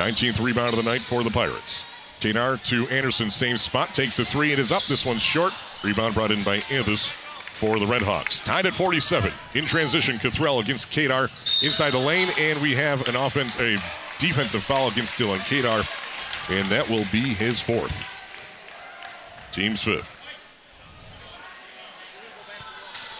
19th 0.00 0.42
rebound 0.42 0.70
of 0.70 0.82
the 0.82 0.90
night 0.90 1.02
for 1.02 1.22
the 1.22 1.30
Pirates. 1.30 1.84
Kadar 2.20 2.62
to 2.68 2.88
Anderson, 2.88 3.30
same 3.30 3.58
spot, 3.58 3.92
takes 3.92 4.16
the 4.16 4.24
three. 4.24 4.50
It 4.50 4.58
is 4.58 4.72
up. 4.72 4.82
This 4.84 5.04
one's 5.04 5.22
short. 5.22 5.52
Rebound 5.82 6.14
brought 6.14 6.30
in 6.30 6.42
by 6.42 6.60
Anthus 6.70 7.10
for 7.12 7.78
the 7.78 7.84
Redhawks. 7.84 8.42
Tied 8.42 8.64
at 8.64 8.72
47. 8.72 9.30
In 9.54 9.66
transition, 9.66 10.16
Cathrell 10.16 10.62
against 10.62 10.90
Kadar 10.90 11.28
inside 11.62 11.90
the 11.90 11.98
lane, 11.98 12.28
and 12.38 12.58
we 12.62 12.74
have 12.74 13.06
an 13.08 13.16
offense, 13.16 13.58
a 13.60 13.76
defensive 14.18 14.62
foul 14.62 14.88
against 14.88 15.16
Dylan 15.16 15.38
Kadar, 15.40 15.84
and 16.50 16.66
that 16.68 16.88
will 16.88 17.04
be 17.12 17.20
his 17.34 17.60
fourth. 17.60 18.08
Team's 19.52 19.82
fifth. 19.82 20.16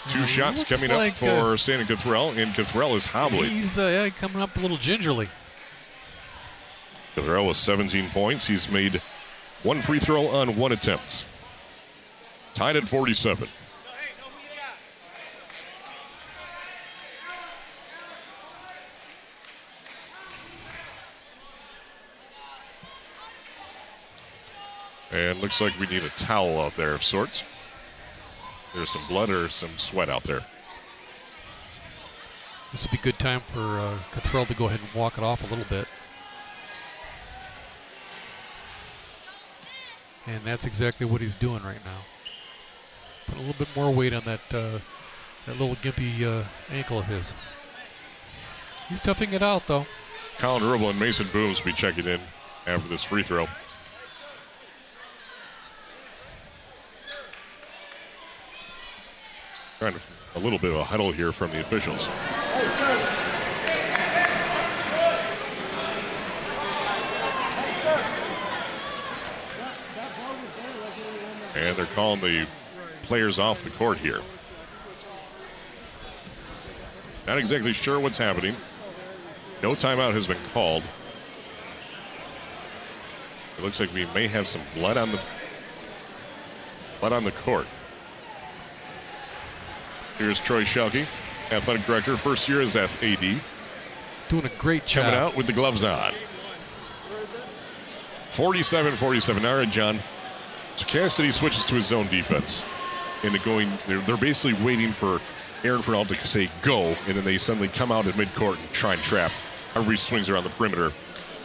Two 0.08 0.20
Uh, 0.20 0.24
shots 0.26 0.64
coming 0.64 0.96
like, 0.96 1.12
up 1.12 1.18
for 1.18 1.58
Santa 1.58 1.84
Cathrell, 1.84 2.36
and 2.38 2.52
Cathrell 2.54 2.96
is 2.96 3.04
hobbling. 3.04 3.50
He's 3.50 3.76
uh, 3.78 4.08
coming 4.16 4.40
up 4.40 4.56
a 4.56 4.60
little 4.60 4.78
gingerly. 4.78 5.28
Cathrell 7.14 7.48
with 7.48 7.56
17 7.56 8.10
points. 8.10 8.46
He's 8.46 8.70
made 8.70 9.02
one 9.62 9.80
free 9.82 9.98
throw 9.98 10.28
on 10.28 10.56
one 10.56 10.72
attempt. 10.72 11.24
Tied 12.54 12.76
at 12.76 12.88
47. 12.88 13.48
And 25.12 25.40
looks 25.40 25.60
like 25.60 25.78
we 25.78 25.86
need 25.86 26.04
a 26.04 26.08
towel 26.10 26.60
out 26.60 26.76
there 26.76 26.94
of 26.94 27.02
sorts. 27.02 27.42
There's 28.74 28.90
some 28.90 29.02
blood 29.08 29.28
or 29.30 29.48
some 29.48 29.76
sweat 29.76 30.08
out 30.08 30.22
there. 30.22 30.44
This 32.70 32.86
would 32.86 32.92
be 32.92 32.98
a 32.98 33.02
good 33.02 33.18
time 33.18 33.40
for 33.40 33.58
uh, 33.60 33.98
Cathrell 34.12 34.46
to 34.46 34.54
go 34.54 34.66
ahead 34.66 34.78
and 34.80 34.88
walk 34.94 35.18
it 35.18 35.24
off 35.24 35.42
a 35.42 35.52
little 35.52 35.68
bit. 35.68 35.88
And 40.30 40.44
that's 40.44 40.64
exactly 40.64 41.06
what 41.06 41.20
he's 41.20 41.34
doing 41.34 41.60
right 41.64 41.84
now. 41.84 42.04
Put 43.26 43.36
a 43.36 43.40
little 43.40 43.54
bit 43.58 43.68
more 43.74 43.90
weight 43.90 44.14
on 44.14 44.22
that 44.24 44.54
uh, 44.54 44.78
that 45.46 45.58
little 45.58 45.74
gimpy 45.76 46.22
uh, 46.22 46.44
ankle 46.70 47.00
of 47.00 47.06
his. 47.06 47.34
He's 48.88 49.00
toughing 49.00 49.32
it 49.32 49.42
out 49.42 49.66
though. 49.66 49.86
Colin 50.38 50.62
Rubel 50.62 50.90
and 50.90 51.00
Mason 51.00 51.26
Booms 51.32 51.64
will 51.64 51.72
be 51.72 51.76
checking 51.76 52.06
in 52.06 52.20
after 52.66 52.88
this 52.88 53.02
free 53.02 53.24
throw. 53.24 53.48
Trying 59.80 59.94
to 59.94 60.00
a 60.36 60.38
little 60.38 60.60
bit 60.60 60.70
of 60.70 60.76
a 60.76 60.84
huddle 60.84 61.10
here 61.10 61.32
from 61.32 61.50
the 61.50 61.60
officials. 61.60 62.08
And 71.60 71.76
they're 71.76 71.86
calling 71.94 72.20
the 72.20 72.46
players 73.02 73.38
off 73.38 73.62
the 73.62 73.70
court 73.70 73.98
here. 73.98 74.20
Not 77.26 77.36
exactly 77.38 77.72
sure 77.74 78.00
what's 78.00 78.16
happening. 78.18 78.56
No 79.62 79.74
timeout 79.74 80.14
has 80.14 80.26
been 80.26 80.38
called. 80.54 80.82
It 83.58 83.62
looks 83.62 83.78
like 83.78 83.92
we 83.92 84.06
may 84.14 84.26
have 84.26 84.48
some 84.48 84.62
blood 84.74 84.96
on 84.96 85.12
the 85.12 85.20
blood 86.98 87.12
on 87.12 87.24
the 87.24 87.32
court. 87.32 87.66
Here's 90.18 90.40
Troy 90.40 90.62
Shelke, 90.64 91.06
athletic 91.50 91.84
director, 91.84 92.16
first 92.16 92.48
year 92.48 92.62
as 92.62 92.74
FAD, 92.74 93.40
Doing 94.28 94.44
a 94.46 94.50
great 94.58 94.86
job. 94.86 95.04
coming 95.04 95.18
out 95.20 95.36
with 95.36 95.46
the 95.46 95.52
gloves 95.52 95.84
on. 95.84 96.12
47-47. 98.30 99.44
All 99.44 99.56
right, 99.58 99.70
John. 99.70 99.98
So 100.80 100.86
Cass 100.86 101.12
City 101.12 101.30
switches 101.30 101.66
to 101.66 101.74
his 101.74 101.88
zone 101.88 102.06
defense, 102.06 102.62
and 103.22 103.34
they're 103.34 103.44
going. 103.44 103.70
They're, 103.86 104.00
they're 104.00 104.16
basically 104.16 104.54
waiting 104.64 104.92
for 104.92 105.20
Aaron 105.62 105.82
Fernald 105.82 106.08
to 106.08 106.26
say 106.26 106.50
go, 106.62 106.96
and 107.06 107.14
then 107.14 107.22
they 107.22 107.36
suddenly 107.36 107.68
come 107.68 107.92
out 107.92 108.06
at 108.06 108.14
midcourt 108.14 108.58
and 108.58 108.72
try 108.72 108.94
and 108.94 109.02
trap. 109.02 109.30
Everybody 109.74 109.98
swings 109.98 110.30
around 110.30 110.44
the 110.44 110.50
perimeter, 110.50 110.90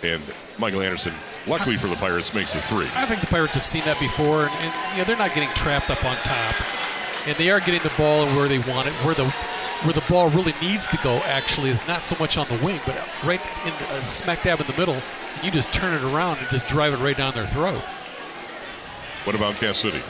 and 0.04 0.24
Michael 0.58 0.82
Anderson, 0.82 1.12
luckily 1.48 1.76
for 1.76 1.88
the 1.88 1.98
Pirates, 1.98 2.34
makes 2.34 2.54
the 2.54 2.62
three. 2.62 2.86
I 2.96 3.06
think 3.06 3.20
the 3.20 3.28
Pirates 3.28 3.56
have 3.56 3.66
seen 3.66 3.84
that 3.84 4.00
before, 4.00 4.44
and, 4.44 4.52
and 4.52 4.92
you 4.94 4.98
know, 5.00 5.04
they're 5.04 5.18
not 5.18 5.36
getting 5.36 5.50
trapped 5.50 5.90
up 5.90 6.06
on 6.06 6.16
top, 6.24 7.28
and 7.28 7.36
they 7.36 7.50
are 7.50 7.60
getting 7.60 7.82
the 7.82 7.94
ball 7.98 8.28
where 8.38 8.48
they 8.48 8.60
want 8.60 8.88
it, 8.88 8.94
where 9.04 9.16
the 9.16 9.26
where 9.84 9.94
the 9.94 10.06
ball 10.08 10.30
really 10.30 10.54
needs 10.62 10.88
to 10.88 10.98
go. 11.04 11.18
Actually, 11.26 11.72
is 11.72 11.86
not 11.90 12.06
so 12.06 12.16
much 12.22 12.38
on 12.38 12.48
the 12.48 12.58
wing, 12.64 12.80
but 12.86 12.98
right 13.26 13.42
in 13.66 13.74
the, 13.74 13.96
uh, 13.96 14.04
smack 14.04 14.44
dab 14.44 14.62
in 14.62 14.68
the 14.68 14.78
middle. 14.78 14.96
And 14.96 15.44
you 15.44 15.52
just 15.52 15.74
turn 15.74 15.94
it 15.94 16.02
around 16.14 16.38
and 16.38 16.48
just 16.48 16.70
drive 16.70 16.94
it 16.94 17.04
right 17.04 17.18
down 17.18 17.36
their 17.36 17.46
throat. 17.48 17.84
What 19.26 19.36
about 19.36 19.56
Cass 19.56 19.78
City? 19.78 20.02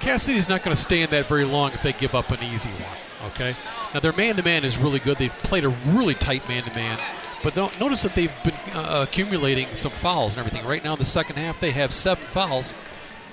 Cass 0.00 0.24
City's 0.24 0.48
not 0.48 0.62
going 0.62 0.74
to 0.74 0.80
stay 0.80 1.02
in 1.02 1.10
that 1.10 1.26
very 1.26 1.44
long 1.44 1.72
if 1.72 1.82
they 1.82 1.92
give 1.92 2.14
up 2.14 2.30
an 2.30 2.42
easy 2.42 2.70
one. 2.70 3.30
Okay. 3.30 3.56
Now 3.94 4.00
their 4.00 4.12
man-to-man 4.12 4.64
is 4.64 4.76
really 4.76 4.98
good. 4.98 5.18
They've 5.18 5.32
played 5.38 5.64
a 5.64 5.68
really 5.68 6.14
tight 6.14 6.46
man-to-man, 6.48 6.98
but 7.42 7.56
notice 7.56 8.02
that 8.02 8.12
they've 8.12 8.32
been 8.42 8.54
uh, 8.74 9.06
accumulating 9.08 9.72
some 9.74 9.92
fouls 9.92 10.34
and 10.34 10.44
everything. 10.44 10.66
Right 10.66 10.82
now, 10.82 10.94
in 10.94 10.98
the 10.98 11.04
second 11.04 11.36
half, 11.36 11.60
they 11.60 11.70
have 11.70 11.92
seven 11.92 12.24
fouls, 12.24 12.74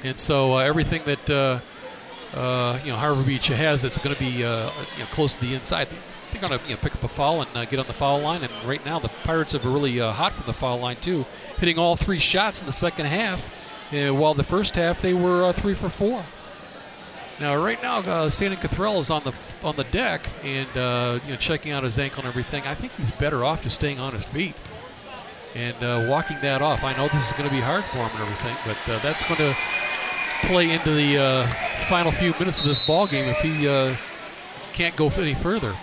and 0.03 0.17
so 0.17 0.53
uh, 0.53 0.59
everything 0.59 1.01
that 1.05 1.29
uh, 1.29 1.59
uh, 2.37 2.79
you 2.83 2.91
know 2.91 2.97
Harbor 2.97 3.23
Beach 3.23 3.47
has 3.47 3.81
that's 3.81 3.97
going 3.97 4.15
to 4.15 4.19
be 4.19 4.43
uh, 4.43 4.69
you 4.95 5.03
know, 5.03 5.09
close 5.11 5.33
to 5.33 5.41
the 5.41 5.53
inside, 5.53 5.87
they're 6.31 6.41
going 6.41 6.57
to 6.57 6.65
you 6.67 6.75
know, 6.75 6.81
pick 6.81 6.95
up 6.95 7.03
a 7.03 7.07
foul 7.07 7.41
and 7.41 7.49
uh, 7.55 7.65
get 7.65 7.79
on 7.79 7.87
the 7.87 7.93
foul 7.93 8.19
line. 8.19 8.43
And 8.43 8.51
right 8.63 8.85
now, 8.85 8.99
the 8.99 9.09
Pirates 9.09 9.55
are 9.55 9.59
really 9.59 9.99
uh, 9.99 10.11
hot 10.11 10.31
from 10.31 10.45
the 10.45 10.53
foul 10.53 10.79
line 10.79 10.97
too, 10.97 11.25
hitting 11.57 11.77
all 11.77 11.95
three 11.95 12.19
shots 12.19 12.59
in 12.59 12.65
the 12.65 12.71
second 12.71 13.07
half. 13.07 13.60
Uh, 13.91 14.13
while 14.13 14.33
the 14.33 14.43
first 14.43 14.75
half 14.75 15.01
they 15.01 15.13
were 15.13 15.45
uh, 15.45 15.53
three 15.53 15.73
for 15.73 15.89
four. 15.89 16.23
Now, 17.39 17.55
right 17.55 17.81
now, 17.81 17.97
uh, 17.99 18.29
Santa 18.29 18.55
Cathrell 18.55 18.99
is 18.99 19.09
on 19.09 19.23
the 19.23 19.33
on 19.63 19.75
the 19.75 19.83
deck 19.85 20.27
and 20.43 20.69
uh, 20.77 21.19
you 21.25 21.31
know 21.31 21.37
checking 21.37 21.71
out 21.71 21.83
his 21.83 21.97
ankle 21.97 22.21
and 22.21 22.29
everything. 22.29 22.63
I 22.67 22.75
think 22.75 22.93
he's 22.93 23.11
better 23.11 23.43
off 23.43 23.63
just 23.63 23.75
staying 23.75 23.99
on 23.99 24.13
his 24.13 24.23
feet 24.25 24.55
and 25.55 25.75
uh, 25.83 26.05
walking 26.07 26.37
that 26.41 26.61
off. 26.61 26.83
I 26.83 26.95
know 26.95 27.07
this 27.07 27.27
is 27.27 27.33
going 27.33 27.49
to 27.49 27.55
be 27.55 27.61
hard 27.61 27.83
for 27.85 27.97
him 27.97 28.11
and 28.11 28.21
everything, 28.21 28.55
but 28.65 28.93
uh, 28.93 28.99
that's 28.99 29.23
going 29.23 29.37
to 29.37 29.57
play 30.47 30.71
into 30.71 30.91
the 30.91 31.17
uh, 31.17 31.47
final 31.87 32.11
few 32.11 32.31
minutes 32.33 32.59
of 32.59 32.65
this 32.65 32.85
ball 32.85 33.07
game 33.07 33.27
if 33.27 33.37
he 33.37 33.67
uh, 33.67 33.95
can't 34.73 34.95
go 34.95 35.09
any 35.17 35.33
further. 35.33 35.75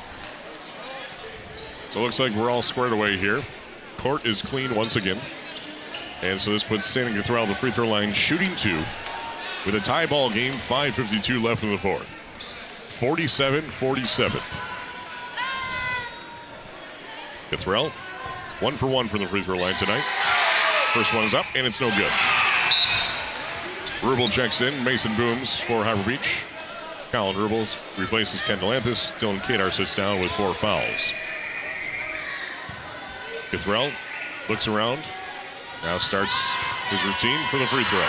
So 1.90 2.00
it 2.00 2.02
looks 2.02 2.20
like 2.20 2.32
we're 2.32 2.50
all 2.50 2.62
squared 2.62 2.92
away 2.92 3.16
here. 3.16 3.42
Court 3.96 4.24
is 4.24 4.42
clean 4.42 4.74
once 4.74 4.96
again. 4.96 5.18
And 6.22 6.40
so 6.40 6.50
this 6.50 6.64
puts 6.64 6.84
Santa 6.84 7.10
Cathrell 7.10 7.42
on 7.42 7.48
the 7.48 7.54
free 7.54 7.70
throw 7.70 7.88
line, 7.88 8.12
shooting 8.12 8.54
two. 8.56 8.78
With 9.64 9.74
a 9.74 9.80
tie 9.80 10.06
ball 10.06 10.30
game, 10.30 10.52
5.52 10.52 11.42
left 11.42 11.62
in 11.62 11.70
the 11.70 11.78
fourth. 11.78 12.20
47 12.88 13.62
47. 13.62 14.40
Cathrell, 17.50 17.90
one 18.60 18.76
for 18.76 18.86
one 18.86 19.08
from 19.08 19.20
the 19.20 19.26
free 19.26 19.42
throw 19.42 19.56
line 19.56 19.74
tonight. 19.76 20.04
First 20.92 21.14
one 21.14 21.24
is 21.24 21.34
up, 21.34 21.46
and 21.54 21.66
it's 21.66 21.80
no 21.80 21.88
good. 21.90 22.12
Rubel 24.00 24.30
checks 24.30 24.60
in. 24.60 24.84
Mason 24.84 25.14
booms 25.16 25.58
for 25.60 25.84
Harbor 25.84 26.04
Beach. 26.04 26.44
Colin 27.12 27.36
Rubel 27.36 27.98
replaces 27.98 28.42
Kendall 28.42 28.72
Anthus. 28.72 29.12
Dylan 29.12 29.38
Kadar 29.38 29.72
sits 29.72 29.96
down 29.96 30.20
with 30.20 30.30
four 30.32 30.52
fouls. 30.54 31.12
Cathrell 33.50 33.92
looks 34.48 34.68
around. 34.68 35.00
Now 35.82 35.98
starts 35.98 36.34
his 36.90 37.02
routine 37.04 37.38
for 37.50 37.58
the 37.58 37.66
free 37.66 37.84
throw. 37.84 38.04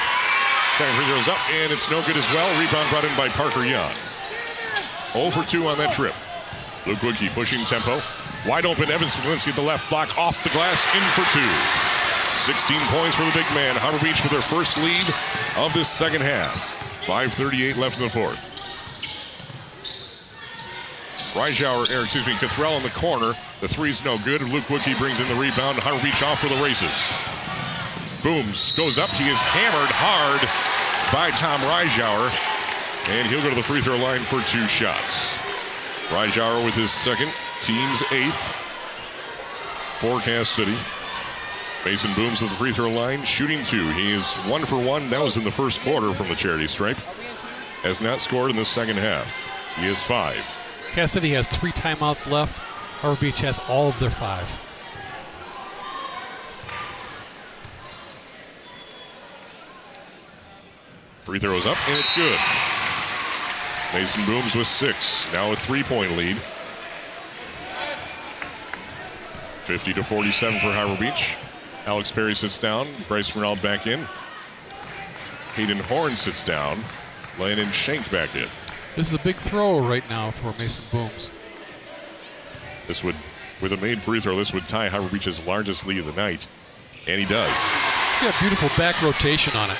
Second 0.77 0.95
free 0.95 1.05
throw 1.05 1.19
is 1.19 1.27
up, 1.27 1.39
and 1.51 1.71
it's 1.71 1.89
no 1.91 2.01
good 2.05 2.17
as 2.17 2.27
well. 2.31 2.49
Rebound 2.59 2.89
brought 2.89 3.03
in 3.03 3.15
by 3.15 3.29
Parker 3.29 3.65
Young. 3.65 3.91
0 5.13 5.31
for 5.31 5.43
2 5.43 5.67
on 5.67 5.77
that 5.77 5.93
trip. 5.93 6.15
Luke 6.85 6.99
Woodkey 6.99 7.29
pushing 7.29 7.63
tempo. 7.65 8.01
Wide 8.47 8.65
open, 8.65 8.89
Evan 8.89 9.07
Smiglinski 9.07 9.49
at 9.49 9.55
the 9.55 9.61
left 9.61 9.89
block, 9.89 10.17
off 10.17 10.43
the 10.43 10.49
glass, 10.49 10.87
in 10.95 11.03
for 11.11 11.27
two. 11.29 11.89
16 12.45 12.79
points 12.87 13.15
for 13.15 13.25
the 13.25 13.31
big 13.33 13.45
man. 13.53 13.75
Harbor 13.75 13.99
Beach 13.99 14.23
with 14.23 14.31
their 14.31 14.41
first 14.41 14.77
lead 14.77 15.05
of 15.57 15.73
this 15.73 15.89
second 15.89 16.21
half. 16.21 16.75
5.38 17.05 17.75
left 17.75 17.97
in 17.97 18.03
the 18.03 18.09
fourth. 18.09 18.39
Reischauer, 21.33 21.89
or 21.89 21.99
er, 21.99 22.03
excuse 22.03 22.25
me, 22.25 22.33
Cathrell 22.33 22.77
in 22.77 22.83
the 22.83 22.89
corner. 22.89 23.33
The 23.61 23.67
three's 23.67 24.03
no 24.03 24.17
good. 24.17 24.41
Luke 24.41 24.63
Woodkey 24.65 24.97
brings 24.97 25.19
in 25.19 25.27
the 25.27 25.35
rebound. 25.35 25.77
Harbor 25.79 26.01
Beach 26.01 26.23
off 26.23 26.39
for 26.39 26.47
the 26.47 26.61
races. 26.63 27.38
Booms 28.23 28.71
goes 28.73 28.97
up. 28.97 29.09
He 29.11 29.29
is 29.29 29.41
hammered 29.41 29.89
hard 29.91 30.41
by 31.13 31.31
Tom 31.31 31.59
Reischauer. 31.61 32.29
And 33.09 33.27
he'll 33.27 33.41
go 33.41 33.49
to 33.49 33.55
the 33.55 33.63
free 33.63 33.81
throw 33.81 33.97
line 33.97 34.19
for 34.19 34.41
two 34.41 34.67
shots. 34.67 35.37
Reischauer 36.09 36.63
with 36.65 36.75
his 36.75 36.91
second, 36.91 37.31
team's 37.61 38.03
eighth. 38.11 38.55
Forecast 39.99 40.51
City. 40.53 40.77
Mason 41.85 42.13
Booms 42.13 42.41
at 42.43 42.49
the 42.49 42.55
free 42.55 42.73
throw 42.73 42.89
line, 42.89 43.23
shooting 43.23 43.63
two. 43.63 43.87
He 43.91 44.11
is 44.11 44.35
one 44.37 44.65
for 44.65 44.77
one. 44.77 45.09
That 45.09 45.21
was 45.21 45.37
in 45.37 45.43
the 45.43 45.51
first 45.51 45.81
quarter 45.81 46.13
from 46.13 46.27
the 46.27 46.35
charity 46.35 46.67
stripe. 46.67 46.97
Has 47.83 48.01
not 48.01 48.21
scored 48.21 48.51
in 48.51 48.57
the 48.57 48.65
second 48.65 48.97
half. 48.97 49.75
He 49.77 49.87
is 49.87 50.03
five. 50.03 50.57
Cass 50.91 51.13
City 51.13 51.31
has 51.31 51.47
three 51.47 51.71
timeouts 51.71 52.29
left. 52.29 52.57
Harbor 52.99 53.21
Beach 53.21 53.39
has 53.41 53.59
all 53.69 53.89
of 53.89 53.99
their 53.99 54.09
five. 54.09 54.59
Free 61.29 61.37
throw 61.37 61.57
is 61.57 61.67
up, 61.67 61.77
and 61.87 61.99
it's 61.99 62.15
good. 62.15 62.39
Mason 63.93 64.25
Booms 64.25 64.55
with 64.55 64.65
six. 64.65 65.31
Now 65.31 65.51
a 65.51 65.55
three 65.55 65.83
point 65.83 66.17
lead. 66.17 66.37
50 69.65 69.93
to 69.93 70.03
47 70.03 70.59
for 70.59 70.71
Harbor 70.71 70.99
Beach. 70.99 71.37
Alex 71.85 72.11
Perry 72.11 72.33
sits 72.33 72.57
down. 72.57 72.87
Bryce 73.07 73.35
Ronald 73.35 73.61
back 73.61 73.85
in. 73.85 74.07
Hayden 75.53 75.77
Horn 75.81 76.15
sits 76.15 76.43
down. 76.43 76.83
Landon 77.37 77.69
Shank 77.69 78.09
back 78.09 78.33
in. 78.35 78.47
This 78.95 79.09
is 79.09 79.13
a 79.13 79.19
big 79.19 79.35
throw 79.35 79.87
right 79.87 80.09
now 80.09 80.31
for 80.31 80.51
Mason 80.59 80.83
Booms. 80.89 81.29
This 82.87 83.03
would, 83.03 83.15
with 83.61 83.73
a 83.73 83.77
made 83.77 84.01
free 84.01 84.19
throw, 84.19 84.35
this 84.35 84.51
would 84.51 84.65
tie 84.65 84.89
Harbor 84.89 85.09
Beach's 85.09 85.45
largest 85.45 85.85
lead 85.85 85.99
of 85.99 86.07
the 86.07 86.13
night. 86.13 86.47
And 87.07 87.19
he 87.19 87.27
does. 87.27 87.55
He's 87.55 88.23
got 88.23 88.35
a 88.35 88.39
beautiful 88.39 88.69
back 88.75 88.99
rotation 89.03 89.55
on 89.55 89.69
it. 89.69 89.77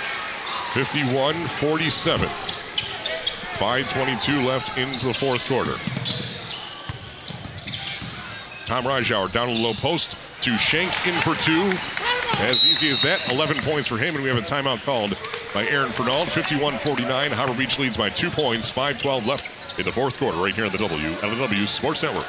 51 0.74 1.34
47. 1.34 2.28
5.22 2.28 4.46
left 4.46 4.78
into 4.78 5.08
the 5.08 5.14
fourth 5.14 5.46
quarter. 5.48 5.74
Tom 8.66 8.84
Reischauer 8.84 9.32
down 9.32 9.48
to 9.48 9.54
the 9.54 9.60
low 9.60 9.74
post 9.74 10.16
to 10.42 10.58
Shank 10.58 10.92
in 11.08 11.14
for 11.22 11.34
two. 11.36 11.72
As 12.38 12.64
easy 12.64 12.90
as 12.90 13.02
that, 13.02 13.32
11 13.32 13.58
points 13.64 13.88
for 13.88 13.98
him, 13.98 14.14
and 14.14 14.24
we 14.24 14.30
have 14.30 14.38
a 14.38 14.42
timeout 14.42 14.84
called 14.86 15.18
by 15.54 15.66
Aaron 15.66 15.90
Fernald. 15.90 16.30
51 16.30 16.78
49. 16.78 17.32
Harbor 17.32 17.56
Beach 17.56 17.80
leads 17.80 17.98
by 17.98 18.10
two 18.10 18.30
points, 18.30 18.70
5 18.70 19.00
12 19.00 19.26
left 19.26 19.80
in 19.80 19.86
the 19.86 19.92
fourth 19.92 20.20
quarter, 20.20 20.38
right 20.38 20.54
here 20.54 20.66
on 20.66 20.72
the 20.72 20.78
W, 20.78 20.98
LW 20.98 21.68
Sports 21.68 22.04
Network. 22.04 22.28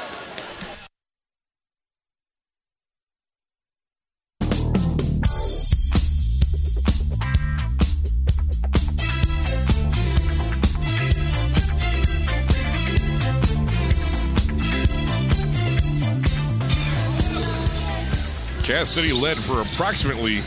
Cass 18.71 18.87
City 18.87 19.11
led 19.11 19.35
for 19.35 19.59
approximately 19.59 20.39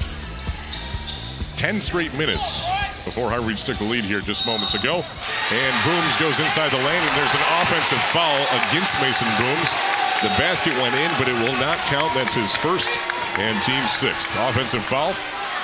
10 1.60 1.76
straight 1.76 2.08
minutes 2.16 2.64
before 3.04 3.28
Harbor 3.28 3.52
Beach 3.52 3.68
took 3.68 3.76
the 3.76 3.84
lead 3.84 4.00
here 4.00 4.24
just 4.24 4.48
moments 4.48 4.72
ago. 4.72 5.04
And 5.52 5.72
Booms 5.84 6.16
goes 6.16 6.40
inside 6.40 6.72
the 6.72 6.80
lane, 6.88 7.04
and 7.04 7.14
there's 7.20 7.36
an 7.36 7.44
offensive 7.60 8.00
foul 8.16 8.40
against 8.64 8.96
Mason 9.04 9.28
Booms. 9.36 9.68
The 10.24 10.32
basket 10.40 10.72
went 10.80 10.96
in, 10.96 11.12
but 11.20 11.28
it 11.28 11.36
will 11.36 11.52
not 11.60 11.76
count. 11.92 12.16
That's 12.16 12.32
his 12.32 12.56
first 12.56 12.88
and 13.36 13.60
team 13.60 13.84
sixth. 13.92 14.32
Offensive 14.40 14.80
foul 14.88 15.12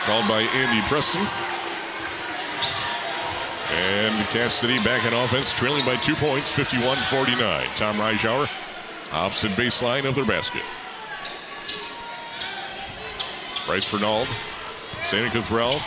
called 0.04 0.28
by 0.28 0.44
Andy 0.52 0.84
Preston. 0.84 1.24
And 3.72 4.12
Cass 4.36 4.52
City 4.52 4.76
back 4.84 5.08
in 5.08 5.16
offense, 5.16 5.56
trailing 5.56 5.86
by 5.88 5.96
two 5.96 6.14
points, 6.14 6.52
51 6.52 6.98
49. 7.08 7.40
Tom 7.72 7.96
Reischauer, 7.96 8.52
opposite 9.16 9.52
baseline 9.52 10.04
of 10.04 10.14
their 10.14 10.28
basket. 10.28 10.60
Bryce 13.66 13.84
Fernald, 13.84 14.26
Santa 15.04 15.28
Cathrell, 15.28 15.80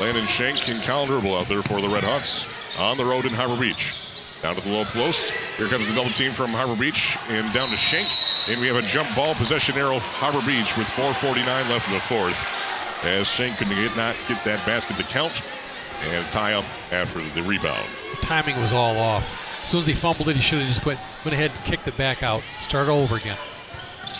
Landon 0.00 0.26
Shank, 0.26 0.68
and 0.68 0.82
Dribble 0.82 1.36
out 1.36 1.48
there 1.48 1.62
for 1.62 1.80
the 1.80 1.88
Red 1.88 2.04
Hawks 2.04 2.48
on 2.78 2.96
the 2.96 3.04
road 3.04 3.24
in 3.24 3.32
Harbor 3.32 3.60
Beach. 3.60 3.94
Down 4.40 4.56
to 4.56 4.60
the 4.60 4.70
low 4.70 4.84
post. 4.84 5.30
Here 5.56 5.68
comes 5.68 5.88
the 5.88 5.94
double 5.94 6.10
team 6.10 6.32
from 6.32 6.50
Harbor 6.50 6.76
Beach 6.76 7.16
and 7.28 7.52
down 7.54 7.68
to 7.68 7.76
Shank. 7.76 8.08
And 8.48 8.60
we 8.60 8.66
have 8.66 8.76
a 8.76 8.82
jump 8.82 9.14
ball 9.16 9.34
possession 9.34 9.76
arrow 9.76 9.98
Harbor 9.98 10.44
Beach 10.46 10.76
with 10.76 10.86
4.49 10.88 11.46
left 11.70 11.88
in 11.88 11.94
the 11.94 12.00
fourth. 12.00 12.36
As 13.04 13.28
Shank 13.28 13.56
could 13.58 13.68
not 13.96 14.16
get 14.28 14.42
that 14.44 14.64
basket 14.66 14.96
to 14.98 15.02
count 15.04 15.42
and 16.02 16.30
tie 16.30 16.52
up 16.52 16.64
after 16.92 17.20
the 17.30 17.42
rebound. 17.42 17.86
The 18.10 18.22
timing 18.22 18.60
was 18.60 18.72
all 18.72 18.98
off. 18.98 19.40
As 19.62 19.70
soon 19.70 19.80
as 19.80 19.86
he 19.86 19.94
fumbled 19.94 20.28
it, 20.28 20.36
he 20.36 20.42
should 20.42 20.58
have 20.58 20.68
just 20.68 20.84
went, 20.84 21.00
went 21.24 21.34
ahead 21.34 21.50
and 21.50 21.64
kicked 21.64 21.88
it 21.88 21.96
back 21.96 22.22
out. 22.22 22.42
Start 22.60 22.88
over 22.88 23.16
again. 23.16 23.38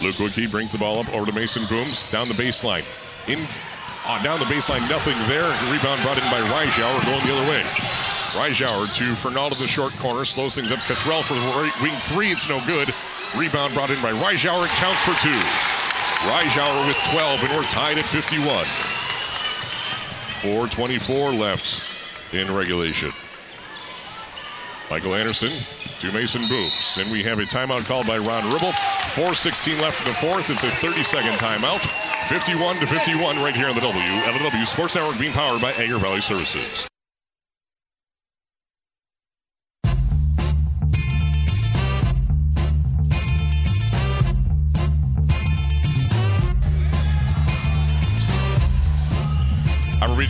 Luke 0.03 0.17
Woodkey 0.17 0.51
brings 0.51 0.73
the 0.73 0.79
ball 0.79 0.99
up 0.99 1.09
over 1.15 1.27
to 1.27 1.33
Mason 1.33 1.67
Booms 1.67 2.07
down 2.07 2.29
the 2.29 2.35
baseline. 2.35 2.85
In 3.29 3.39
uh, 4.07 4.23
down 4.23 4.39
the 4.39 4.45
baseline, 4.45 4.89
nothing 4.91 5.17
there. 5.29 5.49
Rebound 5.73 6.03
brought 6.03 6.19
in 6.19 6.25
by 6.31 6.41
Reischauer 6.53 7.05
going 7.07 7.27
the 7.27 7.33
other 7.33 7.51
way. 7.51 7.63
Reischauer 8.35 8.93
to 8.99 9.15
Fernald 9.15 9.53
in 9.55 9.59
the 9.61 9.67
short 9.67 9.93
corner, 9.95 10.25
slows 10.25 10.55
things 10.55 10.71
up. 10.73 10.79
Cathrell 10.81 11.23
for 11.23 11.35
the 11.35 11.41
right 11.41 11.73
wing 11.81 11.95
three, 12.01 12.31
it's 12.31 12.49
no 12.49 12.61
good. 12.67 12.93
Rebound 13.37 13.73
brought 13.73 13.91
in 13.91 14.01
by 14.03 14.13
Reischauer, 14.13 14.65
it 14.65 14.71
counts 14.73 15.01
for 15.03 15.15
two. 15.23 15.39
Reischauer 16.29 16.87
with 16.87 16.97
12, 17.13 17.45
and 17.45 17.53
we're 17.55 17.63
tied 17.69 17.99
at 17.99 18.05
51. 18.07 18.65
4.24 20.45 21.39
left 21.39 21.83
in 22.35 22.53
regulation. 22.55 23.13
Michael 24.91 25.15
Anderson 25.15 25.51
to 25.99 26.13
Mason 26.13 26.47
Booms. 26.49 26.99
And 26.99 27.11
we 27.11 27.23
have 27.23 27.39
a 27.39 27.43
timeout 27.43 27.85
called 27.87 28.07
by 28.07 28.19
Ron 28.19 28.43
Rubel. 28.45 28.73
4.16 28.73 29.81
left 29.81 30.01
in 30.01 30.09
the 30.09 30.15
fourth. 30.15 30.51
It's 30.51 30.63
a 30.63 30.71
30 30.71 31.03
second 31.05 31.35
timeout. 31.35 31.81
51 32.29 32.77
to 32.77 32.87
51 32.87 33.43
right 33.43 33.57
here 33.57 33.69
on 33.69 33.75
the 33.75 33.81
W. 33.81 34.01
LW 34.01 34.67
Sports 34.67 34.95
Network 34.95 35.19
being 35.19 35.33
powered 35.33 35.61
by 35.61 35.73
Agri 35.73 35.99
Valley 35.99 36.21
Services. 36.21 36.87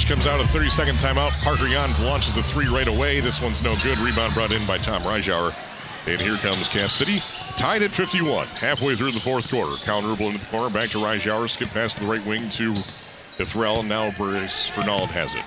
Comes 0.06 0.26
out 0.26 0.38
of 0.38 0.50
30 0.50 0.68
second 0.68 0.96
timeout. 0.96 1.30
Parker 1.42 1.66
Jan 1.66 1.90
launches 2.04 2.36
a 2.36 2.42
three 2.42 2.66
right 2.66 2.88
away. 2.88 3.20
This 3.20 3.40
one's 3.40 3.62
no 3.62 3.74
good. 3.82 3.98
Rebound 3.98 4.34
brought 4.34 4.52
in 4.52 4.64
by 4.66 4.76
Tom 4.76 5.00
Reischauer. 5.00 5.54
And 6.06 6.20
here 6.20 6.36
comes 6.36 6.68
Cass 6.68 6.92
City, 6.92 7.20
tied 7.56 7.82
at 7.82 7.94
51, 7.94 8.46
halfway 8.48 8.94
through 8.94 9.12
the 9.12 9.20
fourth 9.20 9.48
quarter. 9.48 9.74
Counter 9.82 10.10
into 10.22 10.38
the 10.38 10.46
corner, 10.46 10.68
back 10.68 10.90
to 10.90 10.98
Reischauer, 10.98 11.48
skip 11.48 11.70
past 11.70 11.98
the 11.98 12.04
right 12.04 12.24
wing 12.26 12.50
to 12.50 12.74
Cathrell, 13.38 13.80
and 13.80 13.88
now 13.88 14.10
Bryce 14.10 14.66
Fernald 14.66 15.08
has 15.08 15.34
it. 15.34 15.42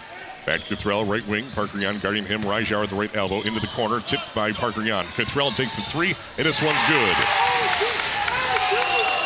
Back 0.48 0.62
to 0.62 0.76
Cathrell, 0.76 1.08
right 1.08 1.26
wing. 1.28 1.46
Parker 1.52 1.78
Jan 1.78 2.00
guarding 2.00 2.26
him. 2.26 2.42
Reischauer 2.42 2.84
at 2.84 2.90
the 2.90 2.96
right 2.96 3.16
elbow 3.16 3.42
into 3.42 3.60
the 3.60 3.68
corner, 3.68 4.00
tipped 4.00 4.34
by 4.34 4.52
Parker 4.52 4.84
Jan. 4.84 5.06
Cathrell 5.06 5.56
takes 5.56 5.76
the 5.76 5.84
three, 5.84 6.16
and 6.38 6.46
this 6.48 6.64
one's 6.64 6.82
good. 6.88 7.16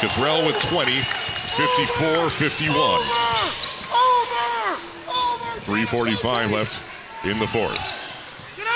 Cathrell 0.02 0.46
with 0.46 0.62
20, 0.64 0.92
54 1.56 2.30
51. 2.30 3.31
3.45 5.66 6.52
left 6.52 6.80
in 7.26 7.40
the 7.40 7.48
fourth. 7.48 7.94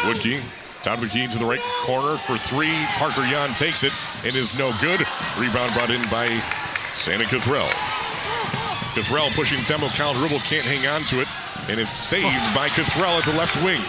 Woodkey, 0.03 0.41
of 0.85 1.01
the 1.01 1.27
to 1.31 1.39
the 1.39 1.45
right 1.45 1.59
corner 1.81 2.17
for 2.17 2.37
three. 2.37 2.73
Parker 2.97 3.23
Jan 3.23 3.55
takes 3.55 3.83
it 3.83 3.91
and 4.23 4.35
is 4.35 4.55
no 4.57 4.71
good. 4.81 5.01
Rebound 5.39 5.73
brought 5.73 5.89
in 5.89 6.01
by 6.09 6.29
Santa 6.93 7.25
Cathrell. 7.25 7.67
Cathrell 8.93 9.33
pushing. 9.33 9.63
Cal 9.89 10.13
Dribble 10.13 10.39
can't 10.39 10.63
hang 10.63 10.85
on 10.87 11.01
to 11.05 11.21
it, 11.21 11.27
and 11.69 11.79
it's 11.79 11.91
saved 11.91 12.45
by 12.53 12.69
Cathrell 12.69 13.17
at 13.17 13.25
the 13.25 13.35
left 13.35 13.55
wing. 13.63 13.81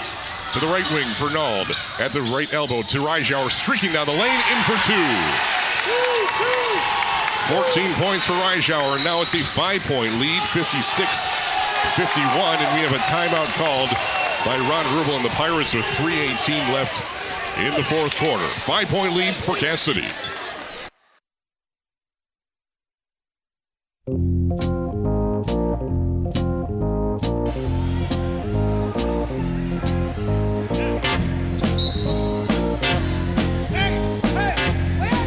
To 0.54 0.60
the 0.60 0.66
right 0.66 0.90
wing, 0.90 1.06
for 1.14 1.26
Nald. 1.26 1.68
at 2.00 2.14
the 2.14 2.22
right 2.32 2.50
elbow 2.54 2.80
to 2.80 2.98
Reischauer, 2.98 3.50
streaking 3.50 3.92
down 3.92 4.06
the 4.06 4.12
lane, 4.12 4.40
in 4.48 4.58
for 4.64 4.78
two. 4.88 5.06
14 7.52 7.92
points 8.00 8.24
for 8.24 8.32
Reischauer, 8.32 8.96
and 8.96 9.04
now 9.04 9.20
it's 9.20 9.34
a 9.34 9.42
five 9.42 9.82
point 9.82 10.14
lead, 10.14 10.42
56 10.44 11.45
51, 11.94 12.58
and 12.58 12.74
we 12.74 12.86
have 12.86 12.92
a 12.92 13.02
timeout 13.04 13.48
called 13.56 13.90
by 14.44 14.58
Ron 14.68 14.84
Rubel 14.86 15.16
and 15.16 15.24
the 15.24 15.30
Pirates 15.30 15.74
with 15.74 15.84
3.18 15.84 16.72
left 16.72 17.00
in 17.58 17.72
the 17.74 17.82
fourth 17.82 18.16
quarter. 18.16 18.46
Five 18.60 18.88
point 18.88 19.14
lead 19.14 19.34
for 19.34 19.54
Cassidy. 19.54 20.02
City. 20.02 20.26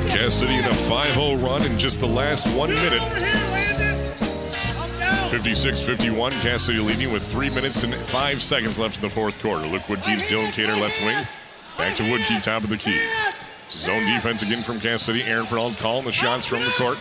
Cass 0.07 0.35
City 0.35 0.53
in 0.53 0.65
a 0.65 0.73
5 0.73 1.13
0 1.13 1.35
run 1.35 1.63
in 1.63 1.77
just 1.77 1.99
the 1.99 2.07
last 2.07 2.47
one 2.55 2.69
minute. 2.69 3.48
56 5.29 5.81
51. 5.81 6.31
Cass 6.31 6.63
City 6.63 6.79
leading 6.79 7.13
with 7.13 7.23
three 7.23 7.51
minutes 7.51 7.83
and 7.83 7.93
five 7.93 8.41
seconds 8.41 8.79
left 8.79 8.95
in 8.95 9.03
the 9.03 9.09
fourth 9.09 9.39
quarter. 9.41 9.67
Luke 9.67 9.83
Woodkey 9.83 10.17
to 10.17 10.25
Dylan 10.25 10.49
Kadar, 10.49 10.79
left 10.81 10.99
wing. 11.01 11.23
Back 11.77 11.95
to 11.97 12.03
Woodkey, 12.03 12.41
top 12.41 12.63
of 12.63 12.69
the 12.69 12.77
key. 12.77 12.99
Zone 13.69 14.07
defense 14.07 14.41
again 14.41 14.63
from 14.63 14.79
Cass 14.79 15.03
City. 15.03 15.21
Aaron 15.21 15.45
Fernald 15.45 15.77
calling 15.77 16.03
the 16.03 16.11
shots 16.11 16.47
from 16.47 16.61
the 16.61 16.71
court. 16.71 16.97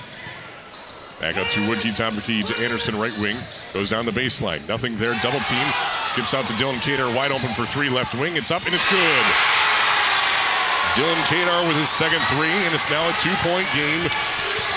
Back 1.22 1.38
up 1.38 1.46
to 1.52 1.60
Woodkey, 1.60 1.96
top 1.96 2.10
of 2.12 2.16
the 2.16 2.22
key 2.22 2.42
to 2.42 2.54
Anderson, 2.58 2.98
right 2.98 3.16
wing. 3.18 3.38
Goes 3.72 3.88
down 3.88 4.04
the 4.04 4.12
baseline. 4.12 4.68
Nothing 4.68 4.98
there. 4.98 5.18
Double 5.22 5.40
team. 5.40 5.66
Skips 6.04 6.34
out 6.34 6.46
to 6.48 6.52
Dylan 6.52 6.76
Kadar, 6.84 7.14
wide 7.16 7.32
open 7.32 7.48
for 7.54 7.64
three, 7.64 7.88
left 7.88 8.14
wing. 8.14 8.36
It's 8.36 8.50
up 8.50 8.66
and 8.66 8.74
it's 8.74 8.88
good. 8.90 9.24
Dylan 10.92 11.16
Kadar 11.32 11.66
with 11.66 11.78
his 11.78 11.88
second 11.88 12.20
three, 12.36 12.52
and 12.52 12.74
it's 12.74 12.90
now 12.90 13.08
a 13.08 13.12
two-point 13.22 13.68
game, 13.72 14.08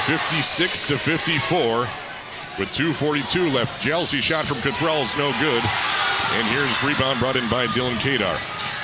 56 0.06 0.88
to 0.88 0.98
54, 0.98 1.88
with 2.60 2.72
2:42 2.72 3.50
left. 3.54 3.82
Jealousy 3.82 4.22
shot 4.22 4.46
from 4.46 4.58
Cathrell 4.58 5.02
is 5.02 5.16
no 5.18 5.32
good, 5.40 5.64
and 6.34 6.48
here's 6.48 6.84
rebound 6.84 7.20
brought 7.20 7.36
in 7.36 7.48
by 7.50 7.68
Dylan 7.68 7.98
Kadar. 7.98 8.38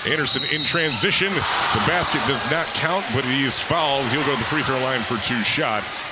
Anderson 0.06 0.44
in 0.52 0.64
transition. 0.64 1.34
The 1.34 1.84
basket 1.86 2.22
does 2.28 2.50
not 2.50 2.66
count, 2.68 3.06
but 3.14 3.26
he 3.26 3.44
is 3.44 3.60
fouled. 3.60 4.06
He'll 4.08 4.24
go 4.26 4.34
to 4.34 4.38
the 4.38 4.46
free 4.46 4.64
throw 4.64 4.80
line 4.80 5.02
for 5.02 5.18
two 5.18 5.42
shots. 5.44 6.06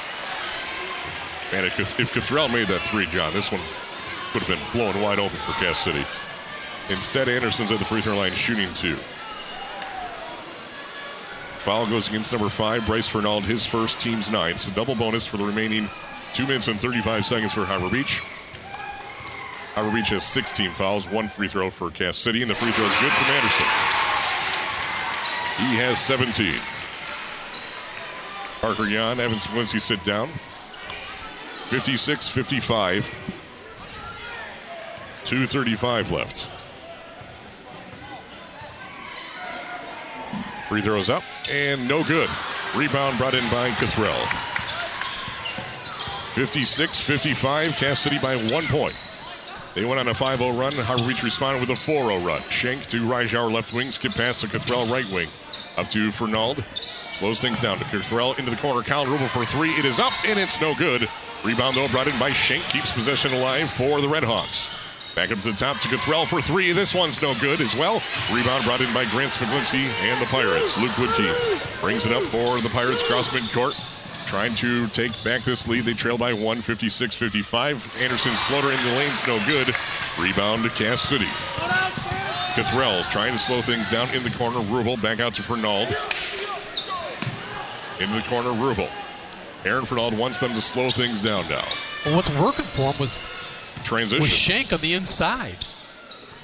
Man, 1.51 1.65
if 1.65 1.99
if 1.99 2.13
Cathrell 2.13 2.51
made 2.51 2.67
that 2.67 2.81
three, 2.81 3.05
John, 3.07 3.33
this 3.33 3.51
one 3.51 3.61
would 4.33 4.43
have 4.43 4.47
been 4.47 4.71
blown 4.73 5.01
wide 5.01 5.19
open 5.19 5.37
for 5.39 5.53
Cass 5.53 5.79
City. 5.79 6.05
Instead, 6.89 7.29
Anderson's 7.29 7.71
at 7.71 7.79
the 7.79 7.85
free 7.85 8.01
throw 8.01 8.17
line 8.17 8.33
shooting 8.33 8.71
two. 8.73 8.97
Foul 11.65 11.87
goes 11.87 12.09
against 12.09 12.31
number 12.31 12.49
five, 12.49 12.85
Bryce 12.85 13.07
Fernald, 13.07 13.43
his 13.43 13.65
first 13.65 13.99
team's 13.99 14.29
ninth. 14.29 14.59
So 14.59 14.71
double 14.71 14.93
bonus 14.93 15.25
for 15.25 15.37
the 15.37 15.43
remaining 15.43 15.89
two 16.35 16.45
minutes 16.45 16.67
and 16.67 16.77
35 16.81 17.25
seconds 17.25 17.53
for 17.53 17.63
Harbor 17.63 17.89
Beach. 17.89 18.19
Harbor 19.73 19.95
Beach 19.95 20.09
has 20.09 20.25
16 20.25 20.71
fouls, 20.71 21.09
one 21.09 21.29
free 21.29 21.47
throw 21.47 21.69
for 21.69 21.89
Cass 21.89 22.17
City, 22.17 22.41
and 22.41 22.51
the 22.51 22.55
free 22.55 22.71
throw 22.71 22.83
is 22.83 22.95
good 22.99 23.11
from 23.11 23.31
Anderson. 23.31 23.65
He 25.63 25.77
has 25.77 25.97
17. 25.99 26.55
Parker 28.59 28.83
Yan, 28.83 29.21
Evan 29.21 29.37
Smiglinski 29.37 29.79
sit 29.79 30.03
down. 30.03 30.29
56 31.69 32.27
55. 32.27 33.15
2.35 35.23 36.11
left. 36.11 36.47
Free 40.67 40.81
throws 40.81 41.09
up 41.09 41.23
and 41.49 41.87
no 41.87 42.03
good. 42.03 42.29
Rebound 42.75 43.17
brought 43.17 43.35
in 43.35 43.49
by 43.49 43.69
Cathrell. 43.71 44.54
56 46.35 46.99
55, 46.99 47.77
Cass 47.77 48.01
City 48.01 48.19
by 48.19 48.35
one 48.35 48.65
point. 48.65 48.93
They 49.73 49.85
went 49.85 50.01
on 50.01 50.09
a 50.09 50.13
5 50.13 50.39
0 50.39 50.51
run. 50.51 50.73
Harbor 50.73 51.07
Beach 51.07 51.23
responded 51.23 51.61
with 51.61 51.69
a 51.69 51.77
4 51.77 52.11
0 52.11 52.19
run. 52.19 52.41
Shank 52.49 52.87
to 52.87 53.07
Reischauer 53.07 53.49
left 53.49 53.71
wing, 53.71 53.89
skip 53.89 54.11
pass 54.11 54.41
to 54.41 54.47
Cathrell 54.47 54.91
right 54.91 55.09
wing. 55.13 55.29
Up 55.77 55.87
to 55.91 56.11
Fernald. 56.11 56.61
Slows 57.13 57.39
things 57.39 57.61
down 57.61 57.77
to 57.77 57.85
Cathrell 57.85 58.37
into 58.37 58.51
the 58.51 58.57
corner. 58.57 58.81
Kyle 58.81 59.05
Rubel 59.05 59.29
for 59.29 59.45
three. 59.45 59.69
It 59.79 59.85
is 59.85 59.97
up 59.97 60.11
and 60.27 60.37
it's 60.37 60.59
no 60.59 60.75
good. 60.75 61.07
Rebound 61.45 61.77
though 61.77 61.87
brought 61.87 62.07
in 62.07 62.19
by 62.19 62.31
Shank. 62.31 62.63
Keeps 62.65 62.91
possession 62.91 63.31
alive 63.31 63.71
for 63.71 64.01
the 64.01 64.07
Redhawks. 64.07 64.67
Back 65.15 65.31
up 65.31 65.39
to 65.39 65.51
the 65.53 65.57
top 65.57 65.79
to 65.79 65.87
Cathrell 65.87 66.27
for 66.27 66.41
three. 66.41 66.73
This 66.73 66.93
one's 66.93 67.21
no 67.21 67.33
good 67.39 67.61
as 67.61 67.77
well. 67.77 68.03
Rebound 68.33 68.65
brought 68.65 68.81
in 68.81 68.93
by 68.93 69.05
Grant 69.05 69.31
Smiglinski 69.31 69.87
and 70.03 70.21
the 70.21 70.25
Pirates. 70.25 70.77
Luke 70.77 70.91
Woodkey 70.99 71.79
brings 71.79 72.05
it 72.05 72.11
up 72.11 72.23
for 72.23 72.59
the 72.59 72.69
Pirates 72.71 73.03
cross 73.03 73.29
midcourt. 73.29 73.79
Trying 74.25 74.55
to 74.55 74.87
take 74.87 75.11
back 75.23 75.43
this 75.43 75.67
lead. 75.67 75.85
They 75.85 75.93
trail 75.93 76.17
by 76.17 76.33
one, 76.33 76.61
56 76.61 77.15
55. 77.15 78.01
Anderson's 78.03 78.41
floater 78.41 78.71
in 78.71 78.77
the 78.83 78.91
lane's 78.95 79.25
no 79.27 79.39
good. 79.47 79.73
Rebound 80.19 80.63
to 80.63 80.69
Cass 80.69 81.01
City. 81.01 81.25
Cathrell 82.55 83.03
trying 83.11 83.33
to 83.33 83.39
slow 83.39 83.61
things 83.61 83.89
down 83.89 84.09
in 84.15 84.23
the 84.23 84.31
corner. 84.31 84.57
Rubel 84.57 85.01
back 85.01 85.19
out 85.19 85.35
to 85.35 85.41
Fernald. 85.43 85.87
Into 87.99 88.15
the 88.15 88.27
corner, 88.27 88.49
Rubel. 88.49 88.89
Aaron 89.65 89.85
Fernald 89.85 90.17
wants 90.17 90.39
them 90.39 90.53
to 90.53 90.61
slow 90.61 90.89
things 90.89 91.21
down 91.21 91.47
now. 91.49 91.63
Well, 92.05 92.15
what's 92.17 92.29
working 92.31 92.65
for 92.65 92.91
him 92.91 92.99
was 92.99 93.17
Transition. 93.83 94.21
was 94.21 94.29
Shank 94.29 94.73
on 94.73 94.79
the 94.81 94.93
inside, 94.93 95.65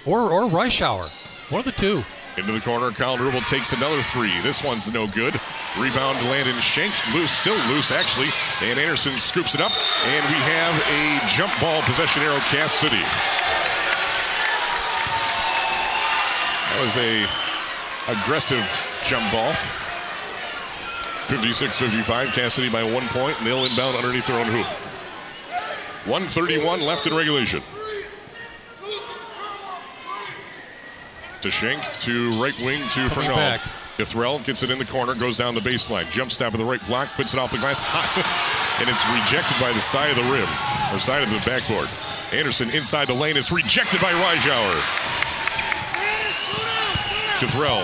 or 0.06 0.32
or 0.32 0.44
Reischauer, 0.44 1.10
one 1.50 1.60
of 1.60 1.66
the 1.66 1.72
two. 1.72 2.04
Into 2.38 2.54
the 2.54 2.62
corner, 2.62 2.92
Kyle 2.92 3.18
Rubel 3.18 3.46
takes 3.50 3.74
another 3.74 4.02
three. 4.04 4.32
This 4.40 4.64
one's 4.64 4.92
no 4.92 5.06
good. 5.06 5.34
Rebound 5.78 6.18
Landon 6.30 6.56
Shank, 6.62 6.94
loose, 7.14 7.32
still 7.32 7.58
loose 7.68 7.92
actually. 7.92 8.30
And 8.62 8.80
Anderson 8.80 9.12
scoops 9.18 9.54
it 9.54 9.60
up, 9.60 9.72
and 10.06 10.26
we 10.28 10.40
have 10.48 10.74
a 10.88 11.20
jump 11.36 11.52
ball 11.60 11.82
possession 11.82 12.24
arrow, 12.24 12.40
Cass 12.48 12.72
City. 12.72 13.04
That 16.72 16.80
was 16.82 16.96
a 16.96 17.28
aggressive 18.08 18.64
jump 19.04 19.30
ball. 19.32 19.52
56-55, 21.28 22.28
Cass 22.34 22.54
City 22.54 22.70
by 22.70 22.84
one 22.84 23.08
point, 23.10 23.38
and 23.38 23.46
they'll 23.46 23.66
inbound 23.66 23.98
underneath 23.98 24.28
their 24.28 24.40
own 24.40 24.48
hoop. 24.48 24.66
131 26.08 26.82
left 26.82 27.06
in 27.08 27.14
regulation. 27.14 27.62
To 31.42 31.50
Shank, 31.50 31.82
to 32.02 32.30
right 32.34 32.58
wing, 32.60 32.82
to 32.90 33.08
Coming 33.10 33.32
back. 33.32 33.62
Cathrell 33.98 34.44
gets 34.46 34.62
it 34.62 34.70
in 34.70 34.78
the 34.78 34.86
corner, 34.86 35.16
goes 35.16 35.38
down 35.40 35.56
the 35.56 35.60
baseline, 35.62 36.10
jump 36.12 36.32
step 36.32 36.54
of 36.54 36.60
the 36.60 36.66
right 36.66 36.84
block, 36.88 37.10
puts 37.14 37.34
it 37.34 37.40
off 37.40 37.52
the 37.52 37.58
glass, 37.58 37.84
and 38.80 38.88
it's 38.88 39.04
rejected 39.10 39.60
by 39.60 39.72
the 39.74 39.82
side 39.82 40.12
of 40.12 40.16
the 40.18 40.32
rim, 40.32 40.48
or 40.94 41.00
side 41.00 41.24
of 41.24 41.30
the 41.32 41.38
backboard. 41.46 41.90
Anderson 42.32 42.70
inside 42.72 43.08
the 43.08 43.14
lane 43.14 43.38
is 43.38 43.52
rejected 43.52 44.00
by 44.02 44.12
Reischauer. 44.12 44.82
Cathrell, 47.40 47.82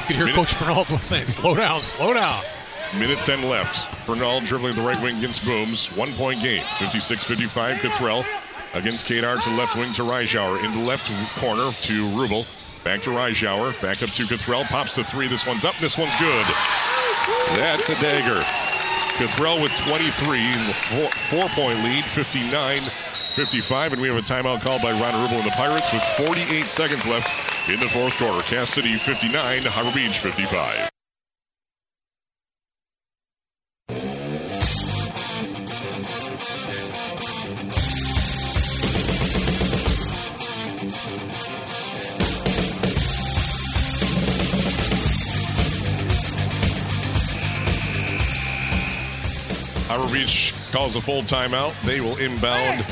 You 0.00 0.06
could 0.06 0.16
hear 0.16 0.24
Minute- 0.26 0.36
Coach 0.36 0.54
Fernald 0.54 0.88
saying, 1.02 1.26
"Slow 1.26 1.54
down, 1.54 1.82
slow 1.82 2.14
down." 2.14 2.42
minute 2.98 3.18
10 3.18 3.42
left. 3.42 3.74
Fernald 4.06 4.44
dribbling 4.46 4.74
the 4.76 4.80
right 4.82 5.00
wing 5.02 5.18
against 5.18 5.44
Booms. 5.44 5.88
One 5.96 6.12
point 6.14 6.40
game, 6.40 6.64
56 6.78 7.24
55. 7.24 7.76
Cathrell 7.76 8.24
against 8.76 9.06
Kadar 9.06 9.40
to 9.42 9.50
left 9.56 9.76
wing 9.76 9.92
to 9.94 10.02
Reischauer. 10.02 10.62
In 10.64 10.72
the 10.72 10.84
left 10.86 11.10
corner 11.38 11.72
to 11.72 12.06
Rubel. 12.10 12.46
Back 12.84 13.02
to 13.02 13.10
Reischauer. 13.10 13.80
Back 13.82 14.02
up 14.02 14.10
to 14.10 14.22
Cathrell. 14.24 14.64
Pops 14.64 14.96
the 14.96 15.04
three. 15.04 15.28
This 15.28 15.46
one's 15.46 15.64
up. 15.64 15.76
This 15.78 15.98
one's 15.98 16.14
good. 16.16 16.46
That's 17.56 17.88
a 17.88 17.94
dagger. 18.00 18.40
Cathrell 19.16 19.62
with 19.62 19.72
23 19.78 20.38
in 20.38 20.66
the 20.66 20.74
four, 20.74 21.08
four 21.30 21.48
point 21.50 21.82
lead, 21.82 22.04
59 22.04 22.78
55. 23.36 23.92
And 23.92 24.02
we 24.02 24.08
have 24.08 24.16
a 24.16 24.20
timeout 24.20 24.62
called 24.62 24.82
by 24.82 24.92
Ron 24.92 25.14
Rubel 25.14 25.38
and 25.38 25.46
the 25.46 25.54
Pirates 25.56 25.92
with 25.92 26.02
48 26.26 26.66
seconds 26.66 27.06
left 27.06 27.68
in 27.68 27.80
the 27.80 27.88
fourth 27.88 28.16
quarter. 28.16 28.42
Cass 28.42 28.70
City 28.70 28.94
59, 28.96 29.64
Harbor 29.64 29.92
Beach 29.92 30.18
55. 30.18 30.95
Harbor 49.96 50.12
Beach 50.12 50.52
calls 50.72 50.94
a 50.94 51.00
full 51.00 51.22
timeout. 51.22 51.80
They 51.80 52.02
will 52.02 52.18
inbound 52.18 52.84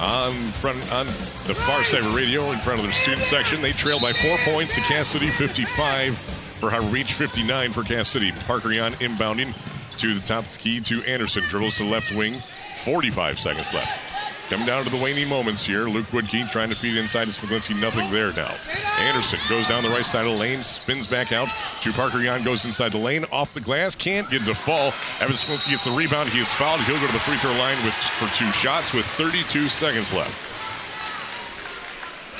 on 0.00 0.32
front 0.52 0.80
on 0.90 1.04
the 1.44 1.54
far 1.54 1.84
side 1.84 2.02
of 2.02 2.12
the 2.12 2.16
radio 2.16 2.50
in 2.52 2.58
front 2.60 2.78
of 2.78 2.86
their 2.86 2.94
student 2.94 3.26
section. 3.26 3.60
They 3.60 3.72
trail 3.72 4.00
by 4.00 4.14
four 4.14 4.38
points 4.38 4.74
to 4.76 4.80
Cass 4.80 5.08
City, 5.08 5.26
55 5.26 6.16
for 6.16 6.70
Harbor 6.70 6.90
Beach, 6.90 7.12
59 7.12 7.72
for 7.72 7.82
Cass 7.82 8.08
City. 8.08 8.32
Parker 8.46 8.72
Yan 8.72 8.94
inbounding 8.94 9.54
to 9.98 10.14
the 10.18 10.26
top 10.26 10.46
key 10.56 10.80
to 10.80 11.02
Anderson. 11.02 11.42
Dribbles 11.46 11.76
to 11.76 11.84
the 11.84 11.90
left 11.90 12.10
wing. 12.14 12.40
45 12.78 13.38
seconds 13.38 13.74
left. 13.74 14.37
Coming 14.48 14.66
down 14.66 14.82
to 14.84 14.90
the 14.90 15.02
waning 15.02 15.28
moments 15.28 15.66
here. 15.66 15.84
Luke 15.84 16.06
Woodkey 16.06 16.50
trying 16.50 16.70
to 16.70 16.74
feed 16.74 16.96
inside 16.96 17.26
to 17.26 17.30
Smiglinski. 17.32 17.78
Nothing 17.78 18.10
there 18.10 18.32
now. 18.32 18.54
Anderson 18.98 19.38
goes 19.46 19.68
down 19.68 19.82
the 19.82 19.90
right 19.90 20.06
side 20.06 20.24
of 20.24 20.32
the 20.32 20.38
lane, 20.38 20.62
spins 20.62 21.06
back 21.06 21.32
out 21.32 21.48
to 21.82 21.92
Parker 21.92 22.20
Yan, 22.20 22.42
goes 22.42 22.64
inside 22.64 22.92
the 22.92 22.98
lane, 22.98 23.26
off 23.30 23.52
the 23.52 23.60
glass, 23.60 23.94
can't 23.94 24.28
get 24.30 24.42
to 24.46 24.54
fall. 24.54 24.94
Evan 25.20 25.36
Smiglinski 25.36 25.68
gets 25.70 25.84
the 25.84 25.90
rebound. 25.90 26.30
He 26.30 26.40
is 26.40 26.50
fouled. 26.50 26.80
He'll 26.80 26.98
go 26.98 27.06
to 27.06 27.12
the 27.12 27.18
free 27.18 27.36
throw 27.36 27.50
line 27.52 27.76
with 27.84 27.92
for 27.92 28.34
two 28.34 28.50
shots 28.52 28.94
with 28.94 29.04
32 29.04 29.68
seconds 29.68 30.14
left. 30.14 30.34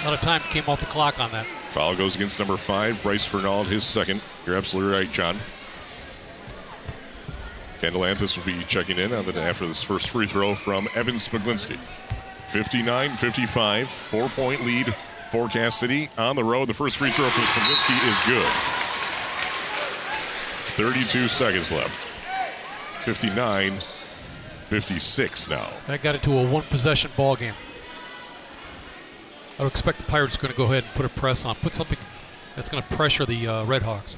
A 0.01 0.05
lot 0.05 0.15
of 0.15 0.21
time 0.23 0.41
came 0.49 0.65
off 0.67 0.81
the 0.81 0.87
clock 0.87 1.21
on 1.21 1.31
that. 1.33 1.45
Foul 1.71 1.95
goes 1.95 2.17
against 2.17 2.39
number 2.39 2.57
five, 2.57 3.03
Bryce 3.03 3.27
Fernald, 3.27 3.67
his 3.67 3.85
second. 3.85 4.23
You're 4.47 4.57
absolutely 4.57 4.95
right, 4.95 5.13
John. 5.13 5.37
Kendall 7.81 8.05
Anthus 8.05 8.37
will 8.37 8.45
be 8.45 8.65
checking 8.65 8.99
in 8.99 9.13
on 9.13 9.25
the, 9.25 9.41
after 9.41 9.67
this 9.67 9.83
first 9.83 10.11
free 10.11 10.27
throw 10.27 10.55
from 10.55 10.89
Evan 10.95 11.15
Smiglinski. 11.17 11.79
59 12.49 13.17
55, 13.17 13.89
four 13.89 14.29
point 14.31 14.65
lead 14.65 14.95
for 15.31 15.49
Cass 15.49 15.77
City 15.79 16.09
on 16.19 16.35
the 16.35 16.45
road. 16.45 16.69
The 16.69 16.75
first 16.75 16.97
free 16.97 17.11
throw 17.11 17.29
from 17.29 17.45
Smiglinski 17.45 18.09
is 18.09 18.19
good. 18.27 18.53
32 20.75 21.29
seconds 21.29 21.71
left. 21.71 21.95
59 23.03 23.79
56 24.67 25.49
now. 25.49 25.71
That 25.87 26.03
got 26.03 26.15
into 26.15 26.37
a 26.37 26.47
one 26.47 26.63
possession 26.65 27.11
ball 27.17 27.37
game. 27.37 27.55
I 29.59 29.63
would 29.63 29.73
expect 29.73 29.99
the 29.99 30.05
Pirates 30.05 30.37
are 30.37 30.41
going 30.41 30.53
to 30.53 30.57
go 30.57 30.65
ahead 30.65 30.85
and 30.85 30.95
put 30.95 31.07
a 31.07 31.09
press 31.09 31.45
on, 31.45 31.55
put 31.57 31.75
something 31.75 31.99
that's 32.55 32.69
going 32.69 32.83
to 32.83 32.89
pressure 32.97 33.25
the 33.25 33.49
uh, 33.49 33.65
Red 33.65 33.83
Hawks. 33.83 34.17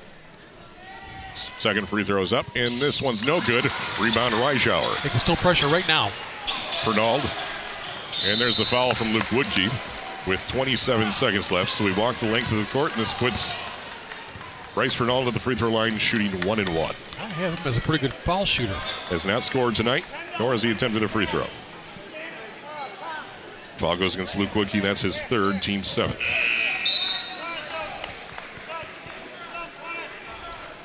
Second 1.36 1.89
free 1.89 2.05
throw 2.05 2.23
is 2.23 2.32
up, 2.32 2.47
and 2.55 2.81
this 2.81 3.01
one's 3.02 3.24
no 3.24 3.40
good. 3.40 3.65
Rebound 4.01 4.35
Reischauer. 4.35 5.02
They 5.02 5.09
can 5.09 5.19
still 5.19 5.36
pressure 5.36 5.69
right 5.69 5.86
now. 5.86 6.09
Fernald. 6.82 7.23
And 8.27 8.40
there's 8.40 8.57
the 8.57 8.65
foul 8.65 8.94
from 8.94 9.12
Luke 9.12 9.24
Woodkey 9.24 9.70
with 10.27 10.47
27 10.48 11.11
seconds 11.12 11.51
left. 11.51 11.70
So 11.70 11.85
we 11.85 11.93
walk 11.94 12.16
the 12.16 12.31
length 12.31 12.52
of 12.52 12.59
the 12.59 12.65
court, 12.66 12.93
and 12.93 13.01
this 13.01 13.12
puts 13.12 13.55
Bryce 14.74 14.94
Fernald 14.94 15.27
at 15.28 15.35
the 15.35 15.40
free 15.40 15.55
throw 15.55 15.70
line 15.70 15.98
shooting 15.98 16.31
one 16.47 16.61
and 16.61 16.69
one. 16.74 16.94
I 17.19 17.24
have 17.24 17.59
him 17.59 17.66
as 17.66 17.77
a 17.77 17.81
pretty 17.81 18.02
good 18.02 18.12
foul 18.12 18.44
shooter. 18.44 18.74
Has 19.09 19.27
not 19.27 19.44
scored 19.44 19.74
tonight, 19.74 20.05
nor 20.39 20.52
has 20.52 20.62
he 20.62 20.70
attempted 20.70 21.02
a 21.02 21.09
free 21.09 21.27
throw. 21.27 21.47
Foul 23.78 23.97
goes 23.97 24.15
against 24.15 24.39
Luke 24.39 24.51
Woodkey. 24.51 24.82
That's 24.82 25.01
his 25.01 25.23
third, 25.23 25.62
team 25.62 25.82
seventh. 25.82 26.20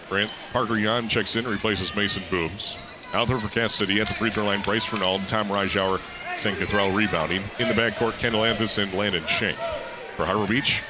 Brant 0.08 0.32
Parker 0.52 0.78
Yan 0.78 1.10
checks 1.10 1.36
in, 1.36 1.46
replaces 1.46 1.96
Mason 1.96 2.24
Booms. 2.30 2.78
Out 3.14 3.28
there 3.28 3.38
for 3.38 3.48
Cass 3.48 3.74
City 3.74 4.02
at 4.02 4.08
the 4.08 4.14
free 4.14 4.30
throw 4.30 4.46
line, 4.46 4.62
Bryce 4.62 4.86
Fernald, 4.86 5.28
Tom 5.28 5.48
Reischauer, 5.48 6.00
St. 6.38 6.58
Cathrell 6.58 6.96
rebounding. 6.96 7.44
In 7.60 7.68
the 7.68 7.74
backcourt, 7.74 8.14
Kendall 8.20 8.44
Anthus 8.44 8.78
and 8.78 8.94
Landon 8.94 9.26
Shank. 9.26 9.58
For 10.16 10.26
Harbor 10.26 10.48
Beach, 10.48 10.84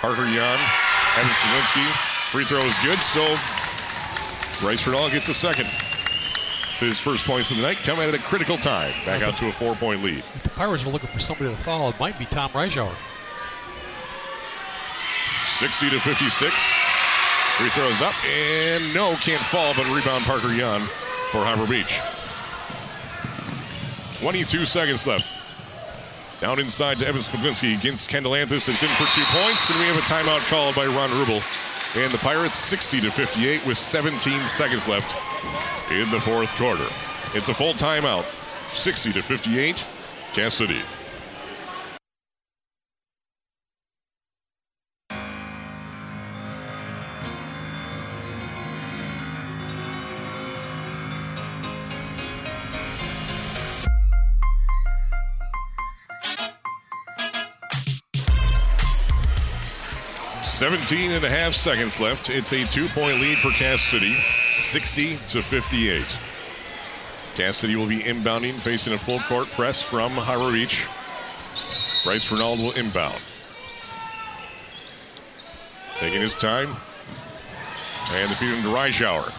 Parker 0.00 0.24
Yan, 0.24 0.58
Evan 1.18 1.32
Smiglinski. 1.32 2.30
Free 2.30 2.44
throw 2.44 2.60
is 2.60 2.76
good, 2.84 2.98
so 2.98 3.20
Bryce 4.60 4.80
Fernald 4.80 5.12
gets 5.12 5.28
a 5.28 5.34
second. 5.34 5.66
His 6.78 6.98
first 6.98 7.26
points 7.26 7.50
of 7.50 7.58
the 7.58 7.62
night 7.62 7.76
come 7.78 8.00
at 8.00 8.12
a 8.12 8.18
critical 8.18 8.56
time. 8.56 8.92
Back 9.04 9.22
out 9.22 9.36
to 9.38 9.48
a 9.48 9.52
four 9.52 9.74
point 9.74 10.02
lead. 10.02 10.18
If 10.18 10.42
the 10.42 10.50
Pirates 10.50 10.84
are 10.84 10.90
looking 10.90 11.08
for 11.08 11.20
somebody 11.20 11.50
to 11.50 11.56
foul, 11.56 11.88
it 11.90 12.00
might 12.00 12.18
be 12.18 12.24
Tom 12.26 12.50
Reischauer. 12.50 12.94
60 15.58 15.90
to 15.90 16.00
56. 16.00 16.81
Free 17.56 17.68
throws 17.68 18.00
up 18.00 18.14
and 18.24 18.94
no, 18.94 19.14
can't 19.16 19.40
fall, 19.40 19.74
but 19.74 19.86
rebound 19.94 20.24
Parker 20.24 20.52
Young 20.52 20.80
for 21.30 21.44
Harbor 21.44 21.66
Beach. 21.66 22.00
22 24.20 24.64
seconds 24.64 25.06
left. 25.06 25.26
Down 26.40 26.58
inside 26.58 26.98
to 27.00 27.06
Evan 27.06 27.20
Smiglinski 27.20 27.78
against 27.78 28.08
Kendall 28.08 28.34
Anthus. 28.34 28.68
It's 28.68 28.82
in 28.82 28.88
for 28.90 29.04
two 29.14 29.24
points, 29.26 29.68
and 29.70 29.78
we 29.78 29.86
have 29.86 29.96
a 29.96 30.00
timeout 30.00 30.40
called 30.48 30.74
by 30.74 30.86
Ron 30.86 31.10
Rubel. 31.10 31.42
And 32.02 32.12
the 32.12 32.18
Pirates 32.18 32.58
60 32.58 33.00
to 33.02 33.10
58 33.10 33.66
with 33.66 33.76
17 33.76 34.46
seconds 34.46 34.88
left 34.88 35.14
in 35.92 36.10
the 36.10 36.20
fourth 36.20 36.50
quarter. 36.56 36.86
It's 37.34 37.48
a 37.48 37.54
full 37.54 37.74
timeout, 37.74 38.24
60 38.68 39.12
to 39.12 39.22
58, 39.22 39.84
Cass 40.32 40.54
City. 40.54 40.80
17 60.52 61.12
and 61.12 61.24
a 61.24 61.30
half 61.30 61.54
seconds 61.54 61.98
left. 61.98 62.28
It's 62.28 62.52
a 62.52 62.66
two 62.66 62.86
point 62.88 63.18
lead 63.20 63.38
for 63.38 63.50
Cass 63.52 63.80
City, 63.80 64.12
60 64.12 65.16
to 65.28 65.42
58. 65.42 66.04
Cass 67.34 67.56
City 67.56 67.74
will 67.74 67.86
be 67.86 68.00
inbounding, 68.00 68.60
facing 68.60 68.92
a 68.92 68.98
full 68.98 69.18
court 69.20 69.46
press 69.48 69.80
from 69.80 70.12
Harbor 70.12 70.52
Beach. 70.52 70.86
Bryce 72.04 72.22
Fernald 72.22 72.58
will 72.58 72.72
inbound. 72.72 73.18
Taking 75.94 76.20
his 76.20 76.34
time. 76.34 76.68
And 78.10 78.30
the 78.30 78.34
feed 78.34 78.52
into 78.52 78.68
Reischauer 78.68 79.32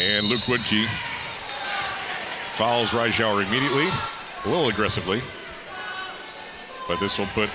And 0.00 0.26
Luke 0.26 0.40
Woodkey 0.40 0.86
fouls 2.54 2.90
Reischauer 2.90 3.46
immediately, 3.46 3.86
a 4.44 4.48
little 4.48 4.68
aggressively. 4.68 5.20
But 6.88 6.98
this 6.98 7.18
will 7.20 7.26
put 7.26 7.50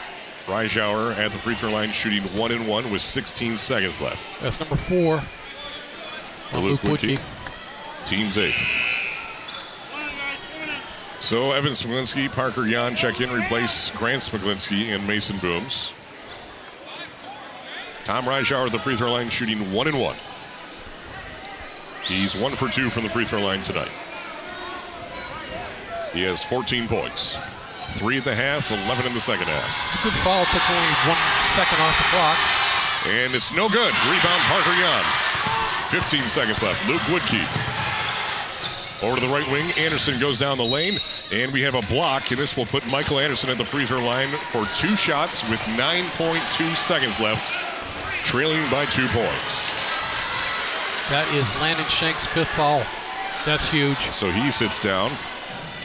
Reischauer 0.50 1.16
at 1.18 1.32
the 1.32 1.38
free 1.38 1.56
throw 1.56 1.70
line 1.70 1.92
shooting 1.92 2.24
one 2.38 2.52
and 2.52 2.68
one 2.68 2.92
with 2.92 3.02
16 3.02 3.58
seconds 3.58 4.02
left. 4.02 4.42
That's 4.42 4.60
number 4.60 4.76
four. 4.76 5.22
Luke. 6.60 6.80
Woodkey. 6.82 7.20
Team's 8.06 8.38
eight. 8.38 8.56
So 11.20 11.52
Evan 11.52 11.74
Smiglinski, 11.74 12.32
Parker 12.32 12.66
Yan 12.66 12.96
check 12.96 13.22
in, 13.22 13.32
replace 13.32 13.92
Grant 13.92 14.22
Smiglinski 14.22 14.96
and 14.96 15.06
Mason 15.06 15.38
Booms. 15.38 15.94
Tom 18.04 18.26
Reischauer 18.26 18.66
at 18.66 18.72
the 18.72 18.80
free 18.80 18.96
throw 18.96 19.12
line 19.12 19.30
shooting 19.30 19.72
one 19.72 19.88
and 19.88 20.00
one. 20.00 20.16
He's 22.04 22.36
one 22.36 22.56
for 22.56 22.68
two 22.68 22.90
from 22.90 23.04
the 23.04 23.10
free 23.10 23.26
throw 23.26 23.42
line 23.42 23.62
tonight. 23.62 23.92
He 26.14 26.24
has 26.24 26.44
14 26.44 26.88
points. 26.88 27.38
Three 27.90 28.18
at 28.18 28.24
the 28.24 28.36
half, 28.36 28.72
11 28.72 29.06
in 29.06 29.14
the 29.14 29.20
second 29.20 29.48
half. 29.48 29.66
It's 29.92 30.00
a 30.00 30.04
good 30.08 30.18
foul. 30.22 30.46
Took 30.54 30.64
only 30.70 30.94
one 31.10 31.20
second 31.58 31.82
off 31.82 31.98
the 31.98 32.08
clock. 32.14 32.40
And 33.08 33.34
it's 33.34 33.52
no 33.52 33.68
good. 33.68 33.94
Rebound 34.08 34.42
Parker 34.48 34.76
Yan. 34.78 35.04
15 35.90 36.28
seconds 36.30 36.62
left. 36.62 36.80
Luke 36.88 37.02
Woodkey. 37.10 37.44
Over 39.02 39.20
to 39.20 39.26
the 39.26 39.34
right 39.34 39.50
wing. 39.52 39.72
Anderson 39.78 40.20
goes 40.20 40.38
down 40.40 40.58
the 40.58 40.64
lane. 40.64 41.00
And 41.34 41.52
we 41.52 41.62
have 41.62 41.76
a 41.76 41.82
block. 41.88 42.30
And 42.32 42.40
this 42.40 42.56
will 42.56 42.66
put 42.68 42.86
Michael 42.88 43.20
Anderson 43.20 43.50
at 43.50 43.58
the 43.58 43.66
free 43.66 43.86
throw 43.86 44.04
line 44.06 44.28
for 44.28 44.66
two 44.74 44.96
shots 44.96 45.48
with 45.50 45.60
9.2 45.76 46.76
seconds 46.76 47.20
left. 47.20 47.52
Trailing 48.24 48.62
by 48.70 48.86
two 48.86 49.08
points. 49.08 49.72
That 51.10 51.28
is 51.34 51.56
Landon 51.60 51.88
Shank's 51.88 52.28
fifth 52.28 52.50
foul. 52.50 52.84
That's 53.46 53.72
huge. 53.72 53.98
So 54.12 54.30
he 54.30 54.52
sits 54.52 54.80
down. 54.80 55.12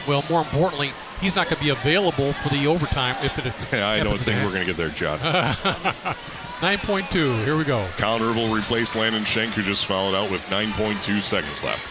Well, 0.07 0.23
more 0.29 0.41
importantly, 0.41 0.91
he's 1.19 1.35
not 1.35 1.47
going 1.47 1.57
to 1.57 1.63
be 1.63 1.69
available 1.69 2.33
for 2.33 2.49
the 2.49 2.67
overtime 2.67 3.15
if 3.23 3.37
it. 3.39 3.53
Yeah, 3.71 3.87
I 3.89 4.03
don't 4.03 4.19
think 4.19 4.43
we're 4.43 4.51
going 4.53 4.65
to 4.65 4.73
get 4.73 4.77
there, 4.77 4.89
John. 4.89 5.19
9.2. 6.59 7.43
Here 7.43 7.57
we 7.57 7.65
go. 7.65 7.85
Colin 7.97 8.35
will 8.35 8.53
replace 8.53 8.95
Landon 8.95 9.25
Shank, 9.25 9.53
who 9.53 9.61
just 9.61 9.85
fouled 9.85 10.15
out 10.15 10.31
with 10.31 10.41
9.2 10.45 11.21
seconds 11.21 11.63
left. 11.63 11.85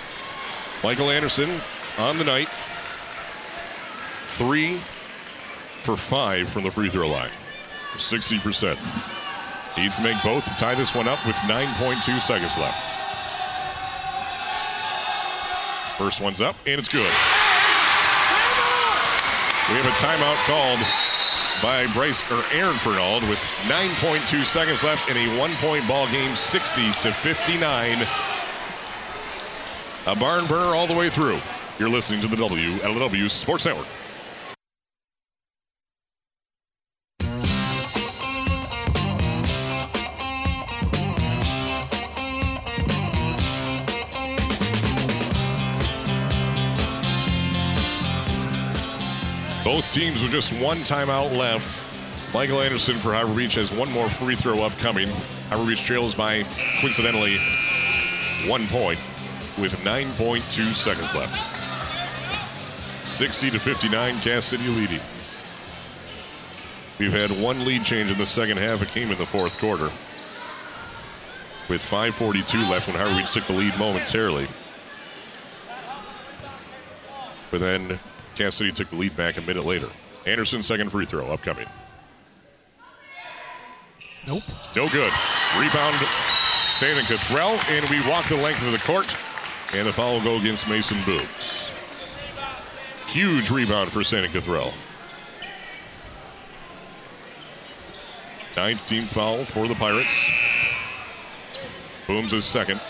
Michael 0.83 1.11
Anderson 1.11 1.51
on 1.99 2.19
the 2.19 2.25
night. 2.25 2.49
Three 4.27 4.79
for 5.83 5.97
five 5.97 6.49
from 6.49 6.63
the 6.63 6.71
free 6.71 6.89
throw 6.89 7.09
line. 7.09 7.31
60%. 7.93 8.79
Needs 9.77 9.97
to 9.97 10.03
make 10.03 10.23
both 10.23 10.45
to 10.47 10.55
tie 10.55 10.75
this 10.75 10.95
one 10.95 11.09
up 11.09 11.25
with 11.27 11.37
9.2 11.37 12.21
seconds 12.21 12.57
left. 12.57 12.83
First 15.99 16.21
one's 16.21 16.41
up, 16.41 16.57
and 16.67 16.79
it's 16.79 16.89
good. 16.89 17.11
We 19.70 19.77
have 19.77 19.86
a 19.86 19.97
timeout 19.97 20.36
called 20.45 20.78
by 21.62 21.86
Bryce 21.95 22.23
or 22.31 22.45
Aaron 22.53 22.77
Fernald 22.77 23.23
with 23.31 23.39
9.2 23.65 24.45
seconds 24.45 24.85
left 24.85 25.09
in 25.11 25.16
a 25.16 25.39
one-point 25.39 25.89
ball 25.89 26.07
game, 26.09 26.35
60 26.35 26.93
to 27.01 27.11
59. 27.11 28.07
A 30.07 30.16
barn 30.16 30.47
burner 30.47 30.77
all 30.77 30.86
the 30.86 30.93
way 30.93 31.09
through. 31.09 31.41
You're 31.78 31.89
listening 31.89 32.20
to 32.20 32.28
the 32.28 32.36
WLEW 32.36 33.31
Sports 33.31 33.65
Network. 33.65 33.86
Both 49.75 49.93
teams 49.93 50.23
with 50.23 50.31
just 50.31 50.53
one 50.63 50.79
timeout 50.79 51.37
left. 51.37 51.83
Michael 52.33 52.61
Anderson 52.61 52.95
for 52.95 53.13
Harbor 53.13 53.35
Beach 53.35 53.57
has 53.57 53.75
one 53.75 53.91
more 53.91 54.09
free 54.09 54.37
throw 54.37 54.63
upcoming. 54.63 55.09
Harbor 55.49 55.67
Beach 55.67 55.85
trails 55.85 56.15
by, 56.15 56.45
coincidentally, 56.81 57.35
one 58.47 58.69
point 58.69 59.01
with 59.59 59.75
9.2 59.83 60.73
seconds 60.73 61.13
left. 61.17 61.35
60 63.05 63.51
to 63.51 63.59
59, 63.59 64.21
Cass 64.21 64.45
City 64.45 64.69
leading. 64.69 65.01
We've 67.01 67.11
had 67.11 67.33
one 67.33 67.65
lead 67.65 67.85
change 67.85 68.13
in 68.13 68.19
the 68.19 68.27
second 68.27 68.59
half. 68.59 68.81
It 68.81 68.91
came 68.91 69.11
in 69.11 69.19
the 69.19 69.27
fourth 69.27 69.59
quarter. 69.59 69.91
With 71.69 71.83
5.42 71.83 72.71
left 72.71 72.87
when 72.87 72.97
Harbor 72.97 73.17
Beach 73.17 73.33
took 73.33 73.47
the 73.47 73.55
lead 73.55 73.77
momentarily. 73.77 74.47
But 77.51 77.59
then 77.59 77.99
Cass 78.35 78.55
City 78.56 78.73
took 78.73 78.89
the 78.89 78.97
lead 78.97 79.16
back 79.16 79.36
a 79.36 79.40
minute 79.40 79.65
later. 79.65 79.89
Anderson 80.27 80.62
second 80.62 80.90
free 80.90 81.06
throw 81.06 81.32
upcoming. 81.32 81.66
Nope. 84.27 84.43
No 84.74 84.89
good. 84.89 85.12
Rebound, 85.59 85.97
Sandon 86.69 87.05
Cathrell, 87.05 87.59
and 87.70 87.89
we 87.90 88.01
walk 88.09 88.27
the 88.27 88.36
length 88.36 88.65
of 88.65 88.73
the 88.73 88.78
court. 88.78 89.15
And 89.74 89.86
the 89.86 89.93
foul 89.93 90.15
will 90.15 90.23
go 90.23 90.36
against 90.36 90.69
Mason 90.69 90.98
Boogs. 90.98 91.70
Huge 93.09 93.51
rebound 93.51 93.93
for 93.93 94.02
Sandon 94.02 94.31
Cathrell. 94.31 94.73
Ninth 98.56 98.89
team 98.89 99.05
foul 99.05 99.44
for 99.44 99.66
the 99.69 99.74
Pirates. 99.74 100.31
Booms 102.06 102.32
is 102.32 102.44
second. 102.44 102.81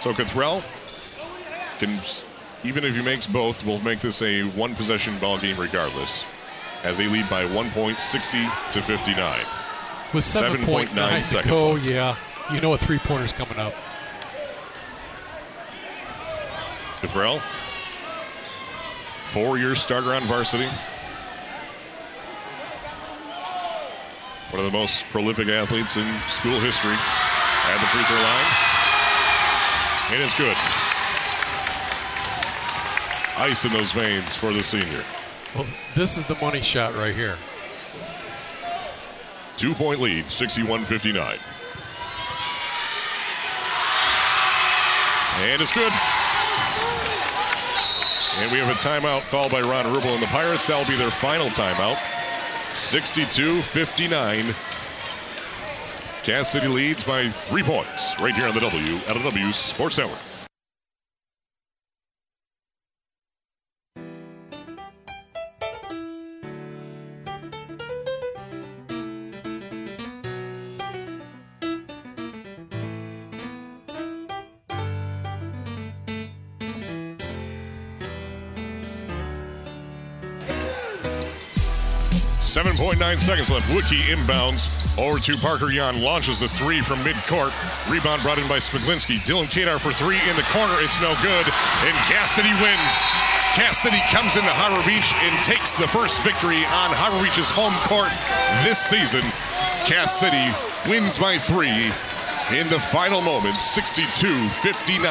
So 0.00 0.12
Cathrell 0.12 0.62
can, 1.78 1.98
even 2.64 2.84
if 2.84 2.96
he 2.96 3.02
makes 3.02 3.26
both, 3.26 3.64
we'll 3.64 3.80
make 3.80 4.00
this 4.00 4.22
a 4.22 4.42
one 4.42 4.74
possession 4.74 5.18
ball 5.18 5.38
game 5.38 5.58
regardless. 5.58 6.24
As 6.82 6.98
they 6.98 7.08
lead 7.08 7.28
by 7.28 7.44
one 7.46 7.70
point, 7.70 7.98
60 7.98 8.38
to 8.72 8.82
59. 8.82 9.38
With 10.14 10.24
7.9 10.24 10.86
7.9 10.88 11.10
to 11.16 11.22
seconds 11.22 11.60
go, 11.62 11.72
left. 11.72 11.86
yeah. 11.86 12.16
You 12.52 12.60
know 12.60 12.74
a 12.74 12.78
three 12.78 12.98
pointer's 12.98 13.32
coming 13.32 13.58
up. 13.58 13.74
Cathrell, 17.00 17.40
four-year 19.24 19.74
starter 19.74 20.14
on 20.14 20.22
varsity. 20.24 20.68
One 24.50 24.64
of 24.64 24.72
the 24.72 24.78
most 24.78 25.04
prolific 25.10 25.48
athletes 25.48 25.96
in 25.96 26.06
school 26.28 26.58
history 26.60 26.94
at 26.94 27.78
the 27.80 27.86
free 27.86 28.02
throw 28.04 28.16
line. 28.16 28.46
And 30.14 30.22
it's 30.22 30.38
good. 30.38 30.85
Ice 33.38 33.64
in 33.64 33.72
those 33.72 33.92
veins 33.92 34.34
for 34.34 34.52
the 34.52 34.62
senior. 34.62 35.04
Well, 35.54 35.66
this 35.94 36.16
is 36.16 36.24
the 36.24 36.36
money 36.36 36.62
shot 36.62 36.94
right 36.94 37.14
here. 37.14 37.36
Two 39.56 39.74
point 39.74 40.00
lead, 40.00 40.30
61 40.30 40.84
59. 40.84 41.38
And 45.38 45.60
it's 45.60 45.74
good. 45.74 45.92
And 48.38 48.52
we 48.52 48.58
have 48.58 48.70
a 48.70 48.78
timeout 48.78 49.28
called 49.30 49.50
by 49.50 49.60
Ron 49.60 49.84
Rubel 49.84 50.14
and 50.14 50.22
the 50.22 50.26
Pirates. 50.26 50.66
That'll 50.66 50.90
be 50.90 50.96
their 50.96 51.10
final 51.10 51.48
timeout. 51.48 51.98
62 52.74 53.62
59. 53.62 54.54
Cass 56.22 56.50
City 56.50 56.68
leads 56.68 57.04
by 57.04 57.28
three 57.28 57.62
points 57.62 58.18
right 58.20 58.34
here 58.34 58.46
on 58.46 58.54
the 58.54 58.60
W, 58.60 58.96
LW 58.96 59.54
Sports 59.54 59.98
Network. 59.98 60.25
Seven 82.56 82.74
point 82.74 82.98
nine 82.98 83.18
seconds 83.18 83.50
left. 83.50 83.68
Woodkey 83.68 84.00
inbounds 84.08 84.72
over 84.96 85.20
to 85.20 85.36
Parker 85.36 85.68
Jan. 85.68 86.00
Launches 86.00 86.40
the 86.40 86.48
three 86.48 86.80
from 86.80 87.00
midcourt. 87.00 87.52
Rebound 87.84 88.22
brought 88.22 88.38
in 88.38 88.48
by 88.48 88.56
Smiglinski. 88.56 89.20
Dylan 89.28 89.44
Kadar 89.44 89.78
for 89.78 89.92
three 89.92 90.16
in 90.24 90.36
the 90.36 90.46
corner. 90.48 90.72
It's 90.80 90.98
no 90.98 91.12
good. 91.20 91.44
And 91.84 91.92
Cass 92.08 92.32
City 92.32 92.48
wins. 92.64 92.92
Cass 93.52 93.76
City 93.76 94.00
comes 94.08 94.40
into 94.40 94.48
Harbor 94.48 94.80
Beach 94.88 95.04
and 95.20 95.36
takes 95.44 95.76
the 95.76 95.86
first 95.86 96.22
victory 96.22 96.64
on 96.72 96.96
Harbor 96.96 97.20
Beach's 97.20 97.52
home 97.52 97.76
court 97.84 98.08
this 98.64 98.80
season. 98.80 99.20
Cass 99.84 100.16
City 100.16 100.48
wins 100.88 101.18
by 101.18 101.36
three 101.36 101.92
in 102.56 102.72
the 102.72 102.80
final 102.88 103.20
moments, 103.20 103.68
62 103.68 104.48
59. 104.64 105.04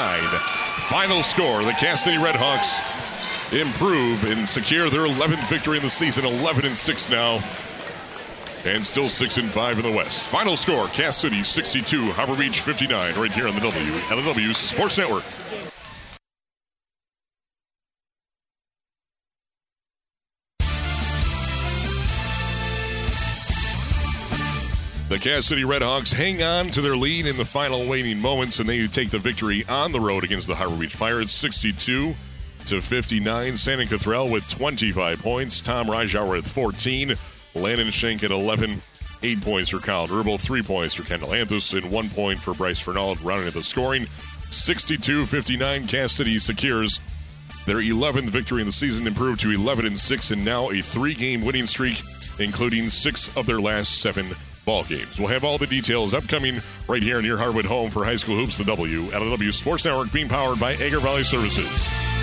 Final 0.89 1.21
score 1.21 1.61
the 1.61 1.73
Cass 1.73 2.05
City 2.05 2.17
Redhawks 2.17 2.81
improve 3.51 4.23
and 4.23 4.47
secure 4.47 4.89
their 4.89 5.07
11th 5.07 5.47
victory 5.49 5.77
in 5.77 5.83
the 5.83 5.89
season, 5.89 6.25
11 6.25 6.65
and 6.65 6.75
6 6.75 7.09
now. 7.09 7.39
And 8.65 8.83
still 8.83 9.09
6 9.09 9.37
and 9.37 9.51
5 9.51 9.79
in 9.79 9.91
the 9.91 9.95
West. 9.95 10.25
Final 10.25 10.57
score 10.57 10.87
Cass 10.87 11.17
City 11.17 11.43
62, 11.43 12.11
Harbor 12.13 12.35
Beach 12.35 12.61
59, 12.61 13.13
right 13.15 13.31
here 13.31 13.47
on 13.47 13.53
the 13.53 13.61
WLEW 13.61 14.55
Sports 14.55 14.97
Network. 14.97 15.23
The 25.07 25.19
Cass 25.19 25.45
City 25.45 25.61
Redhawks 25.61 26.11
hang 26.11 26.41
on 26.41 26.71
to 26.71 26.81
their 26.81 26.95
lead 26.95 27.27
in 27.27 27.37
the 27.37 27.45
final 27.45 27.87
waning 27.87 28.19
moments, 28.19 28.59
and 28.59 28.67
they 28.67 28.87
take 28.87 29.11
the 29.11 29.19
victory 29.19 29.63
on 29.69 29.91
the 29.91 29.99
road 29.99 30.23
against 30.23 30.47
the 30.47 30.55
Harbor 30.55 30.77
Beach 30.77 30.97
Pirates, 30.97 31.31
62 31.31 32.15
to 32.65 32.81
59. 32.81 33.55
Sandon 33.55 33.87
Cathrell 33.87 34.31
with 34.31 34.47
25 34.47 35.21
points. 35.21 35.61
Tom 35.61 35.87
Reischauer 35.87 36.29
with 36.29 36.47
14. 36.47 37.15
Landon 37.53 37.91
Shank 37.91 38.23
at 38.23 38.31
11. 38.31 38.81
Eight 39.23 39.41
points 39.41 39.69
for 39.69 39.79
Kyle 39.79 40.07
three 40.37 40.61
points 40.61 40.93
for 40.93 41.03
Kendall 41.03 41.33
Anthus, 41.33 41.73
and 41.73 41.89
one 41.89 42.09
point 42.09 42.39
for 42.39 42.53
Bryce 42.53 42.79
Fernald, 42.79 43.23
rounding 43.23 43.47
out 43.47 43.53
the 43.53 43.63
scoring. 43.63 44.07
62 44.51 45.25
59. 45.25 45.87
Cass 45.87 46.11
City 46.11 46.37
secures 46.37 46.99
their 47.65 47.77
11th 47.77 48.29
victory 48.29 48.61
in 48.61 48.67
the 48.67 48.73
season, 48.73 49.07
improved 49.07 49.41
to 49.41 49.51
11 49.51 49.85
and 49.85 49.97
6, 49.97 50.31
and 50.31 50.45
now 50.45 50.69
a 50.69 50.81
three 50.81 51.13
game 51.13 51.43
winning 51.43 51.65
streak, 51.65 52.01
including 52.39 52.89
six 52.89 53.35
of 53.35 53.45
their 53.45 53.59
last 53.59 54.01
seven 54.01 54.27
ball 54.65 54.83
games. 54.83 55.19
We'll 55.19 55.29
have 55.29 55.43
all 55.43 55.57
the 55.57 55.67
details 55.67 56.13
upcoming 56.13 56.59
right 56.87 57.01
here 57.01 57.21
near 57.21 57.37
Harwood 57.37 57.65
Home 57.65 57.89
for 57.89 58.03
High 58.03 58.15
School 58.17 58.35
Hoops, 58.35 58.57
the 58.57 58.63
W, 58.65 59.03
LW 59.03 59.53
Sports 59.53 59.85
Network, 59.85 60.11
being 60.11 60.29
powered 60.29 60.59
by 60.59 60.73
Agri 60.73 60.99
Valley 60.99 61.23
Services. 61.23 62.14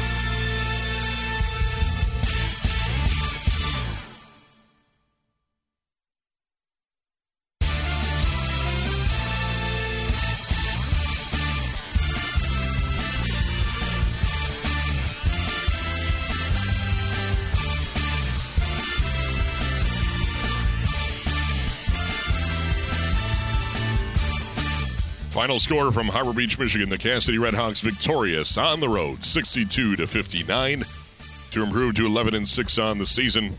Final 25.53 25.61
score 25.61 25.93
from 25.93 26.09
Harbor 26.09 26.33
Beach, 26.33 26.59
Michigan. 26.59 26.89
The 26.89 26.97
Cass 26.97 27.27
City 27.27 27.37
Redhawks 27.37 27.83
victorious 27.83 28.57
on 28.57 28.81
the 28.81 28.89
road, 28.89 29.23
62 29.23 29.97
to 29.97 30.07
59, 30.07 30.83
to 31.51 31.63
improve 31.63 31.95
to 31.97 32.07
11 32.07 32.35
and 32.35 32.49
6 32.49 32.79
on 32.79 32.97
the 32.97 33.05
season. 33.05 33.59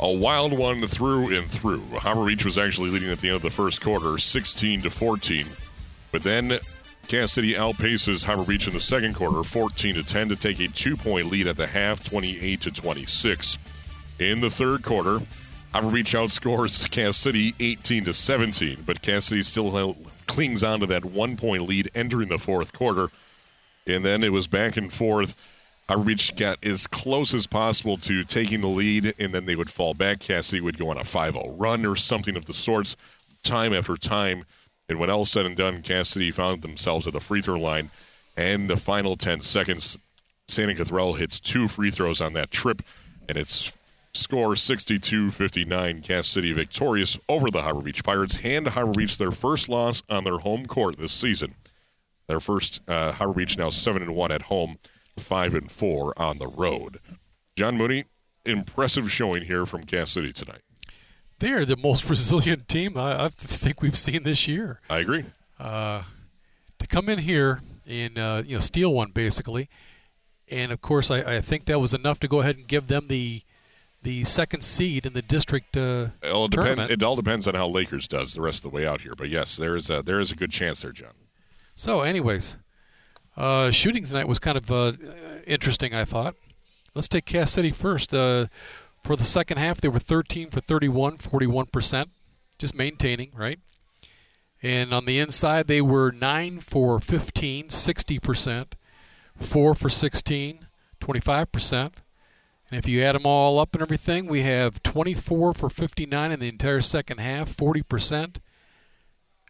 A 0.00 0.12
wild 0.12 0.52
one 0.52 0.86
through 0.86 1.34
and 1.34 1.50
through. 1.50 1.80
Harbor 2.00 2.26
Beach 2.26 2.44
was 2.44 2.58
actually 2.58 2.90
leading 2.90 3.08
at 3.08 3.20
the 3.20 3.28
end 3.28 3.36
of 3.36 3.42
the 3.42 3.48
first 3.48 3.80
quarter, 3.80 4.18
16 4.18 4.82
to 4.82 4.90
14, 4.90 5.46
but 6.12 6.22
then 6.24 6.58
Cass 7.08 7.32
City 7.32 7.54
outpaces 7.54 8.26
Harbor 8.26 8.44
Beach 8.44 8.68
in 8.68 8.74
the 8.74 8.80
second 8.80 9.14
quarter, 9.14 9.42
14 9.42 9.94
to 9.94 10.02
10, 10.02 10.28
to 10.28 10.36
take 10.36 10.60
a 10.60 10.68
two-point 10.68 11.30
lead 11.30 11.48
at 11.48 11.56
the 11.56 11.68
half, 11.68 12.04
28 12.04 12.60
to 12.60 12.70
26. 12.70 13.56
In 14.18 14.42
the 14.42 14.50
third 14.50 14.82
quarter, 14.82 15.22
Harbor 15.72 15.90
Beach 15.90 16.12
outscores 16.12 16.90
Cass 16.90 17.16
City 17.16 17.54
18 17.60 18.04
to 18.04 18.12
17, 18.12 18.82
but 18.84 19.00
Cass 19.00 19.24
City 19.24 19.40
still 19.40 19.70
clings 20.30 20.62
on 20.62 20.80
to 20.80 20.86
that 20.86 21.04
one 21.04 21.36
point 21.36 21.68
lead 21.68 21.90
entering 21.94 22.28
the 22.28 22.38
fourth 22.38 22.72
quarter. 22.72 23.08
And 23.86 24.04
then 24.04 24.22
it 24.22 24.32
was 24.32 24.46
back 24.46 24.76
and 24.76 24.92
forth. 24.92 25.36
Beach 26.04 26.36
got 26.36 26.64
as 26.64 26.86
close 26.86 27.34
as 27.34 27.48
possible 27.48 27.96
to 27.96 28.22
taking 28.22 28.60
the 28.60 28.68
lead, 28.68 29.12
and 29.18 29.34
then 29.34 29.46
they 29.46 29.56
would 29.56 29.70
fall 29.70 29.92
back. 29.92 30.20
Cass 30.20 30.46
City 30.46 30.60
would 30.60 30.78
go 30.78 30.88
on 30.88 30.96
a 30.96 31.02
5 31.02 31.32
0 31.32 31.54
run 31.58 31.84
or 31.84 31.96
something 31.96 32.36
of 32.36 32.46
the 32.46 32.54
sorts, 32.54 32.96
time 33.42 33.74
after 33.74 33.96
time. 33.96 34.44
And 34.88 35.00
when 35.00 35.10
all 35.10 35.24
said 35.24 35.46
and 35.46 35.56
done, 35.56 35.82
Cass 35.82 36.10
City 36.10 36.30
found 36.30 36.62
themselves 36.62 37.08
at 37.08 37.12
the 37.12 37.20
free 37.20 37.42
throw 37.42 37.58
line. 37.58 37.90
And 38.36 38.70
the 38.70 38.76
final 38.76 39.16
10 39.16 39.40
seconds, 39.40 39.98
Sandon 40.46 40.76
Cathrell 40.76 41.18
hits 41.18 41.40
two 41.40 41.66
free 41.66 41.90
throws 41.90 42.20
on 42.20 42.34
that 42.34 42.52
trip, 42.52 42.82
and 43.28 43.36
it's 43.36 43.76
score 44.12 44.56
62 44.56 45.30
59. 45.30 46.02
Cass 46.02 46.26
City 46.26 46.52
victorious 46.52 47.18
over 47.28 47.50
the 47.50 47.62
Harbor 47.62 47.82
Beach 47.82 48.04
Pirates. 48.04 48.36
Hand 48.36 48.68
Harbor 48.68 48.92
Beach 48.92 49.18
their 49.18 49.30
first 49.30 49.68
loss 49.68 50.02
on 50.08 50.24
their 50.24 50.38
home 50.38 50.66
court 50.66 50.96
this 50.96 51.12
season. 51.12 51.54
Their 52.26 52.40
first, 52.40 52.80
uh, 52.86 53.12
Harbor 53.12 53.34
Beach 53.34 53.58
now 53.58 53.70
7 53.70 54.02
and 54.02 54.14
1 54.14 54.32
at 54.32 54.42
home, 54.42 54.78
5 55.18 55.54
and 55.54 55.70
4 55.70 56.20
on 56.20 56.38
the 56.38 56.46
road. 56.46 57.00
John 57.56 57.76
Mooney, 57.76 58.04
impressive 58.44 59.10
showing 59.10 59.44
here 59.44 59.66
from 59.66 59.84
Cass 59.84 60.12
City 60.12 60.32
tonight. 60.32 60.62
They're 61.40 61.64
the 61.64 61.76
most 61.76 62.04
resilient 62.10 62.68
team 62.68 62.96
I, 62.96 63.24
I 63.24 63.28
think 63.30 63.82
we've 63.82 63.98
seen 63.98 64.22
this 64.22 64.46
year. 64.46 64.80
I 64.88 64.98
agree. 64.98 65.24
to 65.58 66.04
come 66.88 67.08
in 67.08 67.18
here 67.18 67.60
and 67.86 68.18
uh, 68.18 68.42
you 68.46 68.54
know 68.54 68.60
steal 68.60 68.94
one 68.94 69.10
basically, 69.10 69.68
and 70.50 70.70
of 70.70 70.80
course 70.80 71.10
I, 71.10 71.36
I 71.36 71.40
think 71.40 71.64
that 71.66 71.80
was 71.80 71.92
enough 71.92 72.20
to 72.20 72.28
go 72.28 72.40
ahead 72.40 72.56
and 72.56 72.66
give 72.66 72.86
them 72.86 73.08
the 73.08 73.42
the 74.02 74.24
second 74.24 74.62
seed 74.62 75.04
in 75.04 75.12
the 75.12 75.22
district 75.22 75.76
uh, 75.76 76.08
It 76.22 76.30
all, 76.30 76.48
depend, 76.48 76.66
tournament. 76.66 76.90
it 76.90 77.02
all 77.02 77.16
depends 77.16 77.46
on 77.46 77.54
how 77.54 77.66
Lakers 77.68 78.08
does 78.08 78.34
the 78.34 78.40
rest 78.40 78.64
of 78.64 78.70
the 78.70 78.74
way 78.76 78.86
out 78.86 79.02
here. 79.02 79.14
But 79.16 79.28
yes, 79.28 79.56
there 79.56 79.76
is 79.76 79.90
a, 79.90 80.02
there 80.02 80.20
is 80.20 80.32
a 80.32 80.36
good 80.36 80.50
chance 80.50 80.82
there, 80.82 80.92
John. 80.92 81.12
So, 81.74 82.00
anyways, 82.00 82.56
uh, 83.36 83.70
shooting 83.70 84.04
tonight 84.04 84.28
was 84.28 84.38
kind 84.38 84.56
of 84.56 84.70
uh, 84.70 84.92
interesting. 85.46 85.94
I 85.94 86.04
thought. 86.04 86.34
Let's 86.94 87.08
take 87.08 87.24
Cass 87.24 87.52
City 87.52 87.70
first. 87.70 88.12
Uh, 88.12 88.46
for 89.04 89.16
the 89.16 89.24
second 89.24 89.58
half, 89.58 89.80
they 89.80 89.88
were 89.88 89.98
13 90.00 90.50
for 90.50 90.60
31, 90.60 91.18
41 91.18 91.66
percent, 91.66 92.10
just 92.58 92.74
maintaining 92.74 93.30
right. 93.34 93.58
And 94.62 94.92
on 94.92 95.06
the 95.06 95.18
inside, 95.18 95.68
they 95.68 95.80
were 95.80 96.10
9 96.12 96.60
for 96.60 96.98
15, 96.98 97.70
60 97.70 98.18
percent, 98.18 98.74
4 99.36 99.74
for 99.74 99.88
16, 99.88 100.66
25 101.00 101.52
percent. 101.52 101.94
And 102.70 102.78
if 102.78 102.86
you 102.88 103.02
add 103.02 103.14
them 103.16 103.26
all 103.26 103.58
up 103.58 103.74
and 103.74 103.82
everything, 103.82 104.26
we 104.26 104.42
have 104.42 104.82
24 104.82 105.54
for 105.54 105.68
59 105.68 106.30
in 106.32 106.38
the 106.40 106.48
entire 106.48 106.80
second 106.80 107.18
half, 107.18 107.48
40 107.48 107.82
percent 107.82 108.40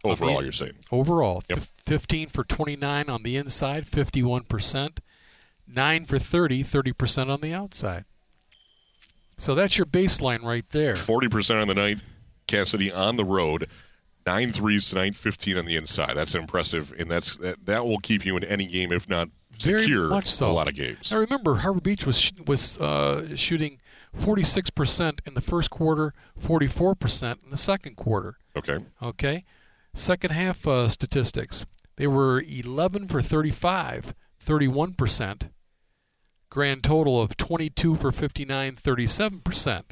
Overall, 0.03 0.33
mean- 0.35 0.43
you're 0.43 0.51
saying. 0.51 0.73
overall. 0.91 1.43
Yep. 1.47 1.59
Fif- 1.59 1.69
15 1.85 2.27
for 2.29 2.43
29 2.43 3.09
on 3.09 3.21
the 3.23 3.37
inside, 3.37 3.85
51%. 3.85 4.97
9 5.73 6.05
for 6.05 6.17
30, 6.19 6.63
30% 6.63 7.29
on 7.29 7.39
the 7.41 7.53
outside. 7.53 8.05
So 9.37 9.53
that's 9.55 9.77
your 9.77 9.85
baseline 9.85 10.43
right 10.43 10.67
there. 10.69 10.93
40% 10.95 11.61
on 11.61 11.67
the 11.67 11.75
night. 11.75 12.01
Cass 12.47 12.69
City 12.69 12.91
on 12.91 13.15
the 13.15 13.23
road. 13.23 13.67
Nine 14.25 14.51
threes 14.51 14.89
tonight, 14.89 15.15
15 15.15 15.57
on 15.57 15.65
the 15.65 15.75
inside. 15.75 16.13
That's 16.15 16.35
impressive, 16.35 16.93
and 16.99 17.09
that's 17.09 17.37
that, 17.37 17.65
that 17.65 17.85
will 17.85 17.97
keep 17.99 18.25
you 18.25 18.37
in 18.37 18.43
any 18.43 18.67
game, 18.67 18.91
if 18.91 19.09
not 19.09 19.29
Very 19.57 19.81
secure 19.81 20.09
much 20.09 20.29
so. 20.29 20.49
a 20.49 20.53
lot 20.53 20.67
of 20.67 20.75
games. 20.75 21.11
I 21.11 21.15
remember 21.17 21.55
Harbor 21.55 21.81
Beach 21.81 22.05
was 22.05 22.19
sh- 22.19 22.31
was 22.45 22.79
uh, 22.79 23.35
shooting 23.35 23.79
46% 24.15 25.19
in 25.25 25.33
the 25.33 25.41
first 25.41 25.69
quarter, 25.69 26.13
44% 26.39 27.43
in 27.43 27.49
the 27.49 27.57
second 27.57 27.95
quarter. 27.95 28.37
Okay. 28.55 28.79
Okay. 29.01 29.43
Second 29.93 30.31
half 30.31 30.67
uh, 30.67 30.87
statistics. 30.87 31.65
They 31.97 32.07
were 32.07 32.41
11 32.41 33.07
for 33.07 33.21
35, 33.21 34.13
31%. 34.45 35.49
Grand 36.49 36.83
total 36.83 37.21
of 37.21 37.37
22 37.37 37.95
for 37.95 38.11
59, 38.11 38.75
37%. 38.75 39.83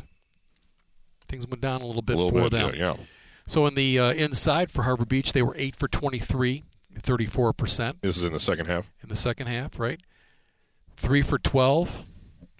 Things 1.27 1.47
went 1.47 1.61
down 1.61 1.81
a 1.81 1.85
little 1.85 2.01
bit 2.01 2.15
a 2.15 2.19
little 2.19 2.31
for 2.37 2.49
bit, 2.49 2.51
them. 2.51 2.75
yeah, 2.75 2.95
yeah. 2.97 3.03
So 3.49 3.65
in 3.65 3.73
the 3.73 3.97
uh, 3.97 4.11
inside 4.11 4.69
for 4.69 4.83
Harbor 4.83 5.05
Beach, 5.05 5.33
they 5.33 5.41
were 5.41 5.55
8 5.57 5.75
for 5.75 5.87
23, 5.87 6.63
34% 6.99 7.95
This 7.99 8.15
is 8.15 8.23
in 8.23 8.31
the 8.31 8.39
second 8.39 8.67
half. 8.67 8.91
in 9.01 9.09
the 9.09 9.15
second 9.15 9.47
half, 9.47 9.79
right? 9.79 9.99
3 10.97 11.23
for 11.23 11.39
12 11.39 12.05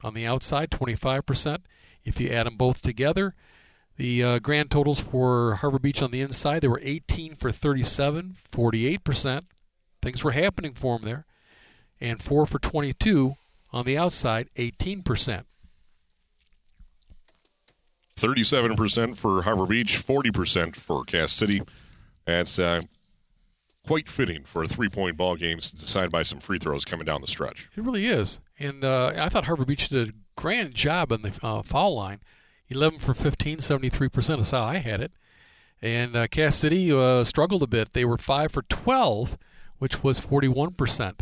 on 0.03 0.16
the 0.16 0.26
outside, 0.26 0.72
25%. 0.72 1.60
If 2.03 2.20
you 2.20 2.30
add 2.30 2.48
them 2.48 2.57
both 2.57 2.82
together, 2.82 3.36
the 3.98 4.24
uh, 4.24 4.40
grand 4.40 4.72
totals 4.72 4.99
for 4.99 5.56
Harbor 5.61 5.78
Beach 5.78 6.02
on 6.02 6.10
the 6.10 6.22
inside, 6.22 6.64
they 6.64 6.68
were 6.68 6.82
18 6.82 7.36
for 7.36 7.52
37, 7.52 8.38
48%. 8.52 9.44
Things 10.02 10.24
were 10.24 10.32
happening 10.32 10.74
for 10.74 10.98
them 10.98 11.06
there. 11.06 11.26
And 12.02 12.20
4 12.20 12.48
for 12.48 12.57
22 12.57 13.36
on 13.72 13.86
the 13.86 13.95
outside, 13.95 14.49
18%. 14.56 15.44
37% 18.20 19.16
for 19.16 19.44
Harbor 19.44 19.66
Beach, 19.66 19.98
40% 19.98 20.76
for 20.76 21.04
Cass 21.04 21.32
City. 21.32 21.62
That's 22.26 22.60
uh, 22.60 22.82
quite 23.88 24.10
fitting 24.10 24.44
for 24.44 24.62
a 24.62 24.68
three 24.68 24.90
point 24.90 25.18
ball 25.18 25.36
game 25.36 25.58
decided 25.58 26.12
by 26.12 26.22
some 26.22 26.40
free 26.40 26.58
throws 26.58 26.86
coming 26.86 27.06
down 27.06 27.22
the 27.22 27.28
stretch. 27.28 27.70
It 27.76 27.84
really 27.84 28.06
is. 28.06 28.40
And 28.60 28.84
uh, 28.84 29.14
I 29.18 29.30
thought 29.30 29.46
Harbor 29.46 29.66
Beach 29.66 29.90
did 29.90 30.10
a 30.10 30.14
grand 30.36 30.76
job 30.76 31.12
on 31.12 31.22
the 31.22 31.38
uh, 31.41 31.62
foul 31.62 31.96
line. 31.96 32.20
11 32.70 33.00
for 33.00 33.14
15, 33.16 33.58
73% 33.58 34.40
is 34.40 34.52
how 34.52 34.62
I 34.62 34.78
had 34.78 35.02
it. 35.02 35.12
And 35.82 36.16
uh, 36.16 36.28
Cass 36.28 36.56
City 36.56 36.91
uh, 36.91 37.24
struggled 37.24 37.64
a 37.64 37.68
bit. 37.68 37.94
They 37.94 38.06
were 38.06 38.18
5 38.18 38.52
for 38.52 38.62
12, 38.64 39.38
which 39.80 40.04
was 40.04 40.20
41%. 40.20 41.22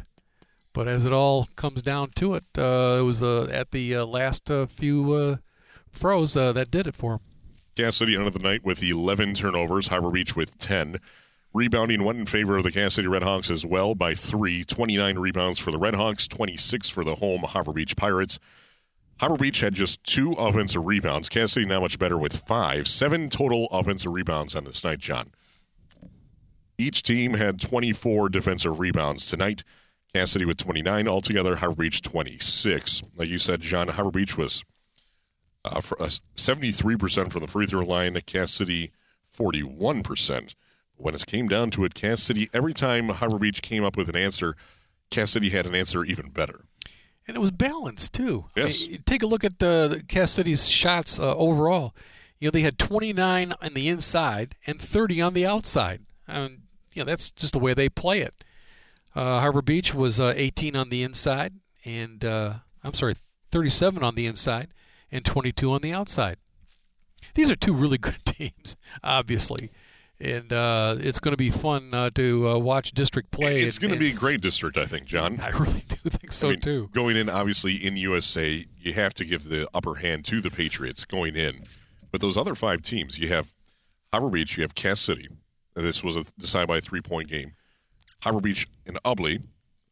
But 0.73 0.87
as 0.87 1.05
it 1.05 1.13
all 1.13 1.47
comes 1.55 1.81
down 1.81 2.09
to 2.15 2.33
it, 2.35 2.43
uh, 2.57 2.97
it 2.99 3.03
was 3.03 3.23
uh, 3.23 3.45
at 3.45 3.71
the 3.71 3.97
last 3.99 4.51
few 4.69 5.39
throws 5.97 6.35
uh, 6.35 6.53
that 6.53 6.71
did 6.71 6.87
it 6.87 6.95
for 6.95 7.13
him. 7.13 7.19
Cass 7.75 7.97
City 7.97 8.15
ended 8.15 8.33
the 8.33 8.39
night 8.39 8.63
with 8.63 8.81
11 8.81 9.35
turnovers, 9.35 9.87
Harbor 9.87 10.09
Beach 10.09 10.35
with 10.35 10.57
10. 10.57 10.99
Rebounding 11.53 12.03
went 12.03 12.19
in 12.19 12.25
favor 12.25 12.57
of 12.57 12.63
the 12.63 12.71
Cass 12.71 12.95
City 12.95 13.07
Redhawks 13.07 13.51
as 13.51 13.65
well 13.65 13.95
by 13.95 14.13
three. 14.13 14.63
29 14.63 15.17
rebounds 15.17 15.59
for 15.59 15.71
the 15.71 15.79
Redhawks, 15.79 16.27
26 16.27 16.89
for 16.89 17.03
the 17.03 17.15
home 17.15 17.41
Harbor 17.41 17.73
Beach 17.73 17.95
Pirates. 17.95 18.39
Harbor 19.19 19.37
Beach 19.37 19.61
had 19.61 19.73
just 19.73 20.03
two 20.03 20.33
offensive 20.33 20.85
rebounds. 20.85 21.29
Cass 21.29 21.53
City 21.53 21.65
now 21.65 21.81
much 21.81 21.97
better 21.97 22.17
with 22.17 22.37
five. 22.47 22.87
Seven 22.87 23.29
total 23.29 23.67
offensive 23.71 24.11
rebounds 24.11 24.55
on 24.55 24.63
this 24.63 24.83
night, 24.83 24.99
John. 24.99 25.31
Each 26.77 27.01
team 27.01 27.33
had 27.33 27.59
24 27.59 28.29
defensive 28.29 28.79
rebounds 28.79 29.27
tonight. 29.27 29.63
Cass 30.13 30.31
City 30.31 30.45
with 30.45 30.57
29 30.57 31.07
altogether, 31.07 31.57
Harbor 31.57 31.83
Beach 31.83 32.01
26. 32.01 33.03
Like 33.15 33.29
you 33.29 33.39
said, 33.39 33.61
John, 33.61 33.87
Harbor 33.87 34.11
Beach 34.11 34.37
was 34.37 34.63
uh, 35.71 35.81
for 35.81 36.01
uh, 36.01 36.09
73% 36.35 37.31
from 37.31 37.41
the 37.41 37.47
free 37.47 37.65
throw 37.65 37.83
line, 37.83 38.19
Cass 38.25 38.51
City 38.51 38.91
41%. 39.33 40.55
When 40.95 41.13
it 41.13 41.25
came 41.25 41.47
down 41.47 41.69
to 41.71 41.85
it, 41.85 41.93
Cass 41.93 42.21
City, 42.23 42.49
every 42.53 42.73
time 42.73 43.09
Harbor 43.09 43.37
Beach 43.37 43.61
came 43.61 43.83
up 43.83 43.95
with 43.95 44.09
an 44.09 44.15
answer, 44.15 44.55
Cass 45.11 45.31
City 45.31 45.49
had 45.49 45.65
an 45.65 45.75
answer 45.75 46.03
even 46.03 46.29
better. 46.29 46.65
And 47.27 47.35
it 47.35 47.39
was 47.39 47.51
balanced 47.51 48.13
too. 48.13 48.45
Yes. 48.55 48.83
I 48.83 48.91
mean, 48.91 49.03
take 49.05 49.21
a 49.21 49.27
look 49.27 49.43
at 49.43 49.61
uh, 49.61 49.95
Cass 50.07 50.31
City's 50.31 50.67
shots 50.67 51.19
uh, 51.19 51.35
overall. 51.35 51.93
You 52.39 52.47
know, 52.47 52.51
they 52.51 52.61
had 52.61 52.79
29 52.79 53.53
on 53.61 53.73
the 53.73 53.89
inside 53.89 54.55
and 54.65 54.81
30 54.81 55.21
on 55.21 55.33
the 55.33 55.45
outside. 55.45 56.01
And 56.27 56.61
you 56.93 57.03
know, 57.03 57.05
that's 57.05 57.29
just 57.29 57.53
the 57.53 57.59
way 57.59 57.73
they 57.73 57.89
play 57.89 58.21
it. 58.21 58.33
Uh, 59.15 59.39
Harbor 59.39 59.61
Beach 59.61 59.93
was 59.93 60.19
uh, 60.19 60.33
18 60.35 60.75
on 60.75 60.89
the 60.89 61.03
inside, 61.03 61.53
and 61.85 62.23
uh, 62.23 62.53
I'm 62.83 62.93
sorry, 62.93 63.15
37 63.51 64.03
on 64.03 64.15
the 64.15 64.25
inside, 64.25 64.69
and 65.11 65.25
22 65.25 65.71
on 65.71 65.81
the 65.81 65.93
outside. 65.93 66.37
These 67.33 67.51
are 67.51 67.55
two 67.55 67.73
really 67.73 67.97
good 67.99 68.23
teams, 68.25 68.75
obviously, 69.03 69.71
and 70.19 70.51
uh, 70.51 70.95
it's 70.99 71.19
going 71.19 71.33
to 71.33 71.37
be 71.37 71.49
fun 71.49 71.93
uh, 71.93 72.09
to 72.11 72.49
uh, 72.49 72.57
watch 72.57 72.91
district 72.91 73.31
play. 73.31 73.61
It's 73.61 73.79
going 73.79 73.93
to 73.93 73.99
be 73.99 74.09
a 74.09 74.15
great 74.19 74.41
district, 74.41 74.77
I 74.77 74.85
think, 74.85 75.05
John. 75.05 75.39
I 75.43 75.49
really 75.49 75.83
do 75.87 76.09
think 76.09 76.31
so 76.31 76.47
I 76.47 76.51
mean, 76.51 76.59
too. 76.61 76.89
Going 76.93 77.15
in, 77.15 77.29
obviously, 77.29 77.75
in 77.75 77.97
USA, 77.97 78.65
you 78.77 78.93
have 78.93 79.13
to 79.15 79.25
give 79.25 79.49
the 79.49 79.67
upper 79.73 79.95
hand 79.95 80.25
to 80.25 80.41
the 80.41 80.49
Patriots 80.49 81.05
going 81.05 81.35
in. 81.35 81.63
But 82.11 82.21
those 82.21 82.37
other 82.37 82.55
five 82.55 82.81
teams, 82.81 83.19
you 83.19 83.27
have 83.27 83.53
Harbor 84.11 84.29
Beach, 84.29 84.57
you 84.57 84.63
have 84.63 84.75
Cass 84.75 84.99
City. 84.99 85.27
This 85.75 86.03
was 86.03 86.15
a 86.15 86.23
decided 86.39 86.67
by 86.67 86.77
a 86.77 86.81
three 86.81 87.01
point 87.01 87.27
game. 87.27 87.53
Harbor 88.23 88.41
Beach 88.41 88.65
and 88.85 88.97
Ubly 89.03 89.43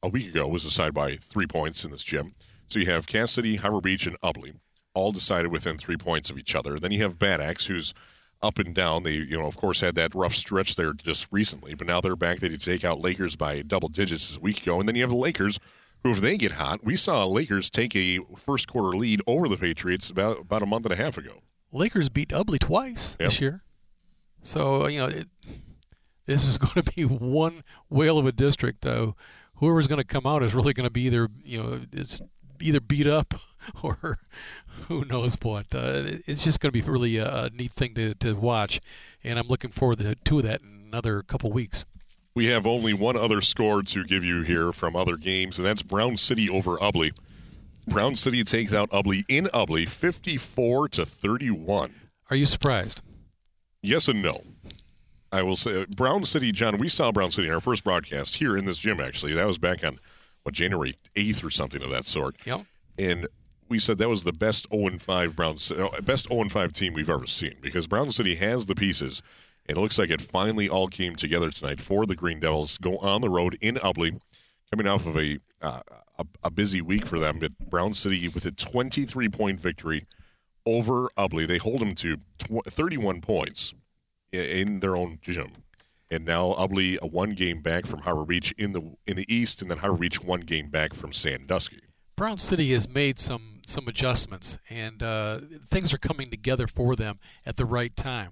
a 0.02 0.10
week 0.10 0.30
ago 0.30 0.48
was 0.48 0.64
decided 0.64 0.94
by 0.94 1.18
three 1.18 1.46
points 1.46 1.86
in 1.86 1.92
this 1.92 2.04
gym. 2.04 2.34
So 2.70 2.80
you 2.80 2.88
have 2.88 3.06
Cass 3.06 3.32
City, 3.32 3.58
Harbor 3.58 3.82
Beach, 3.82 4.08
and 4.08 4.20
Ubly 4.22 4.56
all 4.96 5.12
decided 5.12 5.52
within 5.52 5.78
three 5.78 5.98
points 5.98 6.30
of 6.32 6.38
each 6.40 6.56
other. 6.56 6.80
Then 6.80 6.92
you 6.92 7.04
have 7.04 7.20
Bad 7.20 7.40
Axe, 7.42 7.68
who's 7.68 7.94
up 8.42 8.58
and 8.60 8.74
down. 8.74 9.04
They, 9.04 9.12
you 9.14 9.38
know, 9.38 9.46
of 9.46 9.56
course, 9.58 9.82
had 9.82 9.96
that 9.96 10.16
rough 10.16 10.34
stretch 10.36 10.76
there 10.76 10.94
just 10.94 11.28
recently, 11.32 11.74
but 11.76 11.86
now 11.88 12.02
they're 12.02 12.16
back. 12.16 12.40
They 12.40 12.50
did 12.50 12.62
take 12.62 12.84
out 12.84 13.00
Lakers 13.02 13.36
by 13.36 13.62
double 13.62 13.90
digits 13.90 14.36
a 14.38 14.40
week 14.40 14.62
ago, 14.64 14.80
and 14.80 14.88
then 14.90 14.96
you 14.96 15.04
have 15.04 15.10
the 15.12 15.16
Lakers, 15.16 15.60
who, 16.04 16.12
if 16.12 16.22
they 16.22 16.38
get 16.38 16.54
hot, 16.54 16.84
we 16.84 16.96
saw 16.96 17.26
Lakers 17.26 17.70
take 17.70 17.96
a 17.96 18.20
first 18.36 18.68
quarter 18.68 18.98
lead 18.98 19.22
over 19.28 19.48
the 19.48 19.58
Patriots 19.58 20.10
about 20.10 20.40
about 20.40 20.62
a 20.62 20.66
month 20.66 20.86
and 20.86 20.94
a 20.94 20.96
half 20.98 21.18
ago. 21.18 21.42
Lakers 21.72 22.10
beat 22.10 22.30
Ubly 22.30 22.60
twice 22.60 23.18
Yep. 23.20 23.30
this 23.30 23.42
year. 23.42 23.64
So, 24.44 24.88
you 24.88 25.00
know, 25.00 25.08
it, 25.08 25.28
this 26.26 26.48
is 26.48 26.58
going 26.60 26.84
to 26.84 26.92
be 26.94 27.04
one 27.06 27.64
whale 27.90 28.18
of 28.20 28.26
a 28.26 28.32
district. 28.32 28.86
Uh, 28.86 29.14
whoever's 29.56 29.88
going 29.88 29.98
to 30.00 30.06
come 30.06 30.26
out 30.28 30.44
is 30.44 30.54
really 30.54 30.74
going 30.74 30.86
to 30.86 30.92
be 30.92 31.02
either, 31.04 31.28
you 31.44 31.62
know, 31.64 31.82
it's 31.92 32.22
either 32.62 32.80
beat 32.80 33.08
up 33.08 33.34
or 33.84 34.20
who 34.88 35.06
knows 35.06 35.38
what. 35.42 35.74
Uh, 35.74 36.04
it's 36.28 36.44
just 36.44 36.60
going 36.60 36.72
to 36.72 36.74
be 36.74 36.82
really 36.82 37.18
a, 37.18 37.50
neat 37.54 37.72
thing 37.72 37.94
to, 37.96 38.14
to 38.16 38.34
watch. 38.34 38.80
And 39.24 39.40
I'm 39.40 39.48
looking 39.48 39.72
forward 39.72 40.00
to, 40.00 40.16
to 40.16 40.42
that 40.42 40.62
in 40.62 40.86
another 40.88 41.22
couple 41.22 41.52
weeks. 41.52 41.86
We 42.36 42.48
have 42.48 42.68
only 42.68 42.94
one 42.94 43.16
other 43.16 43.40
score 43.42 43.82
to 43.82 44.04
give 44.04 44.24
you 44.24 44.42
here 44.42 44.74
from 44.74 44.96
other 44.96 45.16
games, 45.16 45.58
and 45.58 45.66
that's 45.66 45.82
Brown 45.82 46.18
City 46.18 46.50
over 46.50 46.76
Ubly. 46.78 47.14
Brown 47.88 48.16
City 48.16 48.44
takes 48.44 48.74
out 48.74 48.90
Ubly 48.90 49.24
in 49.30 49.46
Ubly, 49.54 49.88
fifty-four 49.88 50.90
to 50.90 51.06
thirty-one. 51.06 51.96
Are 52.30 52.36
you 52.36 52.46
surprised? 52.46 53.02
Yes 53.82 54.10
and 54.10 54.22
no. 54.22 54.42
I 55.32 55.44
will 55.44 55.56
say 55.56 55.86
Brown 55.86 56.26
City, 56.26 56.52
John. 56.52 56.78
We 56.78 56.90
saw 56.90 57.12
Brown 57.12 57.32
City 57.32 57.48
in 57.48 57.54
our 57.54 57.62
first 57.62 57.84
broadcast 57.86 58.36
here 58.36 58.58
in 58.58 58.66
this 58.66 58.80
gym. 58.80 59.00
Actually, 59.00 59.34
that 59.34 59.48
was 59.48 59.58
back 59.58 59.84
on 59.84 60.00
what 60.46 60.54
January 60.54 60.96
eighth 61.16 61.44
or 61.44 61.50
something 61.50 61.82
of 61.82 61.90
that 61.90 62.06
sort. 62.06 62.36
Yep. 62.46 62.66
And 63.00 63.28
we 63.68 63.80
said 63.80 63.98
that 63.98 64.10
was 64.10 64.24
the 64.24 64.32
best 64.32 64.68
0 64.72 64.98
5 65.00 65.36
Brown 65.36 65.58
uh, 65.76 66.02
best 66.02 66.30
0 66.30 66.48
5 66.48 66.72
team 66.72 66.94
we've 66.94 67.10
ever 67.10 67.26
seen 67.26 67.56
because 67.62 67.88
Brown 67.88 68.12
City 68.12 68.36
has 68.36 68.68
the 68.68 68.76
pieces. 68.76 69.22
And 69.68 69.78
it 69.80 69.82
looks 69.82 69.98
like 69.98 70.12
it 70.12 70.22
finally 70.22 70.70
all 70.70 70.88
came 70.88 71.16
together 71.16 71.50
tonight 71.50 71.82
for 71.82 72.06
the 72.06 72.16
Green 72.16 72.40
Devils. 72.40 72.78
Go 72.78 73.00
on 73.00 73.22
the 73.22 73.30
road 73.30 73.58
in 73.60 73.76
Ubly, 73.76 74.20
coming 74.72 74.86
off 74.86 75.08
of 75.08 75.18
a 75.18 75.40
uh, 75.62 75.82
a, 76.20 76.26
a 76.44 76.52
busy 76.52 76.82
week 76.82 77.08
for 77.08 77.18
them. 77.18 77.40
But 77.40 77.58
Brown 77.58 77.96
City 77.96 78.28
with 78.28 78.46
a 78.46 78.52
23 78.52 79.30
point 79.30 79.60
victory 79.60 80.06
over 80.68 81.10
Ubly, 81.18 81.48
they 81.48 81.58
hold 81.58 81.80
them 81.80 81.96
to 81.96 82.18
tw- 82.38 82.66
31 82.68 83.22
points 83.22 83.74
in 84.32 84.80
their 84.80 84.96
own 84.96 85.18
gym. 85.22 85.52
And 86.12 86.24
now 86.26 86.54
Ubly 86.54 86.98
a 87.02 87.08
one 87.08 87.32
game 87.32 87.62
back 87.62 87.86
from 87.86 88.02
Harbor 88.02 88.26
Beach 88.26 88.54
in 88.58 88.74
the 88.74 88.96
in 89.08 89.18
the 89.18 89.34
East, 89.34 89.62
and 89.62 89.72
then 89.72 89.80
Harbor 89.80 89.98
Beach 89.98 90.24
one 90.24 90.42
game 90.42 90.70
back 90.70 90.94
from 90.94 91.14
Sandusky. 91.14 91.82
Brown 92.16 92.38
City 92.38 92.72
has 92.72 92.88
made 92.88 93.20
some 93.20 93.62
some 93.66 93.88
adjustments, 93.88 94.58
and 94.70 95.02
uh, 95.02 95.40
things 95.68 95.94
are 95.94 95.98
coming 95.98 96.30
together 96.30 96.68
for 96.68 96.96
them 96.96 97.20
at 97.46 97.58
the 97.58 97.66
right 97.66 97.96
time. 97.96 98.32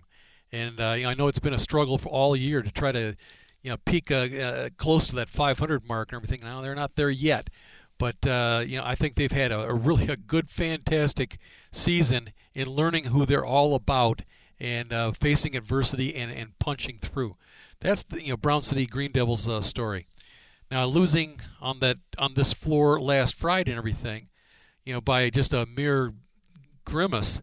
And 0.51 0.79
uh, 0.79 0.93
you 0.95 1.03
know, 1.03 1.09
I 1.09 1.13
know 1.15 1.27
it's 1.27 1.39
been 1.39 1.53
a 1.53 1.59
struggle 1.59 1.97
for 1.97 2.09
all 2.09 2.35
year 2.35 2.61
to 2.61 2.71
try 2.71 2.91
to, 2.91 3.15
you 3.61 3.71
know, 3.71 3.77
peak 3.85 4.11
uh, 4.11 4.15
uh, 4.15 4.69
close 4.77 5.07
to 5.07 5.15
that 5.15 5.29
500 5.29 5.87
mark 5.87 6.11
and 6.11 6.17
everything. 6.17 6.41
Now 6.41 6.61
they're 6.61 6.75
not 6.75 6.95
there 6.95 7.09
yet, 7.09 7.49
but 7.97 8.25
uh, 8.25 8.63
you 8.65 8.77
know, 8.77 8.83
I 8.85 8.95
think 8.95 9.15
they've 9.15 9.31
had 9.31 9.51
a, 9.51 9.61
a 9.61 9.73
really 9.73 10.07
a 10.07 10.15
good, 10.15 10.49
fantastic 10.49 11.37
season 11.71 12.31
in 12.53 12.69
learning 12.69 13.05
who 13.05 13.25
they're 13.25 13.45
all 13.45 13.75
about 13.75 14.21
and 14.59 14.93
uh, 14.93 15.11
facing 15.11 15.55
adversity 15.55 16.15
and, 16.15 16.31
and 16.31 16.57
punching 16.59 16.99
through. 16.99 17.35
That's 17.79 18.03
the 18.03 18.23
you 18.23 18.31
know 18.31 18.37
Brown 18.37 18.61
City 18.61 18.85
Green 18.85 19.11
Devils 19.11 19.47
uh, 19.49 19.61
story. 19.61 20.07
Now 20.71 20.85
losing 20.85 21.39
on 21.61 21.79
that 21.79 21.97
on 22.17 22.33
this 22.33 22.53
floor 22.53 22.99
last 22.99 23.35
Friday 23.35 23.71
and 23.71 23.77
everything, 23.77 24.29
you 24.85 24.93
know, 24.93 25.01
by 25.01 25.29
just 25.29 25.53
a 25.53 25.65
mere 25.65 26.13
grimace, 26.85 27.41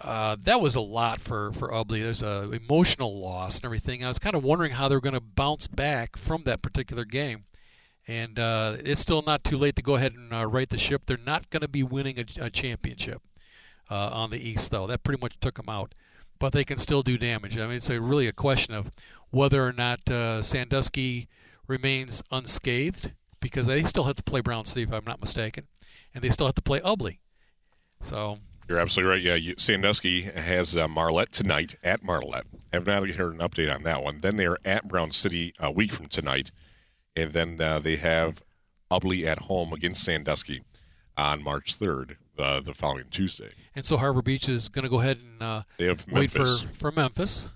uh, 0.00 0.36
that 0.44 0.60
was 0.60 0.74
a 0.74 0.80
lot 0.80 1.20
for 1.20 1.52
for 1.52 1.70
Ubly. 1.70 2.02
There's 2.02 2.22
a 2.22 2.50
emotional 2.52 3.20
loss 3.20 3.56
and 3.56 3.64
everything. 3.64 4.04
I 4.04 4.08
was 4.08 4.18
kind 4.18 4.36
of 4.36 4.44
wondering 4.44 4.72
how 4.72 4.88
they're 4.88 5.00
going 5.00 5.14
to 5.14 5.20
bounce 5.20 5.66
back 5.66 6.16
from 6.16 6.44
that 6.44 6.62
particular 6.62 7.04
game, 7.04 7.44
and 8.06 8.38
uh, 8.38 8.76
it's 8.84 9.00
still 9.00 9.22
not 9.22 9.42
too 9.42 9.56
late 9.56 9.74
to 9.76 9.82
go 9.82 9.96
ahead 9.96 10.14
and 10.14 10.32
uh, 10.32 10.46
right 10.46 10.68
the 10.68 10.78
ship. 10.78 11.02
They're 11.06 11.16
not 11.16 11.50
going 11.50 11.62
to 11.62 11.68
be 11.68 11.82
winning 11.82 12.18
a, 12.18 12.44
a 12.44 12.50
championship 12.50 13.22
uh, 13.90 14.10
on 14.12 14.30
the 14.30 14.38
East, 14.38 14.70
though. 14.70 14.86
That 14.86 15.02
pretty 15.02 15.20
much 15.20 15.40
took 15.40 15.56
them 15.56 15.68
out, 15.68 15.94
but 16.38 16.52
they 16.52 16.64
can 16.64 16.78
still 16.78 17.02
do 17.02 17.18
damage. 17.18 17.56
I 17.56 17.66
mean, 17.66 17.76
it's 17.76 17.90
a, 17.90 18.00
really 18.00 18.26
a 18.26 18.32
question 18.32 18.74
of 18.74 18.90
whether 19.30 19.66
or 19.66 19.72
not 19.72 20.08
uh, 20.10 20.42
Sandusky 20.42 21.28
remains 21.66 22.22
unscathed 22.30 23.12
because 23.40 23.66
they 23.66 23.82
still 23.82 24.04
have 24.04 24.16
to 24.16 24.22
play 24.22 24.40
Brown 24.40 24.64
City, 24.64 24.82
if 24.82 24.92
I'm 24.92 25.04
not 25.04 25.20
mistaken, 25.20 25.66
and 26.14 26.22
they 26.24 26.30
still 26.30 26.46
have 26.46 26.54
to 26.56 26.62
play 26.62 26.80
Ubly. 26.80 27.18
So 28.00 28.38
You're 28.68 28.78
absolutely 28.78 29.12
right. 29.12 29.22
Yeah, 29.22 29.34
you, 29.34 29.54
Sandusky 29.58 30.22
has 30.22 30.76
uh, 30.76 30.88
Marlette 30.88 31.32
tonight 31.32 31.76
at 31.82 32.02
Marlette. 32.02 32.46
Have 32.72 32.86
not 32.86 33.08
heard 33.08 33.34
an 33.34 33.40
update 33.40 33.72
on 33.72 33.82
that 33.84 34.02
one. 34.02 34.20
Then 34.20 34.36
they 34.36 34.46
are 34.46 34.58
at 34.64 34.88
Brown 34.88 35.10
City 35.10 35.52
a 35.58 35.70
week 35.70 35.92
from 35.92 36.06
tonight, 36.06 36.50
and 37.14 37.32
then 37.32 37.60
uh, 37.60 37.78
they 37.78 37.96
have 37.96 38.42
Ubly 38.90 39.26
at 39.26 39.40
home 39.40 39.72
against 39.72 40.02
Sandusky 40.02 40.62
on 41.16 41.42
March 41.42 41.78
3rd, 41.78 42.16
uh, 42.38 42.60
the 42.60 42.74
following 42.74 43.04
Tuesday. 43.10 43.50
And 43.74 43.84
so 43.84 43.96
Harbor 43.96 44.22
Beach 44.22 44.48
is 44.48 44.68
going 44.68 44.82
to 44.84 44.88
go 44.88 45.00
ahead 45.00 45.18
and 45.18 45.42
uh, 45.42 45.62
They 45.78 45.86
have 45.86 46.06
wait 46.10 46.30
for, 46.30 46.38
Memphis. 46.38 46.66
for 46.72 46.90
Memphis. 46.92 47.46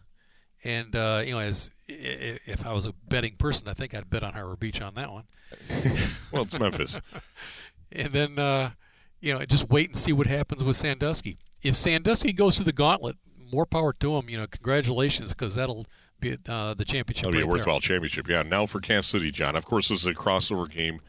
And 0.64 0.94
uh, 0.94 1.22
you 1.24 1.32
know, 1.32 1.40
as 1.40 1.70
if 1.88 2.64
I 2.64 2.72
was 2.72 2.86
a 2.86 2.92
betting 3.08 3.34
person, 3.36 3.68
I 3.68 3.74
think 3.74 3.94
I'd 3.94 4.08
bet 4.10 4.22
on 4.22 4.32
Harbor 4.34 4.56
Beach 4.56 4.80
on 4.80 4.94
that 4.94 5.10
one. 5.10 5.24
Well, 6.32 6.42
it's 6.42 6.58
Memphis. 6.58 7.00
And 7.94 8.12
then 8.14 8.38
uh, 8.38 8.70
you 9.20 9.34
know, 9.34 9.44
just 9.44 9.68
wait 9.68 9.88
and 9.88 9.96
see 9.96 10.12
what 10.14 10.26
happens 10.26 10.64
with 10.64 10.76
Sandusky. 10.76 11.36
If 11.62 11.76
Sandusky 11.76 12.32
goes 12.32 12.56
through 12.56 12.64
the 12.64 12.72
gauntlet, 12.72 13.16
more 13.52 13.66
power 13.66 13.92
to 13.92 14.16
him. 14.16 14.30
You 14.30 14.38
know, 14.38 14.46
congratulations 14.46 15.32
because 15.34 15.56
that'll 15.56 15.86
be 16.18 16.38
uh, 16.48 16.72
the 16.72 16.86
championship. 16.86 17.24
That'll 17.26 17.32
be 17.32 17.38
a 17.38 17.40
right 17.42 17.48
there. 17.48 17.58
worthwhile 17.58 17.80
championship. 17.80 18.28
Yeah. 18.28 18.42
Now 18.44 18.64
for 18.64 18.80
Cass 18.80 19.06
City, 19.08 19.30
John. 19.30 19.56
Of 19.56 19.66
course, 19.66 19.90
this 19.90 20.00
is 20.00 20.06
a 20.06 20.14
crossover 20.14 20.70
game. 20.70 21.00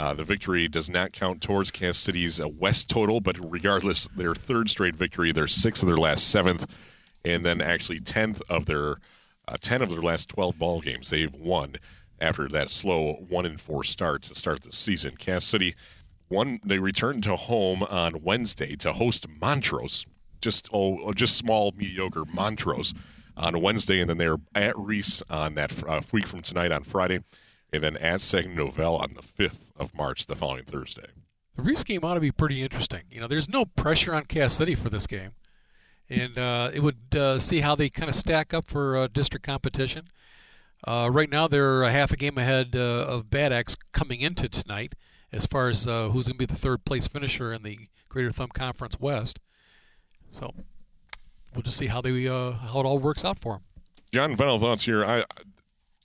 Uh, 0.00 0.14
the 0.14 0.24
victory 0.24 0.66
does 0.66 0.88
not 0.88 1.12
count 1.12 1.42
towards 1.42 1.70
Cass 1.70 1.98
City's 1.98 2.40
uh, 2.40 2.48
West 2.48 2.88
total, 2.88 3.20
but 3.20 3.36
regardless, 3.38 4.08
their 4.16 4.34
third 4.34 4.70
straight 4.70 4.96
victory, 4.96 5.30
their 5.30 5.46
sixth 5.46 5.82
of 5.82 5.88
their 5.88 5.98
last 5.98 6.26
seventh, 6.26 6.66
and 7.22 7.44
then 7.44 7.60
actually 7.60 8.00
tenth 8.00 8.40
of 8.48 8.64
their 8.64 8.96
uh, 9.46 9.58
ten 9.60 9.82
of 9.82 9.90
their 9.90 10.00
last 10.00 10.30
twelve 10.30 10.58
ball 10.58 10.80
games. 10.80 11.10
They've 11.10 11.34
won 11.34 11.76
after 12.18 12.48
that 12.48 12.70
slow 12.70 13.12
one 13.28 13.44
and 13.44 13.60
four 13.60 13.84
start 13.84 14.22
to 14.22 14.34
start 14.34 14.62
the 14.62 14.72
season. 14.72 15.16
Cass 15.18 15.44
City 15.44 15.74
one 16.28 16.60
they 16.64 16.78
returned 16.78 17.22
to 17.24 17.36
home 17.36 17.82
on 17.82 18.22
Wednesday 18.22 18.76
to 18.76 18.94
host 18.94 19.26
Montrose, 19.28 20.06
just 20.40 20.66
oh 20.72 21.12
just 21.12 21.36
small 21.36 21.74
mediocre 21.76 22.24
Montrose 22.24 22.94
on 23.36 23.60
Wednesday, 23.60 24.00
and 24.00 24.08
then 24.08 24.16
they're 24.16 24.38
at 24.54 24.78
Reese 24.78 25.22
on 25.28 25.56
that 25.56 25.74
uh, 25.86 26.00
week 26.10 26.26
from 26.26 26.40
tonight 26.40 26.72
on 26.72 26.84
Friday, 26.84 27.20
and 27.72 27.82
then 27.82 27.96
at 27.96 28.20
Second 28.20 28.56
Novell 28.56 29.00
on 29.00 29.14
the 29.14 29.22
fifth 29.22 29.72
of 29.76 29.94
March, 29.94 30.26
the 30.26 30.36
following 30.36 30.64
Thursday. 30.64 31.06
The 31.56 31.62
Reese 31.62 31.84
game 31.84 32.04
ought 32.04 32.14
to 32.14 32.20
be 32.20 32.30
pretty 32.30 32.62
interesting. 32.62 33.02
You 33.10 33.20
know, 33.20 33.26
there's 33.26 33.48
no 33.48 33.64
pressure 33.64 34.14
on 34.14 34.24
Cass 34.24 34.54
City 34.54 34.74
for 34.74 34.88
this 34.88 35.06
game, 35.06 35.32
and 36.08 36.38
uh, 36.38 36.70
it 36.72 36.80
would 36.80 37.14
uh, 37.14 37.38
see 37.38 37.60
how 37.60 37.74
they 37.74 37.88
kind 37.88 38.08
of 38.08 38.14
stack 38.14 38.54
up 38.54 38.68
for 38.68 38.96
uh, 38.96 39.08
district 39.08 39.44
competition. 39.44 40.08
Uh, 40.86 41.10
right 41.12 41.28
now, 41.28 41.46
they're 41.46 41.82
a 41.82 41.92
half 41.92 42.12
a 42.12 42.16
game 42.16 42.38
ahead 42.38 42.74
uh, 42.74 42.78
of 42.78 43.28
Bad 43.28 43.52
Axe 43.52 43.76
coming 43.92 44.20
into 44.20 44.48
tonight, 44.48 44.94
as 45.32 45.46
far 45.46 45.68
as 45.68 45.86
uh, 45.86 46.08
who's 46.08 46.26
going 46.26 46.38
to 46.38 46.46
be 46.46 46.46
the 46.46 46.58
third 46.58 46.84
place 46.84 47.06
finisher 47.06 47.52
in 47.52 47.62
the 47.62 47.78
Greater 48.08 48.30
Thumb 48.30 48.48
Conference 48.48 48.98
West. 48.98 49.38
So 50.30 50.54
we'll 51.54 51.62
just 51.62 51.76
see 51.76 51.88
how 51.88 52.00
they 52.00 52.26
uh, 52.26 52.52
how 52.52 52.80
it 52.80 52.86
all 52.86 52.98
works 52.98 53.24
out 53.24 53.38
for 53.38 53.54
them. 53.54 53.62
John, 54.12 54.36
final 54.36 54.58
thoughts 54.58 54.84
here. 54.84 55.04
I 55.04 55.24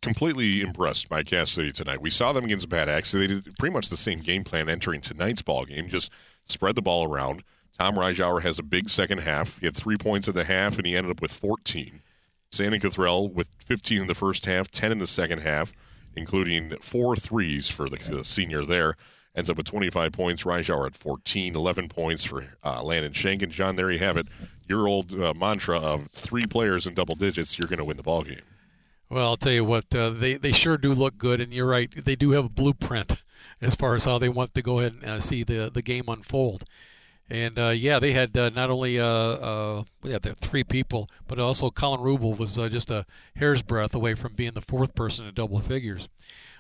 completely 0.06 0.62
impressed 0.62 1.10
by 1.10 1.24
Cass 1.24 1.50
City 1.50 1.72
tonight. 1.72 2.00
We 2.00 2.12
saw 2.12 2.32
them 2.32 2.46
against 2.46 2.70
Bad 2.70 2.88
Axe. 2.88 3.12
They 3.12 3.26
did 3.26 3.44
pretty 3.58 3.74
much 3.74 3.90
the 3.90 3.98
same 3.98 4.20
game 4.20 4.44
plan 4.44 4.70
entering 4.70 5.02
tonight's 5.02 5.42
ball 5.42 5.66
game. 5.66 5.88
Just 5.88 6.12
spread 6.46 6.76
the 6.76 6.84
ball 6.84 7.12
around. 7.12 7.44
Tom 7.80 7.96
Reischauer 7.96 8.44
has 8.44 8.60
a 8.60 8.64
big 8.64 8.88
second 8.88 9.22
half. 9.22 9.58
He 9.60 9.66
had 9.66 9.76
three 9.76 9.98
points 9.98 10.28
at 10.28 10.36
the 10.36 10.44
half, 10.44 10.78
and 10.78 10.86
he 10.86 10.96
ended 10.96 11.12
up 11.12 11.24
with 11.24 11.32
14. 11.32 12.04
Sandon 12.52 12.80
Cathrell 12.80 13.34
with 13.34 13.50
15 13.58 14.02
in 14.02 14.08
the 14.08 14.14
first 14.14 14.46
half, 14.46 14.70
10 14.70 14.92
in 14.92 15.00
the 15.00 15.08
second 15.08 15.40
half, 15.40 15.74
including 16.16 16.78
four 16.82 17.16
threes 17.16 17.72
for 17.72 17.90
the, 17.90 17.98
the 17.98 18.24
senior 18.24 18.64
there. 18.64 18.94
Ends 19.36 19.50
up 19.50 19.58
with 19.58 19.66
25 19.66 20.12
points. 20.12 20.44
Reischauer 20.44 20.86
at 20.86 20.96
14, 20.96 21.56
11 21.56 21.90
points 21.90 22.24
for 22.24 22.46
uh, 22.64 22.84
Landon 22.84 23.12
Shank. 23.12 23.42
And 23.42 23.52
John, 23.52 23.76
there 23.76 23.92
you 23.92 24.00
have 24.00 24.18
it. 24.18 24.28
Your 24.70 24.88
old 24.88 25.20
uh, 25.20 25.34
mantra 25.34 25.80
of 25.80 26.10
three 26.14 26.46
players 26.46 26.86
in 26.86 26.94
double 26.94 27.16
digits, 27.16 27.58
you're 27.58 27.68
going 27.68 27.80
to 27.80 27.86
win 27.86 27.98
the 27.98 28.04
ball 28.04 28.22
game. 28.22 28.42
Well, 29.10 29.28
I'll 29.28 29.36
tell 29.38 29.52
you 29.52 29.64
what, 29.64 29.94
uh, 29.94 30.10
they 30.10 30.36
they 30.36 30.52
sure 30.52 30.78
do 30.78 30.94
look 30.94 31.18
good, 31.18 31.40
and 31.40 31.54
you're 31.54 31.68
right. 31.68 31.92
They 32.04 32.16
do 32.16 32.32
have 32.32 32.46
a 32.46 32.50
blueprint 32.50 33.24
as 33.62 33.76
far 33.76 33.96
as 33.96 34.06
how 34.06 34.18
they 34.18 34.30
want 34.30 34.56
to 34.56 34.62
go 34.62 34.80
ahead 34.80 34.94
and 34.94 35.06
uh, 35.06 35.20
see 35.20 35.44
the 35.44 35.70
the 35.72 35.82
game 35.82 36.06
unfold. 36.08 36.64
And 37.30 37.58
uh, 37.58 37.70
yeah, 37.70 38.00
they 38.00 38.12
had 38.14 38.38
uh, 38.38 38.50
not 38.50 38.70
only 38.70 39.00
uh, 39.00 39.06
uh, 39.06 39.84
yeah, 40.04 40.20
three 40.42 40.64
people, 40.64 41.10
but 41.28 41.40
also 41.40 41.72
Colin 41.72 42.02
Rubel 42.02 42.38
was 42.38 42.60
uh, 42.60 42.70
just 42.70 42.92
a 42.92 43.06
hair's 43.36 43.64
breadth 43.64 43.96
away 43.96 44.14
from 44.14 44.34
being 44.34 44.54
the 44.54 44.62
fourth 44.62 44.94
person 44.94 45.26
in 45.26 45.34
double 45.34 45.60
figures. 45.60 46.08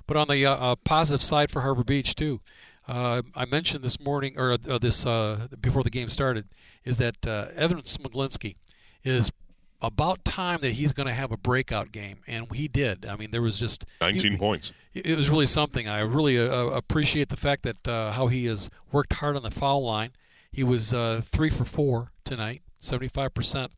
But 0.07 0.17
on 0.17 0.27
the 0.27 0.77
positive 0.83 1.21
side 1.21 1.51
for 1.51 1.61
Harbor 1.61 1.83
Beach 1.83 2.15
too, 2.15 2.41
I 2.87 3.45
mentioned 3.49 3.83
this 3.83 3.99
morning 3.99 4.35
or 4.37 4.57
this 4.57 5.03
before 5.03 5.83
the 5.83 5.89
game 5.91 6.09
started, 6.09 6.45
is 6.83 6.97
that 6.97 7.25
Evan 7.25 7.81
Smiglinski 7.81 8.55
is 9.03 9.31
about 9.81 10.23
time 10.25 10.59
that 10.61 10.73
he's 10.73 10.93
going 10.93 11.07
to 11.07 11.13
have 11.13 11.31
a 11.31 11.37
breakout 11.37 11.91
game, 11.91 12.19
and 12.27 12.53
he 12.55 12.67
did. 12.67 13.05
I 13.05 13.15
mean, 13.15 13.31
there 13.31 13.41
was 13.41 13.57
just 13.57 13.85
19 14.01 14.31
he- 14.31 14.37
points. 14.37 14.71
it 14.93 15.17
was 15.17 15.29
really 15.29 15.45
something. 15.45 15.87
I 15.87 15.99
really 15.99 16.39
uh, 16.39 16.67
appreciate 16.67 17.29
the 17.29 17.37
fact 17.37 17.63
that 17.63 17.87
uh, 17.87 18.11
how 18.11 18.27
he 18.27 18.45
has 18.45 18.69
worked 18.91 19.13
hard 19.13 19.35
on 19.35 19.43
the 19.43 19.51
foul 19.51 19.83
line. 19.83 20.11
He 20.51 20.63
was 20.63 20.93
uh, 20.93 21.21
three 21.23 21.49
for 21.49 21.65
four 21.65 22.11
tonight, 22.23 22.61
75%. 22.79 23.69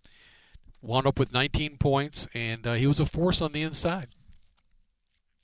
Wound 0.81 1.07
up 1.07 1.17
with 1.17 1.33
19 1.33 1.77
points, 1.77 2.27
and 2.35 2.67
uh, 2.67 2.73
he 2.73 2.85
was 2.85 2.99
a 2.99 3.05
force 3.05 3.41
on 3.41 3.51
the 3.51 3.63
inside. 3.63 4.09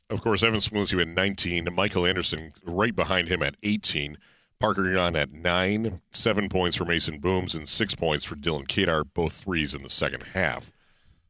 Of 0.09 0.21
course, 0.21 0.43
Evan 0.43 0.59
Smiglinski 0.59 1.01
at 1.01 1.07
19. 1.07 1.69
Michael 1.73 2.05
Anderson 2.05 2.53
right 2.63 2.95
behind 2.95 3.29
him 3.29 3.41
at 3.41 3.55
18. 3.63 4.17
Parker 4.63 4.89
Yon 4.89 5.17
at 5.17 5.33
9. 5.33 5.99
Seven 6.11 6.47
points 6.47 6.77
for 6.77 6.85
Mason 6.85 7.19
Booms 7.19 7.53
and 7.53 7.67
six 7.67 7.93
points 7.95 8.23
for 8.23 8.35
Dylan 8.35 8.65
Kadar, 8.65 9.03
both 9.13 9.33
threes 9.33 9.75
in 9.75 9.83
the 9.83 9.89
second 9.89 10.23
half. 10.33 10.71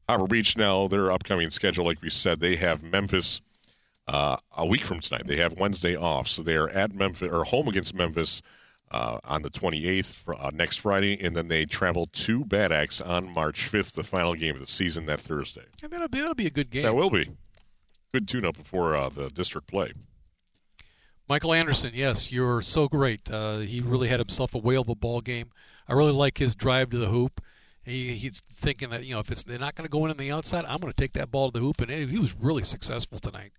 Harbor 0.07 0.27
Beach 0.27 0.55
now, 0.55 0.88
their 0.88 1.11
upcoming 1.11 1.49
schedule, 1.49 1.84
like 1.84 1.99
we 1.99 2.11
said, 2.11 2.39
they 2.39 2.57
have 2.57 2.84
Memphis 2.84 3.41
uh, 4.07 4.38
a 4.55 4.68
week 4.68 4.84
from 4.84 4.99
tonight. 4.99 5.26
They 5.26 5.38
have 5.38 5.57
Wednesday 5.57 5.95
off, 5.95 6.27
so 6.27 6.43
they 6.43 6.55
are 6.55 6.69
at 6.69 6.93
Memphis 6.93 7.31
or 7.31 7.43
home 7.43 7.68
against 7.68 7.95
Memphis 7.95 8.43
uh, 8.91 9.18
on 9.23 9.41
the 9.41 9.49
28th 9.49 10.14
for, 10.14 10.39
uh, 10.39 10.51
next 10.53 10.77
Friday, 10.77 11.19
and 11.19 11.35
then 11.35 11.47
they 11.47 11.65
travel 11.65 12.05
to 12.05 12.45
Bad 12.45 12.72
Axe 12.72 13.01
on 13.01 13.27
March 13.27 13.68
5th, 13.72 13.93
the 13.93 14.03
final 14.03 14.35
game 14.35 14.53
of 14.53 14.61
the 14.61 14.68
season 14.68 15.07
that 15.07 15.19
Thursday. 15.19 15.65
And 15.81 15.91
that'll 15.91 16.07
be 16.07 16.19
that'll 16.19 16.35
be 16.35 16.45
a 16.45 16.51
good 16.51 16.69
game. 16.69 16.84
That 16.84 16.93
will 16.93 17.10
be 17.10 17.31
good 18.14 18.27
tune-up 18.27 18.57
before 18.57 18.95
uh, 18.95 19.10
the 19.10 19.30
district 19.30 19.65
play. 19.65 19.93
Michael 21.29 21.53
Anderson, 21.53 21.91
yes, 21.93 22.31
you're 22.31 22.61
so 22.61 22.87
great. 22.87 23.31
Uh, 23.31 23.59
he 23.59 23.79
really 23.79 24.09
had 24.09 24.19
himself 24.19 24.53
a 24.53 24.57
whale 24.57 24.81
of 24.81 24.89
a 24.89 24.95
ball 24.95 25.21
game. 25.21 25.51
I 25.87 25.93
really 25.93 26.11
like 26.11 26.37
his 26.37 26.55
drive 26.55 26.89
to 26.89 26.97
the 26.97 27.07
hoop. 27.07 27.41
He, 27.83 28.13
he's 28.13 28.41
thinking 28.55 28.89
that 28.91 29.03
you 29.03 29.13
know 29.13 29.19
if 29.19 29.29
it's 29.31 29.43
they're 29.43 29.59
not 29.59 29.75
going 29.75 29.85
to 29.85 29.91
go 29.91 30.05
in 30.05 30.11
on 30.11 30.17
the 30.17 30.31
outside, 30.31 30.65
I'm 30.65 30.79
going 30.79 30.91
to 30.91 31.01
take 31.01 31.13
that 31.13 31.31
ball 31.31 31.51
to 31.51 31.59
the 31.59 31.65
hoop, 31.65 31.81
and 31.81 31.91
he 31.91 32.17
was 32.17 32.33
really 32.35 32.63
successful 32.63 33.19
tonight. 33.19 33.51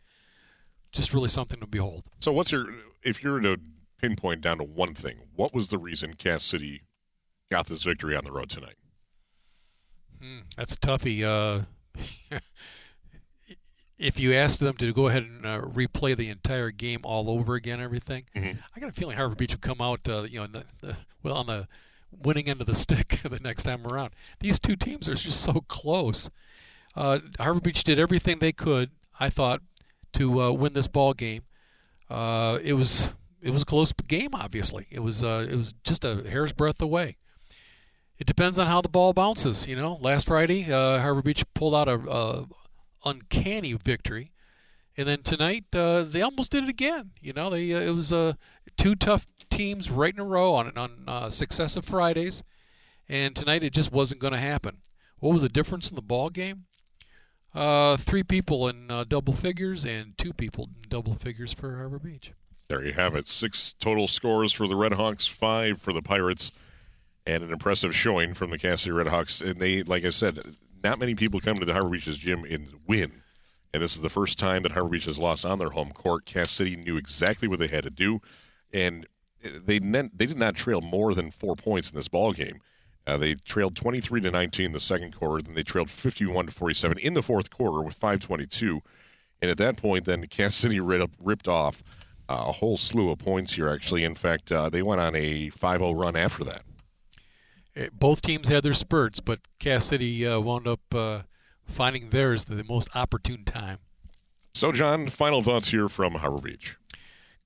Just 0.93 1.13
really 1.13 1.29
something 1.29 1.61
to 1.61 1.67
behold. 1.67 2.05
So, 2.21 2.33
what's 2.33 2.53
your 2.53 2.67
if 3.03 3.23
you're 3.23 3.41
to 3.41 3.59
pinpoint 4.01 4.41
down 4.41 4.59
to 4.59 4.65
one 4.65 4.95
thing? 4.95 5.19
What 5.35 5.55
was 5.55 5.69
the 5.69 5.79
reason 5.79 6.15
Cass 6.15 6.43
City 6.43 6.83
got 7.51 7.67
this 7.67 7.83
victory 7.83 8.17
on 8.17 8.25
the 8.25 8.33
road 8.33 8.49
tonight? 8.49 8.77
Hmm, 10.23 10.41
that's 10.57 10.75
a 10.75 10.79
toughie. 10.79 11.23
Uh, 11.23 11.65
if 13.99 14.19
you 14.19 14.35
ask 14.35 14.59
them 14.59 14.77
to 14.77 14.93
go 14.93 15.09
ahead 15.09 15.23
and 15.23 15.47
uh, 15.47 15.61
replay 15.61 16.17
the 16.17 16.29
entire 16.29 16.71
game 16.71 17.01
all 17.05 17.31
over 17.31 17.55
again, 17.55 17.81
everything, 17.81 18.25
Mhm. 18.35 18.59
I 18.75 18.81
got 18.81 18.89
a 18.91 18.93
feeling 18.93 19.17
Harbor 19.17 19.35
Beach 19.35 19.53
will 19.53 19.61
come 19.61 19.81
out, 19.81 20.09
uh, 20.09 20.23
you 20.23 20.41
know, 20.41 20.47
the, 20.47 20.65
the, 20.81 20.97
well 21.23 21.37
on 21.37 21.47
the 21.47 21.69
winning 22.11 22.49
end 22.49 22.61
of 22.61 22.67
the 22.67 22.75
stick 22.85 23.21
the 23.23 23.39
next 23.41 23.63
time 23.65 23.87
around. 23.87 24.13
These 24.41 24.59
two 24.59 24.77
teams 24.77 25.09
are 25.09 25.15
just 25.15 25.41
so 25.41 25.65
close. 25.69 26.29
Uh, 26.97 27.21
Harbor 27.39 27.61
Beach 27.61 27.85
did 27.85 27.99
everything 27.99 28.39
they 28.39 28.53
could, 28.53 28.91
I 29.19 29.31
thought, 29.31 29.63
to 30.15 30.43
uh, 30.43 30.51
win 30.53 30.73
this 30.75 30.87
ball 30.89 31.13
game. 31.13 31.43
Uh, 32.11 32.59
it 32.63 32.75
was 32.75 33.11
it 33.43 33.51
was 33.51 33.63
a 33.63 33.67
close 33.67 33.93
game. 33.93 34.31
Obviously, 34.35 34.87
it 34.91 35.01
was 35.01 35.25
uh, 35.25 35.47
it 35.51 35.57
was 35.57 35.75
just 35.85 36.05
a 36.05 36.29
hair's 36.29 36.53
breadth 36.53 36.81
away. 36.81 37.17
It 38.19 38.27
depends 38.29 38.59
on 38.61 38.69
how 38.69 38.81
the 38.81 38.89
ball 38.89 39.13
bounces. 39.13 39.67
You 39.67 39.75
know, 39.75 39.99
last 40.01 40.27
Friday, 40.27 40.73
uh, 40.73 41.01
Harbor 41.01 41.23
Beach 41.23 41.45
pulled 41.55 41.75
out 41.75 41.89
a, 41.89 41.95
a 42.09 42.47
uncanny 43.05 43.73
victory, 43.75 44.33
and 44.97 45.09
then 45.09 45.23
tonight 45.23 45.65
uh, 45.75 46.03
they 46.03 46.23
almost 46.23 46.53
did 46.53 46.65
it 46.65 46.69
again. 46.69 47.11
You 47.21 47.33
know, 47.33 47.51
they 47.51 47.73
uh, 47.73 47.81
it 47.81 47.95
was 47.95 48.13
uh, 48.13 48.35
two 48.77 48.95
tough 48.95 49.27
teams 49.51 49.91
right 49.91 50.15
in 50.15 50.21
a 50.21 50.25
row 50.25 50.53
on 50.55 50.73
on 50.77 51.05
uh, 51.07 51.31
successive 51.31 51.85
Fridays, 51.85 52.43
and 53.09 53.35
tonight 53.35 53.63
it 53.63 53.73
just 53.73 53.93
wasn't 53.93 54.21
going 54.21 54.33
to 54.33 54.39
happen. 54.39 54.79
What 55.19 55.33
was 55.33 55.43
the 55.43 55.49
difference 55.49 55.89
in 55.89 55.97
the 55.97 56.03
ball 56.03 56.31
game? 56.31 56.65
Uh, 57.55 57.97
three 57.97 58.25
people 58.25 58.69
in 58.69 58.91
uh, 58.91 59.05
double 59.05 59.33
figures 59.33 59.85
and 59.85 60.19
two 60.19 60.33
people 60.33 60.65
in 60.65 60.89
double 60.89 61.15
figures 61.15 61.53
for 61.53 61.77
Harbor 61.77 62.01
Beach. 62.01 62.33
There 62.69 62.85
you 62.85 62.93
have 62.93 63.15
it. 63.15 63.29
Six 63.29 63.75
total 63.75 64.09
scores 64.09 64.53
for 64.53 64.67
the 64.67 64.75
Redhawks, 64.75 65.29
five 65.29 65.81
for 65.81 65.93
the 65.93 66.03
Pirates, 66.03 66.51
and 67.25 67.45
an 67.45 67.53
impressive 67.53 67.95
showing 67.95 68.35
from 68.35 68.51
the 68.51 68.59
Cass 68.59 68.83
City 68.83 68.93
Redhawks. 68.93 69.41
And 69.41 69.61
they, 69.61 69.83
like 69.83 70.05
I 70.05 70.11
said, 70.11 70.57
not 70.85 70.99
many 70.99 71.15
people 71.15 71.41
come 71.41 71.57
to 71.57 71.65
the 71.65 71.73
Harbor 71.73 71.89
Beaches 71.89 72.19
gym 72.19 72.45
and 72.45 72.69
win. 72.87 73.23
And 73.73 73.83
this 73.83 73.97
is 73.97 74.03
the 74.03 74.11
first 74.11 74.39
time 74.39 74.63
that 74.63 74.73
Harbor 74.73 74.91
Beach 74.91 75.07
has 75.07 75.19
lost 75.19 75.45
on 75.45 75.59
their 75.59 75.71
home 75.71 75.91
court. 75.91 76.27
Cass 76.27 76.53
City 76.53 76.77
knew 76.77 76.97
exactly 76.97 77.49
what 77.49 77.59
they 77.59 77.67
had 77.67 77.83
to 77.83 77.91
do, 77.91 78.21
and 78.73 79.07
they 79.43 79.81
meant 79.81 80.17
they 80.17 80.27
did 80.27 80.39
not 80.39 80.55
trail 80.55 80.81
more 80.81 81.13
than 81.15 81.31
four 81.31 81.57
points 81.57 81.91
in 81.91 81.97
this 81.97 82.07
ball 82.07 82.33
game. 82.33 82.61
Uh, 83.07 83.17
they 83.17 83.35
trailed 83.35 83.75
23 83.75 84.21
to 84.21 84.31
19 84.31 84.67
in 84.67 84.73
the 84.73 84.81
second 84.81 85.15
quarter, 85.15 85.43
then 85.43 85.55
they 85.55 85.63
trailed 85.63 85.91
51 85.91 86.47
to 86.47 86.53
47 86.53 86.99
in 86.99 87.15
the 87.15 87.23
fourth 87.23 87.51
quarter 87.51 87.83
with 87.83 87.99
5:22. 87.99 88.81
And 89.43 89.51
at 89.51 89.59
that 89.59 89.77
point, 89.77 90.05
then 90.05 90.27
Cass 90.29 90.55
City 90.55 90.81
ripped, 90.81 91.49
off 91.49 91.83
uh, 92.29 92.45
a 92.47 92.53
whole 92.53 92.77
slew 92.77 93.11
of 93.11 93.19
points 93.19 93.55
here. 93.55 93.69
Actually, 93.69 94.05
in 94.05 94.15
fact, 94.15 94.53
uh, 94.53 94.69
they 94.71 94.83
went 94.83 95.01
on 95.01 95.15
a 95.15 95.51
5-0 95.51 95.99
run 95.99 96.17
after 96.17 96.45
that. 96.45 96.63
Eh, 97.77 97.89
Both 97.93 98.23
teams 98.23 98.49
had 98.49 98.63
their 98.63 98.75
spurts, 98.75 99.21
but 99.21 99.41
Cass 99.59 99.87
City 99.87 100.27
uh, 100.27 100.41
wound 100.41 100.67
up 100.67 100.81
uh, 100.95 101.23
finding 101.67 102.11
theirs 102.11 102.45
the 102.45 102.65
most 102.65 102.89
opportune 102.95 103.45
time. 103.45 103.79
So, 104.55 104.71
John, 104.73 105.09
final 105.09 105.43
thoughts 105.43 105.69
here 105.71 105.89
from 105.89 106.15
Harbor 106.15 106.41
Beach. 106.41 106.77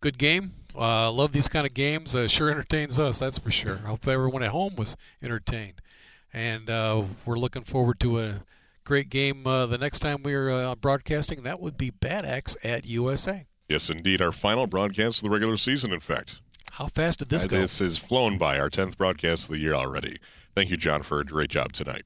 Good 0.01 0.19
game. 0.19 0.53
Uh, 0.79 1.11
love 1.11 1.33
these 1.33 1.49
kind 1.49 1.67
of 1.67 1.75
games. 1.75 2.15
Uh, 2.15 2.29
sure 2.29 2.51
entertains 2.51 3.01
us, 3.01 3.19
that's 3.19 3.39
for 3.39 3.51
sure. 3.51 3.79
I 3.85 3.89
hope 3.89 4.07
everyone 4.07 4.43
at 4.43 4.51
home 4.51 4.77
was 4.77 4.97
entertained. 5.23 5.81
And 6.33 6.69
uh, 6.69 7.05
we're 7.25 7.39
looking 7.39 7.65
forward 7.65 7.99
to 8.01 8.21
a 8.21 8.35
great 8.85 9.09
game 9.09 9.47
uh, 9.47 9.67
the 9.67 9.79
next 9.79 10.01
time 10.01 10.23
we're 10.23 10.51
uh, 10.51 10.75
broadcasting. 10.75 11.43
That 11.43 11.61
would 11.61 11.79
be 11.79 11.91
Bad 11.91 12.25
Axe 12.27 12.57
at 12.63 12.87
USA. 12.87 13.47
Yes, 13.69 13.91
indeed, 13.91 14.23
our 14.23 14.33
final 14.33 14.67
broadcast 14.67 15.19
of 15.19 15.25
the 15.25 15.31
regular 15.31 15.57
season. 15.57 15.93
In 15.93 16.01
fact, 16.01 16.41
How 16.73 16.87
fast 16.87 17.19
did 17.21 17.29
this 17.29 17.45
Uh, 17.45 17.49
go? 17.49 17.61
This 17.61 17.79
has 17.81 17.97
flown 17.99 18.39
by 18.39 18.59
our 18.59 18.71
10th 18.71 18.97
broadcast 18.97 19.45
of 19.45 19.51
the 19.55 19.59
year 19.61 19.75
already. 19.75 20.19
Thank 20.55 20.71
you, 20.71 20.77
John, 20.77 21.03
for 21.03 21.21
a 21.21 21.25
great 21.25 21.51
job 21.51 21.73
tonight. 21.73 22.03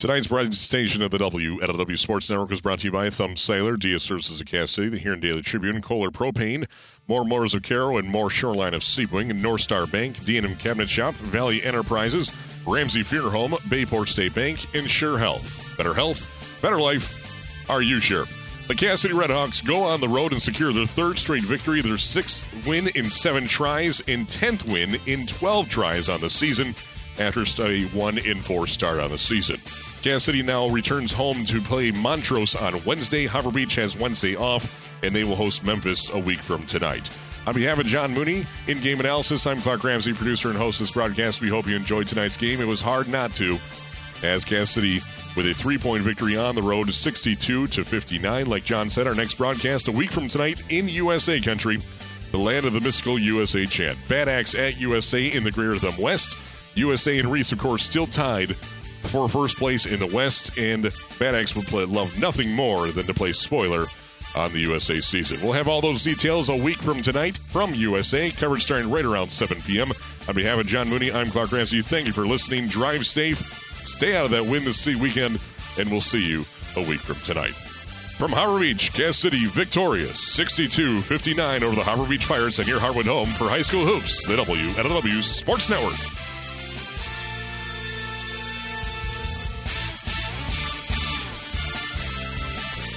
Tonight's 0.00 0.26
presentation 0.26 1.02
of 1.02 1.10
the 1.12 1.18
W 1.18 1.62
at 1.62 1.70
LW 1.70 1.96
Sports 1.98 2.28
Network 2.28 2.50
was 2.50 2.60
brought 2.60 2.80
to 2.80 2.86
you 2.86 2.92
by 2.92 3.08
Thumb 3.10 3.36
Cellular, 3.36 3.76
DS 3.76 4.02
Services 4.02 4.40
of 4.40 4.46
Cass 4.46 4.72
City, 4.72 4.88
the 4.88 4.98
Huron 4.98 5.20
Daily 5.20 5.40
Tribune, 5.40 5.80
Kohler 5.80 6.10
Propane, 6.10 6.66
Moore 7.06 7.24
Motors 7.24 7.54
of 7.54 7.62
Caro, 7.62 7.96
and 7.96 8.08
More 8.08 8.28
Shoreline 8.28 8.74
of 8.74 8.82
Sebewaing, 8.82 9.34
North 9.40 9.62
Star 9.62 9.86
Bank, 9.86 10.22
D&M 10.24 10.56
Cabinet 10.56 10.90
Shop, 10.90 11.14
Valley 11.14 11.62
Enterprises, 11.62 12.32
Ramsey 12.66 13.02
Funeral 13.02 13.30
Home, 13.30 13.54
Bayport 13.70 14.08
State 14.08 14.34
Bank, 14.34 14.74
Insure 14.74 15.16
Health. 15.18 15.74
Better 15.78 15.94
health, 15.94 16.58
better 16.60 16.80
life. 16.80 17.70
Are 17.70 17.80
you 17.80 17.98
sure? 18.00 18.26
The 18.66 18.74
Cass 18.74 19.02
City 19.02 19.12
Redhawks 19.12 19.62
go 19.62 19.82
on 19.82 20.00
the 20.00 20.08
road 20.08 20.32
and 20.32 20.40
secure 20.40 20.72
their 20.72 20.86
third 20.86 21.18
straight 21.18 21.42
victory, 21.42 21.82
their 21.82 21.98
sixth 21.98 22.46
win 22.66 22.88
in 22.94 23.10
seven 23.10 23.46
tries, 23.46 24.00
and 24.08 24.26
tenth 24.26 24.64
win 24.66 24.98
in 25.04 25.26
12 25.26 25.68
tries 25.68 26.08
on 26.08 26.22
the 26.22 26.30
season 26.30 26.74
after 27.18 27.44
a 27.62 27.84
one 27.88 28.16
in 28.16 28.40
four 28.40 28.66
start 28.66 29.00
on 29.00 29.10
the 29.10 29.18
season. 29.18 29.58
Cass 30.00 30.24
City 30.24 30.42
now 30.42 30.68
returns 30.68 31.12
home 31.12 31.44
to 31.44 31.60
play 31.60 31.90
Montrose 31.90 32.56
on 32.56 32.82
Wednesday. 32.86 33.26
Harbor 33.26 33.50
Beach 33.50 33.74
has 33.74 33.98
Wednesday 33.98 34.34
off, 34.34 34.98
and 35.02 35.14
they 35.14 35.24
will 35.24 35.36
host 35.36 35.62
Memphis 35.62 36.08
a 36.08 36.18
week 36.18 36.38
from 36.38 36.64
tonight. 36.64 37.10
On 37.46 37.52
behalf 37.52 37.78
of 37.78 37.84
John 37.84 38.14
Mooney, 38.14 38.46
in 38.66 38.80
game 38.80 38.98
analysis, 38.98 39.46
I'm 39.46 39.60
Clark 39.60 39.84
Ramsey, 39.84 40.14
producer 40.14 40.48
and 40.48 40.56
host 40.56 40.80
of 40.80 40.86
this 40.86 40.92
broadcast. 40.94 41.42
We 41.42 41.50
hope 41.50 41.66
you 41.66 41.76
enjoyed 41.76 42.08
tonight's 42.08 42.38
game. 42.38 42.62
It 42.62 42.66
was 42.66 42.80
hard 42.80 43.08
not 43.08 43.34
to, 43.34 43.58
as 44.22 44.42
Cass 44.42 44.70
City 44.70 45.02
with 45.36 45.46
a 45.46 45.54
three 45.54 45.78
point 45.78 46.02
victory 46.02 46.36
on 46.36 46.54
the 46.54 46.62
road, 46.62 46.92
62 46.92 47.66
to 47.68 47.84
59. 47.84 48.46
Like 48.46 48.64
John 48.64 48.88
said, 48.90 49.06
our 49.06 49.14
next 49.14 49.34
broadcast 49.34 49.88
a 49.88 49.92
week 49.92 50.10
from 50.10 50.28
tonight 50.28 50.62
in 50.68 50.88
USA 50.88 51.40
country, 51.40 51.80
the 52.30 52.38
land 52.38 52.66
of 52.66 52.72
the 52.72 52.80
mystical 52.80 53.18
USA 53.18 53.66
chant. 53.66 53.98
Bad 54.08 54.28
Axe 54.28 54.54
at 54.54 54.80
USA 54.80 55.26
in 55.26 55.44
the 55.44 55.50
Greater 55.50 55.76
Thumb 55.76 55.98
West. 55.98 56.36
USA 56.76 57.18
and 57.18 57.30
Reese, 57.30 57.52
of 57.52 57.58
course, 57.58 57.84
still 57.84 58.06
tied 58.06 58.56
for 58.56 59.28
first 59.28 59.58
place 59.58 59.86
in 59.86 60.00
the 60.00 60.06
West, 60.06 60.56
and 60.58 60.90
Bad 61.18 61.34
Axe 61.34 61.54
would 61.54 61.66
play, 61.66 61.84
love 61.84 62.18
nothing 62.18 62.50
more 62.50 62.88
than 62.88 63.06
to 63.06 63.14
play 63.14 63.32
spoiler 63.32 63.86
on 64.34 64.52
the 64.52 64.60
USA 64.60 65.00
season. 65.00 65.40
We'll 65.40 65.52
have 65.52 65.68
all 65.68 65.80
those 65.80 66.02
details 66.02 66.48
a 66.48 66.56
week 66.56 66.78
from 66.78 67.02
tonight 67.02 67.36
from 67.36 67.72
USA. 67.74 68.30
Coverage 68.30 68.64
starting 68.64 68.90
right 68.90 69.04
around 69.04 69.30
7 69.30 69.60
p.m. 69.62 69.92
On 70.28 70.34
behalf 70.34 70.58
of 70.58 70.66
John 70.66 70.88
Mooney, 70.88 71.12
I'm 71.12 71.30
Clark 71.30 71.52
Ramsey. 71.52 71.82
Thank 71.82 72.06
you 72.06 72.12
for 72.12 72.26
listening. 72.26 72.66
Drive 72.66 73.06
safe. 73.06 73.73
Stay 73.84 74.16
out 74.16 74.24
of 74.26 74.30
that 74.32 74.44
win 74.44 74.64
this 74.64 74.80
sea 74.80 74.96
weekend, 74.96 75.40
and 75.78 75.90
we'll 75.90 76.00
see 76.00 76.26
you 76.26 76.44
a 76.76 76.88
week 76.88 77.00
from 77.00 77.16
tonight. 77.16 77.54
From 78.18 78.30
Harbor 78.30 78.60
Beach, 78.60 78.92
Cass 78.92 79.16
City 79.16 79.46
victorious 79.46 80.20
62 80.20 81.00
59 81.00 81.64
over 81.64 81.74
the 81.74 81.82
Harbor 81.82 82.08
Beach 82.08 82.28
Pirates 82.28 82.58
and 82.60 82.68
your 82.68 82.78
Harwood 82.78 83.06
home 83.06 83.28
for 83.28 83.48
high 83.48 83.62
school 83.62 83.84
hoops, 83.84 84.24
the 84.26 84.36
W 84.36 84.68
at 84.70 84.84
W 84.84 85.22
Sports 85.22 85.68
Network. 85.68 85.98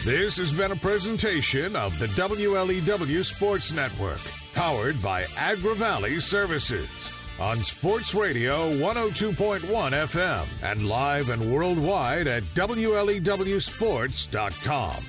This 0.05 0.37
has 0.37 0.53
been 0.53 0.71
a 0.71 0.75
presentation 0.75 1.75
of 1.75 1.97
the 1.99 2.07
WLEW 2.07 3.25
Sports 3.25 3.73
Network, 3.73 4.21
powered 4.53 5.01
by 5.01 5.25
Agri 5.35 5.75
Valley 5.75 6.19
Services 6.21 7.16
on 7.39 7.57
Sports 7.57 8.15
Radio 8.15 8.69
102.1 8.71 9.61
FM 9.61 10.45
and 10.63 10.87
live 10.87 11.29
and 11.29 11.53
worldwide 11.53 12.25
at 12.27 12.43
WLEWSports.com. 12.43 15.03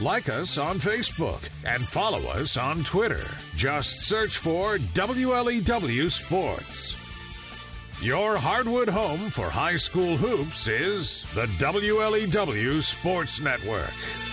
Like 0.00 0.28
us 0.28 0.58
on 0.58 0.78
Facebook 0.78 1.40
and 1.64 1.82
follow 1.82 2.20
us 2.30 2.56
on 2.56 2.84
Twitter. 2.84 3.24
Just 3.56 4.02
search 4.02 4.38
for 4.38 4.78
WLEW 4.78 6.08
Sports. 6.10 6.96
Your 8.00 8.36
hardwood 8.36 8.88
home 8.88 9.18
for 9.18 9.50
high 9.50 9.76
school 9.76 10.16
hoops 10.16 10.68
is 10.68 11.24
the 11.34 11.46
WLEW 11.46 12.80
Sports 12.82 13.40
Network. 13.40 14.27